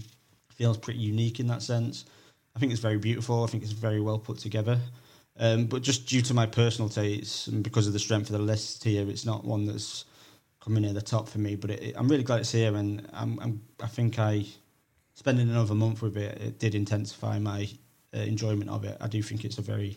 feels 0.49 0.79
pretty 0.79 1.01
unique 1.01 1.39
in 1.39 1.47
that 1.49 1.63
sense. 1.63 2.07
I 2.57 2.61
think 2.61 2.73
it's 2.73 2.81
very 2.81 2.99
beautiful. 2.99 3.45
I 3.45 3.49
think 3.49 3.63
it's 3.63 3.73
very 3.73 4.01
well 4.01 4.19
put 4.19 4.39
together. 4.39 4.79
Um, 5.39 5.67
but 5.67 5.83
just 5.83 6.07
due 6.07 6.23
to 6.23 6.33
my 6.33 6.47
personal 6.47 6.89
tastes 6.89 7.49
and 7.49 7.63
because 7.63 7.87
of 7.87 7.93
the 7.93 7.99
strength 7.99 8.31
of 8.31 8.39
the 8.39 8.43
list 8.43 8.85
here, 8.85 9.09
it's 9.11 9.27
not 9.27 9.45
one 9.45 9.67
that's 9.67 10.05
coming 10.65 10.83
near 10.83 10.93
the 10.93 11.03
top 11.03 11.29
for 11.29 11.39
me. 11.39 11.57
But 11.57 11.71
it, 11.73 11.83
it- 11.83 11.95
I'm 11.97 12.09
really 12.09 12.23
glad 12.23 12.41
it's 12.41 12.53
here, 12.53 12.75
and 12.75 13.07
I'm, 13.13 13.39
I'm, 13.41 13.61
I 13.83 13.87
think 13.87 14.19
I 14.19 14.47
spending 15.15 15.49
another 15.49 15.75
month 15.75 16.03
with 16.03 16.17
it, 16.17 16.41
it 16.41 16.59
did 16.59 16.75
intensify 16.75 17.39
my 17.39 17.69
uh, 18.15 18.19
enjoyment 18.21 18.69
of 18.71 18.85
it. 18.85 18.97
I 19.01 19.07
do 19.07 19.23
think 19.23 19.45
it's 19.45 19.59
a 19.59 19.63
very, 19.63 19.97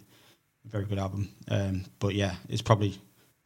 very 0.65 0.85
good 0.85 0.99
album. 0.99 1.29
Um, 1.49 1.85
but 1.99 2.13
yeah, 2.13 2.35
it's 2.49 2.61
probably 2.61 2.99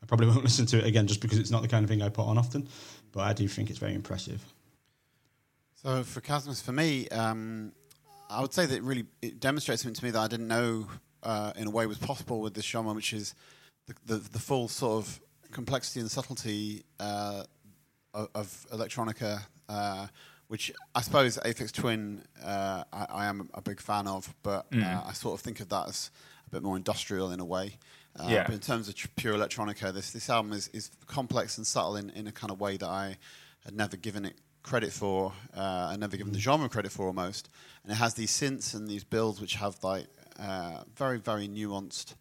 I 0.04 0.06
probably 0.06 0.28
won't 0.30 0.44
listen 0.44 0.66
to 0.68 0.80
it 0.80 0.86
again 0.86 1.08
just 1.08 1.22
because 1.22 1.38
it's 1.38 1.52
not 1.52 1.62
the 1.62 1.68
kind 1.68 1.84
of 1.84 1.90
thing 1.90 2.02
I 2.02 2.10
put 2.10 2.26
on 2.26 2.38
often. 2.38 2.68
But 3.12 3.22
I 3.22 3.34
do 3.34 3.48
think 3.48 3.70
it's 3.70 3.80
very 3.80 3.94
impressive. 3.94 4.44
So 5.82 6.04
for 6.04 6.22
Kiasmos, 6.22 6.62
for 6.62 6.72
me, 6.72 7.08
um, 7.10 7.72
I 8.30 8.42
would 8.42 8.54
say 8.54 8.66
that 8.66 8.76
it 8.76 8.84
really 8.84 9.06
it 9.22 9.40
demonstrates 9.40 9.82
something 9.82 9.96
to 9.96 10.06
me 10.06 10.12
that 10.12 10.20
I 10.20 10.28
didn't 10.28 10.48
know 10.48 10.88
uh, 11.24 11.54
in 11.56 11.68
a 11.68 11.72
way 11.72 11.86
was 11.86 11.98
possible 11.98 12.40
with 12.42 12.54
this 12.54 12.66
genre, 12.66 12.94
which 12.94 13.14
is 13.14 13.34
the, 13.88 13.96
the, 14.06 14.16
the 14.18 14.40
full 14.40 14.68
sort 14.68 15.04
of 15.04 15.20
complexity 15.52 16.00
and 16.00 16.10
subtlety 16.12 16.84
uh, 17.00 17.44
of, 18.14 18.30
of 18.36 18.66
electronica, 18.74 19.42
uh, 19.70 20.08
which 20.48 20.72
I 20.96 21.02
suppose 21.02 21.38
Aphex 21.38 21.72
Twin 21.72 22.24
uh, 22.44 22.84
I, 22.92 23.06
I 23.10 23.26
am 23.26 23.50
a 23.54 23.62
big 23.62 23.80
fan 23.80 24.08
of, 24.08 24.34
but 24.44 24.66
uh, 24.74 25.02
I 25.06 25.14
sort 25.14 25.34
of 25.36 25.42
think 25.42 25.60
of 25.60 25.70
that 25.70 25.88
as 25.90 26.12
a 26.48 26.50
bit 26.52 26.64
more 26.64 26.76
industrial 26.76 27.32
in 27.32 27.40
a 27.40 27.46
way. 27.46 27.78
Uh, 28.20 28.26
Yeah. 28.30 28.44
But 28.46 28.54
in 28.56 28.60
terms 28.60 28.90
of 28.90 28.96
tr- 28.96 29.08
pure 29.16 29.34
electronica, 29.36 29.94
this 29.94 30.12
this 30.12 30.30
album 30.30 30.52
is, 30.54 30.68
is 30.74 30.92
complex 31.08 31.58
and 31.58 31.66
subtle 31.66 31.96
in, 31.96 32.10
in 32.10 32.28
a 32.28 32.32
kind 32.34 32.52
of 32.52 32.60
way 32.60 32.76
that 32.78 32.90
I 32.90 33.18
had 33.64 33.76
never 33.76 33.96
given 33.96 34.26
it 34.26 34.36
credit 34.64 34.92
for, 34.92 35.32
uh, 35.56 35.90
and 35.92 36.00
never 36.02 36.18
given 36.18 36.34
the 36.34 36.40
genre 36.40 36.68
credit 36.70 36.92
for 36.92 37.08
almost. 37.08 37.50
And 37.84 37.92
it 37.94 37.96
has 37.96 38.14
these 38.16 38.32
synths 38.32 38.76
and 38.76 38.88
these 38.88 39.04
builds 39.06 39.40
which 39.40 39.56
have 39.56 39.82
like 39.84 40.08
uh, 40.38 40.84
very 40.96 41.20
very 41.20 41.48
nuanced 41.48 42.16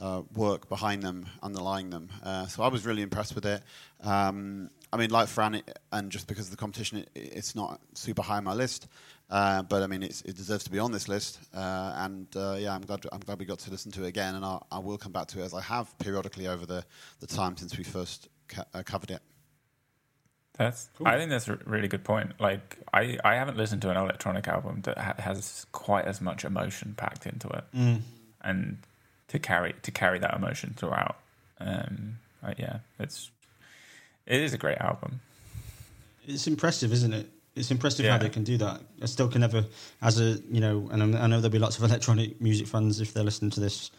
uh, 0.00 0.22
work 0.34 0.68
behind 0.68 1.02
them, 1.02 1.26
underlying 1.42 1.90
them. 1.90 2.08
Uh, 2.22 2.46
so 2.46 2.62
I 2.62 2.68
was 2.68 2.84
really 2.84 3.02
impressed 3.02 3.34
with 3.34 3.46
it. 3.46 3.62
Um, 4.02 4.70
I 4.92 4.96
mean, 4.96 5.10
like 5.10 5.28
Fran, 5.28 5.56
it, 5.56 5.78
and 5.92 6.10
just 6.10 6.26
because 6.26 6.46
of 6.46 6.50
the 6.50 6.56
competition, 6.56 6.98
it, 6.98 7.10
it's 7.14 7.54
not 7.54 7.80
super 7.94 8.22
high 8.22 8.36
on 8.38 8.44
my 8.44 8.54
list. 8.54 8.88
Uh, 9.30 9.62
but 9.62 9.82
I 9.82 9.86
mean, 9.86 10.02
it's, 10.02 10.20
it 10.22 10.36
deserves 10.36 10.64
to 10.64 10.70
be 10.70 10.78
on 10.78 10.92
this 10.92 11.08
list. 11.08 11.38
Uh, 11.54 11.92
and 11.96 12.26
uh, 12.36 12.56
yeah, 12.58 12.74
I'm 12.74 12.82
glad 12.82 13.06
I'm 13.10 13.20
glad 13.20 13.38
we 13.38 13.44
got 13.44 13.58
to 13.60 13.70
listen 13.70 13.90
to 13.92 14.04
it 14.04 14.08
again, 14.08 14.34
and 14.34 14.44
I, 14.44 14.58
I 14.70 14.78
will 14.78 14.98
come 14.98 15.12
back 15.12 15.28
to 15.28 15.40
it 15.40 15.44
as 15.44 15.54
I 15.54 15.62
have 15.62 15.96
periodically 15.98 16.46
over 16.46 16.66
the, 16.66 16.84
the 17.20 17.26
time 17.26 17.56
since 17.56 17.76
we 17.78 17.84
first 17.84 18.28
ca- 18.48 18.66
uh, 18.74 18.82
covered 18.84 19.10
it. 19.10 19.22
That's. 20.58 20.88
I 21.04 21.16
think 21.16 21.30
that's 21.30 21.48
a 21.48 21.58
really 21.64 21.88
good 21.88 22.04
point. 22.04 22.34
Like, 22.38 22.78
I, 22.92 23.18
I 23.24 23.34
haven't 23.34 23.56
listened 23.56 23.82
to 23.82 23.90
an 23.90 23.96
electronic 23.96 24.46
album 24.46 24.82
that 24.82 24.98
ha- 24.98 25.14
has 25.18 25.66
quite 25.72 26.04
as 26.04 26.20
much 26.20 26.44
emotion 26.44 26.94
packed 26.96 27.26
into 27.26 27.48
it, 27.48 27.64
and 28.42 28.78
to 29.28 29.38
carry 29.38 29.74
to 29.82 29.90
carry 29.90 30.18
that 30.18 30.34
emotion 30.34 30.74
throughout. 30.76 31.16
Um, 31.60 32.18
yeah, 32.58 32.78
it's 32.98 33.30
it 34.26 34.40
is 34.40 34.52
a 34.54 34.58
great 34.58 34.78
album. 34.78 35.20
It's 36.26 36.46
impressive, 36.46 36.92
isn't 36.92 37.12
it? 37.12 37.28
It's 37.56 37.70
impressive 37.70 38.06
how 38.06 38.18
they 38.18 38.28
can 38.30 38.42
do 38.44 38.56
that. 38.58 38.80
I 39.02 39.06
still 39.06 39.28
can 39.28 39.40
never, 39.42 39.64
as 40.02 40.18
a 40.20 40.38
you 40.50 40.60
know, 40.60 40.88
and 40.90 41.02
I'm, 41.02 41.14
I 41.16 41.26
know 41.26 41.36
there'll 41.40 41.52
be 41.52 41.58
lots 41.58 41.78
of 41.78 41.84
electronic 41.84 42.40
music 42.40 42.66
fans 42.66 43.00
if 43.00 43.12
they're 43.14 43.22
listening 43.22 43.52
to 43.52 43.60
this, 43.60 43.90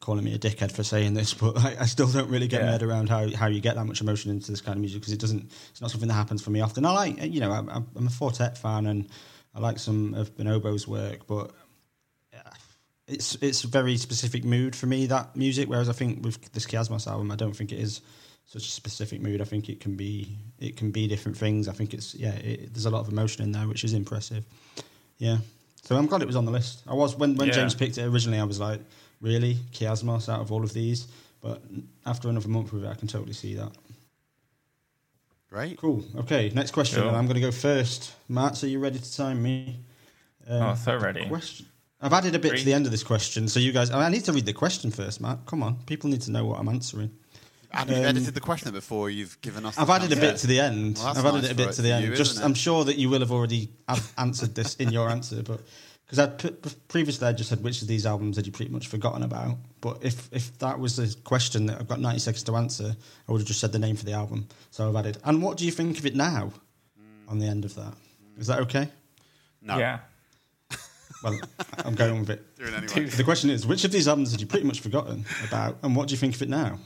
calling 0.00 0.24
me 0.24 0.34
a 0.34 0.38
dickhead 0.38 0.72
for 0.72 0.82
saying 0.82 1.14
this, 1.14 1.32
but 1.42 1.56
I, 1.58 1.76
I 1.80 1.86
still 1.86 2.08
don't 2.08 2.28
really 2.28 2.48
get 2.48 2.60
Yeah. 2.60 2.66
my 2.66 2.72
head 2.72 2.82
around 2.82 3.08
how, 3.08 3.30
how 3.36 3.46
you 3.46 3.60
get 3.60 3.76
that 3.76 3.84
much 3.84 4.00
emotion 4.00 4.30
into 4.32 4.50
this 4.50 4.60
kind 4.60 4.76
of 4.76 4.80
music 4.80 5.00
because 5.00 5.12
it 5.12 5.20
doesn't. 5.20 5.44
It's 5.70 5.80
not 5.80 5.90
something 5.90 6.08
that 6.08 6.14
happens 6.14 6.42
for 6.42 6.50
me 6.50 6.60
often. 6.60 6.84
I 6.84 6.90
like, 6.92 7.22
you 7.22 7.38
know, 7.40 7.52
I'm, 7.52 7.68
I'm 7.68 8.06
a 8.06 8.10
Four 8.10 8.32
Tet 8.32 8.58
fan 8.58 8.86
and 8.86 9.08
I 9.54 9.60
like 9.60 9.78
some 9.78 10.14
of 10.14 10.36
Bonobo's 10.36 10.88
work, 10.88 11.26
but 11.28 11.52
yeah, 11.52 11.61
it's 13.12 13.34
it's 13.36 13.64
a 13.64 13.68
very 13.68 13.96
specific 13.96 14.44
mood 14.44 14.74
for 14.74 14.86
me 14.86 15.06
that 15.06 15.36
music. 15.36 15.68
Whereas 15.68 15.88
I 15.88 15.92
think 15.92 16.24
with 16.24 16.52
this 16.52 16.66
Kiasmos 16.66 17.06
album, 17.06 17.30
I 17.30 17.36
don't 17.36 17.56
think 17.56 17.72
it 17.72 17.78
is 17.78 18.00
such 18.46 18.66
a 18.66 18.70
specific 18.70 19.20
mood. 19.20 19.40
I 19.40 19.44
think 19.44 19.68
it 19.68 19.80
can 19.80 19.96
be 19.96 20.36
it 20.58 20.76
can 20.76 20.90
be 20.90 21.06
different 21.06 21.36
things. 21.36 21.68
I 21.68 21.72
think 21.72 21.94
it's 21.94 22.14
yeah, 22.14 22.34
it, 22.34 22.72
there's 22.72 22.86
a 22.86 22.90
lot 22.90 23.00
of 23.00 23.12
emotion 23.12 23.42
in 23.44 23.52
there, 23.52 23.66
which 23.68 23.84
is 23.84 23.92
impressive. 23.92 24.44
Yeah, 25.18 25.38
so 25.82 25.96
I'm 25.96 26.06
glad 26.06 26.22
it 26.22 26.26
was 26.26 26.36
on 26.36 26.44
the 26.44 26.52
list. 26.52 26.82
I 26.86 26.94
was 26.94 27.16
when 27.16 27.36
when 27.36 27.48
Yeah. 27.48 27.54
James 27.54 27.74
picked 27.74 27.98
it 27.98 28.04
originally, 28.04 28.38
I 28.38 28.44
was 28.44 28.60
like, 28.60 28.80
really 29.20 29.54
Chiasmos 29.72 30.28
out 30.28 30.40
of 30.40 30.52
all 30.52 30.62
of 30.62 30.72
these. 30.72 31.06
But 31.40 31.60
after 32.06 32.28
another 32.28 32.48
month 32.48 32.72
with 32.72 32.84
it, 32.84 32.88
I 32.88 32.94
can 32.94 33.08
totally 33.08 33.32
see 33.32 33.54
that. 33.56 33.72
Great. 35.50 35.76
Cool. 35.76 36.04
Okay, 36.16 36.50
next 36.54 36.70
question. 36.70 37.02
Cool. 37.02 37.10
I'm 37.10 37.26
going 37.26 37.34
to 37.34 37.40
go 37.40 37.50
first. 37.50 38.14
Matt, 38.28 38.56
so 38.56 38.66
you 38.66 38.78
ready 38.78 38.98
to 38.98 39.16
time 39.16 39.42
me? 39.42 39.80
Um, 40.48 40.62
oh, 40.62 40.74
so 40.76 40.96
ready. 40.96 41.26
Question. 41.26 41.66
I've 42.02 42.12
added 42.12 42.34
a 42.34 42.38
bit 42.38 42.50
Three. 42.50 42.58
to 42.58 42.64
the 42.64 42.72
end 42.74 42.84
of 42.86 42.92
this 42.92 43.04
question, 43.04 43.46
so 43.48 43.60
you 43.60 43.72
guys. 43.72 43.90
I 43.90 44.08
need 44.08 44.24
to 44.24 44.32
read 44.32 44.44
the 44.46 44.52
question 44.52 44.90
first, 44.90 45.20
Matt. 45.20 45.46
Come 45.46 45.62
on, 45.62 45.76
people 45.86 46.10
need 46.10 46.22
to 46.22 46.30
know 46.32 46.44
what 46.44 46.58
I'm 46.58 46.68
answering. 46.68 47.10
And 47.74 47.88
you've 47.88 48.00
Um, 48.00 48.04
edited 48.04 48.34
the 48.34 48.40
question 48.40 48.70
before 48.72 49.08
you've 49.08 49.40
given 49.40 49.64
us. 49.64 49.78
I've 49.78 49.86
the 49.86 49.92
added 49.94 50.12
a 50.12 50.16
bit 50.16 50.34
to- 50.36 50.40
to 50.42 50.46
the 50.48 50.60
end. 50.60 50.98
Well, 50.98 51.06
I've 51.06 51.18
added 51.18 51.32
nice 51.34 51.44
it 51.44 51.50
a 51.52 51.54
bit 51.54 51.72
to 51.72 51.82
the 51.82 51.92
end. 51.92 52.04
you, 52.04 52.14
Just. 52.16 52.38
I'm 52.40 52.52
sure 52.54 52.84
that 52.84 52.98
you 52.98 53.08
will 53.08 53.20
have 53.20 53.32
already 53.32 53.70
have 53.88 54.12
answered 54.18 54.54
this 54.54 54.74
in 54.74 54.90
your 54.92 55.08
answer, 55.08 55.42
but 55.42 55.60
because 56.04 56.18
I 56.18 56.26
previously 56.88 57.26
I 57.28 57.32
just 57.32 57.48
said 57.48 57.62
which 57.62 57.80
of 57.80 57.88
these 57.88 58.04
albums 58.04 58.36
had 58.36 58.44
you 58.46 58.52
pretty 58.52 58.70
much 58.72 58.88
forgotten 58.88 59.22
about. 59.22 59.56
But 59.80 59.98
if 60.02 60.28
if 60.32 60.58
that 60.58 60.78
was 60.80 60.96
the 60.96 61.14
question 61.24 61.64
that 61.66 61.80
I've 61.80 61.88
got 61.88 61.98
90 62.00 62.18
seconds 62.18 62.42
to 62.44 62.56
answer, 62.56 62.94
I 63.28 63.32
would 63.32 63.40
have 63.40 63.48
just 63.48 63.60
said 63.60 63.72
the 63.72 63.78
name 63.78 63.96
for 63.96 64.04
the 64.04 64.12
album. 64.12 64.48
So 64.70 64.88
I've 64.90 64.96
added. 64.96 65.16
And 65.24 65.40
what 65.40 65.56
do 65.56 65.64
you 65.64 65.70
think 65.72 65.98
of 65.98 66.04
it 66.04 66.14
now? 66.16 66.52
On 67.28 67.38
the 67.38 67.46
end 67.46 67.64
of 67.64 67.74
that, 67.76 67.94
is 68.38 68.48
that 68.48 68.58
okay? 68.60 68.90
No. 69.62 69.78
Yeah. 69.78 70.00
Well, 71.22 71.38
I'm 71.84 71.94
going 71.94 72.20
with 72.20 72.30
it. 72.30 72.56
Do 72.56 72.64
it 72.64 72.74
anyway. 72.74 73.08
The 73.10 73.24
question 73.24 73.50
is, 73.50 73.66
which 73.66 73.84
of 73.84 73.92
these 73.92 74.08
albums 74.08 74.32
had 74.32 74.40
you 74.40 74.46
pretty 74.46 74.66
much 74.66 74.80
forgotten 74.80 75.24
about, 75.46 75.78
and 75.82 75.94
what 75.94 76.08
do 76.08 76.12
you 76.12 76.18
think 76.18 76.34
of 76.34 76.42
it 76.42 76.48
now? 76.48 76.78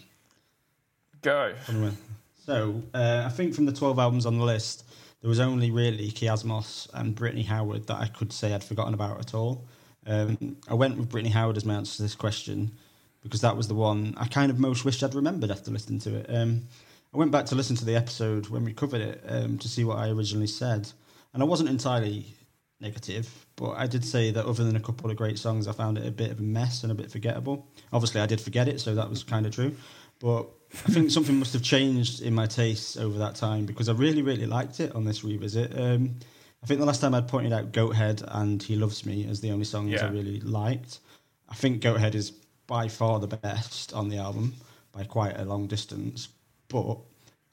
Go. 1.23 1.55
Anyway, 1.69 1.93
So, 2.45 2.83
uh, 2.95 3.25
I 3.27 3.31
think 3.31 3.55
from 3.55 3.67
the 3.67 3.73
12 3.73 3.99
albums 3.99 4.27
on 4.27 4.39
the 4.39 4.45
list, 4.45 4.85
there 5.21 5.29
was 5.29 5.41
only 5.41 5.71
really 5.71 6.11
Kiasmos 6.11 6.89
and 6.95 7.15
Brittany 7.15 7.43
Howard 7.43 7.87
that 7.89 7.97
I 7.97 8.07
could 8.09 8.33
say 8.33 8.55
I'd 8.55 8.63
forgotten 8.63 8.95
about 8.95 9.19
at 9.19 9.35
all. 9.35 9.65
Um, 10.07 10.57
I 10.69 10.75
went 10.75 10.97
with 10.97 11.09
Brittany 11.09 11.31
Howard 11.33 11.57
as 11.57 11.65
my 11.65 11.75
answer 11.75 11.97
to 11.97 12.03
this 12.03 12.15
question 12.15 12.71
because 13.23 13.41
that 13.41 13.57
was 13.57 13.67
the 13.67 13.75
one 13.75 14.15
I 14.17 14.27
kind 14.29 14.51
of 14.53 14.61
most 14.61 14.85
wished 14.85 15.03
I'd 15.03 15.15
remembered 15.15 15.51
after 15.51 15.73
listening 15.73 15.99
to 16.01 16.17
it. 16.17 16.27
Um, 16.29 16.69
I 17.13 17.19
went 17.19 17.33
back 17.33 17.47
to 17.47 17.55
listen 17.57 17.75
to 17.77 17.85
the 17.85 17.97
episode 17.97 18.49
when 18.49 18.65
we 18.65 18.73
covered 18.73 19.01
it 19.01 19.25
um, 19.27 19.59
to 19.59 19.69
see 19.69 19.83
what 19.83 19.99
I 19.99 20.11
originally 20.11 20.47
said, 20.47 20.93
and 21.33 21.43
I 21.43 21.47
wasn't 21.47 21.71
entirely 21.71 22.27
negative, 22.81 23.47
but 23.57 23.71
I 23.71 23.87
did 23.87 24.05
say 24.05 24.31
that 24.31 24.45
other 24.45 24.65
than 24.65 24.77
a 24.77 24.81
couple 24.81 25.11
of 25.11 25.17
great 25.17 25.39
songs, 25.39 25.67
I 25.67 25.73
found 25.73 25.99
it 25.99 26.07
a 26.07 26.11
bit 26.11 26.31
of 26.31 26.41
a 26.41 26.43
mess 26.43 26.83
and 26.83 26.93
a 26.93 26.95
bit 26.95 27.11
forgettable. 27.11 27.67
Obviously, 27.93 28.21
I 28.21 28.27
did 28.27 28.41
forget 28.41 28.69
it, 28.69 28.81
so 28.81 28.95
that 28.95 29.09
was 29.09 29.25
kind 29.25 29.47
of 29.47 29.55
true. 29.55 29.75
But 30.19 30.49
I 30.73 30.91
think 30.91 31.11
something 31.11 31.39
must 31.39 31.53
have 31.53 31.63
changed 31.63 32.23
in 32.23 32.35
my 32.35 32.47
tastes 32.47 32.97
over 32.97 33.19
that 33.19 33.35
time 33.35 33.67
because 33.67 33.89
I 33.89 33.93
really, 33.93 34.23
really 34.23 34.47
liked 34.47 34.81
it 34.81 34.95
on 34.95 35.05
this 35.05 35.25
revisit. 35.25 35.79
Um, 35.79 36.17
I 36.63 36.67
think 36.67 36.81
the 36.81 36.87
last 36.87 37.01
time 37.01 37.15
I'd 37.15 37.29
pointed 37.29 37.53
out 37.53 37.73
Goathead 37.73 38.25
and 38.27 38.63
He 38.63 38.77
Loves 38.77 39.07
Me 39.07 39.27
as 39.29 39.41
the 39.41 39.53
only 39.53 39.65
songs 39.65 40.01
I 40.01 40.09
really 40.09 40.41
liked. 40.41 41.01
I 41.49 41.55
think 41.55 41.83
Goathead 41.83 42.15
is 42.15 42.33
by 42.67 42.89
far 42.89 43.21
the 43.21 43.29
best 43.29 43.93
on 43.93 44.09
the 44.09 44.19
album 44.19 44.55
by 44.93 45.05
quite 45.05 45.39
a 45.39 45.45
long 45.45 45.67
distance. 45.67 46.29
But 46.69 46.99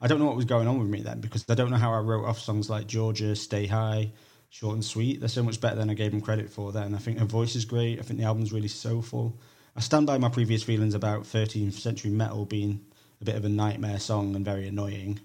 I 0.00 0.06
don't 0.06 0.18
know 0.18 0.26
what 0.26 0.36
was 0.36 0.44
going 0.44 0.66
on 0.66 0.78
with 0.78 0.88
me 0.88 1.02
then 1.02 1.20
because 1.20 1.44
I 1.48 1.54
don't 1.54 1.70
know 1.70 1.76
how 1.76 1.92
I 1.92 1.98
wrote 1.98 2.24
off 2.24 2.38
songs 2.38 2.68
like 2.68 2.86
Georgia, 2.86 3.36
Stay 3.36 3.66
High, 3.66 4.10
Short 4.54 4.74
and 4.74 4.84
Sweet. 4.84 5.18
They're 5.18 5.28
so 5.28 5.42
much 5.42 5.60
better 5.60 5.74
than 5.74 5.90
I 5.90 5.94
gave 5.94 6.12
them 6.12 6.20
credit 6.20 6.48
for 6.48 6.70
then. 6.70 6.94
I 6.94 6.98
think 6.98 7.18
her 7.18 7.24
voice 7.24 7.56
is 7.56 7.64
great. 7.64 7.98
I 7.98 8.02
think 8.02 8.20
the 8.20 8.26
album's 8.26 8.52
really 8.52 8.68
soulful. 8.68 9.36
I 9.74 9.80
stand 9.80 10.06
by 10.06 10.16
my 10.16 10.28
previous 10.28 10.62
feelings 10.62 10.94
about 10.94 11.24
13th 11.24 11.72
century 11.72 12.12
metal 12.12 12.44
being 12.44 12.80
a 13.20 13.24
bit 13.24 13.34
of 13.34 13.44
a 13.44 13.48
nightmare 13.48 13.98
song 13.98 14.36
and 14.36 14.44
very 14.44 14.68
annoying. 14.68 15.18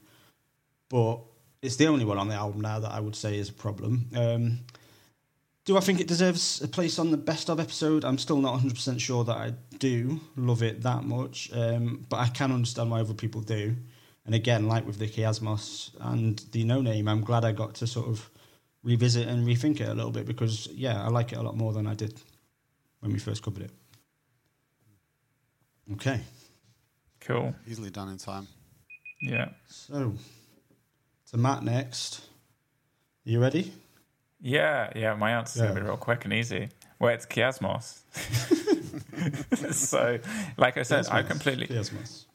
But 0.90 1.20
it's 1.62 1.76
the 1.76 1.86
only 1.86 2.06
one 2.06 2.18
on 2.18 2.28
the 2.28 2.34
album 2.34 2.62
now 2.62 2.80
that 2.80 2.92
I 2.92 3.00
would 3.00 3.16
say 3.16 3.38
is 3.38 3.50
a 3.50 3.54
problem. 3.54 4.10
Um, 4.16 4.62
do 5.64 5.78
I 5.78 5.82
think 5.82 6.00
it 6.00 6.08
deserves 6.08 6.64
a 6.64 6.68
place 6.68 6.98
on 6.98 7.12
the 7.12 7.18
best 7.18 7.52
of 7.52 7.60
episode? 7.60 8.04
I'm 8.04 8.18
still 8.18 8.42
not 8.42 8.60
100% 8.60 9.00
sure 9.00 9.24
that 9.26 9.38
I 9.38 9.54
do 9.78 10.22
love 10.38 10.64
it 10.64 10.82
that 10.82 11.04
much, 11.04 11.52
um, 11.54 12.04
but 12.10 12.18
I 12.18 12.30
can 12.30 12.52
understand 12.52 12.90
why 12.90 13.02
other 13.02 13.14
people 13.14 13.42
do. 13.42 13.76
And 14.26 14.34
again, 14.34 14.68
like 14.68 14.88
with 14.88 14.98
the 14.98 15.08
Kiasmos 15.08 15.92
and 16.00 16.40
the 16.52 16.66
Noname, 16.66 17.08
I'm 17.08 17.22
glad 17.22 17.46
I 17.46 17.52
got 17.52 17.76
to 17.76 17.86
sort 17.86 18.08
of 18.08 18.28
revisit 18.84 19.28
and 19.28 19.46
rethink 19.48 19.82
it 19.82 19.90
a 19.90 19.94
little 19.94 20.12
bit 20.12 20.26
because, 20.26 20.68
yeah, 20.72 21.04
I 21.04 21.08
like 21.10 21.32
it 21.34 21.38
a 21.38 21.42
lot 21.42 21.56
more 21.58 21.74
than 21.74 21.88
I 21.88 21.94
did 21.96 22.20
when 23.00 23.12
we 23.12 23.20
first 23.20 23.44
covered 23.44 23.64
it. 23.64 23.72
Okay. 25.94 26.22
Cool. 27.22 27.54
Easily 27.68 27.90
done 27.90 28.10
in 28.10 28.18
time. 28.18 28.48
Yeah. 29.22 29.50
So, 29.68 30.14
to 31.32 31.38
Matt 31.38 31.64
next. 31.64 32.22
Are 33.26 33.30
you 33.32 33.42
ready? 33.42 33.74
Yeah, 34.40 34.92
yeah. 34.96 35.14
My 35.16 35.32
answer's 35.32 35.62
Yeah. 35.62 35.68
gonna 35.70 35.82
be 35.82 35.86
real 35.86 35.98
quick 35.98 36.24
and 36.26 36.34
easy. 36.34 36.70
Well, 37.00 37.14
it's 37.14 37.26
Kiasmos. 37.26 38.00
so, 39.74 40.20
like 40.58 40.78
I 40.78 40.84
said, 40.84 41.08
I 41.12 41.24
completely, 41.24 41.68
Kiasmos. 41.68 42.26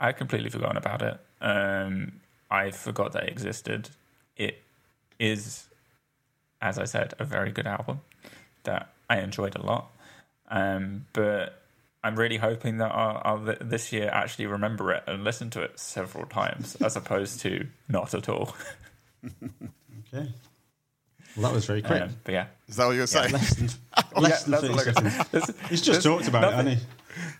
I 0.00 0.12
completely 0.12 0.50
forgotten 0.50 0.76
about 0.76 1.02
it. 1.02 1.18
Um, 1.40 2.20
I 2.50 2.70
forgot 2.70 3.12
that 3.12 3.24
it 3.24 3.30
existed. 3.30 3.90
It 4.36 4.62
is, 5.18 5.68
as 6.62 6.78
I 6.78 6.84
said, 6.84 7.12
a 7.18 7.24
very 7.24 7.50
good 7.50 7.66
album 7.66 8.00
that 8.64 8.88
I 9.10 9.18
enjoyed 9.20 9.56
a 9.56 9.62
lot. 9.62 9.90
Um, 10.48 11.06
but 11.12 11.60
I'm 12.04 12.16
really 12.16 12.36
hoping 12.36 12.78
that 12.78 12.92
I'll, 12.92 13.20
I'll 13.24 13.56
this 13.60 13.92
year 13.92 14.08
actually 14.10 14.46
remember 14.46 14.92
it 14.92 15.02
and 15.06 15.24
listen 15.24 15.50
to 15.50 15.62
it 15.62 15.78
several 15.78 16.26
times, 16.26 16.76
as 16.76 16.96
opposed 16.96 17.40
to 17.40 17.66
not 17.88 18.14
at 18.14 18.28
all. 18.28 18.54
Okay. 20.14 20.28
Well, 21.36 21.48
that 21.48 21.54
was 21.54 21.64
very 21.64 21.80
quick. 21.80 22.02
Um, 22.02 22.10
but 22.24 22.32
yeah, 22.32 22.46
Is 22.68 22.76
that 22.76 22.86
what 22.86 22.92
you're 22.96 23.06
saying? 23.06 23.32
less 23.32 23.54
than, 23.54 23.68
less 24.22 24.46
Yeah, 24.46 24.58
than 24.60 24.74
30 24.76 24.92
seconds. 24.92 25.28
There's- 25.30 25.52
He's 25.70 25.80
just 25.80 26.02
there's 26.02 26.04
talked 26.04 26.28
about 26.28 26.42
nothing- 26.52 26.66
it, 26.66 26.78
hasn't 26.78 26.88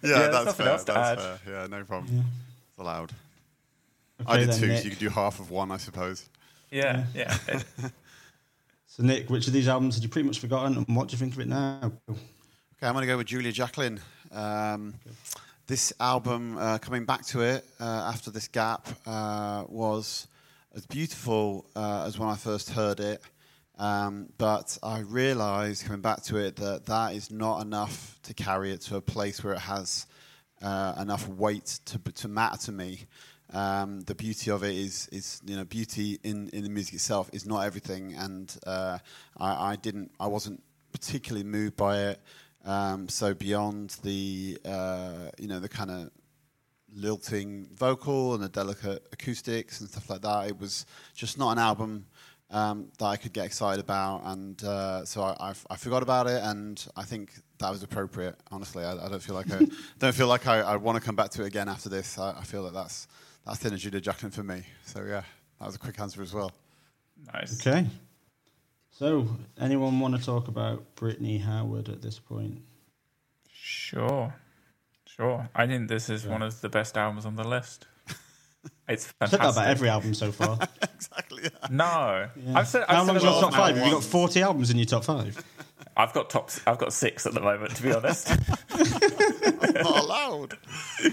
Yeah, 0.02 0.10
Yeah, 0.20 0.28
that's 0.28 0.54
fair. 0.56 0.78
That's 0.78 1.22
fair. 1.22 1.38
Yeah, 1.46 1.66
no 1.66 1.84
problem. 1.84 2.16
Yeah. 2.16 2.22
It's 2.70 2.78
allowed. 2.78 3.12
Okay, 4.22 4.32
I 4.32 4.36
did 4.38 4.48
then, 4.50 4.60
two, 4.60 4.66
Nick. 4.68 4.78
so 4.78 4.84
you 4.84 4.90
could 4.90 4.98
do 4.98 5.08
half 5.10 5.40
of 5.40 5.50
one, 5.50 5.70
I 5.70 5.76
suppose. 5.76 6.26
Yeah, 6.70 7.04
yeah. 7.14 7.36
It- 7.48 7.64
So, 8.94 9.02
Nick, 9.02 9.30
which 9.30 9.46
of 9.46 9.54
these 9.54 9.68
albums 9.68 9.94
had 9.94 10.04
you 10.04 10.10
pretty 10.10 10.26
much 10.26 10.38
forgotten, 10.38 10.76
and 10.76 10.86
what 10.94 11.08
do 11.08 11.12
you 11.12 11.18
think 11.18 11.32
of 11.32 11.40
it 11.40 11.48
now? 11.48 11.92
Okay, 12.10 12.16
I'm 12.82 12.92
going 12.92 13.00
to 13.00 13.06
go 13.06 13.16
with 13.16 13.26
Julia 13.26 13.50
Jacklin. 13.50 13.98
Um, 14.30 14.92
this 15.66 15.94
album, 15.98 16.58
uh, 16.58 16.76
coming 16.76 17.06
back 17.06 17.24
to 17.28 17.40
it 17.40 17.64
uh, 17.80 17.84
after 17.84 18.30
this 18.30 18.48
gap, 18.48 18.86
uh, 19.06 19.64
was 19.66 20.28
as 20.74 20.84
beautiful 20.84 21.64
uh, 21.74 22.04
as 22.06 22.18
when 22.18 22.28
I 22.28 22.36
first 22.36 22.68
heard 22.68 23.00
it. 23.00 23.22
Um, 23.78 24.28
but 24.36 24.76
I 24.82 24.98
realised 24.98 25.86
coming 25.86 26.02
back 26.02 26.22
to 26.24 26.36
it 26.36 26.56
that 26.56 26.84
that 26.84 27.14
is 27.14 27.30
not 27.30 27.62
enough 27.62 28.18
to 28.24 28.34
carry 28.34 28.72
it 28.72 28.82
to 28.82 28.96
a 28.96 29.00
place 29.00 29.42
where 29.42 29.54
it 29.54 29.60
has 29.60 30.06
uh, 30.60 30.96
enough 31.00 31.26
weight 31.28 31.80
to, 31.86 31.98
to 31.98 32.28
matter 32.28 32.58
to 32.66 32.72
me. 32.72 33.06
Um, 33.52 34.00
the 34.00 34.14
beauty 34.14 34.50
of 34.50 34.62
it 34.64 34.74
is, 34.74 35.08
is 35.12 35.42
you 35.44 35.56
know, 35.56 35.64
beauty 35.64 36.18
in, 36.22 36.48
in 36.50 36.62
the 36.62 36.70
music 36.70 36.94
itself 36.94 37.28
is 37.32 37.46
not 37.46 37.60
everything, 37.60 38.14
and 38.14 38.54
uh, 38.66 38.98
I, 39.38 39.72
I 39.72 39.76
didn't, 39.76 40.10
I 40.18 40.26
wasn't 40.26 40.62
particularly 40.92 41.44
moved 41.44 41.76
by 41.76 41.98
it. 42.02 42.20
Um, 42.64 43.08
so 43.08 43.34
beyond 43.34 43.96
the, 44.02 44.58
uh, 44.64 45.30
you 45.38 45.48
know, 45.48 45.60
the 45.60 45.68
kind 45.68 45.90
of 45.90 46.10
lilting 46.94 47.68
vocal 47.74 48.34
and 48.34 48.42
the 48.42 48.48
delicate 48.48 49.06
acoustics 49.12 49.80
and 49.80 49.88
stuff 49.88 50.08
like 50.08 50.22
that, 50.22 50.48
it 50.48 50.58
was 50.58 50.86
just 51.14 51.38
not 51.38 51.52
an 51.52 51.58
album 51.58 52.06
um, 52.52 52.88
that 52.98 53.06
I 53.06 53.16
could 53.16 53.32
get 53.32 53.46
excited 53.46 53.82
about, 53.82 54.22
and 54.26 54.62
uh, 54.62 55.04
so 55.04 55.22
I, 55.22 55.76
forgot 55.76 56.02
about 56.02 56.26
it, 56.26 56.42
and 56.42 56.86
I 56.96 57.02
think 57.02 57.32
that 57.58 57.70
was 57.70 57.82
appropriate. 57.82 58.36
Honestly, 58.50 58.84
I, 58.84 58.92
I 58.92 59.08
don't 59.08 59.22
feel 59.22 59.34
like 59.34 59.50
I 59.50 59.66
don't 59.98 60.14
feel 60.14 60.26
like 60.26 60.46
I, 60.46 60.76
want 60.76 60.96
to 60.96 61.04
come 61.04 61.16
back 61.16 61.30
to 61.30 61.42
it 61.42 61.46
again 61.46 61.68
after 61.68 61.88
this. 61.88 62.18
I, 62.18 62.32
I 62.38 62.42
feel 62.44 62.64
that 62.64 62.74
that's 62.74 63.08
that's 63.46 63.58
the 63.60 63.68
energy 63.68 63.90
to 63.90 64.00
Jacklin 64.00 64.30
for 64.32 64.42
me. 64.42 64.62
So 64.84 65.02
yeah, 65.04 65.22
that 65.58 65.66
was 65.66 65.74
a 65.76 65.78
quick 65.78 65.98
answer 66.00 66.22
as 66.22 66.32
well. 66.32 66.52
nice. 67.32 67.64
Okay. 67.66 67.86
So, 68.94 69.26
anyone 69.58 69.98
want 70.00 70.16
to 70.18 70.22
talk 70.24 70.48
about 70.48 70.94
Brittany 70.96 71.38
Howard 71.38 71.88
at 71.88 72.02
this 72.02 72.18
point? 72.18 72.60
Sure, 73.50 74.34
sure. 75.06 75.48
I 75.54 75.66
think 75.66 75.88
this 75.88 76.10
is 76.10 76.24
Yeah. 76.24 76.32
one 76.32 76.42
of 76.42 76.60
the 76.60 76.68
best 76.68 76.96
albums 76.98 77.24
on 77.26 77.34
the 77.36 77.44
list. 77.44 77.86
It's 78.88 79.12
I've 79.20 79.30
said 79.30 79.40
that 79.40 79.52
about 79.52 79.68
every 79.68 79.88
album 79.88 80.12
so 80.14 80.30
far. 80.30 80.58
exactly. 80.94 81.44
Yeah. 81.44 81.68
no, 81.70 82.28
Yeah. 82.36 82.58
I've 82.58 82.68
said. 82.68 82.84
How 82.86 83.00
I've 83.00 83.06
said 83.06 83.12
long's 83.14 83.22
a 83.24 83.26
your 83.26 83.40
top 83.40 83.50
of 83.50 83.56
five? 83.56 83.76
Have 83.76 83.86
you 83.86 83.92
got 83.92 84.04
40 84.04 84.42
albums 84.42 84.70
in 84.70 84.76
your 84.76 84.86
top 84.86 85.04
five? 85.04 85.42
I've 85.96 86.12
got 86.12 86.30
top. 86.30 86.50
I've 86.66 86.78
got 86.78 86.92
six 86.92 87.24
at 87.26 87.32
the 87.34 87.40
moment, 87.40 87.74
to 87.76 87.82
be 87.82 87.92
honest. 87.92 88.28
not 89.82 90.04
allowed. 90.04 90.58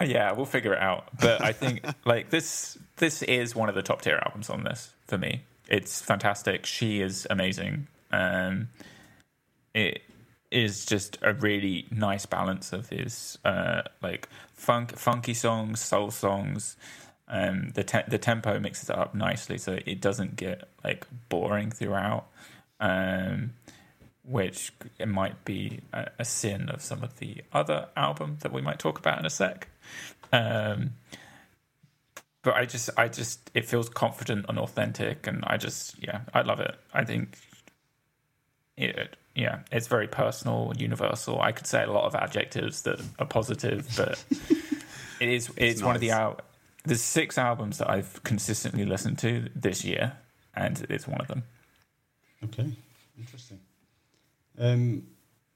Uh, 0.00 0.04
yeah, 0.06 0.32
we'll 0.32 0.46
figure 0.46 0.72
it 0.72 0.78
out. 0.78 1.08
But 1.20 1.42
I 1.44 1.52
think 1.52 1.84
like 2.06 2.30
this. 2.30 2.78
This 2.96 3.22
is 3.22 3.54
one 3.54 3.68
of 3.68 3.74
the 3.74 3.82
top 3.82 4.00
tier 4.00 4.18
albums 4.24 4.48
on 4.48 4.64
this 4.64 4.94
for 5.06 5.18
me. 5.18 5.42
It's 5.68 6.00
fantastic. 6.00 6.64
She 6.64 7.02
is 7.02 7.26
amazing. 7.28 7.88
Um, 8.10 8.70
it 9.74 10.00
is 10.50 10.86
just 10.86 11.18
a 11.22 11.34
really 11.34 11.86
nice 11.90 12.24
balance 12.24 12.72
of 12.72 12.88
his 12.88 13.38
uh, 13.44 13.82
like 14.02 14.28
funk, 14.54 14.96
funky 14.96 15.34
songs, 15.34 15.80
soul 15.80 16.10
songs. 16.10 16.76
Um, 17.28 17.70
the 17.74 17.84
te- 17.84 18.08
the 18.08 18.18
tempo 18.18 18.58
mixes 18.58 18.90
it 18.90 18.96
up 18.96 19.14
nicely, 19.14 19.58
so 19.58 19.78
it 19.84 20.00
doesn't 20.00 20.36
get 20.36 20.68
like 20.84 21.06
boring 21.28 21.70
throughout. 21.70 22.26
Um, 22.80 23.52
which 24.24 24.72
it 24.98 25.08
might 25.08 25.44
be 25.44 25.80
a, 25.92 26.08
a 26.20 26.24
sin 26.24 26.68
of 26.68 26.80
some 26.80 27.02
of 27.02 27.18
the 27.18 27.42
other 27.52 27.88
album 27.96 28.38
that 28.40 28.52
we 28.52 28.60
might 28.60 28.78
talk 28.78 28.98
about 28.98 29.18
in 29.18 29.26
a 29.26 29.30
sec. 29.30 29.68
Um, 30.32 30.92
but 32.42 32.54
I 32.54 32.64
just, 32.64 32.90
I 32.96 33.08
just, 33.08 33.50
it 33.54 33.66
feels 33.66 33.88
confident 33.88 34.46
and 34.48 34.58
authentic, 34.58 35.26
and 35.26 35.44
I 35.46 35.56
just, 35.56 36.02
yeah, 36.02 36.22
I 36.34 36.42
love 36.42 36.60
it. 36.60 36.74
I 36.92 37.04
think 37.04 37.38
it, 38.76 39.16
yeah, 39.34 39.60
it's 39.70 39.86
very 39.86 40.08
personal, 40.08 40.72
universal. 40.76 41.40
I 41.40 41.52
could 41.52 41.66
say 41.66 41.84
a 41.84 41.90
lot 41.90 42.04
of 42.04 42.14
adjectives 42.14 42.82
that 42.82 43.00
are 43.18 43.26
positive, 43.26 43.88
but 43.96 44.24
it 45.20 45.28
is, 45.28 45.50
it's, 45.56 45.82
one 45.82 45.94
of 45.94 46.00
the 46.00 46.08
nice. 46.08 46.16
out. 46.16 46.44
There's 46.84 47.02
six 47.02 47.38
albums 47.38 47.78
that 47.78 47.88
I've 47.88 48.22
consistently 48.24 48.84
listened 48.84 49.18
to 49.20 49.48
this 49.54 49.84
year, 49.84 50.14
and 50.54 50.84
it's 50.90 51.06
one 51.06 51.20
of 51.20 51.28
them. 51.28 51.44
Okay, 52.42 52.72
interesting. 53.16 53.60
Um, 54.62 55.02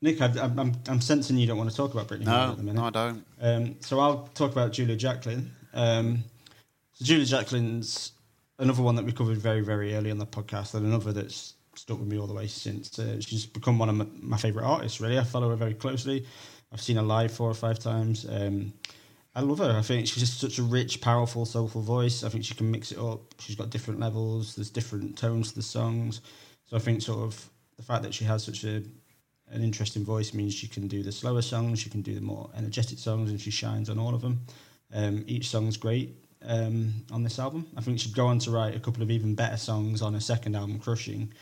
Nick, 0.02 0.20
I, 0.20 0.26
I'm, 0.26 0.58
I'm, 0.58 0.72
I'm 0.88 1.00
sensing 1.00 1.38
you 1.38 1.46
don't 1.46 1.56
want 1.56 1.70
to 1.70 1.76
talk 1.76 1.94
about 1.94 2.08
Brittany 2.08 2.30
No, 2.30 2.50
at 2.50 2.56
the 2.58 2.62
minute. 2.62 2.80
no, 2.80 2.86
I 2.86 2.90
don't. 2.90 3.24
Um, 3.40 3.76
so 3.80 3.98
I'll 4.00 4.28
talk 4.34 4.52
about 4.52 4.72
Julia 4.72 4.96
Jacklin. 4.96 5.50
Um, 5.72 6.24
so 6.92 7.04
Julia 7.04 7.24
Jacklin's 7.24 8.12
another 8.58 8.82
one 8.82 8.94
that 8.96 9.04
we 9.04 9.12
covered 9.12 9.38
very, 9.38 9.60
very 9.60 9.94
early 9.94 10.10
on 10.10 10.18
the 10.18 10.26
podcast, 10.26 10.74
and 10.74 10.84
another 10.86 11.12
that's 11.12 11.54
stuck 11.74 11.98
with 11.98 12.08
me 12.08 12.18
all 12.18 12.26
the 12.26 12.34
way 12.34 12.46
since. 12.46 12.98
Uh, 12.98 13.20
she's 13.20 13.46
become 13.46 13.78
one 13.78 13.88
of 13.88 13.96
my, 13.96 14.06
my 14.20 14.36
favourite 14.36 14.66
artists. 14.66 15.00
Really, 15.00 15.18
I 15.18 15.24
follow 15.24 15.50
her 15.50 15.56
very 15.56 15.74
closely. 15.74 16.26
I've 16.72 16.80
seen 16.80 16.96
her 16.96 17.02
live 17.02 17.32
four 17.32 17.50
or 17.50 17.54
five 17.54 17.78
times. 17.78 18.26
Um, 18.28 18.72
I 19.34 19.40
love 19.40 19.58
her. 19.58 19.76
I 19.76 19.82
think 19.82 20.06
she's 20.06 20.22
just 20.22 20.40
such 20.40 20.58
a 20.58 20.62
rich, 20.62 21.00
powerful, 21.00 21.44
soulful 21.44 21.82
voice. 21.82 22.24
I 22.24 22.28
think 22.30 22.44
she 22.44 22.54
can 22.54 22.70
mix 22.70 22.90
it 22.92 22.98
up. 22.98 23.20
She's 23.38 23.54
got 23.56 23.70
different 23.70 24.00
levels. 24.00 24.54
There's 24.56 24.70
different 24.70 25.16
tones 25.18 25.50
to 25.50 25.56
the 25.56 25.62
songs. 25.62 26.22
So 26.66 26.76
I 26.76 26.80
think 26.80 27.02
sort 27.02 27.20
of 27.20 27.50
the 27.76 27.82
fact 27.82 28.02
that 28.02 28.14
she 28.14 28.24
has 28.24 28.44
such 28.44 28.64
a 28.64 28.82
an 29.48 29.62
interesting 29.62 30.04
voice 30.04 30.34
means 30.34 30.54
she 30.54 30.66
can 30.66 30.88
do 30.88 31.02
the 31.02 31.12
slower 31.12 31.42
songs, 31.42 31.78
she 31.78 31.88
can 31.88 32.02
do 32.02 32.14
the 32.14 32.20
more 32.20 32.50
energetic 32.56 32.98
songs, 32.98 33.30
and 33.30 33.40
she 33.40 33.50
shines 33.50 33.88
on 33.88 33.98
all 33.98 34.14
of 34.14 34.20
them. 34.20 34.40
Um, 34.92 35.24
each 35.26 35.48
song's 35.48 35.76
great 35.76 36.16
um, 36.44 36.92
on 37.12 37.22
this 37.22 37.38
album. 37.38 37.66
I 37.76 37.80
think 37.80 38.00
she'd 38.00 38.14
go 38.14 38.26
on 38.26 38.38
to 38.40 38.50
write 38.50 38.74
a 38.74 38.80
couple 38.80 39.02
of 39.02 39.10
even 39.10 39.34
better 39.34 39.56
songs 39.56 40.02
on 40.02 40.14
her 40.14 40.20
second 40.20 40.56
album, 40.56 40.78
Crushing. 40.78 41.32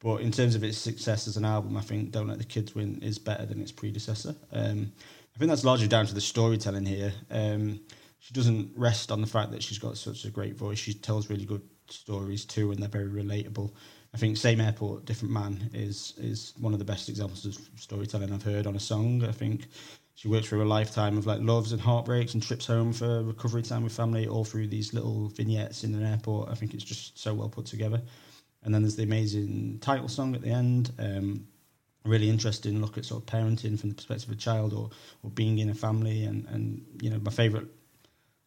But 0.00 0.20
in 0.20 0.30
terms 0.30 0.54
of 0.54 0.62
its 0.62 0.76
success 0.76 1.26
as 1.26 1.36
an 1.38 1.44
album, 1.44 1.76
I 1.76 1.80
think 1.80 2.10
Don't 2.10 2.28
Let 2.28 2.38
the 2.38 2.44
Kids 2.44 2.74
Win 2.74 3.00
is 3.02 3.18
better 3.18 3.46
than 3.46 3.60
its 3.60 3.72
predecessor. 3.72 4.34
Um, 4.52 4.92
I 5.34 5.38
think 5.38 5.48
that's 5.48 5.64
largely 5.64 5.88
down 5.88 6.06
to 6.06 6.14
the 6.14 6.20
storytelling 6.20 6.84
here. 6.84 7.12
Um, 7.30 7.80
she 8.26 8.34
doesn't 8.34 8.72
rest 8.74 9.12
on 9.12 9.20
the 9.20 9.26
fact 9.28 9.52
that 9.52 9.62
she's 9.62 9.78
got 9.78 9.96
such 9.96 10.24
a 10.24 10.30
great 10.30 10.56
voice. 10.56 10.80
She 10.80 10.94
tells 10.94 11.30
really 11.30 11.44
good 11.44 11.62
stories 11.88 12.44
too, 12.44 12.72
and 12.72 12.82
they're 12.82 12.88
very 12.88 13.08
relatable. 13.08 13.72
I 14.12 14.18
think 14.18 14.36
Same 14.36 14.60
Airport, 14.60 15.04
Different 15.04 15.32
Man 15.32 15.70
is 15.72 16.12
is 16.18 16.52
one 16.58 16.72
of 16.72 16.80
the 16.80 16.84
best 16.84 17.08
examples 17.08 17.46
of 17.46 17.56
storytelling 17.76 18.32
I've 18.32 18.42
heard 18.42 18.66
on 18.66 18.74
a 18.74 18.80
song. 18.80 19.22
I 19.22 19.30
think 19.30 19.68
she 20.16 20.26
works 20.26 20.48
through 20.48 20.64
a 20.64 20.66
lifetime 20.66 21.16
of 21.16 21.26
like 21.26 21.40
loves 21.40 21.70
and 21.70 21.80
heartbreaks 21.80 22.34
and 22.34 22.42
trips 22.42 22.66
home 22.66 22.92
for 22.92 23.22
recovery 23.22 23.62
time 23.62 23.84
with 23.84 23.92
family, 23.92 24.26
all 24.26 24.44
through 24.44 24.66
these 24.66 24.92
little 24.92 25.28
vignettes 25.28 25.84
in 25.84 25.94
an 25.94 26.04
airport. 26.04 26.48
I 26.48 26.56
think 26.56 26.74
it's 26.74 26.82
just 26.82 27.16
so 27.16 27.32
well 27.32 27.48
put 27.48 27.66
together. 27.66 28.02
And 28.64 28.74
then 28.74 28.82
there's 28.82 28.96
the 28.96 29.04
amazing 29.04 29.78
title 29.80 30.08
song 30.08 30.34
at 30.34 30.42
the 30.42 30.50
end. 30.50 30.90
Um, 30.98 31.46
really 32.04 32.28
interesting 32.28 32.80
look 32.80 32.98
at 32.98 33.04
sort 33.04 33.22
of 33.22 33.26
parenting 33.26 33.78
from 33.78 33.90
the 33.90 33.94
perspective 33.94 34.28
of 34.28 34.34
a 34.34 34.38
child 34.38 34.72
or, 34.72 34.90
or 35.22 35.30
being 35.30 35.58
in 35.58 35.70
a 35.70 35.74
family. 35.74 36.24
And, 36.24 36.44
and, 36.46 36.84
you 37.00 37.10
know, 37.10 37.20
my 37.20 37.30
favourite 37.30 37.66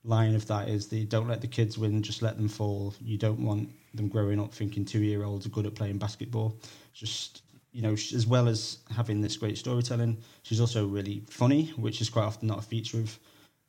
line 0.03 0.35
of 0.35 0.47
that 0.47 0.69
is 0.69 0.87
the 0.87 1.05
don't 1.05 1.27
let 1.27 1.41
the 1.41 1.47
kids 1.47 1.77
win, 1.77 2.01
just 2.01 2.21
let 2.21 2.37
them 2.37 2.47
fall. 2.47 2.93
You 3.01 3.17
don't 3.17 3.39
want 3.39 3.69
them 3.93 4.07
growing 4.07 4.39
up 4.39 4.53
thinking 4.53 4.85
two 4.85 5.01
year 5.01 5.23
olds 5.23 5.45
are 5.45 5.49
good 5.49 5.65
at 5.65 5.75
playing 5.75 5.97
basketball. 5.97 6.59
Just, 6.93 7.43
you 7.71 7.81
know, 7.81 7.93
as 7.93 8.25
well 8.25 8.47
as 8.47 8.79
having 8.95 9.21
this 9.21 9.37
great 9.37 9.57
storytelling, 9.57 10.17
she's 10.43 10.61
also 10.61 10.87
really 10.87 11.23
funny, 11.29 11.67
which 11.75 12.01
is 12.01 12.09
quite 12.09 12.23
often 12.23 12.47
not 12.47 12.59
a 12.59 12.63
feature 12.63 12.99
of, 12.99 13.19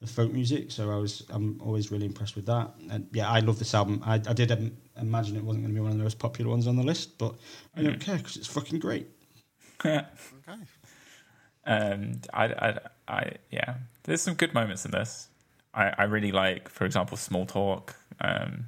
of 0.02 0.10
folk 0.10 0.32
music. 0.32 0.70
So 0.70 0.90
I 0.90 0.96
was, 0.96 1.24
I'm 1.30 1.60
always 1.62 1.90
really 1.90 2.06
impressed 2.06 2.36
with 2.36 2.46
that. 2.46 2.70
And 2.90 3.08
yeah, 3.12 3.28
I 3.28 3.40
love 3.40 3.58
this 3.58 3.74
album. 3.74 4.02
I, 4.04 4.14
I 4.14 4.32
did 4.32 4.52
um, 4.52 4.72
imagine 5.00 5.36
it 5.36 5.44
wasn't 5.44 5.64
going 5.64 5.74
to 5.74 5.80
be 5.80 5.82
one 5.82 5.92
of 5.92 5.98
the 5.98 6.04
most 6.04 6.18
popular 6.18 6.50
ones 6.50 6.66
on 6.66 6.76
the 6.76 6.82
list, 6.82 7.18
but 7.18 7.34
I 7.76 7.82
don't 7.82 8.00
care 8.00 8.16
because 8.16 8.36
it's 8.36 8.46
fucking 8.46 8.78
great. 8.78 9.08
Okay. 9.82 10.04
Um, 11.66 12.20
I, 12.34 12.44
I, 12.44 12.78
I, 13.08 13.32
yeah, 13.50 13.76
there's 14.02 14.20
some 14.20 14.34
good 14.34 14.52
moments 14.52 14.84
in 14.84 14.90
this. 14.90 15.29
I, 15.74 15.92
I 15.98 16.02
really 16.04 16.32
like, 16.32 16.68
for 16.68 16.84
example, 16.84 17.16
Small 17.16 17.46
Talk. 17.46 17.96
Um, 18.20 18.66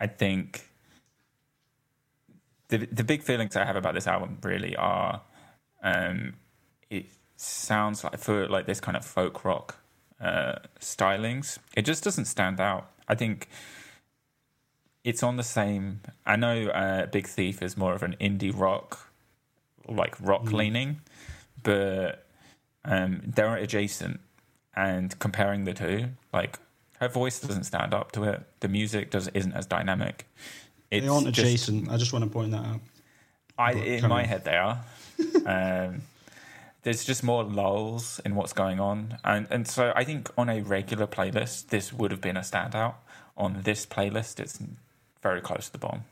I 0.00 0.06
think 0.06 0.68
the 2.68 2.78
the 2.86 3.04
big 3.04 3.22
feelings 3.22 3.56
I 3.56 3.64
have 3.64 3.76
about 3.76 3.94
this 3.94 4.06
album 4.06 4.38
really 4.42 4.76
are, 4.76 5.22
um, 5.82 6.34
it 6.90 7.06
sounds 7.36 8.04
like 8.04 8.18
for 8.18 8.48
like 8.48 8.66
this 8.66 8.80
kind 8.80 8.96
of 8.96 9.04
folk 9.04 9.44
rock 9.44 9.76
uh, 10.20 10.56
stylings, 10.80 11.58
it 11.76 11.82
just 11.82 12.04
doesn't 12.04 12.26
stand 12.26 12.60
out. 12.60 12.90
I 13.08 13.14
think 13.14 13.48
it's 15.04 15.22
on 15.22 15.36
the 15.36 15.42
same. 15.42 16.00
I 16.24 16.36
know 16.36 16.68
uh, 16.68 17.06
Big 17.06 17.26
Thief 17.26 17.62
is 17.62 17.76
more 17.76 17.92
of 17.92 18.02
an 18.02 18.16
indie 18.20 18.52
rock, 18.54 19.10
like 19.86 20.16
rock 20.20 20.50
leaning, 20.50 21.00
but 21.62 22.26
um, 22.84 23.20
they're 23.26 23.56
adjacent. 23.56 24.20
And 24.76 25.16
comparing 25.18 25.64
the 25.64 25.72
two, 25.74 26.08
like 26.32 26.58
her 27.00 27.08
voice 27.08 27.38
doesn't 27.40 27.64
stand 27.64 27.94
up 27.94 28.12
to 28.12 28.24
it. 28.24 28.42
The 28.60 28.68
music 28.68 29.10
does 29.10 29.28
isn't 29.28 29.52
as 29.52 29.66
dynamic. 29.66 30.26
It's 30.90 31.04
They 31.04 31.08
aren't 31.08 31.26
just- 31.26 31.38
adjacent. 31.38 31.90
I 31.90 31.96
just 31.96 32.12
want 32.12 32.24
to 32.24 32.30
point 32.30 32.50
that 32.52 32.64
out. 32.64 32.80
I, 33.56 33.74
But 33.74 33.86
in 33.86 34.08
my 34.08 34.22
of- 34.22 34.28
head, 34.28 34.44
they 34.44 34.56
are. 34.56 34.84
um, 35.46 36.02
there's 36.82 37.04
just 37.04 37.22
more 37.22 37.44
lulls 37.44 38.20
in 38.24 38.34
what's 38.34 38.52
going 38.52 38.78
on, 38.80 39.18
and 39.24 39.46
and 39.50 39.66
so 39.66 39.92
I 39.96 40.04
think 40.04 40.28
on 40.36 40.48
a 40.50 40.60
regular 40.60 41.06
playlist, 41.06 41.68
this 41.68 41.92
would 41.92 42.10
have 42.10 42.20
been 42.20 42.36
a 42.36 42.40
standout. 42.40 42.94
On 43.36 43.62
this 43.62 43.86
playlist, 43.86 44.38
it's 44.40 44.58
very 45.22 45.40
close 45.40 45.66
to 45.66 45.72
the 45.72 45.78
bottom. 45.78 46.02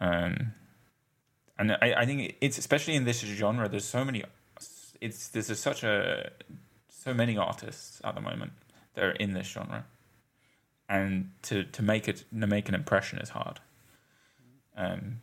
Um, 0.00 0.52
and 1.58 1.72
I, 1.72 1.94
I 1.98 2.06
think 2.06 2.36
it's 2.40 2.58
especially 2.58 2.94
in 2.96 3.04
this 3.04 3.20
genre. 3.20 3.68
There's 3.68 3.84
so 3.84 4.04
many. 4.04 4.24
It's 5.00 5.28
there's 5.28 5.50
a, 5.50 5.54
such 5.56 5.84
a 5.84 6.30
so 7.06 7.14
many 7.14 7.36
artists 7.36 8.00
at 8.02 8.14
the 8.16 8.20
moment 8.20 8.52
that 8.94 9.04
are 9.04 9.12
in 9.12 9.32
this 9.32 9.46
genre, 9.46 9.84
and 10.88 11.30
to 11.42 11.62
to 11.62 11.82
make 11.82 12.08
it 12.08 12.24
to 12.40 12.46
make 12.46 12.68
an 12.68 12.74
impression 12.74 13.18
is 13.20 13.30
hard. 13.30 13.60
Um, 14.76 15.20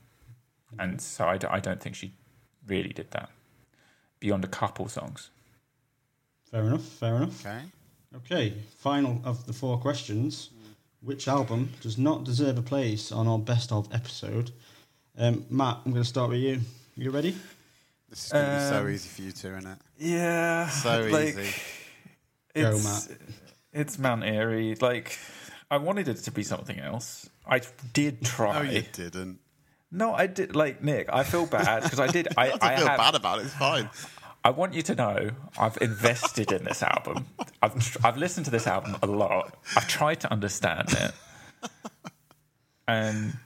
and 0.80 1.00
so 1.02 1.28
I, 1.28 1.38
d- 1.38 1.48
I 1.48 1.60
don't 1.60 1.80
think 1.82 1.96
she 1.96 2.14
really 2.66 2.94
did 2.94 3.12
that 3.12 3.30
beyond 4.20 4.44
a 4.44 4.48
couple 4.48 4.88
songs. 4.88 5.30
Fair 6.50 6.64
enough. 6.64 6.82
Fair 6.84 7.16
enough. 7.18 7.46
Okay. 7.46 7.62
Okay, 8.16 8.54
final 8.78 9.22
of 9.26 9.46
the 9.46 9.54
four 9.54 9.78
questions. 9.78 10.50
Which 11.02 11.28
album 11.28 11.72
does 11.82 11.98
not 11.98 12.24
deserve 12.24 12.58
a 12.58 12.62
place 12.62 13.12
on 13.12 13.28
our 13.28 13.38
best 13.40 13.72
of 13.74 13.94
episode? 13.94 14.52
Um, 15.18 15.46
Matt, 15.50 15.80
I'm 15.86 15.92
going 15.92 16.04
to 16.04 16.10
start 16.10 16.30
with 16.30 16.40
you. 16.40 16.62
You 16.96 17.12
ready? 17.12 17.36
This 18.10 18.26
is 18.28 18.32
going 18.32 18.46
to 18.46 18.52
be 18.56 18.60
so 18.70 18.78
Um, 18.82 18.90
easy 18.90 19.10
for 19.10 19.22
you 19.24 19.32
two, 19.32 19.50
isn't 19.58 19.68
it? 19.70 19.78
Yeah, 20.04 20.68
So 20.68 21.06
easy. 21.18 21.54
Go, 22.56 22.72
It's, 22.72 23.10
it's 23.72 23.97
Mount 23.97 24.24
Eerie. 24.26 24.76
Like 24.76 25.18
I 25.72 25.78
wanted 25.78 26.10
it 26.10 26.18
to 26.18 26.32
be 26.32 26.43
something 26.43 26.78
else. 26.78 27.30
I 27.47 27.62
did 27.93 28.18
oh, 28.24 28.26
try. 28.26 28.64
No, 28.64 28.70
you 28.70 28.82
didn't. 28.82 29.39
No, 29.91 30.14
I 30.14 30.28
did. 30.28 30.56
Like 30.56 30.84
Nick, 30.84 31.08
I 31.12 31.24
feel 31.24 31.45
bad 31.45 31.84
because 31.84 31.99
I 31.99 32.08
did. 32.08 32.28
I, 32.38 32.49
I 32.62 32.74
I, 32.74 32.76
feel 32.76 32.88
have, 32.88 32.97
bad 32.97 33.16
about 33.16 33.39
it. 33.39 33.45
It's 33.45 33.54
fine. 33.54 33.89
I 34.43 34.49
want 34.49 34.74
you 34.74 34.82
to 34.82 34.95
know 34.95 35.30
I've 35.58 35.78
invested 35.80 36.51
in 36.51 36.66
this 36.66 36.84
album. 36.84 37.28
I've 37.62 37.80
tr- 37.80 37.99
I've 38.04 38.18
listened 38.18 38.45
to 38.45 38.51
this 38.51 38.68
album 38.68 38.97
a 39.01 39.08
lot. 39.08 39.56
I've 39.78 39.88
tried 39.88 40.20
to 40.22 40.32
understand 40.32 40.91
it, 40.91 41.70
and 42.89 43.38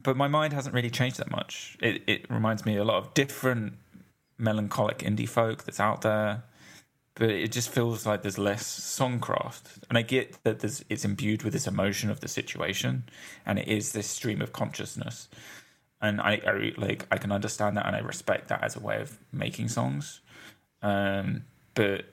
but 0.00 0.16
my 0.16 0.28
mind 0.28 0.52
hasn't 0.52 0.72
really 0.72 0.90
changed 0.90 1.16
that 1.18 1.32
much. 1.32 1.76
It 1.80 2.02
it 2.06 2.30
reminds 2.30 2.64
me 2.64 2.76
a 2.76 2.84
lot 2.84 2.98
of 2.98 3.12
different 3.14 3.72
melancholic 4.38 4.98
indie 4.98 5.28
folk 5.28 5.64
that's 5.64 5.80
out 5.80 6.02
there, 6.02 6.42
but 7.14 7.30
it 7.30 7.52
just 7.52 7.68
feels 7.68 8.06
like 8.06 8.22
there's 8.22 8.38
less 8.38 8.64
songcraft. 8.64 9.82
And 9.88 9.96
I 9.96 10.02
get 10.02 10.42
that 10.44 10.60
there's 10.60 10.84
it's 10.88 11.04
imbued 11.04 11.42
with 11.42 11.52
this 11.52 11.66
emotion 11.66 12.10
of 12.10 12.20
the 12.20 12.28
situation, 12.28 13.04
and 13.46 13.58
it 13.58 13.68
is 13.68 13.92
this 13.92 14.08
stream 14.08 14.42
of 14.42 14.52
consciousness 14.52 15.28
and 16.04 16.20
I, 16.20 16.40
I 16.46 16.72
like 16.76 17.06
I 17.10 17.16
can 17.16 17.32
understand 17.32 17.78
that 17.78 17.86
and 17.86 17.96
I 17.96 18.00
respect 18.00 18.48
that 18.48 18.62
as 18.62 18.76
a 18.76 18.80
way 18.80 19.00
of 19.00 19.18
making 19.32 19.68
songs. 19.68 20.20
Um, 20.82 21.44
but 21.72 22.04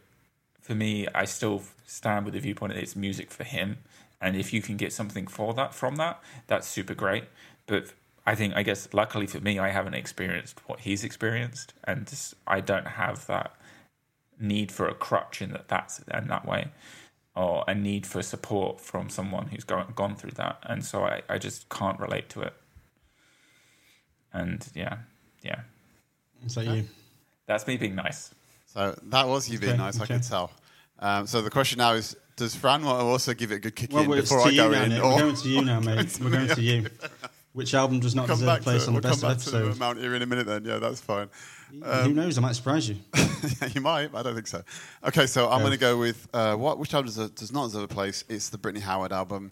for 0.62 0.76
me, 0.76 1.08
I 1.14 1.26
still 1.26 1.64
stand 1.86 2.24
with 2.24 2.34
the 2.34 2.40
viewpoint 2.40 2.74
that 2.74 2.82
it's 2.82 2.96
music 2.96 3.32
for 3.32 3.44
him, 3.44 3.80
and 4.22 4.38
if 4.38 4.54
you 4.54 4.62
can 4.62 4.78
get 4.78 4.94
something 4.94 5.28
for 5.28 5.54
that 5.56 5.76
from 5.76 5.98
that, 5.98 6.22
that's 6.48 6.68
super 6.68 6.94
great. 6.94 7.26
But 7.66 7.92
I 8.26 8.36
think 8.36 8.56
I 8.56 8.64
guess 8.64 8.88
luckily 8.94 9.28
for 9.28 9.40
me, 9.40 9.60
I 9.60 9.70
haven't 9.70 9.96
experienced 9.96 10.60
what 10.68 10.82
he's 10.82 11.04
experienced, 11.04 11.74
and 11.84 12.08
just, 12.08 12.36
I 12.48 12.60
don't 12.62 12.88
have 12.88 13.26
that 13.28 13.54
need 14.40 14.72
for 14.72 14.88
a 14.88 14.94
crutch 14.94 15.42
in 15.42 15.52
that 15.52 15.68
that's 15.68 16.00
in 16.00 16.28
that 16.28 16.46
way 16.48 16.70
or 17.36 17.64
a 17.68 17.74
need 17.76 18.06
for 18.06 18.22
support 18.22 18.82
from 18.82 19.10
someone 19.10 19.48
who's 19.48 19.64
gone, 19.64 19.94
gone 19.96 20.16
through 20.16 20.32
that 20.32 20.58
and 20.64 20.84
so 20.84 21.04
I, 21.04 21.22
I 21.30 21.38
just 21.38 21.70
can't 21.70 22.00
relate 22.00 22.28
to 22.30 22.42
it 22.42 22.54
and 24.34 24.66
yeah, 24.74 24.98
yeah, 25.44 25.62
Is 26.46 26.56
that 26.56 26.66
you? 26.66 26.86
that's 27.48 27.68
me 27.68 27.78
being 27.78 27.96
nice. 27.96 28.34
So 28.68 28.98
that 29.04 29.28
was 29.28 29.50
you 29.50 29.60
being 29.60 29.74
Okay, 29.74 29.82
nice. 29.82 30.00
I 30.00 30.04
okay. 30.04 30.14
could 30.16 30.24
tell. 30.24 30.52
Um, 31.00 31.28
so 31.28 31.42
the 31.42 31.50
question 31.50 31.80
now 31.80 31.94
is: 31.94 32.16
Does 32.38 32.56
Fran 32.56 32.86
want 32.86 33.00
to 33.02 33.06
also 33.06 33.34
give 33.34 33.52
it 33.52 33.56
a 33.56 33.60
good 33.60 33.76
kick 33.76 33.92
Well, 33.92 34.04
in 34.04 34.22
before 34.22 34.40
I 34.42 34.56
go 34.56 34.70
now, 34.72 34.84
in? 34.84 34.94
Or 34.94 35.16
We're 35.16 35.20
going 35.20 35.36
to 35.36 35.50
you 35.50 35.62
now, 35.64 35.80
mate. 35.82 36.18
We're 36.24 36.30
going 36.30 36.48
to 36.48 36.62
you. 36.62 36.88
Which 37.54 37.74
album 37.74 38.00
does 38.00 38.16
not 38.16 38.28
come 38.28 38.40
deserve 38.40 38.48
back 38.48 38.58
a 38.58 38.60
to 38.60 38.64
place 38.64 38.84
it. 38.84 38.88
on 38.88 38.94
We'll 38.94 39.02
the 39.02 39.10
come 39.10 39.20
best 39.20 39.24
of 39.24 39.30
back 39.30 39.62
to 39.62 39.68
episode? 39.68 39.80
Mount 39.80 40.00
Eerie 40.00 40.16
in 40.18 40.22
a 40.22 40.26
minute. 40.26 40.46
Then, 40.48 40.64
yeah, 40.64 40.78
that's 40.78 41.02
fine. 41.02 41.30
Who 41.72 42.14
knows? 42.14 42.38
I 42.38 42.42
might 42.42 42.56
surprise 42.56 42.88
you. 42.88 42.98
you 43.74 43.82
might. 43.82 44.14
I 44.16 44.24
don't 44.24 44.36
think 44.36 44.48
so. 44.48 44.62
Okay, 45.06 45.26
so 45.26 45.50
I'm 45.50 45.60
Go. 45.60 45.66
going 45.66 45.72
to 45.72 45.78
go 45.80 45.98
with 45.98 46.28
uh, 46.34 46.56
what? 46.56 46.80
Which 46.80 46.94
album 46.94 47.12
does, 47.14 47.30
does 47.32 47.52
not 47.52 47.66
deserve 47.68 47.84
a 47.84 47.88
place? 47.88 48.24
It's 48.30 48.50
the 48.50 48.58
Brittany 48.58 48.84
Howard 48.84 49.12
album. 49.12 49.52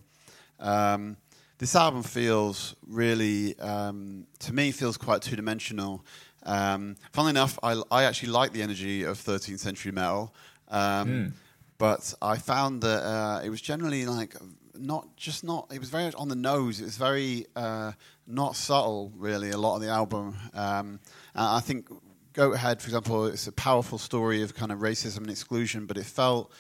Um, 0.60 1.18
this 1.58 1.76
album 1.76 2.04
feels 2.04 2.76
really, 2.88 3.58
um, 3.60 4.26
to 4.40 4.54
me, 4.54 4.72
feels 4.72 4.96
quite 4.98 5.22
two 5.22 5.36
dimensional. 5.36 6.06
Um, 6.44 6.96
funnily 7.12 7.32
enough, 7.32 7.60
I, 7.62 7.82
I 7.92 8.04
actually 8.06 8.30
like 8.30 8.54
the 8.54 8.62
energy 8.62 9.04
of 9.04 9.18
13th 9.18 9.60
century 9.60 9.92
metal, 9.92 10.34
um, 10.70 11.34
but 11.78 12.14
I 12.22 12.38
found 12.38 12.82
that 12.84 13.04
uh, 13.04 13.42
it 13.44 13.50
was 13.50 13.60
generally 13.62 14.06
like 14.06 14.36
not 14.80 15.16
just 15.16 15.44
not. 15.44 15.72
It 15.74 15.80
was 15.80 15.90
very 15.90 16.06
much 16.06 16.16
on 16.16 16.28
the 16.28 16.36
nose. 16.36 16.80
It 16.80 16.86
was 16.86 16.98
very 16.98 17.46
uh, 17.56 17.92
not 18.28 18.56
subtle, 18.56 19.12
really. 19.16 19.52
A 19.52 19.58
lot 19.58 19.76
of 19.76 19.82
the 19.82 19.90
album, 19.90 20.36
um, 20.54 21.00
I 21.36 21.60
think 21.60 21.90
Goathead, 22.34 22.82
for 22.82 22.88
example, 22.88 23.26
it's 23.26 23.48
a 23.48 23.52
powerful 23.52 23.98
story 23.98 24.44
of 24.44 24.54
kind 24.56 24.72
of 24.72 24.80
racism 24.80 25.18
and 25.18 25.30
exclusion, 25.30 25.86
but 25.86 25.98
it 25.98 26.06
felt 26.06 26.52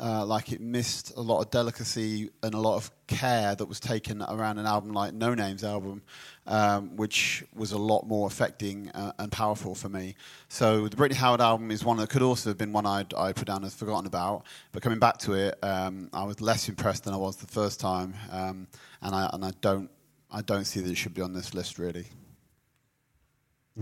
uh, 0.00 0.24
like 0.24 0.52
it 0.52 0.60
missed 0.60 1.12
a 1.16 1.20
lot 1.20 1.40
of 1.40 1.50
delicacy 1.50 2.30
and 2.42 2.54
a 2.54 2.58
lot 2.58 2.76
of 2.76 2.90
care 3.06 3.54
that 3.54 3.66
was 3.66 3.80
taken 3.80 4.22
around 4.22 4.58
an 4.58 4.66
album 4.66 4.92
like 4.92 5.12
Noname's 5.12 5.64
album, 5.64 6.02
um, 6.46 6.96
which 6.96 7.44
was 7.54 7.72
a 7.72 7.78
lot 7.78 8.06
more 8.06 8.26
affecting 8.26 8.90
uh, 8.90 9.12
and 9.18 9.32
powerful 9.32 9.74
for 9.74 9.88
me. 9.88 10.14
So 10.48 10.86
the 10.88 10.96
Brittany 10.96 11.18
Howard 11.18 11.40
album 11.40 11.70
is 11.70 11.84
one 11.84 11.96
that 11.96 12.10
could 12.10 12.22
also 12.22 12.50
have 12.50 12.58
been 12.58 12.72
one 12.72 12.86
I'd, 12.86 13.12
I'd 13.14 13.36
put 13.36 13.46
down 13.46 13.64
as 13.64 13.74
forgotten 13.74 14.06
about, 14.06 14.44
but 14.72 14.82
coming 14.82 15.00
back 15.00 15.18
to 15.18 15.34
it, 15.34 15.58
um, 15.62 16.10
I 16.12 16.24
was 16.24 16.40
less 16.40 16.68
impressed 16.68 17.04
than 17.04 17.14
I 17.14 17.18
was 17.18 17.36
the 17.36 17.46
first 17.48 17.80
time, 17.80 18.14
um, 18.30 18.68
and 19.02 19.14
I 19.14 19.28
and 19.32 19.44
I 19.44 19.52
don't 19.60 19.90
I 20.30 20.42
don't 20.42 20.64
see 20.64 20.80
that 20.80 20.90
it 20.90 20.96
should 20.96 21.14
be 21.14 21.22
on 21.22 21.32
this 21.32 21.54
list 21.54 21.78
really. 21.78 22.06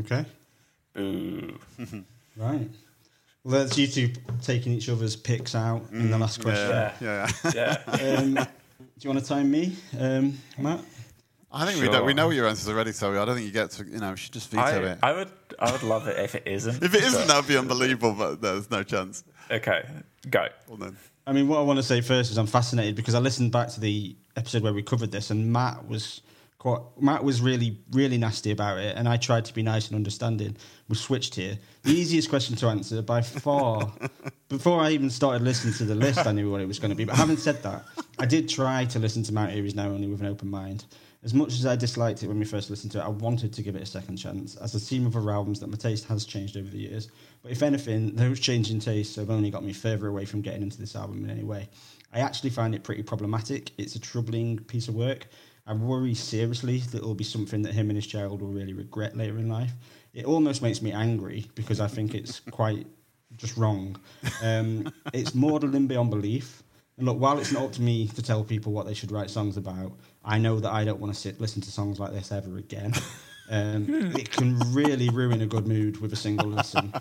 Okay. 0.01 0.25
Boo. 0.95 1.59
Right. 2.37 2.69
Well, 3.47 3.65
that's 3.65 3.79
you 3.79 3.87
two 3.87 4.13
taking 4.43 4.73
each 4.73 4.89
other's 4.89 5.15
picks 5.15 5.55
out 5.55 5.85
in 5.93 6.11
the 6.11 6.19
last 6.19 6.43
question. 6.43 6.69
Yeah, 6.69 6.93
yeah. 7.01 7.31
yeah. 7.55 7.77
Yeah. 7.87 8.19
Um, 8.19 8.35
do 8.35 9.09
you 9.09 9.11
want 9.11 9.23
to 9.23 9.29
time 9.29 9.51
me, 9.51 9.77
um, 10.01 10.37
Matt? 10.59 10.81
I 11.53 11.65
think 11.65 11.79
we, 11.79 11.85
Sure. 11.85 11.93
don't, 11.93 12.07
we 12.07 12.15
know 12.15 12.31
your 12.31 12.49
answers 12.49 12.69
already, 12.69 12.91
so 12.93 13.13
I 13.13 13.25
don't 13.25 13.37
think 13.37 13.47
you 13.47 13.53
get 13.53 13.71
to, 13.73 13.85
you 13.85 13.99
know, 13.99 14.11
we 14.11 14.17
should 14.17 14.33
just 14.33 14.51
veto 14.51 14.63
I, 14.63 14.93
it. 14.93 14.99
I 15.03 15.13
would 15.13 15.31
I 15.61 15.71
would 15.71 15.85
love 15.85 16.09
it 16.09 16.19
if 16.19 16.35
it 16.35 16.43
isn't. 16.47 16.83
If 16.83 16.93
it 16.95 17.05
isn't, 17.05 17.29
that 17.29 17.37
would 17.37 17.47
be 17.47 17.57
unbelievable, 17.57 18.15
but 18.15 18.41
there's 18.41 18.69
no 18.71 18.83
chance. 18.83 19.23
okay, 19.51 19.87
go. 20.29 20.49
Well, 20.67 20.79
then. 20.79 20.97
I 21.27 21.33
mean, 21.33 21.47
what 21.47 21.59
I 21.59 21.63
want 21.63 21.79
to 21.79 21.85
say 21.85 22.01
first 22.01 22.33
is 22.33 22.37
I'm 22.39 22.47
fascinated 22.49 22.97
because 22.97 23.15
I 23.15 23.21
listened 23.21 23.53
back 23.53 23.69
to 23.69 23.81
the 23.81 24.17
episode 24.37 24.63
where 24.65 24.73
we 24.73 24.83
covered 24.83 25.13
this, 25.13 25.31
and 25.31 25.53
Matt 25.53 25.87
was 25.87 26.21
quite 26.67 26.83
Matt 27.01 27.23
was 27.23 27.41
really 27.41 27.79
really 27.93 28.19
nasty 28.19 28.51
about 28.51 28.79
it, 28.79 28.97
and 28.97 29.09
I 29.09 29.17
tried 29.17 29.45
to 29.45 29.55
be 29.55 29.63
nice 29.63 29.87
and 29.87 29.95
understanding. 29.95 30.57
We 30.89 30.97
switched 30.97 31.37
here. 31.37 31.59
The 31.85 31.93
easiest 31.93 32.29
question 32.29 32.57
to 32.57 32.67
answer 32.67 33.03
by 33.03 33.23
far. 33.23 33.93
before 34.49 34.81
I 34.81 34.91
even 34.91 35.11
started 35.11 35.43
listening 35.43 35.75
to 35.75 35.85
the 35.85 35.95
list, 35.95 36.27
I 36.27 36.33
knew 36.33 36.51
what 36.51 36.61
it 36.61 36.67
was 36.67 36.81
going 36.81 36.91
to 36.91 36.97
be. 36.97 37.05
But 37.05 37.17
having 37.17 37.37
said 37.37 37.63
that, 37.63 37.85
I 38.19 38.27
did 38.27 38.49
try 38.49 38.85
to 38.87 38.99
listen 38.99 39.23
to 39.25 39.33
Mount 39.33 39.53
Eerie's 39.53 39.77
now 39.77 39.87
only 39.87 40.09
with 40.09 40.21
an 40.21 40.27
open 40.27 40.51
mind. 40.51 40.87
As 41.23 41.35
much 41.35 41.55
as 41.55 41.67
I 41.67 41.77
disliked 41.77 42.23
it 42.23 42.29
when 42.29 42.39
we 42.39 42.45
first 42.45 42.71
listened 42.71 42.93
to 42.93 42.99
it, 42.99 43.05
I 43.05 43.09
wanted 43.09 43.53
to 43.53 43.63
give 43.63 43.75
it 43.75 43.83
a 43.83 43.87
second 43.87 44.17
chance. 44.17 44.57
As 44.57 44.75
I've 44.75 44.99
of 45.01 45.07
with 45.07 45.17
other 45.17 45.31
albums, 45.31 45.61
that 45.61 45.69
my 45.69 45.77
taste 45.77 46.05
has 46.07 46.25
changed 46.25 46.57
over 46.57 46.69
the 46.69 46.79
years. 46.79 47.09
But 47.43 47.53
if 47.53 47.63
anything, 47.63 48.15
those 48.15 48.39
changing 48.39 48.81
tastes 48.81 49.17
have 49.17 49.31
only 49.31 49.51
got 49.51 49.65
me 49.65 49.73
further 49.73 50.09
away 50.09 50.25
from 50.25 50.41
getting 50.41 50.63
into 50.63 50.79
this 50.79 50.95
album 50.97 51.25
in 51.25 51.31
any 51.31 51.43
way. 51.43 51.69
I 52.13 52.21
actually 52.21 52.51
find 52.51 52.75
it 52.75 52.85
pretty 52.85 53.03
problematic. 53.03 53.73
It's 53.79 53.97
a 53.97 54.01
troubling 54.01 54.59
piece 54.61 54.89
of 54.89 54.95
work. 54.95 55.27
I 55.67 55.75
worry 55.75 56.15
seriously 56.15 56.79
that 56.79 56.99
it'll 56.99 57.15
be 57.15 57.25
something 57.25 57.63
that 57.63 57.75
him 57.75 57.91
and 57.91 57.97
his 57.97 58.07
child 58.07 58.41
will 58.41 58.49
really 58.49 58.73
regret 58.73 59.17
later 59.17 59.39
in 59.39 59.49
life. 59.49 59.73
It 60.15 60.25
almost 60.25 60.63
makes 60.63 60.81
me 60.81 60.93
angry 60.93 61.47
because 61.55 61.81
I 61.81 61.89
think 61.89 62.15
it's 62.15 62.41
quite 62.41 62.87
just 63.37 63.57
wrong. 63.57 63.97
Um, 64.43 64.93
it's 65.13 65.33
mortaling 65.33 65.89
beyond 65.89 66.11
belief. 66.11 66.63
And 66.97 67.07
look, 67.07 67.19
while 67.19 67.39
it's 67.39 67.53
not 67.53 67.65
up 67.65 67.73
to 67.73 67.83
me 67.83 68.09
to 68.09 68.23
tell 68.23 68.43
people 68.43 68.73
what 68.73 68.87
they 68.87 68.95
should 68.95 69.11
write 69.13 69.29
songs 69.29 69.57
about, 69.57 69.93
I 70.25 70.39
know 70.39 70.61
that 70.61 70.73
I 70.73 70.85
don't 70.85 71.01
want 71.01 71.13
to 71.13 71.21
sit 71.21 71.41
listen 71.41 71.61
to 71.63 71.71
songs 71.71 72.01
like 72.01 72.13
this 72.13 72.33
ever 72.33 72.57
again. 72.57 72.93
Um, 73.49 73.87
it 74.17 74.31
can 74.31 74.59
really 74.73 75.09
ruin 75.09 75.41
a 75.41 75.47
good 75.47 75.69
mood 75.69 76.01
with 76.01 76.13
a 76.13 76.17
single 76.17 76.49
listen. 76.49 76.93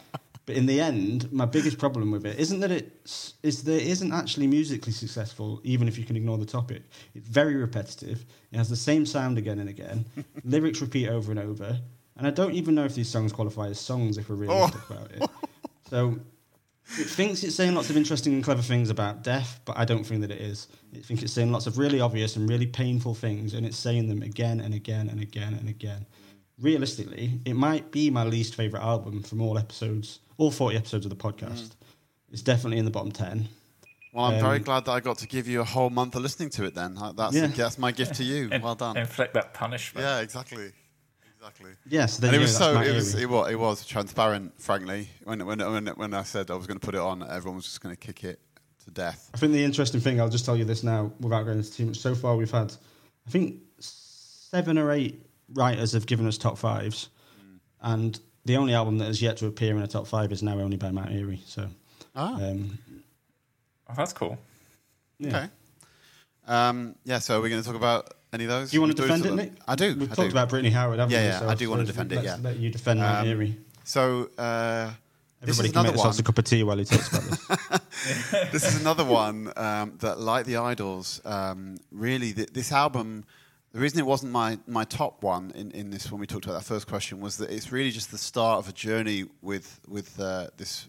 But 0.46 0.56
in 0.56 0.68
the 0.68 0.80
end, 0.80 1.32
my 1.32 1.46
biggest 1.46 1.80
problem 1.80 2.12
with 2.12 2.26
it 2.26 2.38
isn't 2.40 2.60
that 2.60 2.72
it's 2.72 3.34
is 3.42 3.64
that 3.64 3.82
it 3.82 3.88
isn't 3.88 4.14
actually 4.14 4.48
musically 4.48 4.94
successful, 4.94 5.60
even 5.64 5.88
if 5.88 5.98
you 5.98 6.06
can 6.06 6.16
ignore 6.16 6.38
the 6.38 6.46
topic. 6.46 6.84
It's 7.16 7.28
very 7.28 7.56
repetitive. 7.56 8.26
It 8.52 8.58
has 8.58 8.70
the 8.70 8.76
same 8.76 9.06
sound 9.06 9.38
again 9.38 9.60
and 9.60 9.70
again. 9.70 10.06
Lyrics 10.44 10.82
repeat 10.82 11.10
over 11.10 11.32
and 11.32 11.40
over. 11.40 11.80
And 12.18 12.28
I 12.28 12.30
don't 12.30 12.54
even 12.54 12.76
know 12.76 12.86
if 12.86 12.96
these 12.96 13.10
songs 13.10 13.34
qualify 13.34 13.68
as 13.68 13.80
songs 13.80 14.18
if 14.18 14.30
we're 14.30 14.36
realistic 14.36 14.82
oh. 14.90 14.94
about 14.94 15.12
it. 15.12 15.30
So 15.90 16.20
it 16.98 17.08
thinks 17.08 17.44
it's 17.44 17.56
saying 17.56 17.74
lots 17.76 17.90
of 17.90 17.98
interesting 17.98 18.34
and 18.34 18.44
clever 18.44 18.62
things 18.62 18.90
about 18.90 19.24
death, 19.24 19.60
but 19.66 19.78
I 19.78 19.86
don't 19.86 20.04
think 20.04 20.22
that 20.22 20.32
it 20.32 20.40
is. 20.40 20.68
I 20.94 21.00
think 21.00 21.24
it's 21.24 21.34
saying 21.34 21.52
lots 21.52 21.68
of 21.68 21.78
really 21.78 22.00
obvious 22.00 22.36
and 22.36 22.48
really 22.48 22.68
painful 22.68 23.16
things, 23.16 23.54
and 23.54 23.66
it's 23.66 23.78
saying 23.78 24.08
them 24.08 24.22
again 24.22 24.62
and 24.62 24.74
again 24.74 25.10
and 25.10 25.20
again 25.20 25.56
and 25.56 25.68
again. 25.68 26.06
Realistically, 26.60 27.42
it 27.46 27.56
might 27.56 27.92
be 27.92 28.10
my 28.10 28.24
least 28.24 28.56
favourite 28.56 28.84
album 28.84 29.24
from 29.24 29.42
all 29.42 29.58
episodes, 29.58 30.20
all 30.38 30.52
40 30.52 30.78
episodes 30.78 31.06
of 31.06 31.10
the 31.10 31.16
podcast. 31.16 31.72
It's 32.32 32.42
definitely 32.42 32.78
in 32.80 32.86
the 32.86 32.92
bottom 32.92 33.12
10. 33.12 33.48
Well, 34.14 34.26
I'm 34.26 34.40
very 34.40 34.58
Um, 34.58 34.64
glad 34.64 34.86
that 34.86 34.92
I 34.92 35.00
got 35.02 35.18
to 35.20 35.28
give 35.28 35.48
you 35.48 35.62
a 35.62 35.66
whole 35.66 35.90
month 35.90 36.16
of 36.16 36.22
listening 36.22 36.50
to 36.52 36.64
it. 36.66 36.74
Then 36.74 36.98
that's 37.16 37.36
Yeah. 37.36 37.48
that's 37.48 37.78
my 37.78 37.92
gift 37.92 38.16
to 38.16 38.24
you. 38.24 38.50
And- 38.52 38.64
well 38.64 38.76
done. 38.76 38.96
Inflict 38.98 39.34
that 39.34 39.54
punishment. 39.54 40.06
Yeah, 40.06 40.20
exactly, 40.20 40.72
exactly. 41.38 41.72
Yeah, 41.86 42.06
so 42.06 42.26
And 42.26 42.36
it 42.36 42.40
was 42.40 42.56
so 42.56 42.80
it 42.80 42.94
was, 42.96 43.14
it 43.16 43.30
was 43.30 43.52
it 43.52 43.56
was 43.60 43.86
transparent. 43.86 44.54
Frankly, 44.62 45.10
when 45.26 45.46
when 45.46 45.60
when 45.60 45.88
when 45.88 46.14
I 46.14 46.24
said 46.24 46.50
I 46.50 46.56
was 46.56 46.66
going 46.66 46.80
to 46.80 46.86
put 46.86 46.96
it 46.96 47.02
on, 47.02 47.24
everyone 47.30 47.58
was 47.58 47.66
just 47.66 47.82
going 47.82 47.94
to 47.96 48.00
kick 48.00 48.24
it 48.24 48.40
to 48.86 48.92
death. 48.92 49.30
I 49.34 49.38
think 49.38 49.52
the 49.52 49.64
interesting 49.64 50.00
thing, 50.00 50.22
I'll 50.22 50.30
just 50.30 50.46
tell 50.46 50.56
you 50.56 50.64
this 50.66 50.82
now 50.84 51.12
without 51.20 51.44
going 51.44 51.58
into 51.58 51.74
too 51.74 51.88
much. 51.88 51.98
So 51.98 52.16
far, 52.16 52.38
we've 52.38 52.50
had, 52.52 52.72
I 53.28 53.32
think, 53.32 53.60
seven 53.80 54.78
or 54.78 54.92
eight 54.92 55.26
writers 55.54 55.92
have 55.92 56.06
given 56.06 56.26
us 56.26 56.38
top 56.38 56.58
fives, 56.58 57.10
and 57.82 58.18
the 58.46 58.58
only 58.58 58.74
album 58.74 58.98
that 59.00 59.06
has 59.06 59.22
yet 59.22 59.38
to 59.38 59.48
appear 59.48 59.76
in 59.76 59.82
a 59.82 59.88
top 59.88 60.08
five 60.08 60.32
is 60.32 60.42
now 60.44 60.60
only 60.60 60.78
by 60.78 60.92
Mount 60.92 61.12
Eerie. 61.12 61.42
So, 61.46 61.68
Ah, 62.16 62.36
um, 62.36 62.78
Oh, 63.90 63.94
that's 63.98 64.14
cool. 64.14 64.38
yeah. 65.20 65.28
okay. 65.38 65.50
Um, 66.48 66.96
yeah, 67.06 67.20
so 67.20 67.38
are 67.40 67.42
we 67.42 67.50
going 67.50 67.62
to 67.62 67.68
talk 67.68 67.76
about 67.76 68.14
any 68.34 68.44
of 68.46 68.50
those? 68.50 68.72
Do 68.72 68.78
you 68.78 68.82
want 68.82 68.96
to 68.96 69.02
defend 69.02 69.26
it, 69.26 69.30
of- 69.30 69.36
Nick? 69.36 69.52
I 69.68 69.76
do. 69.76 69.96
We've 69.96 70.12
I 70.12 70.16
talked 70.16 70.30
do. 70.30 70.34
about 70.34 70.50
Brittany 70.50 70.70
Howard, 70.72 71.00
haven't 71.00 71.12
Yeah, 71.14 71.22
we? 71.22 71.26
yeah, 71.28 71.40
So 71.40 71.48
I 71.50 71.56
do 71.56 71.70
want 71.70 71.82
to 71.82 71.88
defend 71.88 72.12
it, 72.12 72.16
let's 72.16 72.28
yeah. 72.28 72.38
Let 72.42 72.58
you 72.58 72.70
defend 72.70 73.00
Mount 73.00 73.20
Um, 73.22 73.28
Eerie. 73.28 73.58
So 73.84 74.30
uh, 74.38 74.92
this 75.42 75.60
Everybody 75.60 75.68
is 75.68 75.72
can 75.74 75.80
another 75.80 75.84
make 75.84 75.92
themselves 75.96 76.18
one. 76.18 76.22
a 76.22 76.24
cup 76.24 76.38
of 76.38 76.46
tea 76.46 76.64
while 76.64 76.78
he 76.78 76.86
talks 76.86 77.08
about 77.10 77.24
this. 77.30 78.52
this 78.52 78.66
is 78.68 78.82
another 78.82 79.04
one 79.06 79.52
um, 79.58 79.94
that, 80.00 80.20
like 80.20 80.46
the 80.46 80.58
Idles, 80.58 81.22
um, 81.26 81.78
really, 81.92 82.34
th- 82.34 82.50
this 82.54 82.72
album. 82.72 83.26
The 83.76 83.82
reason 83.82 84.00
it 84.00 84.06
wasn't 84.06 84.32
my, 84.32 84.58
my 84.68 84.86
top 84.86 85.22
one 85.22 85.52
in, 85.54 85.70
in 85.72 85.90
this 85.90 86.10
when 86.10 86.22
we 86.22 86.26
talked 86.26 86.46
about 86.46 86.54
that 86.54 86.64
first 86.64 86.88
question 86.88 87.20
was 87.20 87.36
that 87.40 87.52
it's 87.52 87.74
really 87.74 87.92
just 87.92 88.10
the 88.10 88.18
start 88.18 88.60
of 88.60 88.70
a 88.70 88.72
journey 88.72 89.26
with 89.42 89.82
with 89.86 90.18
uh, 90.18 90.48
this 90.56 90.88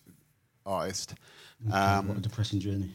artist, 0.64 1.16
God, 1.68 2.07
what 2.07 2.18
a 2.18 2.20
depressing 2.20 2.61
journey. 2.61 2.93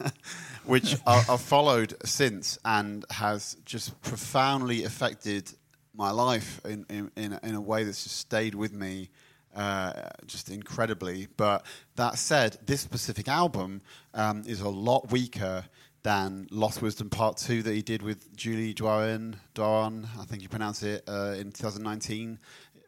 which 0.64 0.96
I've 1.06 1.42
followed 1.42 1.94
since 2.06 2.58
and 2.64 3.04
has 3.10 3.58
just 3.66 4.00
profoundly 4.00 4.84
affected 4.84 5.52
my 5.94 6.10
life 6.10 6.62
in, 6.64 6.86
in, 6.88 7.10
in, 7.14 7.34
a, 7.34 7.40
in 7.42 7.54
a 7.54 7.60
way 7.60 7.84
that's 7.84 8.04
just 8.04 8.16
stayed 8.16 8.54
with 8.54 8.72
me 8.72 9.10
uh, 9.54 9.92
just 10.24 10.50
incredibly. 10.50 11.28
But 11.36 11.66
that 11.96 12.16
said, 12.16 12.56
this 12.64 12.80
specific 12.80 13.28
album 13.28 13.82
um, 14.14 14.44
is 14.46 14.62
a 14.62 14.70
lot 14.70 15.10
weaker 15.10 15.66
than 16.08 16.48
Lost 16.50 16.80
Wisdom 16.80 17.10
Part 17.10 17.36
2 17.36 17.64
that 17.64 17.74
he 17.74 17.82
did 17.82 18.00
with 18.00 18.34
Julie 18.34 18.72
Doiron, 18.72 19.34
Doiron 19.54 20.06
I 20.18 20.24
think 20.24 20.40
you 20.40 20.48
pronounce 20.48 20.82
it, 20.82 21.04
uh, 21.06 21.34
in 21.38 21.52
2019, 21.52 22.38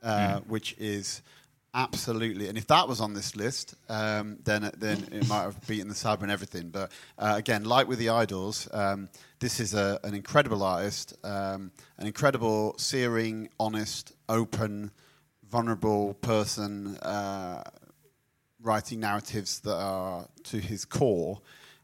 uh, 0.03 0.41
which 0.49 0.75
is 0.79 1.21
absolutely. 1.75 2.49
And 2.49 2.57
if 2.57 2.67
that 2.69 2.89
was 2.89 2.99
on 2.99 3.13
this 3.13 3.37
list, 3.37 3.75
um, 3.91 4.39
then 4.45 4.71
then 4.79 5.07
it 5.13 5.29
might 5.29 5.43
have 5.43 5.67
beaten 5.67 5.89
the 5.89 5.95
Saba 5.95 6.23
and 6.23 6.33
everything. 6.33 6.71
But 6.71 6.93
uh, 7.19 7.35
again, 7.37 7.65
like 7.65 7.89
with 7.89 7.99
the 7.99 8.09
Idles, 8.09 8.67
um, 8.73 9.11
this 9.39 9.61
is 9.61 9.75
a, 9.75 10.01
an 10.03 10.15
incredible 10.15 10.63
artist, 10.63 11.15
um, 11.23 11.73
an 11.99 12.07
incredible, 12.07 12.75
searing, 12.79 13.51
honest, 13.61 14.15
open, 14.31 14.93
vulnerable 15.47 16.15
person, 16.15 16.97
uh, 17.03 17.65
writing 18.63 19.01
narratives 19.01 19.61
that 19.61 19.77
are 19.77 20.27
to 20.45 20.59
his 20.59 20.87
core. 20.87 21.43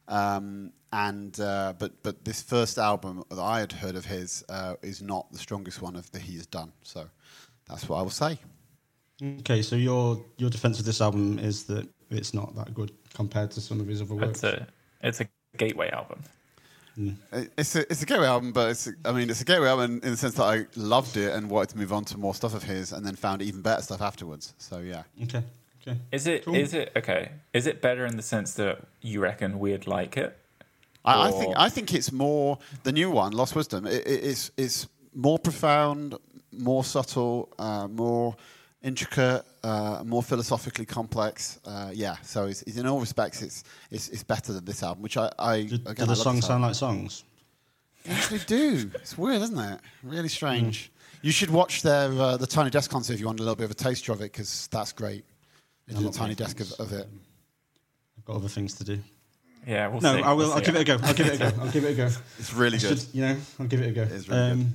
Um, 0.09 0.73
and 0.97 1.39
uh, 1.41 1.73
but 1.79 1.93
but 2.03 2.25
this 2.25 2.41
first 2.43 2.79
album 2.79 3.25
that 3.31 3.39
I 3.57 3.61
had 3.61 3.73
heard 3.73 3.97
of 3.97 4.05
his 4.07 4.45
uh, 4.49 4.75
is 4.83 5.03
not 5.03 5.31
the 5.33 5.39
strongest 5.39 5.83
one 5.83 5.97
of 5.97 6.11
that 6.13 6.23
he 6.23 6.35
has 6.37 6.47
done. 6.47 6.73
So 6.83 7.01
that's 7.69 7.89
what 7.89 7.97
I 7.99 8.03
will 8.03 8.11
say. 8.25 8.39
okay, 9.41 9.63
so 9.63 9.77
your 9.77 10.23
your 10.39 10.51
defense 10.51 10.79
of 10.81 10.85
this 10.87 11.01
album 11.01 11.39
is 11.39 11.65
that 11.65 11.87
it's 12.11 12.33
not 12.35 12.55
that 12.57 12.73
good 12.75 12.91
compared 13.15 13.51
to 13.53 13.61
some 13.61 13.81
of 13.81 13.87
his 13.87 14.01
other 14.03 14.15
work. 14.15 14.31
It's 14.31 14.45
a 14.45 14.67
it's 15.03 15.21
a 15.21 15.27
gateway 15.57 15.91
album. 15.91 16.21
It- 17.33 17.53
It's 17.59 17.77
a 17.77 17.81
it's 17.93 18.03
a 18.03 18.07
gateway 18.07 18.27
album, 18.27 18.53
but 18.53 18.71
it's 18.71 18.89
I 19.05 19.13
mean 19.13 19.29
it's 19.31 19.43
a 19.43 19.45
gateway 19.45 19.69
album 19.69 20.01
in 20.03 20.11
the 20.13 20.17
sense 20.17 20.35
that 20.35 20.45
I 20.45 20.67
loved 20.77 21.17
it 21.17 21.31
and 21.35 21.51
wanted 21.51 21.71
to 21.71 21.79
move 21.79 21.93
on 21.93 22.05
to 22.07 22.19
more 22.19 22.35
stuff 22.35 22.55
of 22.55 22.63
his, 22.63 22.93
and 22.93 23.05
then 23.05 23.17
found 23.17 23.43
even 23.43 23.61
better 23.63 23.83
stuff 23.83 24.01
afterwards. 24.01 24.55
So 24.59 24.79
yeah, 24.79 25.03
Okay, 25.25 25.43
okay. 25.83 25.99
Is 26.11 26.27
it? 26.27 26.39
Is 26.49 26.71
Cool. 26.73 26.81
it 26.81 26.93
okay? 26.97 27.23
Is 27.53 27.67
it 27.67 27.83
better 27.83 28.07
in 28.07 28.17
the 28.17 28.23
sense 28.23 28.55
that 28.55 28.77
you 29.03 29.21
reckon 29.21 29.59
we'd 29.59 29.87
like 29.87 30.17
it? 30.17 30.39
I, 31.07 31.29
I 31.29 31.31
think 31.31 31.55
I 31.57 31.69
think 31.69 31.95
it's 31.95 32.13
more 32.13 32.59
the 32.83 32.93
new 32.93 33.11
one, 33.11 33.33
Lost 33.33 33.55
Wisdom. 33.55 33.87
It, 33.87 34.07
it, 34.07 34.25
it's 34.25 34.51
it's 34.57 34.89
more 35.15 35.39
profound, 35.39 36.17
more 36.53 36.85
subtle, 36.85 37.49
uh, 37.59 37.89
more 37.89 38.37
intricate, 38.83 39.43
uh, 39.65 40.03
more 40.05 40.23
philosophically 40.23 40.85
complex. 40.87 41.59
Uh, 41.65 41.91
yeah, 41.93 42.17
so 42.23 42.47
it's, 42.47 42.63
it's 42.63 42.77
in 42.77 42.87
all 42.87 43.01
respects 43.01 43.43
it's, 43.43 43.65
it's 43.91 44.09
it's 44.09 44.23
better 44.23 44.53
than 44.53 44.65
this 44.65 44.83
album, 44.83 45.03
which 45.03 45.17
I, 45.17 45.31
I 45.39 45.63
Do, 45.63 45.79
do 45.79 45.91
again, 45.91 46.05
I 46.05 46.09
the 46.09 46.17
songs 46.17 46.47
sound 46.47 46.63
like 46.63 46.75
songs? 46.75 47.25
They 48.05 48.13
actually 48.13 48.41
do. 48.47 48.91
It's 48.95 49.17
weird, 49.19 49.43
isn't 49.43 49.59
it? 49.59 49.81
Really 50.03 50.29
strange. 50.29 50.93
You 51.23 51.33
should 51.33 51.51
watch 51.51 51.83
their 51.83 52.13
uh, 52.13 52.37
the 52.37 52.47
Tiny 52.47 52.71
Desk 52.71 52.91
concert 52.91 53.15
if 53.15 53.21
you 53.21 53.27
want 53.27 53.41
a 53.41 53.43
little 53.43 53.57
bit 53.57 53.65
of 53.65 53.71
a 53.71 53.75
taster 53.75 54.13
of 54.13 54.21
it, 54.21 54.33
because 54.33 54.69
that's 54.69 54.93
great. 54.93 55.25
They 55.87 55.97
I'm 55.97 56.03
did 56.03 56.11
a 56.11 56.15
Tiny 56.15 56.35
Desk 56.35 56.61
of, 56.61 56.73
of 56.79 56.93
it. 56.93 57.09
I've 58.19 58.25
got 58.25 58.37
other 58.37 58.49
things 58.49 58.75
to 58.75 58.85
do. 58.85 59.01
Yeah, 59.67 59.89
we'll 59.89 60.01
No, 60.01 60.17
see. 60.17 60.23
I 60.23 60.31
will. 60.31 60.37
We'll 60.39 60.53
I'll 60.53 60.59
see. 60.61 60.65
give 60.67 60.77
it 60.77 60.81
a 60.83 60.85
go. 60.85 60.99
I'll 61.03 61.15
give 61.15 61.27
it 61.27 61.35
a 61.35 61.39
go. 61.39 61.53
I'll 61.63 61.71
give 61.71 61.85
it 61.85 61.91
a 61.93 61.95
go. 61.95 62.09
It's 62.39 62.53
really 62.55 62.79
good. 62.79 62.99
should- 63.01 63.15
you 63.15 63.23
know, 63.23 63.37
I'll 63.59 63.67
give 63.67 63.81
it 63.83 63.89
a 63.89 63.93
go. 63.93 64.03
is 64.03 64.29
really 64.29 64.41
um, 64.41 64.73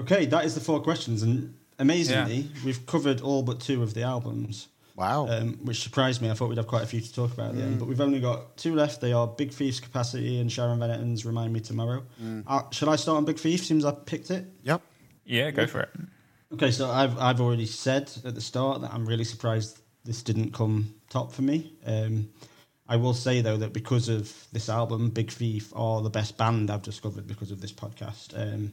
Okay, 0.00 0.26
that 0.26 0.44
is 0.44 0.54
the 0.54 0.60
four 0.60 0.80
questions, 0.80 1.22
and 1.22 1.54
amazingly, 1.78 2.48
we've 2.64 2.84
covered 2.86 3.20
all 3.20 3.42
but 3.42 3.60
two 3.60 3.82
of 3.82 3.92
the 3.94 4.02
albums, 4.02 4.68
Wow. 4.96 5.28
um, 5.28 5.58
which 5.64 5.82
surprised 5.82 6.22
me. 6.22 6.30
I 6.30 6.34
thought 6.34 6.48
we'd 6.48 6.56
have 6.58 6.66
quite 6.66 6.82
a 6.82 6.86
few 6.86 7.00
to 7.00 7.12
talk 7.14 7.32
about 7.32 7.50
at 7.50 7.56
the 7.56 7.62
Mm. 7.62 7.66
end, 7.66 7.78
but 7.78 7.88
we've 7.88 8.00
only 8.00 8.20
got 8.20 8.56
two 8.56 8.74
left. 8.74 9.00
They 9.02 9.12
are 9.12 9.26
Big 9.26 9.52
Thief's 9.52 9.80
Capacity 9.80 10.40
and 10.40 10.50
Sharon 10.50 10.78
Van 10.78 10.90
Etten's 10.90 11.24
Remind 11.26 11.52
Me 11.52 11.60
Tomorrow. 11.60 12.04
Mm. 12.22 12.44
Uh, 12.46 12.62
shall 12.70 12.88
I 12.90 12.96
start 12.96 13.16
on 13.18 13.24
Big 13.26 13.38
Thief? 13.38 13.64
Seems 13.64 13.84
I 13.84 13.92
picked 13.92 14.30
it. 14.30 14.46
yep. 14.62 14.80
Yeah, 15.24 15.50
go 15.50 15.66
for 15.66 15.80
it. 15.80 15.90
Okay, 16.54 16.70
so 16.70 16.90
I've 16.90 17.16
I've 17.18 17.40
already 17.40 17.64
said 17.66 18.10
at 18.24 18.34
the 18.34 18.40
start 18.40 18.80
that 18.82 18.92
I'm 18.92 19.06
really 19.06 19.24
surprised 19.24 19.78
this 20.04 20.22
didn't 20.22 20.52
come 20.52 20.94
top 21.10 21.32
for 21.32 21.42
me. 21.42 21.72
Um, 21.86 22.28
I 22.88 22.96
will 22.96 23.14
say 23.14 23.40
though 23.40 23.56
that 23.58 23.72
because 23.72 24.08
of 24.08 24.32
this 24.52 24.68
album, 24.68 25.10
Big 25.10 25.30
Thief 25.30 25.72
are 25.74 26.02
the 26.02 26.10
best 26.10 26.36
band 26.36 26.70
I've 26.70 26.82
discovered 26.82 27.26
because 27.26 27.50
of 27.50 27.60
this 27.60 27.72
podcast. 27.72 28.34
Um, 28.36 28.72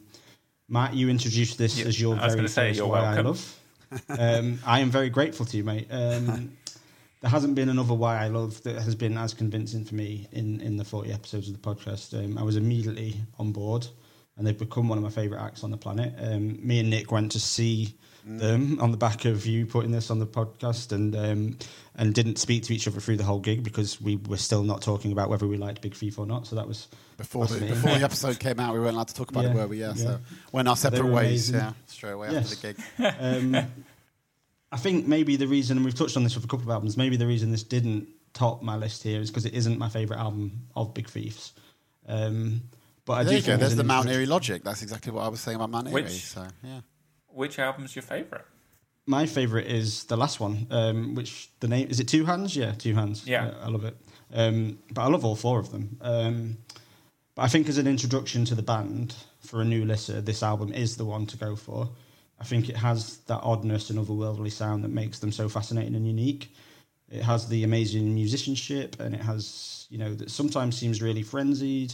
Matt, 0.67 0.93
you 0.93 1.09
introduced 1.09 1.57
this 1.57 1.79
Yeah, 1.79 1.85
as 1.85 1.99
your 1.99 2.15
I 2.15 2.25
was 2.25 2.35
very 2.35 2.47
say, 2.47 2.73
first 2.73 2.87
Why 2.87 2.99
I. 2.99 3.21
Love. 3.21 3.59
um, 4.09 4.59
I 4.65 4.79
am 4.81 4.91
very 4.91 5.09
grateful 5.09 5.45
to 5.47 5.57
you, 5.57 5.63
mate. 5.63 5.87
Um, 5.89 6.51
there 7.21 7.31
hasn't 7.31 7.55
been 7.55 7.69
another 7.69 7.93
Why 7.93 8.23
I 8.23 8.27
Love 8.27 8.61
that 8.63 8.81
has 8.81 8.95
been 8.95 9.17
as 9.17 9.33
convincing 9.33 9.83
for 9.83 9.95
me 9.95 10.27
in, 10.31 10.61
in 10.61 10.77
the 10.77 10.85
40 10.85 11.11
episodes 11.11 11.49
of 11.49 11.59
the 11.59 11.75
podcast. 11.75 12.13
Um, 12.13 12.37
I 12.37 12.43
was 12.43 12.55
immediately 12.55 13.15
on 13.39 13.51
board, 13.51 13.87
and 14.37 14.45
they've 14.45 14.57
become 14.57 14.87
one 14.87 14.97
of 14.97 15.03
my 15.03 15.09
favourite 15.09 15.43
acts 15.43 15.63
on 15.63 15.71
the 15.71 15.77
planet. 15.77 16.13
Um, 16.19 16.65
me 16.65 16.79
and 16.79 16.89
Nick 16.89 17.11
went 17.11 17.31
to 17.33 17.39
see 17.39 17.95
them 18.25 18.79
on 18.81 18.91
the 18.91 18.97
back 18.97 19.25
of 19.25 19.45
you 19.45 19.65
putting 19.65 19.91
this 19.91 20.09
on 20.11 20.19
the 20.19 20.27
podcast, 20.27 20.91
and 20.91 21.15
um, 21.15 21.57
and 21.95 22.13
didn't 22.13 22.37
speak 22.37 22.63
to 22.63 22.73
each 22.73 22.87
other 22.87 22.99
through 22.99 23.17
the 23.17 23.23
whole 23.23 23.39
gig 23.39 23.63
because 23.63 23.99
we 24.01 24.15
were 24.17 24.37
still 24.37 24.63
not 24.63 24.81
talking 24.81 25.11
about 25.11 25.29
whether 25.29 25.47
we 25.47 25.57
liked 25.57 25.81
Big 25.81 25.93
Thief 25.95 26.17
or 26.19 26.25
not. 26.25 26.47
So 26.47 26.55
that 26.55 26.67
was 26.67 26.87
Before 27.17 27.45
the, 27.47 27.59
before 27.65 27.91
the 27.97 28.03
episode 28.03 28.39
came 28.39 28.59
out, 28.59 28.73
we 28.73 28.79
weren't 28.79 28.93
allowed 28.95 29.07
to 29.09 29.13
talk 29.15 29.31
about 29.31 29.43
Yeah, 29.43 29.49
it, 29.51 29.55
were 29.55 29.67
we? 29.67 29.79
Yeah. 29.81 29.89
yeah. 29.95 30.03
So 30.03 30.19
went 30.51 30.67
our 30.67 30.75
separate 30.77 31.05
ways. 31.05 31.49
amazing. 31.49 31.55
Yeah, 31.55 31.73
straight 31.87 32.11
away 32.11 32.31
Yes. 32.31 32.53
after 32.53 32.67
the 32.67 32.73
gig. 32.73 32.83
um, 33.55 33.67
I 34.71 34.77
think 34.77 35.07
maybe 35.07 35.35
the 35.35 35.47
reason, 35.47 35.77
and 35.77 35.85
we've 35.85 35.95
touched 35.95 36.15
on 36.15 36.23
this 36.23 36.35
with 36.35 36.43
a 36.45 36.47
couple 36.47 36.65
of 36.65 36.69
albums, 36.69 36.95
maybe 36.97 37.17
the 37.17 37.25
reason 37.27 37.51
this 37.51 37.63
didn't 37.63 38.07
top 38.33 38.61
my 38.61 38.75
list 38.77 39.01
here 39.03 39.19
is 39.19 39.31
because 39.31 39.45
it 39.45 39.53
isn't 39.55 39.79
my 39.79 39.89
favourite 39.89 40.19
album 40.19 40.67
of 40.75 40.93
Big 40.93 41.09
Thieves. 41.09 41.53
Um, 42.07 42.61
but 43.05 43.13
I 43.13 43.23
there 43.23 43.33
do 43.33 43.37
you 43.39 43.41
go. 43.45 43.57
There's 43.57 43.75
the 43.75 43.83
Mount 43.83 44.05
introduction- 44.05 44.19
Eerie 44.21 44.25
logic. 44.27 44.63
That's 44.63 44.83
exactly 44.83 45.11
what 45.11 45.23
I 45.23 45.29
was 45.29 45.39
saying 45.41 45.55
about 45.55 45.71
Mount 45.71 45.87
Eerie. 45.87 46.03
Which- 46.03 46.25
So 46.25 46.45
yeah. 46.63 46.81
Which 47.39 47.57
album's 47.57 47.95
your 47.95 48.03
favourite? 48.03 48.43
My 49.05 49.25
favourite 49.25 49.67
is 49.67 50.03
the 50.03 50.17
last 50.17 50.41
one, 50.41 50.67
um, 50.71 51.15
which 51.15 51.49
the 51.61 51.69
name 51.69 51.87
is 51.89 52.01
it 52.01 52.09
Two 52.09 52.25
Hands? 52.25 52.53
Yeah, 52.53 52.73
Two 52.73 52.93
Hands. 52.93 53.25
Yeah. 53.25 53.53
I 53.61 53.69
love 53.69 53.85
it. 53.85 53.95
Um, 54.33 54.79
but 54.91 55.03
I 55.03 55.07
love 55.07 55.23
all 55.23 55.37
four 55.37 55.57
of 55.57 55.71
them. 55.71 55.97
Um, 56.01 56.57
but 57.35 57.43
I 57.43 57.47
think 57.47 57.69
as 57.69 57.77
an 57.77 57.87
introduction 57.87 58.43
to 58.43 58.55
the 58.55 58.61
band 58.61 59.15
for 59.39 59.61
a 59.61 59.63
new 59.63 59.85
listener, 59.85 60.19
this 60.19 60.43
album 60.43 60.73
is 60.73 60.97
the 60.97 61.05
one 61.05 61.25
to 61.27 61.37
go 61.37 61.55
for. 61.55 61.89
I 62.41 62.43
think 62.43 62.67
it 62.67 62.75
has 62.75 63.19
that 63.27 63.39
oddness 63.41 63.89
and 63.89 63.97
otherworldly 63.97 64.51
sound 64.51 64.83
that 64.83 64.91
makes 64.91 65.19
them 65.19 65.31
so 65.31 65.47
fascinating 65.47 65.95
and 65.95 66.05
unique. 66.05 66.53
It 67.09 67.21
has 67.21 67.47
the 67.47 67.63
amazing 67.63 68.13
musicianship, 68.13 68.99
and 68.99 69.15
it 69.15 69.21
has 69.21 69.87
you 69.89 69.97
know 69.97 70.13
that 70.13 70.29
sometimes 70.29 70.77
seems 70.77 71.01
really 71.01 71.23
frenzied, 71.23 71.93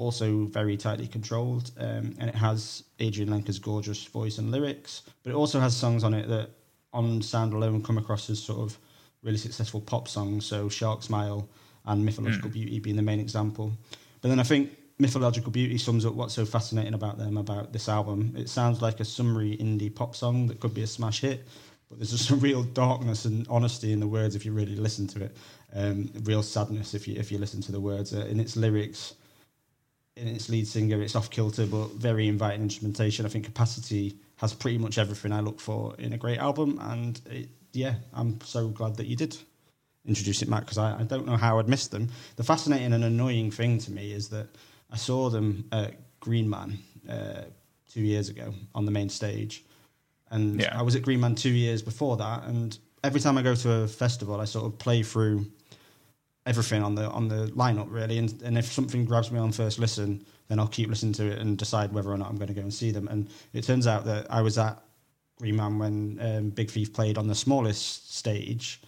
also 0.00 0.44
very 0.46 0.76
tightly 0.76 1.06
controlled. 1.06 1.70
Um, 1.78 2.14
and 2.18 2.28
it 2.28 2.34
has 2.34 2.84
Adrianne 2.98 3.28
Lenker's 3.28 3.58
gorgeous 3.58 4.04
voice 4.04 4.38
and 4.38 4.50
lyrics, 4.50 5.02
but 5.22 5.30
it 5.30 5.36
also 5.36 5.60
has 5.60 5.76
songs 5.76 6.04
on 6.04 6.14
it 6.14 6.28
that, 6.28 6.50
on 6.92 7.22
sound 7.22 7.52
alone, 7.52 7.82
come 7.82 7.98
across 7.98 8.28
as 8.30 8.42
sort 8.42 8.60
of 8.60 8.78
really 9.22 9.38
successful 9.38 9.80
pop 9.80 10.08
songs. 10.08 10.46
So 10.46 10.68
Shark 10.68 11.02
Smile 11.02 11.48
and 11.86 12.04
Mythological 12.04 12.50
Beauty 12.50 12.78
being 12.78 12.96
the 12.96 13.02
main 13.02 13.20
example. 13.20 13.72
But 14.20 14.28
then 14.28 14.40
I 14.40 14.44
think 14.44 14.70
Mythological 14.98 15.50
Beauty 15.50 15.78
sums 15.78 16.06
up 16.06 16.14
what's 16.14 16.34
so 16.34 16.44
fascinating 16.44 16.94
about 16.94 17.18
them, 17.18 17.36
about 17.36 17.72
this 17.72 17.88
album. 17.88 18.34
It 18.36 18.48
sounds 18.48 18.82
like 18.82 19.00
a 19.00 19.04
summary 19.04 19.56
indie 19.56 19.94
pop 19.94 20.14
song 20.14 20.46
that 20.46 20.60
could 20.60 20.74
be 20.74 20.82
a 20.82 20.86
smash 20.86 21.20
hit, 21.20 21.46
but 21.88 21.98
there's 21.98 22.12
just 22.12 22.30
a 22.36 22.36
real 22.36 22.62
darkness 22.62 23.24
and 23.24 23.46
honesty 23.48 23.92
in 23.92 24.00
the 24.00 24.06
words 24.06 24.36
if 24.36 24.44
you 24.44 24.52
really 24.52 24.76
listen 24.76 25.06
to 25.08 25.24
it. 25.24 25.36
Um, 25.74 26.10
real 26.24 26.42
sadness 26.42 26.94
if 26.94 27.08
you 27.08 27.16
if 27.18 27.32
you 27.32 27.38
listen 27.38 27.60
to 27.62 27.72
the 27.72 27.80
words. 27.80 28.14
Uh, 28.14 28.26
in 28.26 28.38
its 28.38 28.56
lyrics, 28.56 29.14
in 30.16 30.28
its 30.28 30.48
lead 30.48 30.66
singer, 30.66 31.00
it's 31.02 31.16
off 31.16 31.30
kilter 31.30 31.66
but 31.66 31.90
very 31.92 32.28
inviting 32.28 32.62
instrumentation. 32.62 33.24
I 33.24 33.28
think 33.28 33.44
Capacity 33.44 34.16
has 34.36 34.52
pretty 34.52 34.78
much 34.78 34.98
everything 34.98 35.32
I 35.32 35.40
look 35.40 35.60
for 35.60 35.94
in 35.98 36.12
a 36.12 36.18
great 36.18 36.38
album, 36.38 36.78
and 36.82 37.20
it, 37.30 37.48
yeah, 37.72 37.94
I'm 38.12 38.40
so 38.42 38.68
glad 38.68 38.96
that 38.96 39.06
you 39.06 39.16
did 39.16 39.36
introduce 40.04 40.42
it, 40.42 40.48
Matt, 40.48 40.64
because 40.64 40.78
I, 40.78 41.00
I 41.00 41.02
don't 41.04 41.26
know 41.26 41.36
how 41.36 41.58
I'd 41.58 41.68
missed 41.68 41.90
them. 41.92 42.08
The 42.36 42.44
fascinating 42.44 42.92
and 42.92 43.04
annoying 43.04 43.50
thing 43.50 43.78
to 43.78 43.92
me 43.92 44.12
is 44.12 44.28
that 44.30 44.48
I 44.90 44.96
saw 44.96 45.30
them 45.30 45.64
at 45.72 45.94
Green 46.20 46.48
Man 46.50 46.78
uh, 47.08 47.42
two 47.90 48.02
years 48.02 48.28
ago 48.28 48.52
on 48.74 48.84
the 48.84 48.90
main 48.90 49.08
stage, 49.08 49.64
and 50.30 50.60
Yeah. 50.60 50.78
I 50.78 50.82
was 50.82 50.96
at 50.96 51.02
Green 51.02 51.20
Man 51.20 51.34
two 51.34 51.50
years 51.50 51.80
before 51.82 52.16
that, 52.18 52.44
and 52.44 52.76
every 53.02 53.20
time 53.20 53.38
I 53.38 53.42
go 53.42 53.54
to 53.54 53.72
a 53.72 53.88
festival, 53.88 54.40
I 54.40 54.44
sort 54.44 54.66
of 54.66 54.78
play 54.78 55.02
through 55.02 55.46
everything 56.46 56.82
on 56.82 56.94
the 56.94 57.08
on 57.10 57.28
the 57.28 57.46
lineup 57.54 57.86
really. 57.88 58.18
And, 58.18 58.42
and 58.42 58.58
if 58.58 58.66
something 58.66 59.04
grabs 59.04 59.30
me 59.30 59.38
on 59.38 59.52
first 59.52 59.78
listen 59.78 60.24
then 60.48 60.58
I'll 60.58 60.68
keep 60.68 60.90
listening 60.90 61.14
to 61.14 61.30
it 61.30 61.38
and 61.38 61.56
decide 61.56 61.92
whether 61.92 62.10
or 62.10 62.18
not 62.18 62.28
I'm 62.28 62.36
going 62.36 62.48
to 62.48 62.54
go 62.54 62.60
and 62.60 62.74
see 62.74 62.90
them. 62.90 63.08
And 63.08 63.30
it 63.54 63.64
turns 63.64 63.86
out 63.86 64.04
that 64.04 64.26
I 64.30 64.42
was 64.42 64.58
at 64.58 64.82
Green 65.38 65.56
Man 65.56 65.78
when 65.78 66.18
um, 66.20 66.50
Big 66.50 66.70
Thief 66.70 66.92
played 66.92 67.16
on 67.16 67.26
the 67.26 67.34
smallest 67.34 68.14
stage 68.14 68.82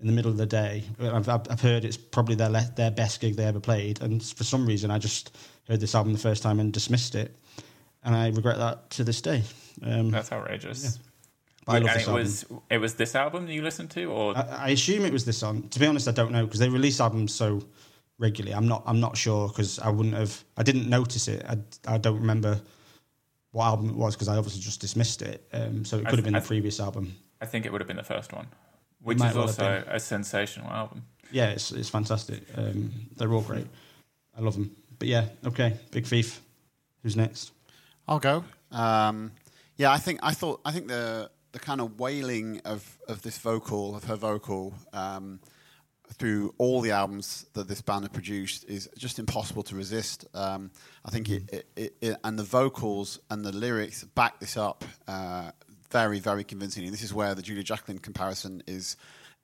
in 0.00 0.08
the 0.08 0.12
middle 0.12 0.30
of 0.30 0.36
the 0.36 0.46
day. 0.46 0.82
I've, 1.00 1.28
I've 1.28 1.46
I've 1.50 1.60
heard 1.60 1.84
it's 1.84 1.96
probably 1.96 2.34
their 2.34 2.48
le- 2.50 2.72
their 2.74 2.90
best 2.90 3.20
gig 3.20 3.36
they 3.36 3.44
ever 3.44 3.60
played. 3.60 4.00
And 4.02 4.22
for 4.22 4.42
some 4.42 4.66
reason 4.66 4.90
I 4.90 4.98
just 4.98 5.36
heard 5.68 5.80
this 5.80 5.94
album 5.94 6.12
the 6.12 6.18
first 6.18 6.42
time 6.42 6.58
and 6.58 6.72
dismissed 6.72 7.14
it. 7.14 7.36
And 8.02 8.14
I 8.14 8.30
regret 8.30 8.58
that 8.58 8.90
to 8.90 9.04
this 9.04 9.20
day. 9.20 9.42
Um, 9.82 10.10
That's 10.10 10.32
outrageous. 10.32 10.98
I 11.66 11.78
love 11.78 11.82
and 11.82 11.88
this 11.88 12.02
it 12.02 12.08
album. 12.08 12.14
was 12.14 12.44
it 12.70 12.78
was 12.78 12.94
this 12.94 13.14
album 13.14 13.46
that 13.46 13.52
you 13.52 13.62
listened 13.62 13.90
to, 13.92 14.04
or 14.04 14.36
I, 14.36 14.42
I 14.42 14.68
assume 14.70 15.04
it 15.04 15.12
was 15.12 15.24
this 15.24 15.38
song. 15.38 15.68
To 15.68 15.80
be 15.80 15.86
honest, 15.86 16.08
I 16.08 16.12
don't 16.12 16.32
know 16.32 16.44
because 16.44 16.60
they 16.60 16.68
release 16.68 17.00
albums 17.00 17.34
so 17.34 17.62
regularly. 18.18 18.54
I'm 18.54 18.68
not. 18.68 18.82
I'm 18.86 19.00
not 19.00 19.16
sure 19.16 19.48
because 19.48 19.78
I 19.78 19.88
wouldn't 19.88 20.14
have. 20.14 20.44
I 20.56 20.62
didn't 20.62 20.88
notice 20.88 21.28
it. 21.28 21.44
I, 21.48 21.58
I 21.86 21.98
don't 21.98 22.18
remember 22.18 22.60
what 23.52 23.66
album 23.66 23.90
it 23.90 23.96
was 23.96 24.14
because 24.14 24.28
I 24.28 24.36
obviously 24.36 24.60
just 24.60 24.80
dismissed 24.80 25.22
it. 25.22 25.46
Um, 25.52 25.84
so 25.84 25.98
it 25.98 26.06
I 26.06 26.10
could 26.10 26.18
have 26.18 26.24
been 26.24 26.34
the 26.34 26.40
th- 26.40 26.48
previous 26.48 26.80
album. 26.80 27.14
I 27.40 27.46
think 27.46 27.66
it 27.66 27.72
would 27.72 27.80
have 27.80 27.88
been 27.88 27.96
the 27.96 28.02
first 28.02 28.32
one, 28.32 28.48
which 29.02 29.16
is 29.16 29.22
well 29.34 29.42
also 29.42 29.84
a 29.86 30.00
sensational 30.00 30.70
album. 30.70 31.04
Yeah, 31.30 31.50
it's 31.50 31.72
it's 31.72 31.88
fantastic. 31.88 32.42
Um, 32.56 32.92
they're 33.16 33.32
all 33.32 33.42
great. 33.42 33.66
I 34.36 34.40
love 34.40 34.54
them. 34.54 34.74
But 34.98 35.08
yeah, 35.08 35.26
okay. 35.46 35.78
Big 35.90 36.06
Thief. 36.06 36.40
Who's 37.02 37.16
next? 37.16 37.52
I'll 38.08 38.18
go. 38.18 38.44
Um, 38.70 39.32
yeah, 39.76 39.92
I 39.92 39.98
think 39.98 40.20
I 40.22 40.32
thought 40.32 40.60
I 40.64 40.72
think 40.72 40.88
the 40.88 41.30
the 41.54 41.60
kind 41.60 41.80
of 41.80 42.00
wailing 42.00 42.60
of 42.64 42.98
of 43.08 43.22
this 43.22 43.38
vocal 43.38 43.96
of 43.96 44.04
her 44.04 44.16
vocal 44.16 44.74
um, 44.92 45.38
through 46.14 46.52
all 46.58 46.80
the 46.80 46.90
albums 46.90 47.46
that 47.54 47.68
this 47.68 47.80
band 47.80 48.02
have 48.04 48.12
produced 48.12 48.68
is 48.68 48.90
just 48.98 49.18
impossible 49.18 49.62
to 49.62 49.76
resist. 49.76 50.26
Um, 50.34 50.70
I 51.04 51.10
think 51.10 51.30
it, 51.30 51.42
it, 51.52 51.66
it, 51.76 51.96
it 52.00 52.16
and 52.24 52.36
the 52.36 52.42
vocals 52.42 53.20
and 53.30 53.44
the 53.44 53.52
lyrics 53.52 54.02
back 54.02 54.40
this 54.40 54.56
up 54.56 54.84
uh, 55.06 55.52
very 55.92 56.18
very 56.18 56.42
convincingly. 56.42 56.90
This 56.90 57.04
is 57.04 57.14
where 57.14 57.36
the 57.36 57.42
Julia 57.42 57.62
Jacklin 57.62 57.98
comparison 57.98 58.62
is 58.66 58.96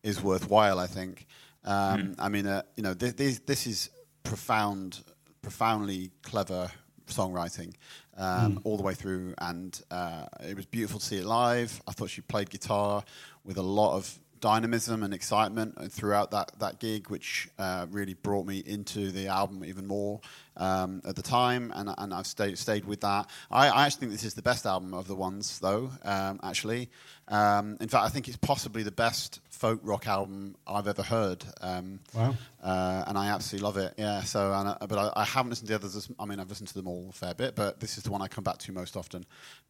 is 0.03 0.21
worthwhile. 0.21 0.81
I 0.81 0.89
think. 0.89 1.27
Um, 1.65 2.17
I 2.19 2.29
mean, 2.29 2.47
uh, 2.47 2.63
you 2.77 2.83
know, 2.83 2.95
this, 2.95 3.13
this 3.13 3.39
this 3.41 3.67
is 3.69 3.91
profound, 4.25 5.05
profoundly 5.43 6.11
clever 6.23 6.71
songwriting 7.07 7.75
um, 8.21 8.61
all 8.65 8.77
the 8.77 8.83
way 8.83 8.95
through, 8.95 9.35
and 9.39 9.81
uh, 9.91 10.27
it 10.47 10.55
was 10.55 10.67
beautiful 10.67 11.01
to 11.01 11.07
see 11.07 11.17
it 11.17 11.25
live. 11.25 11.83
I 11.89 11.93
thought 11.93 12.11
she 12.11 12.21
played 12.21 12.51
guitar 12.51 13.03
with 13.45 13.57
a 13.57 13.63
lot 13.63 13.97
of 13.97 14.19
dynamism 14.41 15.03
and 15.03 15.13
excitement 15.13 15.93
throughout 15.93 16.31
that, 16.31 16.53
that 16.59 16.79
gig, 16.81 17.09
which 17.11 17.49
uh, 17.59 17.87
really 17.91 18.15
brought 18.15 18.47
me 18.47 18.59
into 18.65 19.11
the 19.11 19.29
album 19.29 19.65
even 19.65 19.87
more 19.87 20.21
um, 20.57 21.03
at 21.05 21.17
the 21.17 21.23
time, 21.23 21.73
and, 21.75 21.91
and 21.99 22.13
I've 22.15 22.27
stayed 22.27 22.59
stayed 22.59 22.85
with 22.85 23.01
that. 23.01 23.29
I, 23.51 23.69
I 23.69 23.87
actually 23.87 24.01
think 24.01 24.13
this 24.13 24.25
is 24.25 24.35
the 24.35 24.43
best 24.43 24.67
album 24.67 24.95
of 24.95 25.07
the 25.09 25.15
ones, 25.15 25.59
though. 25.61 25.91
Um, 26.05 26.41
actually, 26.43 26.91
um, 27.29 27.77
in 27.81 27.89
fact, 27.89 28.05
I 28.05 28.09
think 28.09 28.29
it's 28.29 28.37
possibly 28.37 28.83
the 28.83 28.91
best 28.91 29.41
folk 29.51 29.81
rock 29.83 30.07
album 30.07 30.57
I've 30.67 30.89
ever 30.89 31.03
heard. 31.03 31.45
Um, 31.61 32.01
Wow. 32.15 32.35
uh, 32.63 33.05
and 33.07 33.17
I 33.17 33.29
absolutely 33.29 33.65
love 33.67 33.77
it. 33.77 33.95
Yeah. 33.97 34.23
So, 34.23 34.53
and, 34.53 34.69
uh, 34.69 34.87
but 34.87 34.99
I, 34.99 35.21
I 35.21 35.25
haven't 35.25 35.51
listened 35.51 35.69
to 35.69 35.79
the 35.79 35.87
others. 35.87 36.11
I 36.19 36.25
mean, 36.25 36.41
I've 36.41 36.49
listened 36.49 36.69
to 36.69 36.75
them 36.75 36.89
all 36.89 37.07
a 37.11 37.13
fair 37.13 37.35
bit, 37.35 37.55
but 37.55 37.81
this 37.81 37.97
is 37.97 38.05
the 38.05 38.11
one 38.11 38.21
I 38.23 38.29
come 38.29 38.45
back 38.45 38.59
to 38.59 38.73
most 38.73 38.97
often. 38.97 39.25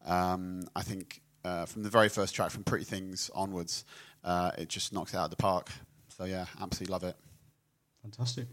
Um, 0.05 0.63
I 0.75 0.81
think 0.81 1.21
uh, 1.45 1.65
from 1.65 1.83
the 1.83 1.89
very 1.89 2.09
first 2.09 2.35
track, 2.35 2.51
from 2.51 2.63
Pretty 2.63 2.85
Things 2.85 3.29
onwards, 3.33 3.85
uh, 4.23 4.51
it 4.57 4.69
just 4.69 4.93
knocks 4.93 5.13
it 5.13 5.17
out 5.17 5.25
of 5.25 5.29
the 5.31 5.37
park. 5.37 5.69
So 6.09 6.25
yeah, 6.25 6.45
absolutely 6.61 6.91
love 6.91 7.03
it. 7.03 7.15
Fantastic. 8.01 8.47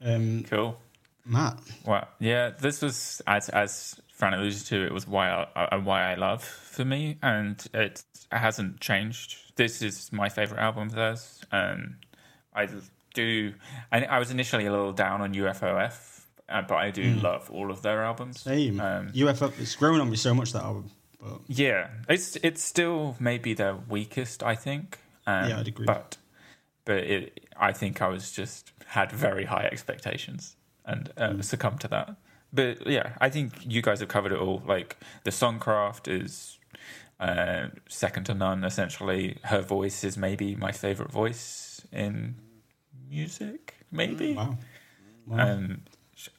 Um, 0.00 0.44
Cool. 0.44 0.78
Matt. 1.24 1.58
Well, 1.84 2.06
yeah, 2.20 2.50
this 2.50 2.82
was 2.82 3.20
as 3.26 3.48
as 3.48 4.00
Fran 4.12 4.34
alluded 4.34 4.64
to. 4.66 4.86
It 4.86 4.92
was 4.92 5.06
why 5.08 5.28
I, 5.30 5.68
I 5.72 5.76
why 5.76 6.12
I 6.12 6.14
love 6.14 6.44
for 6.44 6.84
me, 6.84 7.18
and 7.22 7.64
it 7.74 8.04
hasn't 8.30 8.80
changed. 8.80 9.36
This 9.56 9.82
is 9.82 10.12
my 10.12 10.28
favorite 10.28 10.60
album 10.60 10.84
of 10.88 10.92
theirs. 10.94 11.40
Um, 11.50 11.96
I 12.54 12.68
do. 13.14 13.54
I, 13.90 14.04
I 14.04 14.18
was 14.20 14.30
initially 14.30 14.66
a 14.66 14.70
little 14.70 14.92
down 14.92 15.20
on 15.20 15.34
UFOF, 15.34 16.26
uh, 16.48 16.62
but 16.62 16.76
I 16.76 16.90
do 16.92 17.02
love 17.14 17.50
all 17.50 17.72
of 17.72 17.82
their 17.82 18.04
albums. 18.04 18.42
Same. 18.42 18.80
Um, 18.80 19.08
UFO. 19.12 19.52
It's 19.58 19.74
grown 19.74 20.00
on 20.00 20.08
me 20.08 20.16
so 20.16 20.32
much 20.32 20.52
that 20.52 20.62
album. 20.62 20.90
But 21.20 21.40
Yeah, 21.46 21.88
it's 22.08 22.36
it's 22.36 22.62
still 22.62 23.16
maybe 23.18 23.54
their 23.54 23.74
weakest, 23.88 24.42
I 24.42 24.54
think. 24.54 24.98
Um, 25.26 25.48
Yeah, 25.50 25.60
I'd 25.60 25.68
agree. 25.68 25.86
But 25.86 26.18
but 26.84 26.98
it, 26.98 27.48
I 27.56 27.72
think 27.72 28.00
I 28.00 28.08
was 28.08 28.30
just 28.30 28.72
had 28.86 29.10
very 29.12 29.44
high 29.46 29.68
expectations 29.72 30.56
and 30.84 31.10
uh, 31.16 31.30
Mm. 31.30 31.44
succumbed 31.44 31.80
to 31.80 31.88
that. 31.88 32.16
But 32.52 32.86
yeah, 32.86 33.16
I 33.20 33.28
think 33.28 33.52
you 33.66 33.82
guys 33.82 34.00
have 34.00 34.08
covered 34.08 34.32
it 34.32 34.38
all. 34.38 34.62
Like 34.66 34.96
the 35.24 35.30
songcraft 35.32 36.06
is 36.08 36.58
uh, 37.18 37.68
second 37.88 38.24
to 38.24 38.34
none. 38.34 38.62
Essentially, 38.64 39.38
her 39.44 39.62
voice 39.62 40.04
is 40.04 40.16
maybe 40.16 40.54
my 40.54 40.70
favorite 40.72 41.10
voice 41.10 41.84
in 41.92 42.36
music. 43.08 43.74
Maybe. 43.90 44.34
wow. 44.34 44.58
wow. 45.26 45.38
Um, 45.38 45.82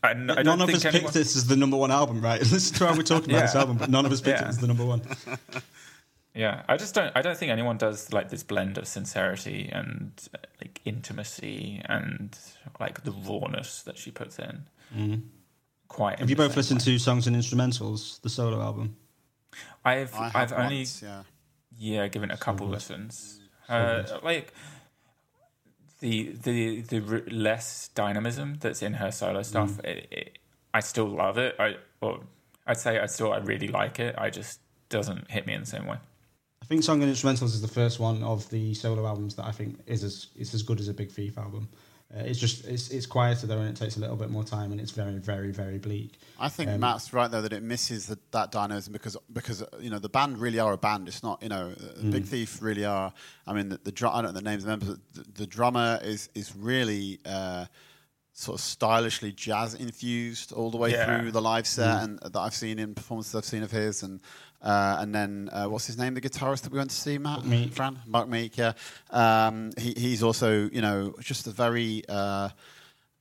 I, 0.03 0.09
I 0.09 0.13
don't 0.13 0.25
none 0.45 0.61
of 0.61 0.67
think 0.67 0.77
us 0.77 0.85
anyone- 0.85 1.03
picked 1.03 1.13
this 1.13 1.35
as 1.35 1.47
the 1.47 1.55
number 1.55 1.77
one 1.77 1.91
album, 1.91 2.21
right? 2.21 2.39
Listen 2.39 2.75
to 2.77 2.87
how 2.87 2.95
we're 2.95 3.03
talking 3.03 3.31
about 3.31 3.41
this 3.43 3.55
album, 3.55 3.77
but 3.77 3.89
none 3.89 4.05
of 4.05 4.11
us 4.11 4.21
picked 4.21 4.41
it 4.41 4.47
as 4.47 4.57
the 4.57 4.67
number 4.67 4.85
one. 4.85 5.01
Yeah, 6.33 6.61
I 6.69 6.77
just 6.77 6.93
don't. 6.93 7.11
I 7.15 7.23
don't 7.23 7.35
think 7.35 7.51
anyone 7.51 7.77
does 7.79 8.13
like 8.13 8.29
this 8.29 8.43
blend 8.43 8.77
of 8.77 8.87
sincerity 8.87 9.71
and 9.73 10.11
uh, 10.35 10.37
like 10.61 10.79
intimacy 10.85 11.81
and 11.85 12.37
like 12.79 13.03
the 13.03 13.11
rawness 13.11 13.81
that 13.83 13.97
she 13.97 14.11
puts 14.11 14.37
in. 14.37 14.63
Mm. 14.95 15.21
Quite. 15.87 16.19
Have 16.19 16.29
you 16.29 16.35
both 16.35 16.55
listened 16.55 16.81
to 16.81 16.99
songs 16.99 17.25
and 17.25 17.35
instrumentals, 17.35 18.21
the 18.21 18.29
solo 18.29 18.61
album? 18.61 18.97
I've 19.83 20.13
I 20.13 20.25
have 20.29 20.35
I've 20.35 20.53
only 20.53 20.77
once, 20.81 21.01
yeah. 21.01 21.23
yeah 21.75 22.07
given 22.07 22.29
a 22.29 22.37
couple 22.37 22.67
good. 22.67 22.73
listens. 22.73 23.39
So 23.67 23.73
Uh, 23.73 24.01
good. 24.03 24.23
like 24.23 24.53
the 25.99 26.33
the 26.43 26.81
the 26.81 26.99
less 27.31 27.89
dynamism 27.95 28.57
that's 28.59 28.81
in 28.81 28.93
her 28.95 29.11
solo 29.11 29.41
stuff, 29.43 29.71
Mm. 29.77 29.85
it, 29.85 30.07
it, 30.11 30.37
I 30.73 30.79
still 30.81 31.07
love 31.07 31.37
it. 31.37 31.55
I 31.59 31.75
or 32.01 32.19
I'd 32.65 32.77
say 32.77 32.99
I 32.99 33.05
still 33.07 33.33
I 33.33 33.37
really 33.37 33.67
like 33.67 33.99
it. 33.99 34.15
I 34.17 34.29
just 34.29 34.59
doesn't 34.89 35.29
hit 35.31 35.45
me 35.47 35.53
in 35.53 35.61
the 35.61 35.67
same 35.67 35.85
way. 35.85 35.97
I 36.61 36.65
think 36.65 36.83
Song 36.83 37.01
and 37.01 37.11
Instrumentals 37.11 37.53
is 37.53 37.61
the 37.61 37.67
first 37.67 37.99
one 37.99 38.23
of 38.23 38.49
the 38.49 38.73
solo 38.73 39.05
albums 39.07 39.35
that 39.35 39.45
I 39.45 39.51
think 39.51 39.79
is 39.85 40.03
as 40.03 40.27
is 40.35 40.53
as 40.53 40.63
good 40.63 40.79
as 40.79 40.87
a 40.87 40.93
Big 40.93 41.11
Thief 41.11 41.37
album. 41.37 41.69
Uh, 42.15 42.21
it's 42.21 42.39
just 42.39 42.65
it's 42.65 42.89
it's 42.89 43.05
quieter 43.05 43.47
though, 43.47 43.59
and 43.59 43.67
it 43.69 43.75
takes 43.75 43.97
a 43.97 43.99
little 43.99 44.15
bit 44.15 44.29
more 44.29 44.43
time, 44.43 44.71
and 44.71 44.79
it's 44.79 44.91
very 44.91 45.17
very 45.17 45.51
very 45.51 45.77
bleak. 45.77 46.13
I 46.39 46.47
think 46.47 46.69
Um, 46.71 46.79
Matt's 46.79 47.11
right 47.11 47.29
though 47.29 47.41
that 47.41 47.51
it 47.51 47.63
misses 47.63 48.05
the, 48.05 48.17
that 48.31 48.49
dynamism 48.51 48.93
because 48.93 49.17
because 49.33 49.61
you 49.81 49.89
know 49.89 49.99
the 49.99 50.07
band 50.07 50.37
really 50.37 50.57
are 50.59 50.71
a 50.71 50.77
band. 50.77 51.09
It's 51.09 51.21
not 51.21 51.43
you 51.43 51.49
know 51.49 51.73
uh, 51.77 52.01
Mm. 52.01 52.11
Big 52.11 52.25
Thief 52.25 52.61
really 52.61 52.85
are. 52.85 53.11
I 53.45 53.51
mean 53.53 53.67
the, 53.69 53.77
the 53.83 53.91
drum, 53.91 54.13
I 54.15 54.21
don't 54.21 54.33
know 54.33 54.39
the 54.39 54.49
names 54.49 54.63
of 54.63 54.67
the 54.67 54.71
members. 54.77 54.89
But 55.15 55.25
the, 55.25 55.31
the 55.41 55.47
drummer 55.47 55.99
is 56.01 56.29
is 56.33 56.55
really 56.55 57.19
uh, 57.25 57.65
sort 58.31 58.57
of 58.57 58.63
stylishly 58.63 59.33
jazz 59.33 59.73
infused 59.73 60.53
all 60.53 60.71
the 60.71 60.77
way 60.77 60.91
Yeah. 60.91 61.19
through 61.19 61.31
the 61.31 61.41
live 61.41 61.67
set 61.67 61.97
Mm. 61.99 62.03
and 62.03 62.19
that 62.33 62.39
I've 62.39 62.53
seen 62.55 62.79
in 62.79 62.95
performances 62.95 63.35
I've 63.35 63.43
seen 63.45 63.63
of 63.63 63.71
his 63.71 64.01
and. 64.03 64.21
Uh, 64.61 64.97
and 64.99 65.13
then 65.13 65.49
uh, 65.53 65.65
what's 65.65 65.85
his 65.85 65.97
name? 65.97 66.13
The 66.15 66.21
guitarist 66.21 66.61
that 66.63 66.71
we 66.71 66.77
went 66.79 66.89
to 66.89 66.95
see, 66.95 67.17
Matt, 67.17 67.45
Meek. 67.45 67.73
Fran, 67.73 67.99
Mark 68.07 68.27
Meek. 68.27 68.57
Yeah, 68.57 68.73
um, 69.11 69.71
he, 69.77 69.93
he's 69.95 70.23
also 70.23 70.69
you 70.71 70.81
know 70.81 71.13
just 71.21 71.45
a 71.47 71.51
very 71.51 72.03
uh, 72.09 72.49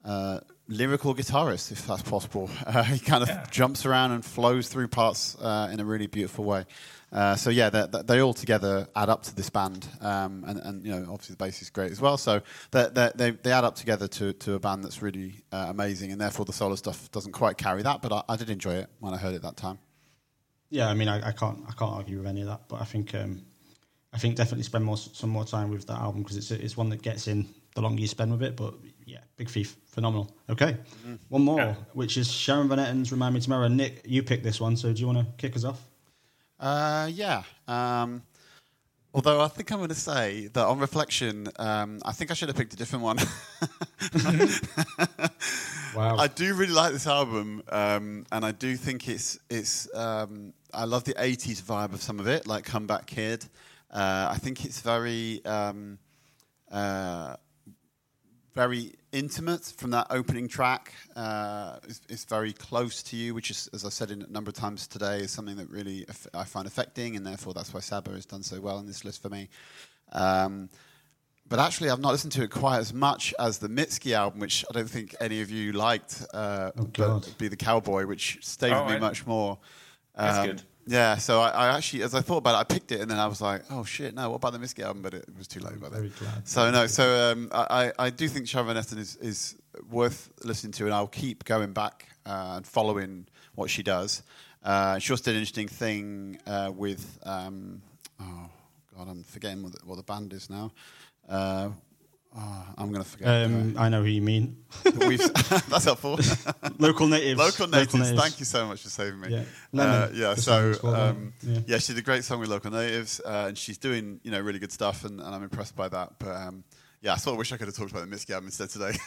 uh, 0.05 0.41
lyrical 0.69 1.15
guitarist, 1.15 1.73
if 1.73 1.87
that's 1.87 2.03
possible. 2.03 2.51
Uh, 2.67 2.83
he 2.83 2.99
kind 2.99 3.23
of 3.23 3.29
Yeah. 3.29 3.45
jumps 3.51 3.85
around 3.87 4.13
and 4.13 4.25
flows 4.25 4.69
through 4.69 4.89
parts 4.89 5.37
uh, 5.41 5.69
in 5.73 5.79
a 5.81 5.85
really 5.85 6.07
beautiful 6.07 6.45
way. 6.45 6.65
Uh, 7.13 7.37
so 7.37 7.51
yeah, 7.51 7.71
they, 7.71 7.87
they 8.05 8.21
all 8.21 8.35
together 8.35 8.89
add 8.97 9.09
up 9.09 9.23
to 9.23 9.35
this 9.37 9.49
band, 9.49 9.87
um, 10.01 10.43
and, 10.47 10.59
and 10.59 10.85
you 10.85 10.91
know 10.91 11.03
obviously 11.13 11.35
the 11.35 11.45
bass 11.45 11.63
is 11.63 11.71
great 11.71 11.93
as 11.93 12.01
well. 12.01 12.17
So 12.19 12.41
they, 12.73 12.89
they, 12.93 13.11
they, 13.15 13.31
they 13.31 13.53
add 13.53 13.63
up 13.65 13.77
together 13.77 14.09
to, 14.09 14.33
to 14.33 14.55
a 14.55 14.59
band 14.59 14.83
that's 14.85 15.01
really 15.03 15.35
uh, 15.53 15.67
amazing, 15.69 16.11
and 16.13 16.21
therefore 16.21 16.45
the 16.45 16.53
solo 16.53 16.75
stuff 16.75 17.11
doesn't 17.13 17.33
quite 17.33 17.57
carry 17.59 17.83
that, 17.83 18.03
but 18.03 18.13
I, 18.13 18.23
I 18.29 18.37
did 18.37 18.51
enjoy 18.51 18.75
it 18.75 18.89
when 18.99 19.15
I 19.15 19.19
heard 19.19 19.35
it 19.35 19.43
that 19.43 19.57
time. 19.57 19.79
Yeah, 20.71 20.89
I 20.89 20.95
mean, 20.95 21.09
I, 21.09 21.29
I 21.29 21.33
can't 21.33 21.59
I 21.69 21.73
can't 21.73 21.93
argue 21.93 22.19
with 22.19 22.27
any 22.27 22.41
of 22.43 22.49
that, 22.49 22.63
but 22.69 22.81
I 22.81 22.85
think 22.85 23.15
um, 23.15 23.43
I 24.13 24.19
think 24.19 24.37
definitely 24.37 24.65
spend 24.65 24.85
more 24.85 24.97
some 24.97 25.31
more 25.31 25.45
time 25.45 25.71
with 25.71 25.87
that 25.87 25.99
album 26.01 26.23
because 26.23 26.37
it's 26.37 26.51
it's 26.51 26.77
one 26.77 26.89
that 26.91 27.03
gets 27.03 27.29
in 27.29 27.47
the 27.75 27.81
longer 27.83 28.01
you 28.01 28.09
spend 28.09 28.33
with 28.33 28.43
it. 28.43 28.57
But 28.57 28.75
yeah, 29.05 29.19
Big 29.37 29.49
Thief, 29.49 29.77
phenomenal. 29.87 30.35
Okay, 30.51 30.77
one 31.29 31.43
more, 31.43 31.59
Yeah. 31.59 31.75
which 31.93 32.17
is 32.17 32.31
Sharon 32.31 32.69
Van 32.69 32.79
Etten's 32.79 33.13
"Remind 33.13 33.35
Me 33.35 33.41
Tomorrow." 33.41 33.69
Nick, 33.69 34.03
you 34.05 34.23
picked 34.23 34.43
this 34.43 34.61
one, 34.61 34.77
so 34.77 34.93
do 34.93 35.01
you 35.01 35.07
want 35.07 35.19
to 35.19 35.27
kick 35.37 35.55
us 35.57 35.65
off? 35.65 35.81
Uh, 36.59 37.09
yeah. 37.13 37.43
Um, 37.69 38.23
although 39.17 39.41
I 39.41 39.49
think 39.49 39.73
I'm 39.73 39.79
going 39.79 39.89
to 39.89 39.95
say 39.95 40.49
that 40.49 40.67
on 40.67 40.79
reflection, 40.79 41.49
um, 41.59 42.01
I 42.05 42.13
think 42.13 42.31
I 42.31 42.35
should 42.35 42.49
have 42.49 42.57
picked 42.57 42.75
a 42.75 42.77
different 42.77 43.03
one. 43.03 43.19
Wow, 45.97 46.17
I 46.19 46.29
do 46.29 46.53
really 46.53 46.75
like 46.75 46.93
this 46.93 47.07
album, 47.07 47.63
um, 47.71 48.27
and 48.31 48.45
I 48.45 48.53
do 48.53 48.77
think 48.77 49.09
it's 49.09 49.39
it's. 49.49 49.89
Um, 49.95 50.53
I 50.75 50.85
love 50.85 51.05
the 51.05 51.15
'80s 51.15 51.63
vibe 51.63 51.95
of 51.95 52.03
some 52.03 52.21
of 52.21 52.27
it, 52.27 52.47
like 52.47 52.67
"Come 52.67 52.87
Back 52.87 53.07
Kid." 53.07 53.47
Uh, 53.91 54.29
I 54.31 54.37
think 54.37 54.67
it's 54.67 54.83
very, 54.83 55.43
um, 55.47 55.99
uh, 56.71 57.37
very 58.57 58.95
intimate 59.13 59.65
from 59.77 59.91
that 59.91 60.07
opening 60.09 60.49
track. 60.49 60.95
Uh, 61.15 61.77
it's, 61.85 62.01
it's 62.09 62.25
very 62.25 62.55
close 62.55 63.03
to 63.03 63.15
you, 63.15 63.35
which 63.35 63.51
is, 63.51 63.69
as 63.75 63.85
I 63.85 63.91
said 63.91 64.11
in 64.11 64.23
a 64.23 64.27
number 64.29 64.49
of 64.49 64.55
times 64.55 64.87
today, 64.87 65.19
is 65.19 65.31
something 65.31 65.57
that 65.57 65.69
really 65.69 66.07
aff- 66.09 66.27
I 66.33 66.45
find 66.45 66.67
affecting, 66.67 67.17
and 67.17 67.25
therefore 67.27 67.53
that's 67.53 67.75
why 67.75 67.81
Saba 67.81 68.13
has 68.13 68.25
done 68.25 68.43
so 68.43 68.59
well 68.61 68.79
in 68.79 68.87
this 68.87 69.05
list 69.05 69.21
for 69.21 69.29
me. 69.29 69.51
Um, 70.13 70.71
but 71.47 71.59
actually, 71.59 71.91
I've 71.91 72.01
not 72.01 72.13
listened 72.13 72.33
to 72.33 72.43
it 72.45 72.51
quite 72.51 72.79
as 72.79 72.95
much 72.95 73.35
as 73.39 73.59
the 73.59 73.69
Mitski 73.69 74.13
album, 74.15 74.41
which 74.41 74.65
I 74.71 74.73
don't 74.73 74.89
think 74.91 75.15
any 75.21 75.43
of 75.43 75.51
you 75.51 75.73
liked. 75.73 76.25
Uh, 76.33 76.71
Oh, 76.79 76.85
God. 76.85 77.23
but 77.25 77.39
Be 77.39 77.49
the 77.49 77.57
Cowboy, 77.57 78.07
which 78.07 78.39
stayed 78.41 78.73
Oh, 78.73 78.85
with 78.85 78.91
me 78.93 78.97
I- 78.97 79.01
much 79.01 79.27
more. 79.27 79.59
That's 80.17 80.39
Um, 80.39 80.47
good. 80.47 80.63
Yeah, 80.87 81.17
so 81.17 81.41
I, 81.41 81.49
I 81.49 81.77
actually, 81.77 82.03
as 82.05 82.15
I 82.15 82.21
thought 82.21 82.39
about 82.39 82.55
it, 82.55 82.59
I 82.59 82.65
picked 82.65 82.93
it, 82.93 83.01
and 83.01 83.11
then 83.11 83.19
I 83.19 83.27
was 83.27 83.41
like, 83.41 83.63
"Oh 83.71 83.83
shit, 83.85 84.15
no! 84.15 84.31
What 84.31 84.37
about 84.37 84.53
the 84.53 84.59
Mitski 84.59 84.85
album?" 84.85 85.03
But 85.03 85.15
it 85.15 85.25
was 85.37 85.49
too 85.49 85.59
late 85.59 85.81
by 85.81 85.89
then. 85.89 85.99
very 85.99 86.13
glad. 86.19 86.47
So 86.47 86.71
no, 86.71 86.87
so 86.87 87.33
um, 87.33 87.51
I, 87.53 87.93
I 87.99 88.11
do 88.11 88.29
think 88.29 88.47
Sharon 88.47 88.77
Etten 88.77 88.99
is, 88.99 89.17
is 89.17 89.57
worth 89.91 90.31
listening 90.45 90.73
to, 90.75 90.85
and 90.85 90.95
I'll 90.95 91.09
keep 91.09 91.45
going 91.45 91.73
back 91.73 92.07
uh, 92.25 92.55
and 92.57 92.67
following 92.67 93.27
what 93.57 93.69
she 93.69 93.83
does. 93.83 94.23
Uh, 94.63 94.99
she 94.99 95.13
also 95.13 95.25
did 95.25 95.31
an 95.31 95.39
interesting 95.39 95.69
thing 95.69 96.39
uh, 96.47 96.71
with 96.75 97.19
um, 97.25 97.83
oh 98.21 98.49
god, 98.97 99.09
I'm 99.09 99.25
forgetting 99.25 99.65
what 99.65 99.73
the, 99.73 99.85
what 99.85 99.97
the 99.97 100.05
band 100.05 100.33
is 100.33 100.49
now. 100.49 100.71
Uh, 102.37 102.41
oh, 102.43 102.65
I'm 102.77 102.93
going 102.93 103.03
to 103.03 103.09
forget. 103.09 103.47
Um, 103.47 103.77
I 103.79 103.89
know 103.89 104.03
who 104.03 104.09
you 104.09 104.21
mean. 104.21 104.59
We've, 104.85 105.19
that's 105.69 105.85
helpful. 105.85 106.19
Local 106.79 107.07
natives. 107.07 107.39
Local 107.39 107.67
natives. 107.67 108.13
Thank 108.13 108.39
you 108.39 108.45
so 108.45 108.67
much 108.67 108.83
for 108.83 108.91
saving 108.91 109.21
me. 109.21 109.29
Yeah, 109.73 109.83
Uh, 109.83 110.09
yeah. 110.13 110.35
So 110.35 110.75
um, 110.85 111.33
Lemon. 111.43 111.65
yeah. 111.67 111.79
she 111.79 111.95
did 111.95 112.01
a 112.01 112.05
great 112.05 112.25
song 112.25 112.41
with 112.41 112.51
local 112.51 112.71
natives, 112.71 113.21
uh, 113.25 113.47
and 113.49 113.57
she's 113.57 113.79
doing 113.79 114.21
you 114.23 114.31
know 114.31 114.41
really 114.41 114.59
good 114.59 114.73
stuff, 114.73 115.05
and, 115.05 115.19
and 115.21 115.35
I'm 115.35 115.43
impressed 115.43 115.75
by 115.77 115.89
that. 115.89 116.19
But 116.19 116.37
um, 116.37 116.65
yeah, 117.01 117.15
I 117.15 117.17
sort 117.17 117.33
of 117.35 117.39
wish 117.39 117.53
I 117.53 117.57
could 117.57 117.69
have 117.69 117.77
talked 117.77 117.93
about 117.93 118.09
the 118.09 118.15
Mitski 118.15 118.31
album 118.33 118.49
instead 118.49 118.69
today, 118.69 118.99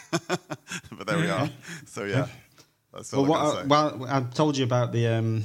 but 0.90 1.06
there 1.06 1.18
we 1.18 1.30
are. 1.30 1.48
So 1.86 2.04
yeah, 2.04 2.26
that's 2.92 3.12
all 3.14 3.24
Well, 3.26 3.58
I, 3.58 3.62
well, 3.64 4.06
I 4.08 4.20
told 4.22 4.56
you 4.56 4.64
about 4.64 4.90
the 4.90 5.06
um, 5.06 5.44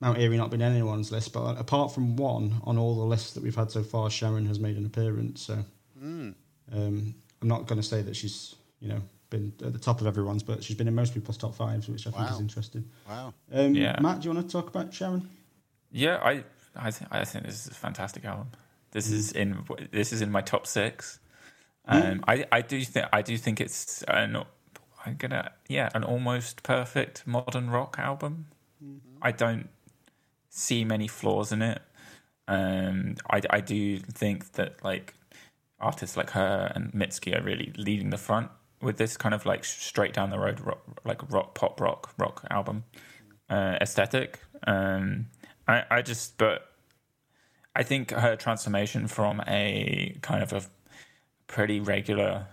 Mount 0.00 0.18
Eerie 0.18 0.38
not 0.38 0.50
being 0.50 0.62
on 0.62 0.72
anyone's 0.72 1.12
list, 1.12 1.32
but 1.34 1.58
apart 1.58 1.92
from 1.92 2.16
one 2.16 2.60
on 2.64 2.78
all 2.78 2.94
the 2.94 3.04
lists 3.04 3.32
that 3.34 3.42
we've 3.42 3.54
had 3.56 3.70
so 3.70 3.82
far, 3.82 4.08
Sharon 4.08 4.46
has 4.46 4.58
made 4.58 4.76
an 4.78 4.86
appearance. 4.86 5.42
So 5.42 5.58
Mm. 6.02 6.34
Um, 6.72 7.14
I'm 7.42 7.48
not 7.48 7.66
going 7.66 7.80
to 7.80 7.86
say 7.86 8.02
that 8.02 8.16
she's 8.16 8.54
you 8.80 8.88
know 8.88 9.02
been 9.30 9.52
at 9.64 9.72
the 9.72 9.78
top 9.78 10.00
of 10.00 10.06
everyone's, 10.06 10.42
but 10.42 10.62
she's 10.62 10.76
been 10.76 10.88
in 10.88 10.94
most 10.94 11.14
people's 11.14 11.36
top 11.36 11.54
fives, 11.54 11.88
which 11.88 12.06
I 12.06 12.10
think 12.10 12.30
is 12.30 12.40
interesting. 12.40 12.84
Wow. 13.08 13.34
Um, 13.52 13.74
Yeah. 13.74 13.98
Matt, 14.00 14.20
do 14.20 14.28
you 14.28 14.34
want 14.34 14.46
to 14.48 14.52
talk 14.52 14.68
about 14.68 14.92
Sharon? 14.94 15.28
Yeah, 15.90 16.18
I 16.22 16.44
I, 16.76 16.90
th- 16.90 17.08
I 17.10 17.24
think 17.24 17.46
this 17.46 17.66
is 17.66 17.72
a 17.72 17.74
fantastic 17.74 18.24
album. 18.24 18.48
This 18.92 19.10
is 19.10 19.32
in 19.32 19.64
this 19.90 20.12
is 20.12 20.22
in 20.22 20.30
my 20.30 20.40
top 20.42 20.66
six. 20.66 21.18
Um, 21.86 22.24
I 22.26 22.44
I 22.50 22.60
do 22.62 22.82
think 22.84 23.06
I 23.12 23.22
do 23.22 23.36
think 23.36 23.60
it's 23.60 24.02
an 24.08 24.36
I'm 25.04 25.16
gonna 25.16 25.52
yeah 25.68 25.88
an 25.94 26.02
almost 26.04 26.62
perfect 26.62 27.26
modern 27.26 27.70
rock 27.70 27.96
album. 27.98 28.46
I 29.22 29.32
don't 29.32 29.68
see 30.50 30.84
many 30.84 31.08
flaws 31.08 31.52
in 31.52 31.62
it. 31.62 31.80
Um, 32.48 33.16
I 33.30 33.40
I 33.50 33.60
do 33.60 33.98
think 33.98 34.52
that 34.52 34.82
like 34.84 35.14
artists 35.80 36.16
like 36.16 36.30
her 36.30 36.72
and 36.74 36.92
Mitski 36.92 37.38
are 37.38 37.42
really 37.42 37.72
leading 37.76 38.10
the 38.10 38.18
front 38.18 38.50
with 38.80 38.98
this 38.98 39.16
kind 39.16 39.34
of 39.34 39.46
like 39.46 39.64
straight 39.64 40.12
down 40.12 40.30
the 40.30 40.38
road 40.38 40.60
rock, 40.60 40.82
like 41.04 41.30
rock 41.30 41.54
pop 41.54 41.80
rock 41.80 42.12
rock 42.18 42.44
album 42.50 42.84
uh, 43.48 43.76
aesthetic. 43.80 44.40
Um, 44.66 45.26
I, 45.68 45.84
I 45.90 46.02
just, 46.02 46.38
but 46.38 46.70
I 47.74 47.82
think 47.82 48.10
her 48.10 48.36
transformation 48.36 49.06
from 49.06 49.42
a 49.46 50.16
kind 50.22 50.42
of 50.42 50.52
a 50.52 50.62
pretty 51.46 51.80
regular 51.80 52.46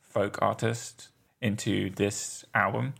folk 0.00 0.38
artist 0.40 1.08
into 1.40 1.90
this 1.90 2.44
album 2.54 2.94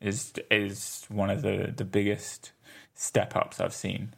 is 0.00 0.32
is 0.50 1.04
one 1.08 1.30
of 1.30 1.42
the 1.42 1.72
the 1.76 1.84
biggest 1.84 2.52
step 2.94 3.36
ups 3.36 3.60
I've 3.60 3.74
seen 3.74 4.14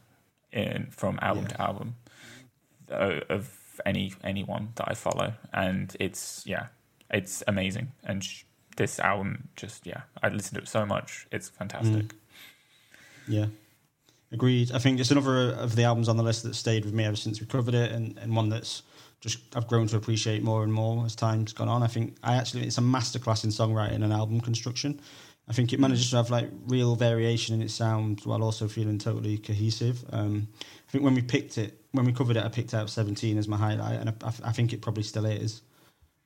in 0.51 0.87
from 0.91 1.19
album 1.21 1.43
Yeah. 1.49 1.55
to 1.57 1.61
album 1.61 1.95
uh, 2.91 3.19
of 3.29 3.56
any 3.85 4.13
anyone 4.23 4.69
that 4.75 4.89
I 4.89 4.93
follow, 4.93 5.33
and 5.53 5.95
it's 5.99 6.43
yeah, 6.45 6.67
it's 7.09 7.43
amazing. 7.47 7.91
And 8.03 8.23
sh- 8.23 8.43
this 8.75 8.99
album 8.99 9.49
just 9.55 9.85
yeah, 9.85 10.01
I 10.21 10.29
listened 10.29 10.55
to 10.55 10.61
it 10.61 10.67
so 10.67 10.85
much. 10.85 11.27
It's 11.31 11.49
fantastic. 11.49 12.13
Yeah. 13.27 13.47
Agreed. 14.31 14.71
I 14.73 14.79
think 14.79 14.99
it's 14.99 15.11
another 15.11 15.51
of 15.53 15.75
the 15.75 15.83
albums 15.83 16.09
on 16.09 16.17
the 16.17 16.23
list 16.23 16.43
that 16.43 16.55
stayed 16.55 16.83
with 16.83 16.93
me 16.93 17.05
ever 17.05 17.15
since 17.15 17.39
we 17.39 17.47
covered 17.47 17.73
it, 17.73 17.91
and, 17.91 18.17
and 18.17 18.35
one 18.35 18.49
that's 18.49 18.83
just 19.19 19.39
I've 19.55 19.67
grown 19.67 19.87
to 19.87 19.97
appreciate 19.97 20.43
more 20.43 20.63
and 20.63 20.73
more 20.73 21.05
as 21.05 21.15
time's 21.15 21.53
gone 21.53 21.69
on. 21.69 21.81
I 21.81 21.87
think 21.87 22.17
I 22.23 22.35
actually 22.35 22.65
it's 22.67 22.77
a 22.77 22.81
masterclass 22.81 23.43
in 23.43 23.49
songwriting 23.51 24.03
and 24.03 24.11
album 24.13 24.41
construction. 24.41 24.99
I 25.49 25.53
think 25.53 25.71
it 25.71 25.79
manages 25.79 26.09
to 26.09 26.17
have 26.17 26.29
like 26.29 26.49
real 26.67 26.95
variation 26.95 27.55
in 27.55 27.61
its 27.61 27.73
sound 27.73 28.21
while 28.25 28.43
also 28.43 28.67
feeling 28.67 28.99
totally 28.99 29.37
cohesive. 29.37 30.03
Um, 30.11 30.49
I 30.87 30.91
think 30.91 31.03
when 31.03 31.15
we 31.15 31.21
picked 31.21 31.57
it, 31.57 31.81
when 31.91 32.05
we 32.05 32.13
covered 32.13 32.37
it, 32.37 32.45
I 32.45 32.49
picked 32.49 32.73
out 32.73 32.89
17 32.89 33.37
as 33.37 33.47
my 33.47 33.57
highlight, 33.57 33.99
and 33.99 34.09
I, 34.09 34.27
I, 34.45 34.51
think 34.51 34.71
it 34.71 34.81
probably 34.81 35.03
still 35.03 35.25
is. 35.25 35.61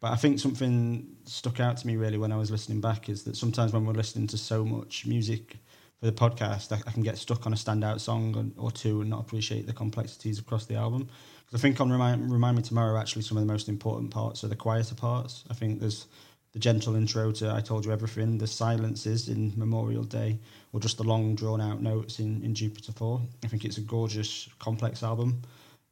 But 0.01 0.11
I 0.11 0.15
think 0.15 0.39
something 0.39 1.15
stuck 1.25 1.59
out 1.59 1.77
to 1.77 1.87
me 1.87 1.95
really 1.95 2.17
when 2.17 2.31
I 2.31 2.37
was 2.37 2.51
listening 2.51 2.81
back 2.81 3.09
is 3.09 3.23
that 3.23 3.35
sometimes 3.35 3.73
when 3.73 3.85
we're 3.85 3.93
listening 3.93 4.27
to 4.27 4.37
so 4.37 4.63
much 4.63 5.05
music 5.05 5.57
for 5.99 6.05
the 6.05 6.11
podcast, 6.11 6.71
I, 6.71 6.81
I 6.87 6.91
can 6.91 7.01
get 7.01 7.17
stuck 7.17 7.45
on 7.45 7.53
a 7.53 7.55
standout 7.55 8.01
song 8.01 8.35
and, 8.35 8.53
or 8.57 8.71
two 8.71 9.01
and 9.01 9.09
not 9.09 9.21
appreciate 9.21 9.65
the 9.65 9.73
complexities 9.73 10.37
across 10.37 10.65
the 10.65 10.75
album. 10.75 11.09
Because 11.45 11.59
I 11.59 11.61
think 11.61 11.81
on 11.81 11.91
Remind, 11.91 12.31
Remind 12.31 12.57
Me 12.57 12.63
Tomorrow, 12.63 12.99
actually, 12.99 13.23
some 13.23 13.37
of 13.37 13.45
the 13.45 13.51
most 13.51 13.67
important 13.67 14.11
parts 14.11 14.43
are 14.43 14.47
the 14.47 14.55
quieter 14.55 14.95
parts. 14.95 15.43
I 15.49 15.53
think 15.53 15.79
there's 15.79 16.07
the 16.53 16.59
gentle 16.59 16.95
intro 16.95 17.31
to 17.31 17.53
I 17.53 17.61
Told 17.61 17.85
You 17.85 17.91
Everything, 17.91 18.37
the 18.37 18.47
silences 18.47 19.29
in 19.29 19.53
Memorial 19.55 20.03
Day, 20.03 20.39
or 20.73 20.79
just 20.79 20.97
the 20.97 21.03
long 21.03 21.35
drawn 21.35 21.61
out 21.61 21.81
notes 21.81 22.19
in, 22.19 22.43
in 22.43 22.53
Jupiter 22.53 22.91
4. 22.91 23.21
I 23.43 23.47
think 23.47 23.63
it's 23.63 23.77
a 23.77 23.81
gorgeous, 23.81 24.49
complex 24.59 25.01
album. 25.01 25.41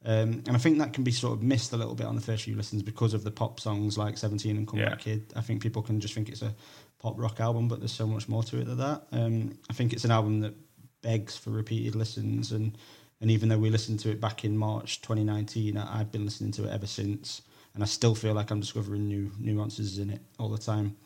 Um, 0.04 0.42
and 0.46 0.52
I 0.52 0.58
think 0.58 0.78
that 0.78 0.92
can 0.92 1.04
be 1.04 1.10
sort 1.12 1.34
of 1.34 1.42
missed 1.42 1.72
a 1.72 1.76
little 1.76 1.94
bit 1.94 2.06
on 2.06 2.14
the 2.14 2.22
first 2.22 2.44
few 2.44 2.56
listens 2.56 2.82
because 2.82 3.12
of 3.12 3.22
the 3.22 3.30
pop 3.30 3.60
songs 3.60 3.98
like 3.98 4.16
17 4.16 4.56
and 4.56 4.66
Come 4.66 4.78
Yeah. 4.80 4.90
Back 4.90 5.00
Kid. 5.00 5.32
I 5.36 5.40
think 5.42 5.62
people 5.62 5.82
can 5.82 6.00
just 6.00 6.14
think 6.14 6.28
it's 6.28 6.42
a 6.42 6.54
pop 6.98 7.18
rock 7.18 7.40
album, 7.40 7.68
but 7.68 7.80
there's 7.80 7.92
so 7.92 8.06
much 8.06 8.28
more 8.28 8.42
to 8.44 8.60
it 8.60 8.64
than 8.66 8.78
that. 8.78 9.02
Um, 9.12 9.58
I 9.68 9.72
think 9.74 9.92
it's 9.92 10.04
an 10.04 10.10
album 10.10 10.40
that 10.40 10.54
begs 11.02 11.36
for 11.36 11.50
repeated 11.50 11.94
listens. 11.94 12.52
And, 12.52 12.76
and 13.20 13.30
even 13.30 13.48
though 13.48 13.58
we 13.58 13.70
listened 13.70 14.00
to 14.00 14.10
it 14.10 14.20
back 14.20 14.44
in 14.44 14.56
March 14.56 15.00
2019, 15.02 15.76
I, 15.76 16.00
I've 16.00 16.12
been 16.12 16.24
listening 16.24 16.52
to 16.52 16.64
it 16.64 16.70
ever 16.70 16.86
since. 16.86 17.42
And 17.74 17.82
I 17.82 17.86
still 17.86 18.14
feel 18.14 18.34
like 18.34 18.50
I'm 18.50 18.60
discovering 18.60 19.06
new 19.06 19.30
nuances 19.38 19.98
in 19.98 20.10
it 20.10 20.20
all 20.38 20.48
the 20.48 20.58
time. 20.58 20.96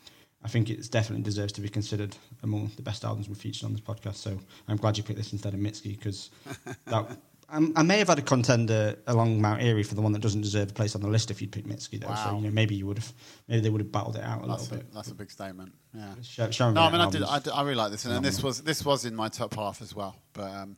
I 0.43 0.47
think 0.47 0.69
it 0.69 0.89
definitely 0.91 1.23
deserves 1.23 1.53
to 1.53 1.61
be 1.61 1.69
considered 1.69 2.15
among 2.43 2.71
the 2.75 2.81
best 2.83 3.03
albums 3.03 3.27
we've 3.27 3.37
featured 3.37 3.65
on 3.65 3.71
this 3.71 3.81
podcast. 3.81 4.15
So 4.15 4.37
I'm 4.67 4.77
glad 4.77 4.97
you 4.97 5.03
picked 5.03 5.17
this 5.17 5.31
instead 5.33 5.53
of 5.53 5.59
Mitski 5.59 5.97
because 5.97 6.29
that. 6.85 7.17
I 7.47 7.83
may 7.83 7.99
have 7.99 8.07
had 8.07 8.17
a 8.17 8.23
contender 8.23 8.97
along 9.05 9.39
Mount 9.39 9.61
Eerie 9.61 9.83
for 9.83 9.93
the 9.93 10.01
one 10.01 10.11
that 10.13 10.21
doesn't 10.21 10.41
deserve 10.41 10.71
a 10.71 10.73
place 10.73 10.95
on 10.95 11.01
the 11.01 11.07
list 11.07 11.29
if 11.29 11.41
you'd 11.41 11.51
picked 11.51 11.67
Mitski 11.69 11.99
though. 11.99 12.13
So 12.15 12.37
you 12.37 12.45
know 12.45 12.49
maybe 12.51 12.73
you 12.73 12.87
would 12.87 12.97
have, 12.97 13.13
maybe 13.47 13.61
they 13.61 13.69
would 13.69 13.81
have 13.81 13.91
battled 13.91 14.15
it 14.15 14.23
out 14.23 14.43
a 14.43 14.47
That's 14.47 14.63
little 14.63 14.77
a, 14.77 14.79
bit. 14.79 14.93
that's 14.93 15.11
a 15.11 15.15
big 15.15 15.29
statement. 15.29 15.71
Yeah. 15.93 16.15
No, 16.59 16.81
I 16.81 16.91
mean, 16.91 17.01
I 17.01 17.09
did. 17.11 17.21
I, 17.23 17.37
did- 17.39 17.53
I 17.53 17.61
really 17.61 17.75
like 17.75 17.91
this, 17.91 18.05
and, 18.05 18.15
and 18.15 18.25
this 18.25 18.41
was 18.41 18.61
this 18.61 18.83
was 18.83 19.05
in 19.05 19.15
my 19.15 19.29
top 19.29 19.53
half 19.53 19.81
as 19.83 19.93
well. 19.95 20.15
But 20.33 20.51
um, 20.53 20.75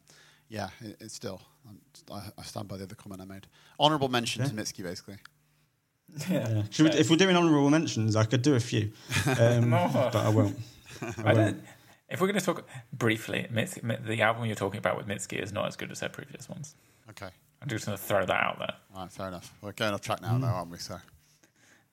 yeah, 0.49 0.67
it, 0.81 0.97
it's 0.99 1.13
still. 1.15 1.41
I, 2.11 2.19
I 2.37 2.43
stand 2.43 2.67
by 2.67 2.75
the 2.77 2.83
other 2.83 2.95
comment 2.95 3.21
I 3.21 3.25
made. 3.25 3.47
Honorable 3.79 4.09
mention 4.09 4.43
to 4.43 4.53
Yeah. 4.53 4.61
Mitski, 4.61 4.83
basically. 4.83 5.17
Yeah. 6.29 6.63
Should 6.71 6.85
we, 6.93 6.99
if 6.99 7.09
we're 7.09 7.17
doing 7.17 7.35
honourable 7.35 7.69
mentions, 7.69 8.15
I 8.15 8.23
could 8.25 8.41
do 8.41 8.55
a 8.55 8.59
few, 8.59 8.91
um, 9.39 9.69
No. 9.69 9.89
but 9.93 10.15
I 10.15 10.29
won't. 10.29 10.57
I 11.01 11.05
I 11.05 11.33
won't. 11.33 11.35
don't. 11.37 11.63
If 12.09 12.21
we're 12.21 12.27
going 12.27 12.39
to 12.39 12.45
talk 12.45 12.65
briefly, 12.93 13.47
Mitski, 13.53 14.05
the 14.05 14.21
album 14.21 14.45
you're 14.45 14.55
talking 14.55 14.77
about 14.79 14.97
with 14.97 15.07
Mitski 15.07 15.41
is 15.41 15.51
not 15.51 15.67
as 15.67 15.75
good 15.75 15.91
as 15.91 15.99
their 15.99 16.09
previous 16.09 16.47
ones. 16.49 16.73
Okay. 17.09 17.29
I'm 17.61 17.67
just 17.67 17.85
going 17.85 17.97
to 17.97 18.03
throw 18.03 18.25
that 18.25 18.31
out 18.43 18.59
there. 18.59 18.73
All 18.95 19.01
right. 19.01 19.11
Fair 19.11 19.27
enough. 19.27 19.53
We're 19.61 19.73
going 19.73 19.93
off 19.93 20.01
track 20.01 20.21
now, 20.21 20.33
Mm. 20.37 20.41
though, 20.41 20.47
aren't 20.47 20.71
we? 20.71 20.77
So. 20.77 20.95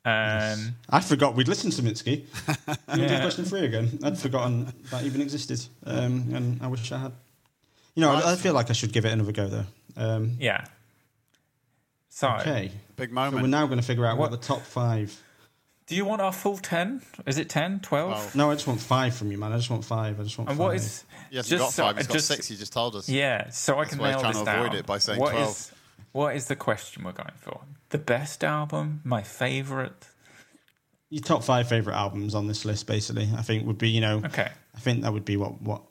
Um, 0.07 0.77
I 0.91 1.01
forgot 1.01 1.35
we'd 1.35 1.49
listened 1.49 1.73
to 1.75 1.83
Mitski. 1.83 2.19
You 2.19 2.25
want 2.67 2.87
to 2.91 2.97
do 2.97 3.03
Yeah. 3.03 3.21
question 3.23 3.45
three 3.47 3.65
again? 3.65 3.99
I'd 4.05 4.19
forgotten 4.19 4.73
that 4.91 5.03
even 5.03 5.21
existed, 5.23 5.65
um, 5.87 6.31
and 6.35 6.63
I 6.63 6.67
wish 6.67 6.93
I 6.93 6.99
had. 6.99 7.13
You 7.95 8.03
know, 8.03 8.11
I, 8.13 8.33
I 8.33 8.37
feel 8.37 8.53
like 8.53 8.69
I 8.71 8.75
should 8.75 8.93
give 8.93 9.05
it 9.07 9.13
another 9.13 9.33
go 9.33 9.49
though. 9.49 9.65
Um, 9.97 10.37
yeah. 10.39 10.67
So, 12.17 12.29
okay, 12.29 12.71
Big 12.95 13.09
so 13.09 13.15
moment. 13.17 13.43
we're 13.43 13.49
now 13.49 13.67
going 13.67 13.81
to 13.81 13.85
figure 13.85 14.07
out 14.07 14.17
what, 14.17 14.31
What- 14.31 14.41
the 14.41 14.47
top 14.47 14.63
five. 14.63 15.21
do 15.89 15.97
you 15.97 16.05
want 16.05 16.23
our 16.23 16.31
full 16.31 16.57
10? 16.57 17.03
Is 17.27 17.39
it 17.39 17.49
10, 17.49 17.81
12? 17.81 18.11
Well, 18.13 18.31
No, 18.37 18.51
I 18.53 18.55
just 18.55 18.69
want 18.69 18.81
five 18.81 19.17
from 19.17 19.33
you, 19.33 19.37
man. 19.39 19.53
I 19.53 19.57
just 19.57 19.69
want 19.69 19.85
five. 19.85 20.21
I 20.21 20.23
just 20.23 20.39
want. 20.39 20.49
and 20.51 20.57
five. 20.57 20.65
what 20.65 20.77
is. 20.77 21.03
he 21.31 21.37
hasn't 21.37 21.51
just 21.51 21.61
got 21.61 21.73
so- 21.73 21.83
five. 21.83 21.97
He's 21.97 22.07
got 22.07 22.13
just- 22.15 22.29
six. 22.29 22.49
You 22.53 22.57
just 22.57 22.73
told 22.73 22.95
us. 22.95 23.09
Yeah, 23.09 23.51
so 23.51 23.75
I 23.75 23.79
That's 23.81 23.91
can 23.91 23.99
why 23.99 24.11
nail 24.13 24.21
trying 24.21 24.33
this 24.35 24.43
to 24.43 24.53
avoid 24.55 24.67
down. 24.71 24.77
it 24.77 24.87
by 24.87 24.99
saying 24.99 25.19
What 25.19 25.33
12. 25.33 25.49
is- 25.51 25.73
what 26.13 26.37
is 26.37 26.47
the 26.47 26.55
question 26.55 27.03
we're 27.03 27.11
going 27.11 27.33
for? 27.37 27.63
The 27.89 27.99
best 27.99 28.45
album? 28.45 29.01
My 29.03 29.23
favourite? 29.25 30.07
your 31.11 31.23
top 31.23 31.43
five 31.43 31.69
favorite 31.69 31.95
albums 31.97 32.35
on 32.37 32.47
this 32.47 32.65
list? 32.65 32.87
Basically, 32.87 33.29
I 33.37 33.43
think 33.43 33.67
would 33.67 33.79
be 33.79 33.89
you 33.91 34.01
know. 34.01 34.23
Okay. 34.25 34.51
I 34.77 34.79
think 34.79 35.03
that 35.03 35.13
would 35.13 35.25
be 35.25 35.37
what 35.37 35.61
what 35.61 35.83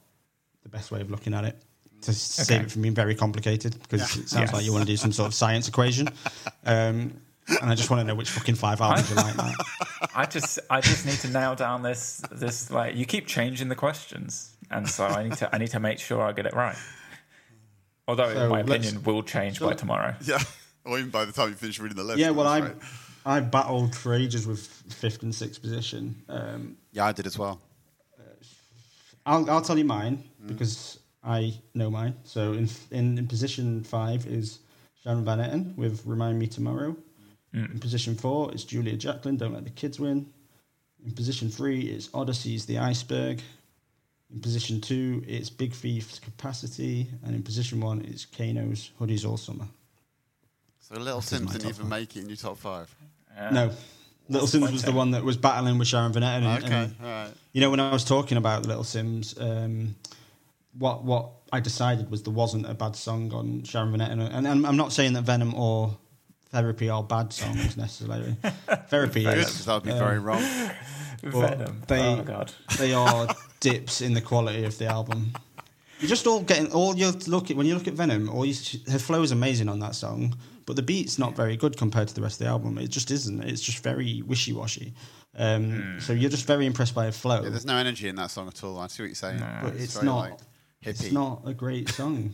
the 0.64 0.70
best 0.70 0.90
way 0.90 1.02
of 1.02 1.12
looking 1.12 1.34
at 1.34 1.44
it. 1.44 1.62
To 2.06 2.14
save 2.14 2.62
it 2.64 2.72
from 2.72 2.82
being 2.82 2.94
very 2.96 3.16
complicated 3.16 3.76
because 3.82 4.02
Yeah. 4.16 4.24
it 4.24 4.30
sounds 4.30 4.34
Yes. 4.48 4.54
like 4.54 4.66
you 4.66 4.72
want 4.74 4.86
to 4.86 4.92
do 4.92 4.98
some 4.98 5.12
sort 5.12 5.28
of 5.28 5.34
science 5.34 5.68
equation. 5.68 6.10
Um, 6.66 7.20
and 7.62 7.70
I 7.70 7.76
just 7.76 7.90
want 7.90 8.00
to 8.02 8.04
know 8.06 8.16
which 8.16 8.30
fucking 8.30 8.56
five 8.56 8.82
albums 8.82 9.10
you 9.10 9.16
like. 9.16 9.36
That. 9.36 9.56
I 10.16 10.26
just 10.26 10.60
I 10.70 10.82
just 10.82 11.06
need 11.06 11.20
to 11.20 11.30
nail 11.30 11.56
down 11.56 11.82
this 11.82 12.22
this 12.32 12.70
like 12.72 12.96
you 12.96 13.06
keep 13.06 13.28
changing 13.28 13.70
the 13.70 13.76
questions, 13.76 14.52
and 14.72 14.90
so 14.90 15.06
I 15.06 15.24
need 15.24 15.38
to 15.38 15.54
I 15.54 15.58
need 15.58 15.72
to 15.72 15.80
make 15.80 16.00
sure 16.00 16.22
I 16.22 16.32
get 16.34 16.46
it 16.46 16.54
right. 16.54 16.76
Although 18.08 18.34
So 18.34 18.50
my 18.50 18.60
opinion 18.62 19.04
will 19.04 19.24
change 19.24 19.60
so- 19.60 19.68
by 19.68 19.74
tomorrow. 19.76 20.16
Yeah. 20.22 20.40
Or 20.86 20.98
even 21.00 21.12
by 21.12 21.24
the 21.24 21.32
time 21.32 21.48
you 21.48 21.56
finish 21.56 21.80
reading 21.80 21.96
the 21.96 22.04
list. 22.04 22.20
Yeah, 22.20 22.32
well, 22.32 22.46
I 22.46 22.60
right. 22.60 22.76
I 23.26 23.40
battled 23.40 23.96
for 23.96 24.14
ages 24.14 24.46
with 24.46 24.60
fifth 24.90 25.24
and 25.24 25.34
sixth 25.34 25.62
position. 25.62 26.22
Um, 26.28 26.76
Yeah, 26.92 27.06
I 27.06 27.14
did 27.14 27.26
as 27.26 27.40
well. 27.40 27.62
I'll 29.26 29.50
I'll 29.50 29.62
tell 29.62 29.78
you 29.78 29.86
mine 29.86 30.24
because 30.46 31.00
I 31.24 31.54
know 31.74 31.90
mine. 31.90 32.16
So 32.24 32.54
in 32.54 32.70
in, 32.92 33.18
in 33.18 33.28
position 33.28 33.84
five 33.84 34.26
is 34.28 34.60
Sharon 35.04 35.24
Van 35.26 35.40
Etten 35.40 35.76
with 35.76 36.06
"Remind 36.06 36.40
Me 36.40 36.48
Tomorrow." 36.48 36.96
In 37.54 37.80
position 37.80 38.16
four 38.16 38.52
is 38.52 38.64
Julia 38.66 38.98
Jacklin. 38.98 39.38
Don't 39.38 39.54
let 39.54 39.64
the 39.64 39.70
kids 39.70 40.00
win. 40.00 40.26
In 41.06 41.12
position 41.12 41.50
three 41.50 41.82
is 41.82 42.10
Oddisee's 42.14 42.66
"The 42.66 42.80
Iceberg." 42.80 43.42
In 44.34 44.40
position 44.42 44.82
two, 44.82 45.24
it's 45.28 45.52
Big 45.52 45.74
Thief's 45.74 46.18
"Capacity," 46.18 47.08
and 47.24 47.36
in 47.36 47.44
position 47.44 47.80
one, 47.80 48.02
it's 48.06 48.26
Kano's 48.26 48.90
"Hoodies 49.00 49.24
All 49.28 49.38
Summer." 49.38 49.68
So 50.80 50.96
Little 51.00 51.22
That 51.22 51.32
is 51.34 51.40
Simz 51.42 51.52
didn't 51.52 51.62
even 51.70 51.74
five. 51.74 51.90
make 51.90 52.16
it 52.16 52.22
in 52.22 52.28
your 52.30 52.38
top 52.38 52.58
five. 52.58 52.94
Yeah. 53.36 53.50
No, 53.52 53.72
Little 54.30 54.48
Simz 54.48 54.62
my 54.62 54.72
was 54.72 54.84
the 54.84 54.92
one 54.92 55.12
that 55.12 55.24
was 55.24 55.38
battling 55.38 55.78
with 55.78 55.88
Sharon 55.88 56.12
Van 56.12 56.24
Etten. 56.24 56.44
and- 56.56 56.64
Okay. 56.64 56.74
and 56.74 56.96
All 57.02 57.06
right. 57.06 57.32
You 57.52 57.62
know, 57.62 57.70
when 57.70 57.80
I 57.80 57.92
was 57.94 58.04
talking 58.04 58.38
about 58.38 58.66
Little 58.66 58.84
Simz, 58.84 59.40
um, 59.40 59.96
what 60.78 61.04
what 61.04 61.30
I 61.52 61.60
decided 61.60 62.10
was 62.10 62.24
there 62.24 62.34
wasn't 62.34 62.68
a 62.70 62.74
bad 62.74 62.96
song 62.96 63.32
on 63.34 63.64
Sharon 63.64 63.92
Van 63.96 64.00
Etten, 64.02 64.34
and 64.34 64.48
I'm, 64.48 64.66
I'm 64.66 64.78
not 64.78 64.92
saying 64.92 65.14
that 65.14 65.22
Venom 65.24 65.54
or 65.54 65.98
Therapy 66.50 66.90
are 66.90 67.04
bad 67.04 67.32
songs 67.34 67.78
necessarily. 67.78 68.36
Therapy 68.90 69.24
Good, 69.24 69.38
is. 69.40 69.46
'cause 69.46 69.66
that 69.66 69.74
would 69.76 69.84
be 69.84 69.92
um, 69.92 70.00
very 70.00 70.20
wrong. 70.20 70.42
Venom. 71.22 71.82
they- 71.88 72.00
oh 72.02 72.22
god. 72.24 72.52
They 72.78 72.94
are 72.94 73.28
dips 73.60 74.02
in 74.02 74.14
the 74.14 74.22
quality 74.22 74.64
of 74.66 74.78
the 74.78 74.86
album. 74.88 75.34
You're 76.00 76.10
just 76.10 76.28
all 76.28 76.42
getting 76.42 76.72
all 76.74 76.96
you 76.98 77.12
look 77.28 77.50
at 77.50 77.56
when 77.58 77.66
you 77.66 77.76
look 77.76 77.88
at 77.88 77.94
Venom. 77.94 78.30
All 78.30 78.46
you, 78.46 78.54
her 78.92 79.00
flow 79.00 79.22
is 79.22 79.32
amazing 79.32 79.70
on 79.70 79.80
that 79.80 79.96
song, 79.96 80.36
but 80.66 80.76
the 80.76 80.82
beat's 80.82 81.18
not 81.18 81.34
very 81.36 81.56
good 81.56 81.78
compared 81.78 82.10
to 82.10 82.14
the 82.14 82.22
rest 82.22 82.42
of 82.42 82.46
the 82.46 82.52
album. 82.52 82.78
It 82.78 82.90
just 82.90 83.10
isn't. 83.10 83.42
It's 83.44 83.62
just 83.62 83.82
very 83.84 84.22
wishy 84.24 84.52
washy. 84.54 84.94
Um, 85.38 86.00
So 86.02 86.12
you're 86.14 86.30
just 86.30 86.46
very 86.46 86.66
impressed 86.66 86.94
by 86.94 87.06
her 87.06 87.12
flow. 87.14 87.42
Yeah, 87.42 87.50
there's 87.50 87.66
no 87.66 87.78
energy 87.78 88.10
in 88.10 88.16
that 88.18 88.32
song 88.32 88.48
at 88.50 88.62
all. 88.64 88.78
I 88.80 88.88
see 88.88 89.04
what 89.04 89.08
you're 89.08 89.16
saying. 89.16 89.42
but 89.64 89.76
it's 89.76 89.94
very, 89.94 90.06
not. 90.08 90.20
like, 90.32 90.40
it's 90.86 91.12
not 91.12 91.42
a 91.46 91.54
great 91.54 91.90
song. 91.90 92.34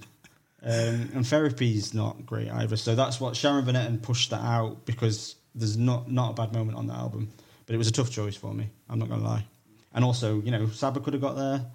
um, 0.63 1.09
and 1.13 1.25
therapy's 1.27 1.93
not 1.93 2.25
great 2.25 2.49
either. 2.49 2.75
So 2.77 2.95
that's 2.95 3.19
what 3.19 3.35
Sharon 3.35 3.65
Van 3.65 3.75
Etten 3.75 4.01
pushed 4.01 4.29
that 4.31 4.41
out 4.41 4.85
because 4.85 5.35
there's 5.55 5.77
not 5.77 6.11
not 6.11 6.31
a 6.31 6.33
bad 6.33 6.53
moment 6.53 6.77
on 6.77 6.87
the 6.87 6.93
album. 6.93 7.29
But 7.65 7.75
it 7.75 7.77
was 7.77 7.87
a 7.87 7.91
tough 7.91 8.09
choice 8.11 8.35
for 8.35 8.53
me. 8.53 8.69
I'm 8.89 8.99
not 8.99 9.09
gonna 9.09 9.23
lie. 9.23 9.45
And 9.93 10.03
also, 10.03 10.41
you 10.41 10.51
know, 10.51 10.67
Saba 10.69 10.99
could 10.99 11.13
have 11.13 11.21
got 11.21 11.35
there. 11.35 11.65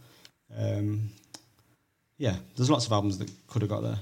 Um, 0.57 1.11
yeah, 2.19 2.37
there's 2.57 2.71
lots 2.71 2.87
of 2.87 2.93
albums 2.93 3.19
that 3.19 3.31
could 3.49 3.63
have 3.63 3.69
got 3.69 3.83
there. 3.83 3.99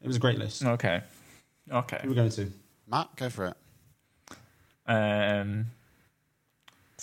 It 0.00 0.06
was 0.06 0.16
a 0.16 0.20
great 0.20 0.38
list. 0.38 0.64
Okay. 0.64 1.00
Okay. 1.70 1.98
Who 2.02 2.08
are 2.08 2.10
we 2.10 2.16
going 2.16 2.30
to? 2.30 2.50
Matt, 2.88 3.14
go 3.16 3.28
for 3.30 3.46
it. 3.46 3.56
Um. 4.86 5.66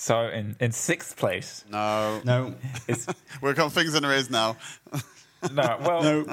So 0.01 0.27
in 0.30 0.55
in 0.61 0.71
sixth 0.71 1.17
place 1.17 1.65
No, 1.69 2.21
No, 2.23 2.55
is 2.88 3.05
we've 3.41 3.55
got 3.55 3.73
things 3.73 3.95
in 3.95 4.05
our 4.05 4.13
ears 4.13 4.30
now. 4.30 4.55
no. 5.51 5.77
Well, 5.81 6.03
no. 6.03 6.26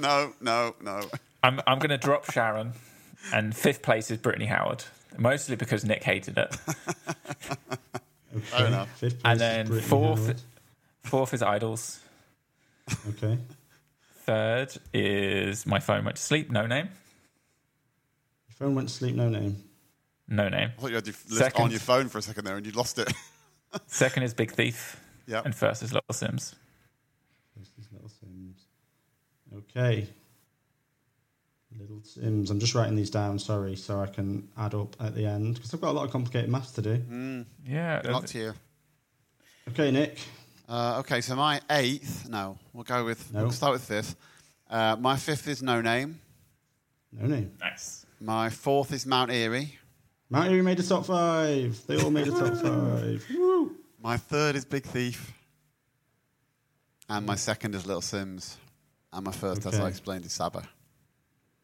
no, 0.00 0.32
no, 0.40 0.74
no. 0.82 1.00
I'm 1.44 1.60
I'm 1.64 1.78
going 1.78 1.90
to 1.90 1.96
drop 1.98 2.28
Sharon, 2.32 2.72
and 3.32 3.54
fifth 3.56 3.82
place 3.82 4.10
is 4.10 4.18
Brittany 4.18 4.46
Howard, 4.46 4.82
mostly 5.16 5.54
because 5.54 5.84
Nick 5.84 6.02
hated 6.02 6.36
it, 6.38 6.56
Okay. 8.36 8.66
enough. 8.66 8.90
Fifth 8.98 9.20
place 9.22 9.30
and 9.30 9.40
then 9.40 9.66
Brittany 9.68 9.88
fourth 9.88 10.20
Howard. 10.22 10.40
fourth 11.04 11.34
is 11.34 11.42
Idles, 11.42 12.00
Okay. 13.10 13.38
third 14.26 14.76
is 14.92 15.66
My 15.66 15.78
Phone 15.78 16.04
Went 16.04 16.16
to 16.16 16.22
Sleep, 16.22 16.50
Noname, 16.50 16.88
Your 16.88 18.56
phone 18.58 18.74
went 18.74 18.88
to 18.88 18.94
sleep. 18.94 19.14
Noname. 19.14 19.54
Noname. 20.30 20.72
I 20.76 20.80
thought 20.80 20.88
you 20.90 20.94
had 20.96 21.06
your 21.06 21.14
list 21.28 21.36
Second. 21.38 21.64
on 21.64 21.70
your 21.70 21.80
phone 21.80 22.08
for 22.08 22.18
a 22.18 22.22
second 22.22 22.44
there 22.44 22.56
and 22.56 22.64
you 22.64 22.72
lost 22.72 22.98
it. 22.98 23.12
Second 23.86 24.22
is 24.22 24.32
Big 24.34 24.52
Thief, 24.52 25.00
yeah. 25.26 25.42
and 25.44 25.54
first 25.54 25.82
is 25.82 25.92
Little 25.92 26.06
Simz. 26.12 26.54
This 27.56 27.68
is 27.78 27.88
Little 27.92 28.08
Simz. 28.08 28.54
Okay. 29.58 30.06
Little 31.78 31.96
Simz. 32.00 32.50
I'm 32.50 32.60
just 32.60 32.74
writing 32.74 32.94
these 32.94 33.10
down, 33.10 33.38
sorry, 33.38 33.74
so 33.76 34.00
I 34.00 34.06
can 34.06 34.48
add 34.56 34.74
up 34.74 34.94
at 35.00 35.14
the 35.14 35.26
end 35.26 35.54
because 35.54 35.74
I've 35.74 35.80
got 35.80 35.90
a 35.90 35.92
lot 35.96 36.04
of 36.04 36.10
complicated 36.12 36.48
maths 36.50 36.70
to 36.72 36.82
do. 36.82 36.98
Mm, 36.98 37.46
Yeah, 37.66 38.00
good 38.02 38.12
luck 38.12 38.26
to 38.26 38.38
you. 38.38 38.52
Okay, 39.70 39.90
Nick. 39.90 40.18
Uh, 40.68 40.96
okay, 41.00 41.20
so 41.20 41.34
my 41.34 41.60
eighth, 41.70 42.28
no, 42.28 42.56
we'll 42.72 42.84
go 42.84 43.04
with, 43.04 43.32
No. 43.32 43.42
we'll 43.42 43.50
start 43.50 43.72
with 43.72 43.82
fifth. 43.84 44.14
Uh, 44.70 44.96
my 44.98 45.16
fifth 45.16 45.46
is 45.48 45.60
Noname. 45.62 46.14
No 47.12 47.26
name. 47.26 47.52
nice. 47.60 48.06
My 48.20 48.48
fourth 48.50 48.92
is 48.92 49.04
Mount 49.04 49.30
Eerie. 49.30 49.78
Mount 50.30 50.50
Eerie 50.50 50.62
made 50.62 50.78
the 50.78 50.82
top 50.82 51.04
five. 51.06 51.80
They 51.86 52.00
all 52.02 52.10
made 52.10 52.26
the 52.26 52.32
top 52.32 52.54
five. 52.62 53.26
Woo. 53.34 53.76
My 54.02 54.16
third 54.16 54.56
is 54.56 54.64
Big 54.64 54.84
Thief. 54.84 55.32
and 57.08 57.24
my 57.26 57.34
second 57.36 57.74
is 57.74 57.86
Little 57.86 58.02
Simz, 58.02 58.56
and 59.12 59.24
my 59.24 59.32
first, 59.32 59.64
as 59.66 59.78
I 59.78 59.88
explained, 59.88 60.24
is 60.24 60.32
Saba. 60.32 60.66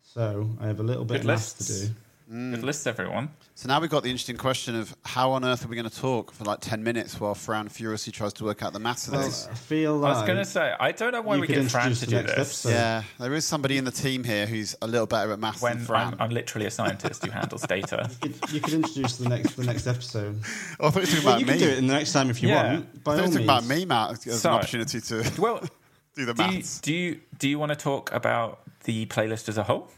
So 0.02 0.50
I 0.60 0.66
have 0.66 0.80
a 0.80 0.82
little 0.82 1.04
bit 1.04 1.14
Good 1.14 1.20
of 1.22 1.26
maths 1.26 1.52
to 1.54 1.72
lists. 1.72 1.90
Do. 2.30 2.50
Good 2.56 2.62
list, 2.64 2.86
everyone. 2.86 3.30
So 3.54 3.68
now 3.68 3.80
we've 3.80 3.90
got 3.90 4.02
the 4.02 4.08
interesting 4.10 4.36
question 4.36 4.74
of 4.76 4.96
how 5.04 5.32
on 5.32 5.44
earth 5.44 5.64
are 5.64 5.68
we 5.68 5.76
going 5.76 5.88
to 5.88 5.94
talk 6.00 6.32
for 6.32 6.44
like 6.44 6.60
10 6.60 6.82
minutes 6.82 7.20
while 7.20 7.34
Fran 7.34 7.68
furiously 7.68 8.12
tries 8.12 8.32
to 8.34 8.44
work 8.44 8.62
out 8.62 8.72
the 8.72 8.78
maths 8.78 9.06
of 9.08 9.14
this? 9.14 9.48
I 9.50 9.54
feel 9.54 9.96
like 9.98 10.10
I 10.10 10.12
like 10.14 10.20
was 10.22 10.26
going 10.28 10.38
to 10.38 10.44
say, 10.50 10.74
I 10.80 10.92
don't 10.92 11.12
know 11.12 11.20
why 11.20 11.38
we 11.38 11.46
get 11.46 11.70
Fran 11.70 11.92
to 11.92 12.06
do 12.06 12.22
this. 12.22 12.30
episode. 12.30 12.70
Yeah, 12.70 13.02
there 13.18 13.34
is 13.34 13.44
somebody 13.44 13.76
in 13.76 13.84
the 13.84 13.90
team 13.90 14.24
here 14.24 14.46
who's 14.46 14.74
a 14.80 14.86
little 14.86 15.06
better 15.06 15.32
at 15.32 15.38
maths 15.38 15.60
than 15.60 15.76
When 15.76 15.84
Fran. 15.84 16.14
I'm, 16.14 16.20
I'm 16.22 16.30
literally 16.30 16.66
a 16.66 16.70
scientist 16.70 17.24
who 17.24 17.30
handles 17.30 17.62
data. 17.62 18.08
you 18.22 18.30
could, 18.30 18.52
you 18.52 18.60
could 18.60 18.74
introduce 18.74 19.16
the 19.18 19.28
next 19.28 19.56
the 19.56 19.64
next 19.64 19.86
episode. 19.86 20.40
oh, 20.78 20.88
I 20.88 20.90
thought 20.90 20.94
you 20.94 21.00
were 21.00 21.06
talking 21.06 21.24
Well, 21.24 21.34
about 21.34 21.40
you 21.40 21.46
me. 21.46 21.52
can 21.52 21.58
do 21.60 21.68
it 21.68 21.78
in 21.78 21.86
the 21.86 21.94
next 21.94 22.12
time 22.12 22.30
if 22.30 22.42
you 22.42 22.48
Yeah. 22.48 22.72
want. 22.74 22.88
I 22.94 22.98
By 22.98 23.02
thought 23.02 23.04
you 23.04 23.10
all 23.10 23.16
were 23.16 23.22
talking 23.26 23.34
means. 23.34 23.44
about 23.44 23.64
me, 23.66 23.84
Matt, 23.84 24.26
as 24.26 24.40
So- 24.40 24.48
an 24.50 24.54
opportunity 24.56 25.00
to 25.00 25.32
Well, 25.38 25.60
do 26.14 26.24
the 26.24 26.32
do 26.34 26.42
you, 26.44 26.48
maths. 26.52 26.80
do 26.80 26.94
you 26.94 27.20
do 27.38 27.48
you 27.48 27.58
want 27.58 27.70
to 27.70 27.76
talk 27.76 28.10
about 28.12 28.60
the 28.84 29.04
playlist 29.06 29.48
as 29.50 29.58
a 29.58 29.62
whole? 29.64 29.88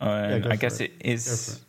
Um, 0.00 0.42
go 0.42 0.48
I 0.48 0.52
for 0.52 0.56
guess 0.56 0.80
it. 0.80 0.92
it 1.00 1.02
Go 1.04 1.10
is. 1.10 1.60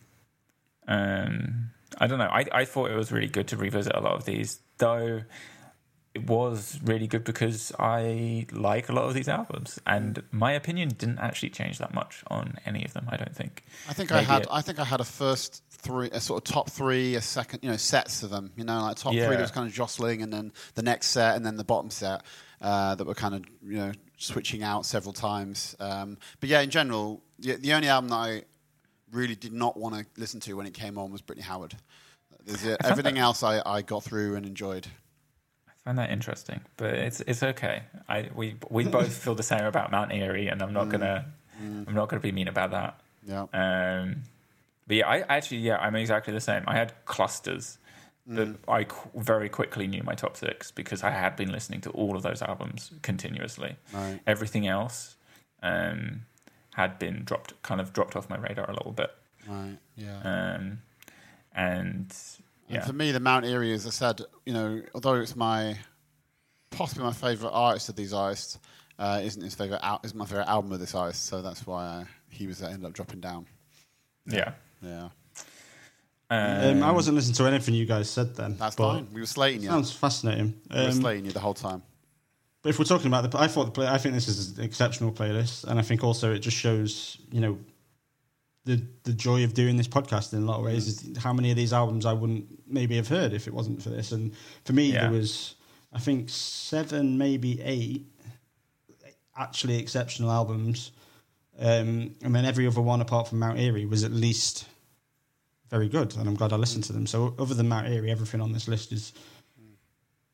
Um, 0.88 1.72
I 1.98 2.08
don't 2.08 2.20
know. 2.20 2.26
I, 2.32 2.46
I 2.52 2.66
thought 2.66 2.92
it 2.92 2.96
was 2.96 3.12
really 3.12 3.28
good 3.28 3.48
to 3.50 3.58
revisit 3.58 3.96
a 3.96 4.00
lot 4.02 4.14
of 4.14 4.26
these, 4.26 4.60
though. 4.78 5.22
It 6.14 6.28
was 6.30 6.80
really 6.82 7.08
good 7.08 7.26
because 7.26 7.74
I 7.78 8.48
like 8.54 8.88
a 8.88 8.94
lot 8.94 9.04
of 9.04 9.14
these 9.14 9.28
albums, 9.28 9.80
and 9.86 10.24
my 10.32 10.54
opinion 10.54 10.90
didn't 10.90 11.20
actually 11.20 11.50
change 11.50 11.78
that 11.80 11.94
much 11.94 12.24
on 12.28 12.56
any 12.66 12.86
of 12.86 12.94
them. 12.94 13.08
I 13.10 13.18
don't 13.18 13.36
think. 13.36 13.64
I 13.90 13.94
think 13.94 14.14
I 14.14 14.22
had 14.22 14.44
it- 14.44 14.48
I 14.50 14.62
think 14.62 14.80
I 14.80 14.86
had 14.86 15.02
a 15.02 15.06
first 15.06 15.62
three 15.72 16.10
a 16.14 16.22
sort 16.22 16.38
of 16.48 16.54
top 16.54 16.70
three, 16.70 17.16
a 17.16 17.22
second 17.22 17.60
you 17.64 17.70
know, 17.70 17.76
sets 17.76 18.24
of 18.24 18.30
them. 18.30 18.52
You 18.56 18.64
know, 18.64 18.82
like 18.82 18.96
top 18.96 19.14
Yeah. 19.14 19.28
three 19.28 19.36
that 19.36 19.42
was 19.42 19.52
kind 19.52 19.68
of 19.68 19.74
jostling 19.74 20.22
and 20.22 20.32
then 20.32 20.54
the 20.76 20.84
next 20.84 21.08
set 21.08 21.36
and 21.36 21.46
then 21.46 21.58
the 21.58 21.66
bottom 21.66 21.90
set 21.90 22.22
uh, 22.62 22.96
that 22.96 23.06
were 23.06 23.14
kind 23.14 23.36
of, 23.36 23.44
you 23.62 23.78
know, 23.78 23.92
switching 24.18 24.64
out 24.64 24.86
several 24.86 25.12
times. 25.12 25.76
Um, 25.82 26.18
but 26.40 26.48
yeah, 26.48 26.62
in 26.62 26.70
general, 26.70 27.24
the, 27.40 27.56
the 27.58 27.74
only 27.74 27.90
album 27.90 28.08
that 28.10 28.16
I 28.16 28.44
really 29.16 29.36
did 29.36 29.54
not 29.54 29.78
want 29.78 29.96
to 29.96 30.06
listen 30.20 30.40
to 30.42 30.54
when 30.54 30.68
it 30.68 30.74
came 30.74 30.98
on 30.98 31.12
was 31.12 31.22
Brittany 31.22 31.46
Howard. 31.48 31.76
There's, 32.46 32.78
everything 32.84 33.18
else 33.18 33.42
I, 33.42 33.62
I 33.66 33.82
got 33.82 34.04
through 34.04 34.36
and 34.36 34.46
enjoyed. 34.46 34.88
I 35.68 35.72
find 35.84 35.98
that 35.98 36.12
interesting, 36.12 36.62
but 36.78 36.94
it's 36.94 37.22
it's 37.22 37.42
okay. 37.42 37.84
I 38.08 38.30
we 38.36 38.56
we 38.70 38.86
both 38.86 39.14
feel 39.24 39.36
the 39.36 39.44
same 39.44 39.66
about 39.66 39.92
Mount 39.92 40.12
Eerie, 40.12 40.48
and 40.48 40.62
I'm 40.62 40.74
not 40.74 40.90
gonna 40.90 41.26
I'm 41.60 41.94
not 41.94 42.10
gonna 42.10 42.20
be 42.20 42.32
mean 42.32 42.48
about 42.48 42.72
that. 42.72 43.00
Yeah. 43.26 43.46
Um, 43.54 44.24
but 44.88 44.98
yeah, 44.98 45.08
I 45.08 45.20
actually 45.22 45.58
yeah 45.58 45.78
I'm 45.78 45.96
exactly 45.96 46.34
the 46.34 46.42
same. 46.42 46.64
I 46.68 46.76
had 46.76 46.94
clusters, 47.06 47.80
but 48.28 48.50
I 48.68 48.84
qu- 48.84 49.10
very 49.16 49.50
quickly 49.50 49.88
knew 49.88 50.04
my 50.04 50.14
top 50.14 50.38
six 50.38 50.70
because 50.70 51.04
I 51.04 51.10
had 51.10 51.36
been 51.36 51.52
listening 51.52 51.82
to 51.82 51.90
all 51.92 52.16
of 52.16 52.22
those 52.22 52.44
albums 52.44 52.92
continuously. 53.02 53.76
Right. 53.92 54.20
Everything 54.28 54.68
else 54.68 55.16
um, 55.64 56.22
had 56.76 57.00
been 57.00 57.24
dropped, 57.24 57.60
kind 57.64 57.80
of 57.82 57.92
dropped 57.94 58.16
off 58.16 58.30
my 58.30 58.38
radar 58.38 58.70
a 58.70 58.74
little 58.74 58.92
bit. 58.92 59.10
Right. 59.48 59.78
Yeah. 59.96 60.18
Um, 60.24 60.80
and 61.54 62.14
And 62.70 62.84
for 62.84 62.94
me, 62.94 63.12
the 63.12 63.20
Mount 63.20 63.46
Eerie, 63.46 63.74
as 63.74 63.86
I 63.86 63.92
said, 63.92 64.22
you 64.46 64.54
know, 64.54 64.82
although 64.94 65.16
it's 65.16 65.36
my 65.36 65.78
possibly 66.72 67.04
my 67.04 67.14
favorite 67.14 67.52
artist 67.52 67.88
of 67.90 67.96
these 67.96 68.12
artists, 68.14 68.60
uh, 69.00 69.22
isn't 69.24 69.42
his 69.42 69.56
favorite 69.56 69.80
al- 69.84 70.02
is 70.04 70.14
my 70.14 70.26
favorite 70.26 70.48
album 70.50 70.72
of 70.74 70.80
this 70.80 70.94
artist. 70.96 71.26
So 71.26 71.42
that's 71.42 71.66
why 71.66 71.86
uh, 71.86 72.04
he 72.30 72.48
was 72.48 72.62
ended 72.62 72.86
up 72.86 72.94
dropping 72.94 73.20
down. 73.22 73.46
yeah. 74.26 74.52
Yeah, 74.82 75.10
Um, 76.30 76.84
I 76.84 76.92
wasn't 76.92 77.16
listening 77.16 77.36
to 77.36 77.46
anything 77.46 77.74
you 77.74 77.86
guys 77.86 78.10
said 78.10 78.36
then. 78.36 78.56
that's 78.58 78.76
fine. 78.76 79.08
We 79.14 79.20
were 79.22 79.26
slating 79.26 79.62
you. 79.64 79.70
Sounds 79.70 79.92
fascinating. 79.92 80.54
we 80.70 80.76
were 80.80 80.86
Um, 80.88 80.92
slating 80.92 81.26
you 81.26 81.32
the 81.32 81.40
whole 81.40 81.54
time. 81.56 81.82
But 82.66 82.72
if 82.72 82.80
we're 82.80 82.86
talking 82.86 83.06
about 83.06 83.30
the, 83.30 83.40
I 83.40 83.48
thought 83.48 83.66
the 83.66 83.72
play, 83.72 83.88
I 83.88 84.00
think 84.00 84.16
this 84.16 84.28
is 84.28 84.58
an 84.58 84.64
exceptional 84.64 85.12
playlist, 85.12 85.66
and 85.66 85.78
I 85.78 85.84
think 85.84 86.04
also 86.04 86.34
it 86.34 86.40
just 86.40 86.58
shows, 86.58 87.16
you 87.32 87.40
know, 87.40 87.60
the 88.64 88.82
the 89.04 89.14
joy 89.14 89.44
of 89.44 89.54
doing 89.54 89.78
this 89.78 89.88
podcast 89.88 90.34
in 90.34 90.42
a 90.42 90.46
lot 90.48 90.58
of 90.58 90.66
ways. 90.66 90.88
Is 90.88 91.16
how 91.18 91.32
many 91.32 91.52
of 91.52 91.58
these 91.58 91.74
albums 91.74 92.08
I 92.08 92.14
wouldn't 92.14 92.48
maybe 92.68 92.96
have 92.96 93.08
heard 93.08 93.34
if 93.34 93.46
it 93.46 93.54
wasn't 93.54 93.84
for 93.84 93.90
this. 93.90 94.14
And 94.14 94.32
for 94.64 94.74
me, 94.74 94.92
Yeah. 94.92 95.02
there 95.02 95.12
was, 95.12 95.54
I 95.94 96.00
think, 96.00 96.28
seven, 96.28 97.20
maybe 97.20 97.62
eight, 97.62 98.08
actually 99.38 99.78
exceptional 99.78 100.32
albums, 100.32 100.90
um, 101.60 102.16
and 102.24 102.34
then 102.34 102.46
every 102.46 102.66
other 102.66 102.82
one 102.82 103.00
apart 103.00 103.28
from 103.28 103.38
Mount 103.38 103.60
Eerie 103.60 103.86
was 103.86 104.04
at 104.04 104.12
least 104.12 104.66
very 105.70 105.88
good, 105.88 106.16
and 106.18 106.28
I'm 106.28 106.34
glad 106.34 106.52
I 106.52 106.56
listened 106.56 106.86
to 106.86 106.94
them. 106.94 107.06
So 107.06 107.36
other 107.38 107.54
than 107.54 107.70
Mount 107.70 107.90
Eerie, 107.90 108.10
everything 108.10 108.42
on 108.42 108.54
this 108.54 108.68
list 108.68 108.92
is 108.92 109.14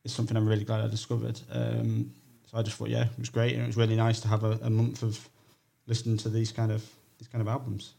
is 0.04 0.14
something 0.14 0.34
I'm 0.34 0.48
really 0.48 0.64
glad 0.64 0.80
I 0.80 0.88
discovered. 0.88 1.38
Um, 1.50 2.14
so 2.52 2.58
I 2.58 2.62
just 2.62 2.76
thought, 2.76 2.88
yeah, 2.90 3.04
it 3.04 3.18
was 3.18 3.30
great, 3.30 3.54
and 3.54 3.62
it 3.62 3.66
was 3.66 3.76
really 3.76 3.96
nice 3.96 4.20
to 4.20 4.28
have 4.28 4.44
a, 4.44 4.58
a 4.62 4.70
month 4.70 5.02
of 5.02 5.28
listening 5.86 6.16
to 6.18 6.28
these 6.28 6.52
kind 6.52 6.70
of 6.70 6.84
these 7.18 7.28
kind 7.28 7.40
of 7.42 7.48
albums. 7.48 7.94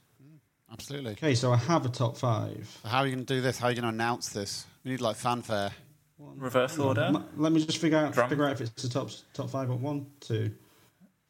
Absolutely. 0.71 1.11
Okay, 1.11 1.35
so 1.35 1.51
I 1.53 1.57
have 1.57 1.85
a 1.85 1.89
top 1.89 2.17
five. 2.17 2.80
So 2.81 2.89
how 2.89 2.99
are 2.99 3.05
you 3.07 3.13
going 3.13 3.25
to 3.25 3.34
do 3.35 3.41
this? 3.41 3.59
How 3.59 3.67
are 3.67 3.71
you 3.71 3.75
going 3.75 3.84
to 3.84 3.89
announce 3.93 4.30
this? 4.30 4.65
We 4.84 4.91
need 4.91 5.01
like 5.01 5.15
fanfare. 5.17 5.71
Reverse 6.17 6.77
order. 6.80 7.01
M- 7.03 7.25
Let 7.38 7.51
me 7.51 7.63
just 7.63 7.77
figure 7.77 7.97
out 7.99 8.13
Drum. 8.13 8.30
figure 8.30 8.45
out 8.45 8.53
if 8.53 8.61
it's 8.61 8.81
the 8.81 8.89
top 8.89 9.09
top 9.34 9.49
five. 9.49 9.67
But 9.67 9.80
one, 9.80 10.05
two, 10.19 10.51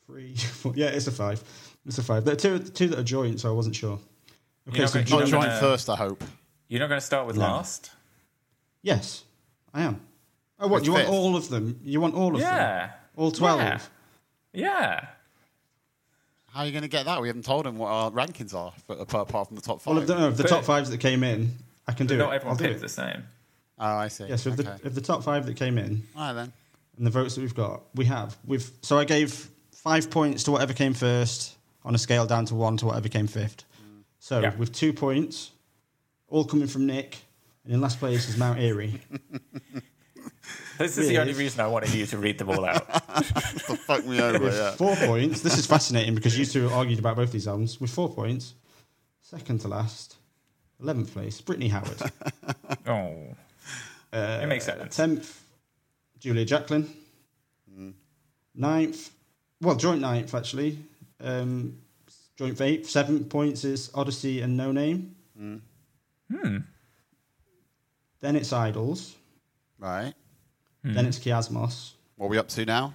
three, 0.06 0.36
four. 0.36 0.74
Yeah, 0.76 0.88
it's 0.88 1.08
a 1.08 1.12
five. 1.12 1.44
It's 1.86 1.98
a 1.98 2.04
five. 2.04 2.24
There 2.26 2.34
are 2.34 2.38
two 2.38 2.60
two 2.60 2.88
that 2.90 3.00
are 3.00 3.04
joint, 3.04 3.40
so 3.41 3.50
I 3.50 3.54
wasn't 3.54 3.76
sure. 3.76 4.00
Okay, 4.70 4.78
You're 4.80 4.88
so 4.88 5.00
not 5.00 5.10
Not 5.10 5.20
gonna- 5.20 5.32
joint. 5.32 5.44
joint 5.45 5.60
first, 5.60 5.90
I 5.90 5.95
hope. 5.95 6.24
You're 6.70 6.80
not 6.80 6.88
going 6.88 7.00
to 7.02 7.06
start 7.06 7.28
with 7.28 7.36
No. 7.36 7.41
last. 7.44 7.91
Yes, 8.82 9.24
I 9.74 9.82
am. 9.84 10.00
Oh, 10.60 10.68
what? 10.68 10.82
With 10.82 10.86
You 10.86 10.91
want 10.94 11.04
fifth? 11.06 11.14
all 11.14 11.36
of 11.36 11.50
them? 11.50 11.80
You 11.84 12.00
want 12.02 12.16
all 12.16 12.28
of 12.36 12.40
them? 12.40 12.50
Yeah. 12.50 12.91
All 13.15 13.31
twelve? 13.31 13.60
Yeah. 13.60 13.80
Yeah. 14.53 15.06
How 16.52 16.60
are 16.61 16.65
you 16.68 16.72
going 16.72 16.84
to 16.84 16.88
get 16.88 17.06
that? 17.06 17.19
We 17.22 17.27
haven't 17.27 17.45
told 17.45 17.65
him 17.65 17.77
what 17.80 17.88
our 17.88 18.11
rankings 18.11 18.53
are, 18.53 18.72
but 18.88 18.99
apart, 18.99 19.27
apart 19.30 19.48
from 19.48 19.56
the 19.56 19.61
top 19.64 19.81
five. 19.81 19.94
Well, 19.95 20.02
of 20.03 20.07
the, 20.07 20.15
no, 20.19 20.27
of 20.27 20.38
the 20.38 20.44
top 20.44 20.64
fives 20.64 20.91
that 20.91 20.99
came 20.99 21.23
in, 21.23 21.52
I 21.88 21.94
can 21.94 22.06
do 22.06 22.15
Not 22.18 22.31
it. 22.31 22.35
everyone 22.35 22.57
I'll 22.57 22.61
picked 22.64 22.76
it. 22.77 22.81
the 22.81 22.90
same. 22.90 23.23
oh, 23.80 23.85
I 23.85 24.07
see. 24.07 24.26
Yes, 24.27 24.45
of 24.45 24.60
okay. 24.60 24.69
the 24.81 24.88
of 24.88 24.94
the 24.95 25.02
top 25.02 25.23
five 25.23 25.45
that 25.48 25.56
came 25.56 25.80
in, 25.80 26.03
All 26.15 26.22
right 26.27 26.34
then. 26.34 26.53
and 26.98 27.07
the 27.07 27.11
votes 27.11 27.34
that 27.35 27.41
we've 27.41 27.56
got, 27.56 27.81
we 27.95 28.06
have. 28.06 28.38
We've 28.45 28.69
so 28.84 28.99
I 28.99 29.06
gave 29.06 29.49
five 29.72 30.11
points 30.11 30.44
to 30.44 30.52
whatever 30.52 30.73
came 30.73 30.94
first 30.94 31.56
on 31.84 31.95
a 31.95 31.98
scale 31.98 32.26
down 32.27 32.45
to 32.45 32.56
one 32.56 32.77
to 32.77 32.85
whatever 32.85 33.10
came 33.10 33.26
fifth. 33.27 33.65
Mm. 33.84 34.03
So 34.19 34.40
Yeah. 34.41 34.56
with 34.56 34.72
two 34.72 34.94
points, 34.94 35.49
all 36.30 36.45
coming 36.45 36.68
from 36.68 36.85
Nick, 36.85 37.18
and 37.65 37.73
in 37.73 37.81
last 37.81 37.98
place 37.99 38.30
is 38.30 38.38
Mount 38.38 38.60
Eerie. 38.60 39.02
This 40.78 40.98
is 40.98 41.08
the 41.08 41.20
only 41.20 41.34
reason 41.34 41.60
I 41.62 41.68
wanted 41.68 41.94
you 41.94 42.06
to 42.08 42.18
read 42.18 42.38
them 42.38 42.50
all 42.50 42.66
out. 42.66 42.88
To 43.68 43.78
fuck 43.78 44.06
me 44.06 44.20
over, 44.20 44.50
yeah. 44.50 44.72
four 44.72 44.95
points. 44.95 45.41
This 45.41 45.58
is 45.58 45.66
fascinating 45.68 46.16
because 46.16 46.38
you 46.38 46.45
two 46.45 46.68
argued 46.70 47.00
about 47.00 47.16
both 47.16 47.32
these 47.32 47.48
albums. 47.48 47.80
With 47.80 47.91
four 47.91 48.10
points, 48.10 48.56
second 49.22 49.62
to 49.62 49.68
last, 49.68 50.16
eleventh 50.82 51.14
place, 51.14 51.40
Brittany 51.41 51.70
Howard. 51.70 52.02
oh. 52.88 53.16
Uh, 54.12 54.40
It 54.44 54.48
makes 54.48 54.66
sense. 54.66 54.95
Tenth, 54.95 55.44
Julia 56.20 56.45
Jacklin. 56.45 56.90
Ninth, 58.56 59.12
well, 59.62 59.76
joint 59.76 60.02
ninth 60.02 60.34
actually. 60.36 60.78
Um, 61.20 61.78
joint 62.38 62.60
eighth. 62.62 62.90
Seven 62.90 63.26
points 63.26 63.64
is 63.64 63.90
Oddisee 63.90 64.44
and 64.44 64.60
Noname. 64.60 65.10
Hmm. 65.38 66.58
Then 68.20 68.36
it's 68.36 68.52
Idles. 68.54 69.16
Right. 69.80 70.14
Mm-hmm. 70.86 70.96
Then 70.96 71.06
it's 71.06 71.20
Kiasmos. 71.20 71.92
What 72.18 72.28
are 72.28 72.30
we 72.30 72.38
up 72.38 72.48
to 72.50 72.66
now? 72.66 72.94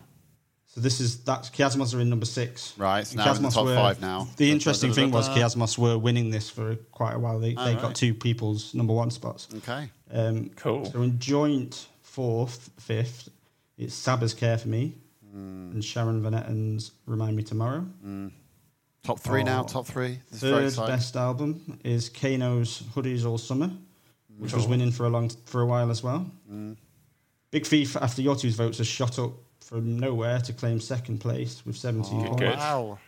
So 0.66 0.82
this 0.82 1.00
is 1.00 1.24
that's 1.24 1.48
Kiasmos 1.50 1.94
are 1.94 2.00
in 2.00 2.10
number 2.10 2.26
six. 2.26 2.74
Right, 2.76 3.06
so 3.06 3.16
now 3.16 3.30
we're 3.30 3.36
in 3.36 3.42
the 3.42 3.50
top 3.50 3.64
were- 3.64 3.74
five 3.74 4.00
now. 4.00 4.28
The 4.36 4.50
interesting 4.50 4.92
thing 4.92 5.10
was. 5.10 5.28
Kiasmos 5.28 5.78
were 5.78 5.96
winning 5.98 6.30
this 6.30 6.50
for 6.50 6.76
quite 6.92 7.14
a 7.14 7.18
while. 7.18 7.38
They, 7.38 7.54
they 7.54 7.74
right. 7.74 7.80
got 7.80 7.94
two 7.94 8.14
people's 8.14 8.74
number 8.74 8.92
one 8.92 9.10
spots. 9.10 9.48
Okay. 9.56 9.88
Um, 10.12 10.50
Cool. 10.56 10.84
So 10.84 11.02
in 11.02 11.18
joint 11.18 11.86
fourth, 12.02 12.70
fifth, 12.78 13.30
it's 13.76 13.94
Saba's 13.94 14.34
Care 14.34 14.58
for 14.58 14.68
Me 14.68 14.94
hmm. 15.30 15.70
and 15.72 15.84
Sharon 15.84 16.22
Van 16.22 16.34
Etten's 16.34 16.92
Remind 17.06 17.36
Me 17.36 17.42
Tomorrow. 17.42 17.80
Hmm. 17.80 18.28
Top 19.02 19.20
three 19.20 19.42
now, 19.42 19.62
Oh. 19.62 19.66
top 19.66 19.86
three. 19.86 20.20
This 20.30 20.40
Third 20.40 20.64
exciting. 20.66 20.94
best 20.94 21.16
album 21.16 21.78
is 21.82 22.10
Kano's 22.10 22.82
Hoodies 22.94 23.24
All 23.24 23.38
Summer, 23.38 23.70
which 24.36 24.50
hmm. 24.50 24.56
was 24.58 24.66
winning 24.66 24.92
for 24.92 25.06
a 25.06 25.08
long 25.08 25.30
for 25.46 25.62
a 25.62 25.66
while 25.66 25.90
as 25.90 26.02
well. 26.02 26.30
Big 27.50 27.66
Thief 27.66 27.96
after 27.96 28.22
your 28.22 28.36
two's 28.36 28.54
votes 28.54 28.78
has 28.78 28.86
shot 28.86 29.18
up 29.18 29.32
from 29.60 29.98
nowhere 29.98 30.38
to 30.40 30.52
claim 30.52 30.80
second 30.80 31.18
place 31.18 31.64
with 31.66 31.76
17 31.76 32.26
Oh, 32.26 32.34
points. 32.34 32.56
Wow. 32.56 32.98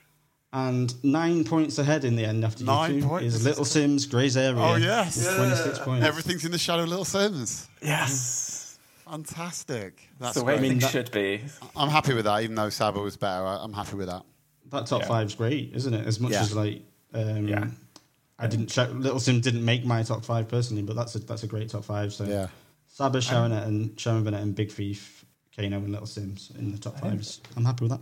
And 0.53 0.93
nine 1.05 1.45
points 1.45 1.79
ahead 1.79 2.05
in 2.05 2.17
the 2.17 2.25
end 2.25 2.45
after 2.45 2.65
Nine 2.65 2.97
you 2.97 3.01
two 3.03 3.07
points? 3.09 3.35
is 3.37 3.45
Little 3.45 3.65
Simz 3.65 4.11
Grey's 4.11 4.37
Area. 4.37 4.61
Oh, 4.61 4.75
yes. 4.77 5.17
with 5.17 5.37
26 5.37 5.79
points. 5.81 6.05
Everything's 6.07 6.45
in 6.45 6.51
the 6.51 6.59
shadow 6.59 6.83
of 6.83 6.89
Little 6.89 7.05
Simz. 7.05 7.69
Yes. 7.83 8.79
Fantastic. 9.05 10.09
That's 10.19 10.35
That's 10.35 10.39
the 10.39 10.45
way 10.45 10.59
great. 10.59 10.69
things 10.71 10.83
that- 10.83 10.91
should 10.93 11.11
be. 11.13 11.41
I'm 11.77 11.89
happy 11.89 12.15
with 12.15 12.25
that, 12.25 12.43
even 12.43 12.55
though 12.57 12.69
Saba 12.71 13.01
was 13.01 13.17
better. 13.17 13.45
I- 13.45 13.63
I'm 13.63 13.73
happy 13.73 13.97
with 13.97 14.09
that. 14.09 14.25
That 14.71 14.87
top 14.87 15.03
Yeah. 15.03 15.09
five's 15.09 15.35
great, 15.35 15.73
isn't 15.75 15.93
it? 15.95 16.07
As 16.07 16.21
much 16.21 16.33
Yeah. 16.33 16.43
as 16.43 16.55
like, 16.55 16.83
um, 17.15 17.47
Yeah. 17.49 17.67
I 18.39 18.47
didn't. 18.47 18.69
check 18.69 18.89
Little 18.93 19.19
Simz 19.19 19.43
didn't 19.43 19.65
make 19.65 19.85
my 19.85 20.03
top 20.03 20.25
five 20.25 20.49
personally, 20.49 20.83
but 20.83 20.97
that's 20.97 21.15
a 21.15 21.19
that's 21.21 21.43
a 21.43 21.47
great 21.47 21.69
top 21.69 21.85
five. 21.85 22.13
So 22.13 22.25
Yeah. 22.25 22.47
Saba, 22.93 23.21
Sharon, 23.21 23.53
and 23.53 23.99
Sharon 23.99 24.25
Van 24.25 24.35
Etten, 24.35 24.43
and 24.43 24.55
Big 24.55 24.71
Thief 24.71 25.25
Kano 25.57 25.79
and 25.79 25.91
Little 25.91 26.07
Simz 26.07 26.57
in 26.59 26.73
the 26.73 26.79
top 26.79 26.99
fives. 27.01 27.41
I'm 27.57 27.65
happy 27.65 27.85
with 27.85 27.93
that. 27.93 28.01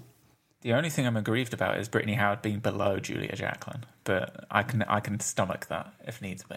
The 0.62 0.73
only 0.73 0.90
thing 0.90 1.06
I'm 1.06 1.16
aggrieved 1.16 1.55
about 1.55 1.78
is 1.78 1.89
Brittany 1.89 2.15
Howard 2.15 2.43
being 2.43 2.59
below 2.59 2.98
Julia 2.98 3.36
Jacklin, 3.36 3.85
but 4.05 4.47
I 4.51 4.62
can 4.65 4.82
I 4.82 5.01
can 5.01 5.20
stomach 5.20 5.66
that 5.69 5.93
if 6.06 6.20
needs 6.20 6.43
be. 6.43 6.56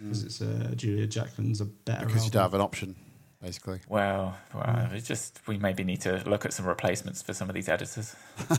Because 0.00 0.22
it's 0.22 0.40
uh, 0.40 0.72
Julia 0.76 1.08
Jacklin's 1.08 1.60
a 1.60 1.64
better 1.64 2.06
Because 2.06 2.24
you 2.24 2.30
don't 2.30 2.42
have 2.42 2.54
an 2.54 2.60
option, 2.60 2.94
basically. 3.42 3.80
Well, 3.88 4.36
well, 4.54 4.88
it's 4.92 5.08
just 5.08 5.40
we 5.48 5.58
maybe 5.58 5.82
need 5.82 6.02
to 6.02 6.22
look 6.26 6.44
at 6.44 6.52
some 6.52 6.66
replacements 6.66 7.20
for 7.20 7.32
some 7.32 7.48
of 7.48 7.54
these 7.56 7.68
editors. 7.68 8.14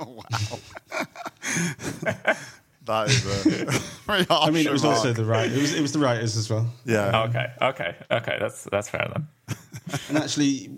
wow. 0.00 0.24
that 2.84 3.08
is 3.08 3.24
a 3.46 3.64
very 4.06 4.24
harsh 4.24 4.48
I 4.48 4.50
mean, 4.50 4.66
it 4.66 4.72
was 4.72 4.82
remark. 4.82 4.98
also 4.98 5.12
the 5.12 5.24
right. 5.24 5.50
It 5.50 5.60
was 5.60 5.74
it 5.74 5.80
was 5.82 5.92
the 5.92 5.98
writers 5.98 6.36
as 6.36 6.48
well. 6.50 6.66
yeah. 6.84 7.22
Okay, 7.28 7.46
okay, 7.62 7.96
okay. 8.10 8.36
That's 8.40 8.64
that's 8.70 8.88
fair 8.88 9.08
then. 9.14 9.28
And 10.08 10.18
actually, 10.18 10.70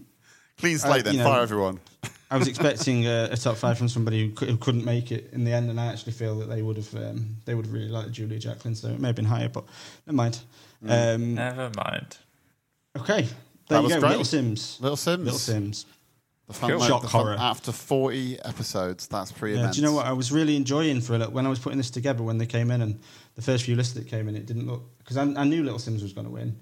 Clean 0.59 0.79
slate 0.79 1.01
Uh, 1.01 1.03
then. 1.05 1.13
you 1.15 1.19
know- 1.21 1.27
Fire 1.27 1.43
everyone. 1.43 1.81
I 2.31 2.37
was 2.39 2.49
expecting 2.49 3.07
a, 3.07 3.29
a 3.31 3.37
top 3.37 3.57
five 3.57 3.79
from 3.79 3.89
somebody 3.89 4.27
who, 4.27 4.33
cou- 4.35 4.47
who 4.47 4.57
couldn't 4.57 4.85
make 4.85 5.13
it 5.13 5.31
in 5.33 5.45
the 5.45 5.53
end, 5.53 5.71
and 5.71 5.79
I 5.79 5.87
actually 5.87 6.13
feel 6.13 6.37
that 6.41 6.47
they 6.49 6.63
would 6.63 6.77
have 6.79 6.93
um, 6.97 7.37
they 7.45 7.55
would 7.55 7.67
have 7.67 7.73
really 7.75 7.89
liked 7.91 8.11
Julia 8.13 8.39
Jacklin, 8.41 8.75
so 8.75 8.89
it 8.89 8.99
may 8.99 9.09
have 9.09 9.15
been 9.17 9.25
higher, 9.27 9.49
but 9.49 9.65
never 10.07 10.17
mind. 10.17 10.41
Um, 10.89 11.35
Never 11.37 11.71
mind. 11.77 12.17
okay, 12.99 13.23
That 13.23 13.35
there 13.69 13.79
you 13.79 13.85
was 13.85 13.93
go. 13.95 14.01
great. 14.01 14.09
Little 14.19 14.25
Simz. 14.25 14.81
Little 14.81 14.97
Simz. 14.97 15.25
Little 15.25 15.39
Simz. 15.39 15.85
The 16.47 16.53
fun, 16.53 16.71
Cool. 16.71 16.81
Shock 16.81 17.03
the 17.03 17.09
fun- 17.09 17.23
horror. 17.23 17.37
After 17.39 17.73
40 17.73 18.39
episodes, 18.45 19.07
that's 19.07 19.33
pretty 19.33 19.55
Yeah, 19.55 19.61
immense. 19.63 19.77
do 19.77 19.83
you 19.83 19.87
know 19.89 19.95
what 19.95 20.07
I 20.07 20.13
was 20.13 20.31
really 20.31 20.57
enjoying 20.57 21.01
for 21.01 21.15
a 21.15 21.19
little, 21.19 21.33
when 21.33 21.47
I 21.47 21.49
was 21.49 21.59
putting 21.59 21.79
this 21.79 21.91
together 21.91 22.23
when 22.23 22.37
they 22.39 22.47
came 22.47 22.71
in 22.71 22.83
and 22.83 23.01
the 23.35 23.43
first 23.43 23.65
few 23.65 23.77
lists 23.77 23.95
that 23.95 24.07
came 24.07 24.29
in, 24.29 24.37
it 24.37 24.45
didn't 24.47 24.67
look 24.67 24.83
because 24.99 25.17
I, 25.17 25.23
I 25.23 25.45
knew 25.45 25.63
Little 25.65 25.79
Simz 25.79 26.03
was 26.03 26.13
going 26.13 26.27
to 26.27 26.33
win, 26.33 26.55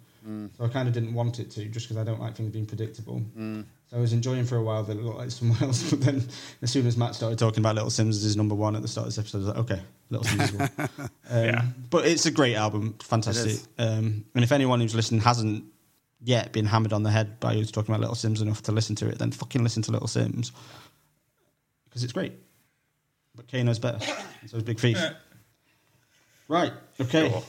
so 0.56 0.64
I 0.64 0.68
kind 0.68 0.86
of 0.86 0.94
didn't 0.94 1.12
want 1.14 1.40
it 1.40 1.50
to 1.52 1.64
just 1.66 1.88
because 1.88 1.96
I 2.00 2.04
don't 2.04 2.20
like 2.20 2.36
things 2.36 2.52
being 2.52 2.64
predictable. 2.66 3.22
So 3.36 3.96
I 3.96 4.00
was 4.00 4.12
enjoying 4.12 4.44
for 4.44 4.56
a 4.56 4.62
while 4.62 4.84
that 4.84 4.96
it 4.96 5.02
looked 5.02 5.18
like 5.18 5.30
someone 5.32 5.58
else, 5.62 5.90
but 5.90 6.00
then 6.00 6.22
as 6.62 6.70
soon 6.70 6.86
as 6.86 6.96
Matt 6.96 7.16
started 7.16 7.38
talking 7.40 7.58
about 7.58 7.74
Little 7.74 7.90
Simz 7.90 8.10
as 8.10 8.22
his 8.22 8.36
number 8.36 8.54
one 8.54 8.76
at 8.76 8.82
the 8.82 8.88
start 8.88 9.08
of 9.08 9.14
this 9.14 9.18
episode, 9.18 9.38
I 9.38 9.40
was 9.40 9.48
like, 9.48 9.58
okay, 9.72 9.82
Little 10.10 10.24
Simz. 10.24 10.44
is 10.44 10.52
one. 10.78 11.00
um, 11.28 11.44
Yeah. 11.44 11.64
but 11.90 12.06
it's 12.06 12.24
a 12.24 12.30
great 12.30 12.54
album, 12.54 12.94
fantastic. 13.02 13.58
Um, 13.78 14.24
and 14.36 14.44
if 14.44 14.52
anyone 14.52 14.80
who's 14.80 14.94
listening 14.94 15.20
hasn't 15.22 15.64
yet 16.22 16.52
been 16.52 16.66
hammered 16.66 16.92
on 16.92 17.02
the 17.02 17.10
head 17.10 17.40
by 17.40 17.54
who's 17.54 17.70
talking 17.70 17.94
about 17.94 18.00
Little 18.00 18.16
Simz 18.16 18.40
enough 18.42 18.62
to 18.62 18.72
listen 18.72 18.94
to 18.96 19.08
it, 19.08 19.18
then 19.18 19.30
fucking 19.32 19.62
listen 19.62 19.82
to 19.82 19.92
Little 19.92 20.08
Simz 20.08 20.52
because 21.84 22.04
it's 22.04 22.12
great. 22.12 22.32
But 23.34 23.48
Kano's 23.48 23.78
better. 23.78 23.98
So 24.46 24.56
it's 24.58 24.62
Big 24.64 24.78
Thief. 24.78 24.98
Right. 26.48 26.72
Okay. 27.00 27.30
Sure. 27.30 27.42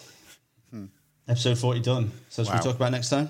Episode 1.27 1.57
forty 1.57 1.79
done. 1.79 2.11
So 2.29 2.43
should 2.43 2.51
Wow. 2.51 2.57
we 2.59 2.63
talk 2.63 2.75
about 2.75 2.91
next 2.91 3.09
time? 3.09 3.29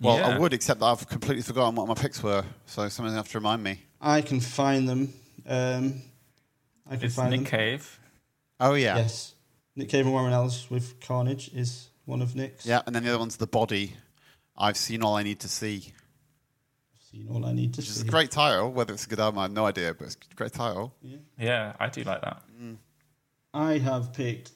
Well, 0.00 0.24
I 0.24 0.38
would, 0.38 0.52
except 0.52 0.80
that 0.80 0.86
I've 0.86 1.08
completely 1.08 1.42
forgotten 1.42 1.74
what 1.74 1.88
my 1.88 1.94
picks 1.94 2.22
were. 2.22 2.44
So 2.66 2.88
someone's 2.88 2.96
going 2.96 3.10
to 3.12 3.16
have 3.16 3.28
to 3.32 3.38
remind 3.38 3.62
me. 3.64 3.80
I 4.00 4.22
can 4.22 4.38
find 4.40 4.88
them. 4.88 5.12
Um, 5.46 6.02
I 6.88 6.96
can 6.96 7.06
It's 7.06 7.16
find 7.16 7.30
Nick 7.30 7.40
them. 7.40 7.46
Cave. 7.46 7.98
Oh, 8.60 8.74
yeah. 8.74 8.96
Yes. 8.96 9.34
Nick 9.74 9.88
Cave 9.88 10.04
and 10.04 10.12
Warren 10.14 10.32
Ellis 10.32 10.70
with 10.70 11.00
Carnage 11.00 11.50
is 11.52 11.88
one 12.04 12.22
of 12.22 12.36
Nick's. 12.36 12.64
Yeah, 12.64 12.82
and 12.86 12.94
then 12.94 13.02
the 13.02 13.08
other 13.10 13.18
one's 13.18 13.36
The 13.38 13.46
Body. 13.48 13.94
I've 14.58 14.76
seen 14.76 15.02
all 15.02 15.14
I 15.16 15.22
need 15.22 15.40
to 15.40 15.48
see. 15.48 15.92
Seen 17.10 17.28
all 17.30 17.46
I 17.46 17.52
need 17.52 17.74
to 17.74 17.78
Which 17.80 17.88
is 17.88 18.00
see. 18.00 18.06
a 18.08 18.10
great 18.10 18.30
title. 18.30 18.70
Whether 18.72 18.92
it's 18.92 19.06
a 19.06 19.08
good 19.08 19.20
album, 19.20 19.38
I 19.38 19.42
have 19.42 19.52
no 19.52 19.64
idea, 19.66 19.94
but 19.94 20.08
it's 20.08 20.16
a 20.30 20.34
great 20.34 20.52
title. 20.52 20.94
Yeah, 21.38 21.72
I 21.80 21.88
do 21.88 22.02
like 22.02 22.20
that. 22.22 22.42
I 23.54 23.78
have 23.78 24.12
picked 24.12 24.50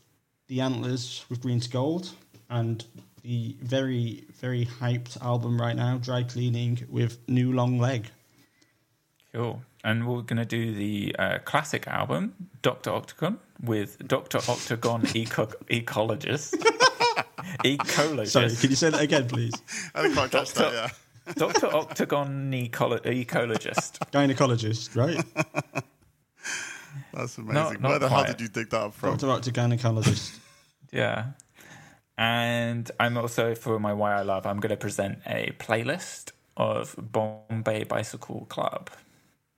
the 0.48 0.60
Antlers 0.60 1.24
with 1.30 1.40
Green 1.40 1.60
to 1.60 1.70
Gold 1.70 2.10
and 2.50 2.84
the 3.22 3.56
very, 3.62 4.24
very 4.40 4.66
hyped 4.66 5.22
album 5.22 5.58
right 5.60 5.76
now, 5.76 5.96
Dry 5.98 6.24
Cleaning 6.24 6.84
with 6.90 7.18
New 7.28 7.52
Long 7.52 7.78
Leg. 7.78 8.10
Cool. 9.32 9.62
And 9.84 10.06
we're 10.06 10.22
going 10.22 10.36
to 10.36 10.44
do 10.44 10.74
the 10.74 11.16
uh, 11.18 11.38
classic 11.44 11.86
album, 11.88 12.34
Dr. 12.60 12.90
Octagon, 12.90 13.38
with 13.62 14.06
Dr. 14.06 14.38
Octagon 14.48 15.06
Eco- 15.14 15.46
Ecologist. 15.70 16.54
Ecologist. 17.64 18.28
Sorry, 18.28 18.54
can 18.56 18.70
you 18.70 18.76
say 18.76 18.90
that 18.90 19.00
again, 19.00 19.28
please? 19.28 19.52
I 19.94 20.02
didn't 20.02 20.14
quite 20.16 20.30
catch 20.30 20.52
that, 20.54 20.72
yeah. 20.72 21.34
Dr. 21.34 21.66
Octagon 21.74 22.50
Ecolo- 22.50 23.00
Ecologist. 23.02 23.98
Gynecologist, 24.10 24.96
right? 24.96 25.24
That's 27.14 27.38
amazing. 27.38 27.80
not 27.80 27.82
Where 27.82 27.98
the 27.98 28.08
hell 28.08 28.24
did 28.24 28.40
you 28.40 28.48
dig 28.48 28.70
that 28.70 28.80
up 28.80 28.94
from? 28.94 29.16
Dr. 29.16 29.30
Octo 29.30 29.50
Gynecologist. 29.50 30.38
Yeah. 30.90 31.26
And 32.18 32.90
I'm 32.98 33.16
also, 33.16 33.54
for 33.54 33.78
my 33.78 33.92
Why 33.92 34.14
I 34.14 34.22
Love, 34.22 34.46
I'm 34.46 34.60
going 34.60 34.70
to 34.70 34.76
present 34.76 35.18
a 35.26 35.54
playlist 35.58 36.32
of 36.56 36.94
Bombay 36.98 37.84
Bicycle 37.84 38.46
Club. 38.48 38.90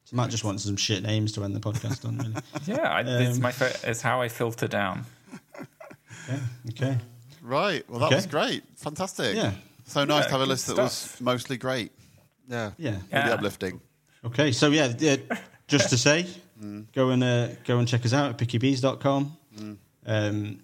So 0.05 0.17
Matt 0.17 0.31
just 0.31 0.45
wants 0.45 0.65
some 0.65 0.77
shit 0.77 1.03
names 1.03 1.33
to 1.33 1.45
end 1.45 1.57
the 1.57 1.61
podcast 1.61 2.07
on, 2.07 2.19
really. 2.19 2.35
Yeah, 2.67 2.89
I, 2.93 3.01
it's, 3.01 3.37
Um, 3.37 3.43
my, 3.43 3.53
it's 3.85 4.03
how 4.03 4.21
I 4.21 4.29
filter 4.29 4.69
down. 4.69 5.07
Okay. 6.29 6.41
okay. 6.71 6.99
Right. 7.45 7.89
Well, 7.91 8.01
that 8.01 8.07
Okay. 8.07 8.15
was 8.17 8.27
great. 8.27 8.65
Fantastic. 8.77 9.37
Yeah. 9.37 9.53
So 9.87 10.05
nice 10.05 10.23
Yeah, 10.23 10.27
to 10.27 10.31
have 10.33 10.41
a 10.41 10.45
good 10.45 10.49
list 10.49 10.67
that 10.69 10.79
was 10.79 10.93
stuff. 10.93 11.21
mostly 11.21 11.57
great. 11.59 11.93
Yeah. 12.49 12.71
Yeah. 12.79 12.91
Really 12.93 13.03
Yeah. 13.13 13.35
uplifting. 13.35 13.81
Okay, 14.25 14.51
so 14.53 14.71
yeah, 14.71 14.93
yeah 14.99 15.17
just 15.69 15.91
to 15.91 15.99
say, 15.99 16.27
go 16.95 17.11
and 17.11 17.23
uh, 17.23 17.49
go 17.67 17.79
and 17.79 17.87
check 17.87 18.07
us 18.07 18.15
out 18.15 18.31
at 18.31 18.39
pickybees.com. 18.39 19.37
Um, 20.07 20.61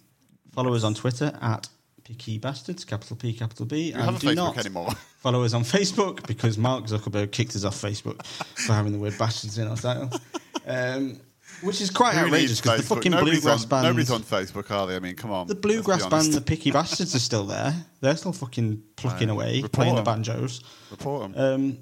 follow 0.55 0.75
us 0.75 0.83
on 0.85 0.95
Twitter 0.95 1.37
at 1.43 1.69
Picky 2.05 2.39
Bastards, 2.39 2.85
capital 2.87 3.17
P, 3.17 3.35
capital 3.35 3.67
B. 3.67 3.89
You 3.89 3.95
have 3.95 4.17
a 4.17 4.19
do 4.19 4.29
Facebook 4.29 4.35
not 4.37 4.59
anymore. 4.59 4.89
follow 5.19 5.45
us 5.45 5.53
on 5.53 5.63
Facebook 5.65 6.27
because 6.27 6.57
Mark 6.57 6.87
Zuckerberg 6.87 7.31
kicked 7.33 7.55
us 7.55 7.65
off 7.65 7.81
Facebook 7.81 8.25
for 8.27 8.73
having 8.73 8.93
the 8.93 8.99
word 8.99 9.17
bastards 9.19 9.59
in 9.59 9.69
our 9.69 9.77
title. 9.77 10.11
Um, 10.67 11.19
which 11.63 11.81
is 11.81 11.91
quite 11.91 12.15
Who 12.15 12.27
outrageous 12.27 12.51
needs 12.51 12.61
because 12.61 12.77
the 12.89 12.95
Facebook? 12.95 12.97
fucking 12.97 13.13
nobody's 13.13 13.41
bluegrass 13.43 13.63
on, 13.65 13.69
band. 13.69 13.85
Nobody's 13.85 14.11
on 14.11 14.23
Facebook, 14.23 14.71
are 14.71 14.87
they? 14.87 14.97
I 14.97 14.99
mean, 15.01 15.15
come 15.17 15.31
on. 15.31 15.47
The 15.47 15.55
let's 15.55 15.63
be 15.67 15.69
bluegrass 15.75 16.03
band, 16.03 16.13
honest. 16.15 16.33
the 16.33 16.41
Picky 16.41 16.71
Bastards, 16.73 17.15
are 17.15 17.19
still 17.19 17.45
there. 17.45 17.75
They're 18.01 18.17
still 18.17 18.33
fucking 18.33 18.83
plucking 18.97 19.29
Right. 19.29 19.33
away, 19.35 19.57
Report 19.57 19.73
playing 19.73 19.95
the 19.97 20.03
banjos. 20.03 20.63
Report 20.91 21.33
them. 21.33 21.35
Um, 21.43 21.79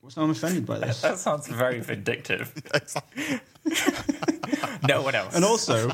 what's 0.00 0.16
I'm 0.16 0.30
offended 0.30 0.66
by 0.66 0.78
this? 0.78 1.00
That 1.02 1.18
sounds 1.18 1.46
very 1.48 1.80
vindictive. 1.80 2.52
no 4.88 5.02
one 5.02 5.14
else. 5.14 5.34
And 5.34 5.44
also, 5.44 5.90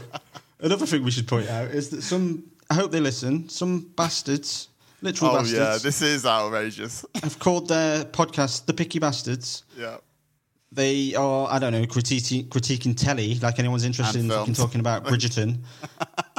another 0.60 0.86
thing 0.86 1.02
we 1.02 1.10
should 1.10 1.28
point 1.28 1.48
out 1.48 1.70
is 1.70 1.88
that 1.90 2.02
some, 2.02 2.44
I 2.70 2.74
hope 2.74 2.90
they 2.92 3.00
listen, 3.00 3.48
some 3.48 3.90
bastards, 3.96 4.68
literal 5.02 5.30
oh, 5.32 5.34
bastards, 5.38 5.58
yeah. 5.58 5.78
This 5.82 6.02
is 6.02 6.24
outrageous. 6.26 7.04
have 7.22 7.38
called 7.38 7.68
their 7.68 8.04
podcast 8.04 8.66
The 8.66 8.74
Picky 8.74 8.98
Bastards. 8.98 9.64
yeah. 9.78 9.98
They 10.74 11.14
are, 11.14 11.48
I 11.48 11.58
don't 11.60 11.72
know, 11.72 11.84
critiquing, 11.84 12.48
critiquing 12.48 12.96
telly, 12.96 13.36
like 13.36 13.58
anyone's 13.60 13.84
interested 13.84 14.20
And 14.20 14.30
in 14.30 14.36
films. 14.36 14.58
talking 14.58 14.80
about 14.80 15.04
Bridgerton, 15.10 15.58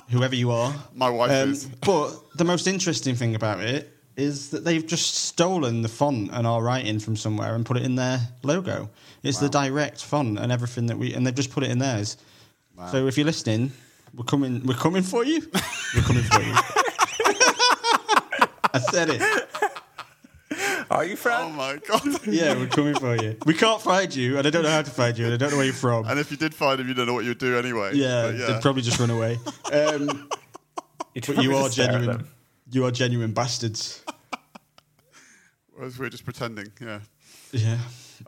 whoever 0.10 0.36
you 0.36 0.52
are. 0.52 0.74
My 0.94 1.10
wife 1.10 1.32
Um, 1.32 1.52
is. 1.52 1.66
but 1.86 2.12
the 2.36 2.44
most 2.44 2.68
interesting 2.68 3.16
thing 3.16 3.36
about 3.36 3.62
it 3.62 3.91
is 4.18 4.49
that 4.49 4.64
they've 4.66 4.86
just 4.86 5.16
stolen 5.16 5.82
the 5.82 5.88
font 5.90 6.32
and 6.34 6.45
our 6.48 6.62
writing 6.62 6.99
from 6.99 7.16
somewhere 7.16 7.56
and 7.56 7.66
put 7.66 7.78
it 7.78 7.84
in 7.84 7.95
their 7.95 8.20
logo. 8.44 8.90
It's 9.24 9.40
the 9.40 9.49
direct 9.49 10.03
font 10.03 10.38
and 10.38 10.52
everything 10.52 10.86
that 10.88 10.98
we, 10.98 11.14
and 11.14 11.26
they've 11.26 11.34
just 11.36 11.52
put 11.52 11.64
it 11.64 11.72
in 11.72 11.80
theirs. 11.80 12.18
Wow. 12.78 12.91
So 12.91 13.07
if 13.07 13.18
you're 13.18 13.26
listening, 13.26 13.72
we're 14.14 14.24
coming. 14.26 14.64
We're 14.66 14.76
coming 14.76 15.02
for 15.03 15.26
you. 15.26 15.41
We're 15.95 16.02
coming 16.03 16.24
for 16.24 16.41
you. 16.41 16.53
I 18.74 18.80
said 18.91 19.10
it. 19.10 19.22
Are 20.90 21.06
you 21.06 21.16
from 21.16 21.34
Oh, 21.41 21.49
my 21.49 21.78
God. 21.88 22.28
Yeah, 22.28 22.56
we're 22.56 22.68
coming 22.68 22.95
for 22.95 23.16
you. 23.16 23.38
We 23.45 23.53
can't 23.53 23.82
find 23.82 24.14
you, 24.16 24.38
and 24.38 24.45
I 24.48 24.49
don't 24.49 24.64
know 24.64 24.70
how 24.70 24.82
to 24.82 24.91
find 24.91 25.18
you, 25.18 25.26
and 25.26 25.34
I 25.34 25.38
don't 25.38 25.52
know 25.52 25.57
where 25.57 25.66
you're 25.66 25.74
from. 25.74 26.06
and 26.06 26.20
if 26.20 26.32
you 26.32 26.38
did 26.38 26.53
find 26.53 26.80
him, 26.80 26.88
you 26.88 26.94
don't 26.94 27.07
know 27.07 27.14
what 27.14 27.26
you'd 27.26 27.38
do 27.38 27.57
anyway. 27.57 27.91
Yeah, 27.95 28.32
But 28.32 28.38
they'd 28.48 28.62
probably 28.62 28.82
just 28.82 28.99
run 28.99 29.10
away. 29.10 29.38
Um, 29.74 30.30
You'd 31.14 31.26
but 31.26 31.36
probably 31.36 31.44
you 31.45 31.56
are 31.56 31.64
just 31.64 31.74
stare 31.74 31.86
at 31.88 31.91
genuine. 31.94 32.18
them. 32.18 32.28
You 32.72 32.86
are 32.86 32.91
genuine 32.91 33.32
bastards. 33.34 34.03
Whereas 35.74 35.98
we're 35.98 36.10
just 36.10 36.24
pretending. 36.26 36.72
Yeah. 36.82 36.99
Yeah. 37.52 37.78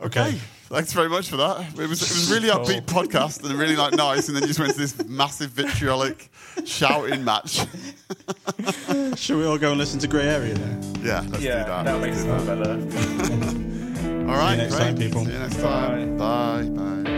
Okay. 0.04 0.40
Thanks 0.70 0.92
very 0.92 1.08
much 1.10 1.30
for 1.30 1.38
that. 1.38 1.62
It 1.80 1.88
was 1.88 2.02
it 2.02 2.10
was 2.10 2.30
a 2.30 2.34
really 2.36 2.50
Cool. 2.50 2.66
upbeat 2.66 2.82
podcast 2.86 3.44
and 3.50 3.58
really 3.58 3.76
like 3.78 3.94
nice, 3.94 4.28
and 4.28 4.36
then 4.36 4.44
you 4.44 4.48
just 4.48 4.60
went 4.60 4.74
to 4.74 4.78
this 4.78 5.06
massive 5.08 5.52
vitriolic 5.52 6.30
shouting 6.66 7.24
match. 7.24 7.66
Should 9.16 9.38
we 9.38 9.46
all 9.46 9.58
go 9.58 9.70
and 9.70 9.78
listen 9.78 10.00
to 10.02 10.08
Grey 10.08 10.28
Area 10.28 10.56
now? 10.56 10.80
Yeah, 11.02 11.22
let's 11.30 11.42
Yeah, 11.44 11.64
do 11.64 11.70
that. 11.70 11.86
that 11.86 12.02
makes 12.02 12.22
it 12.22 12.28
that. 12.28 12.46
better. 12.46 14.28
All 14.30 14.36
right, 14.38 14.58
next 14.58 14.76
great. 14.76 14.84
time, 14.84 14.98
people. 14.98 15.24
See 15.26 15.32
you 15.32 15.40
next 15.40 15.62
time. 15.62 16.18
Bye. 16.18 17.17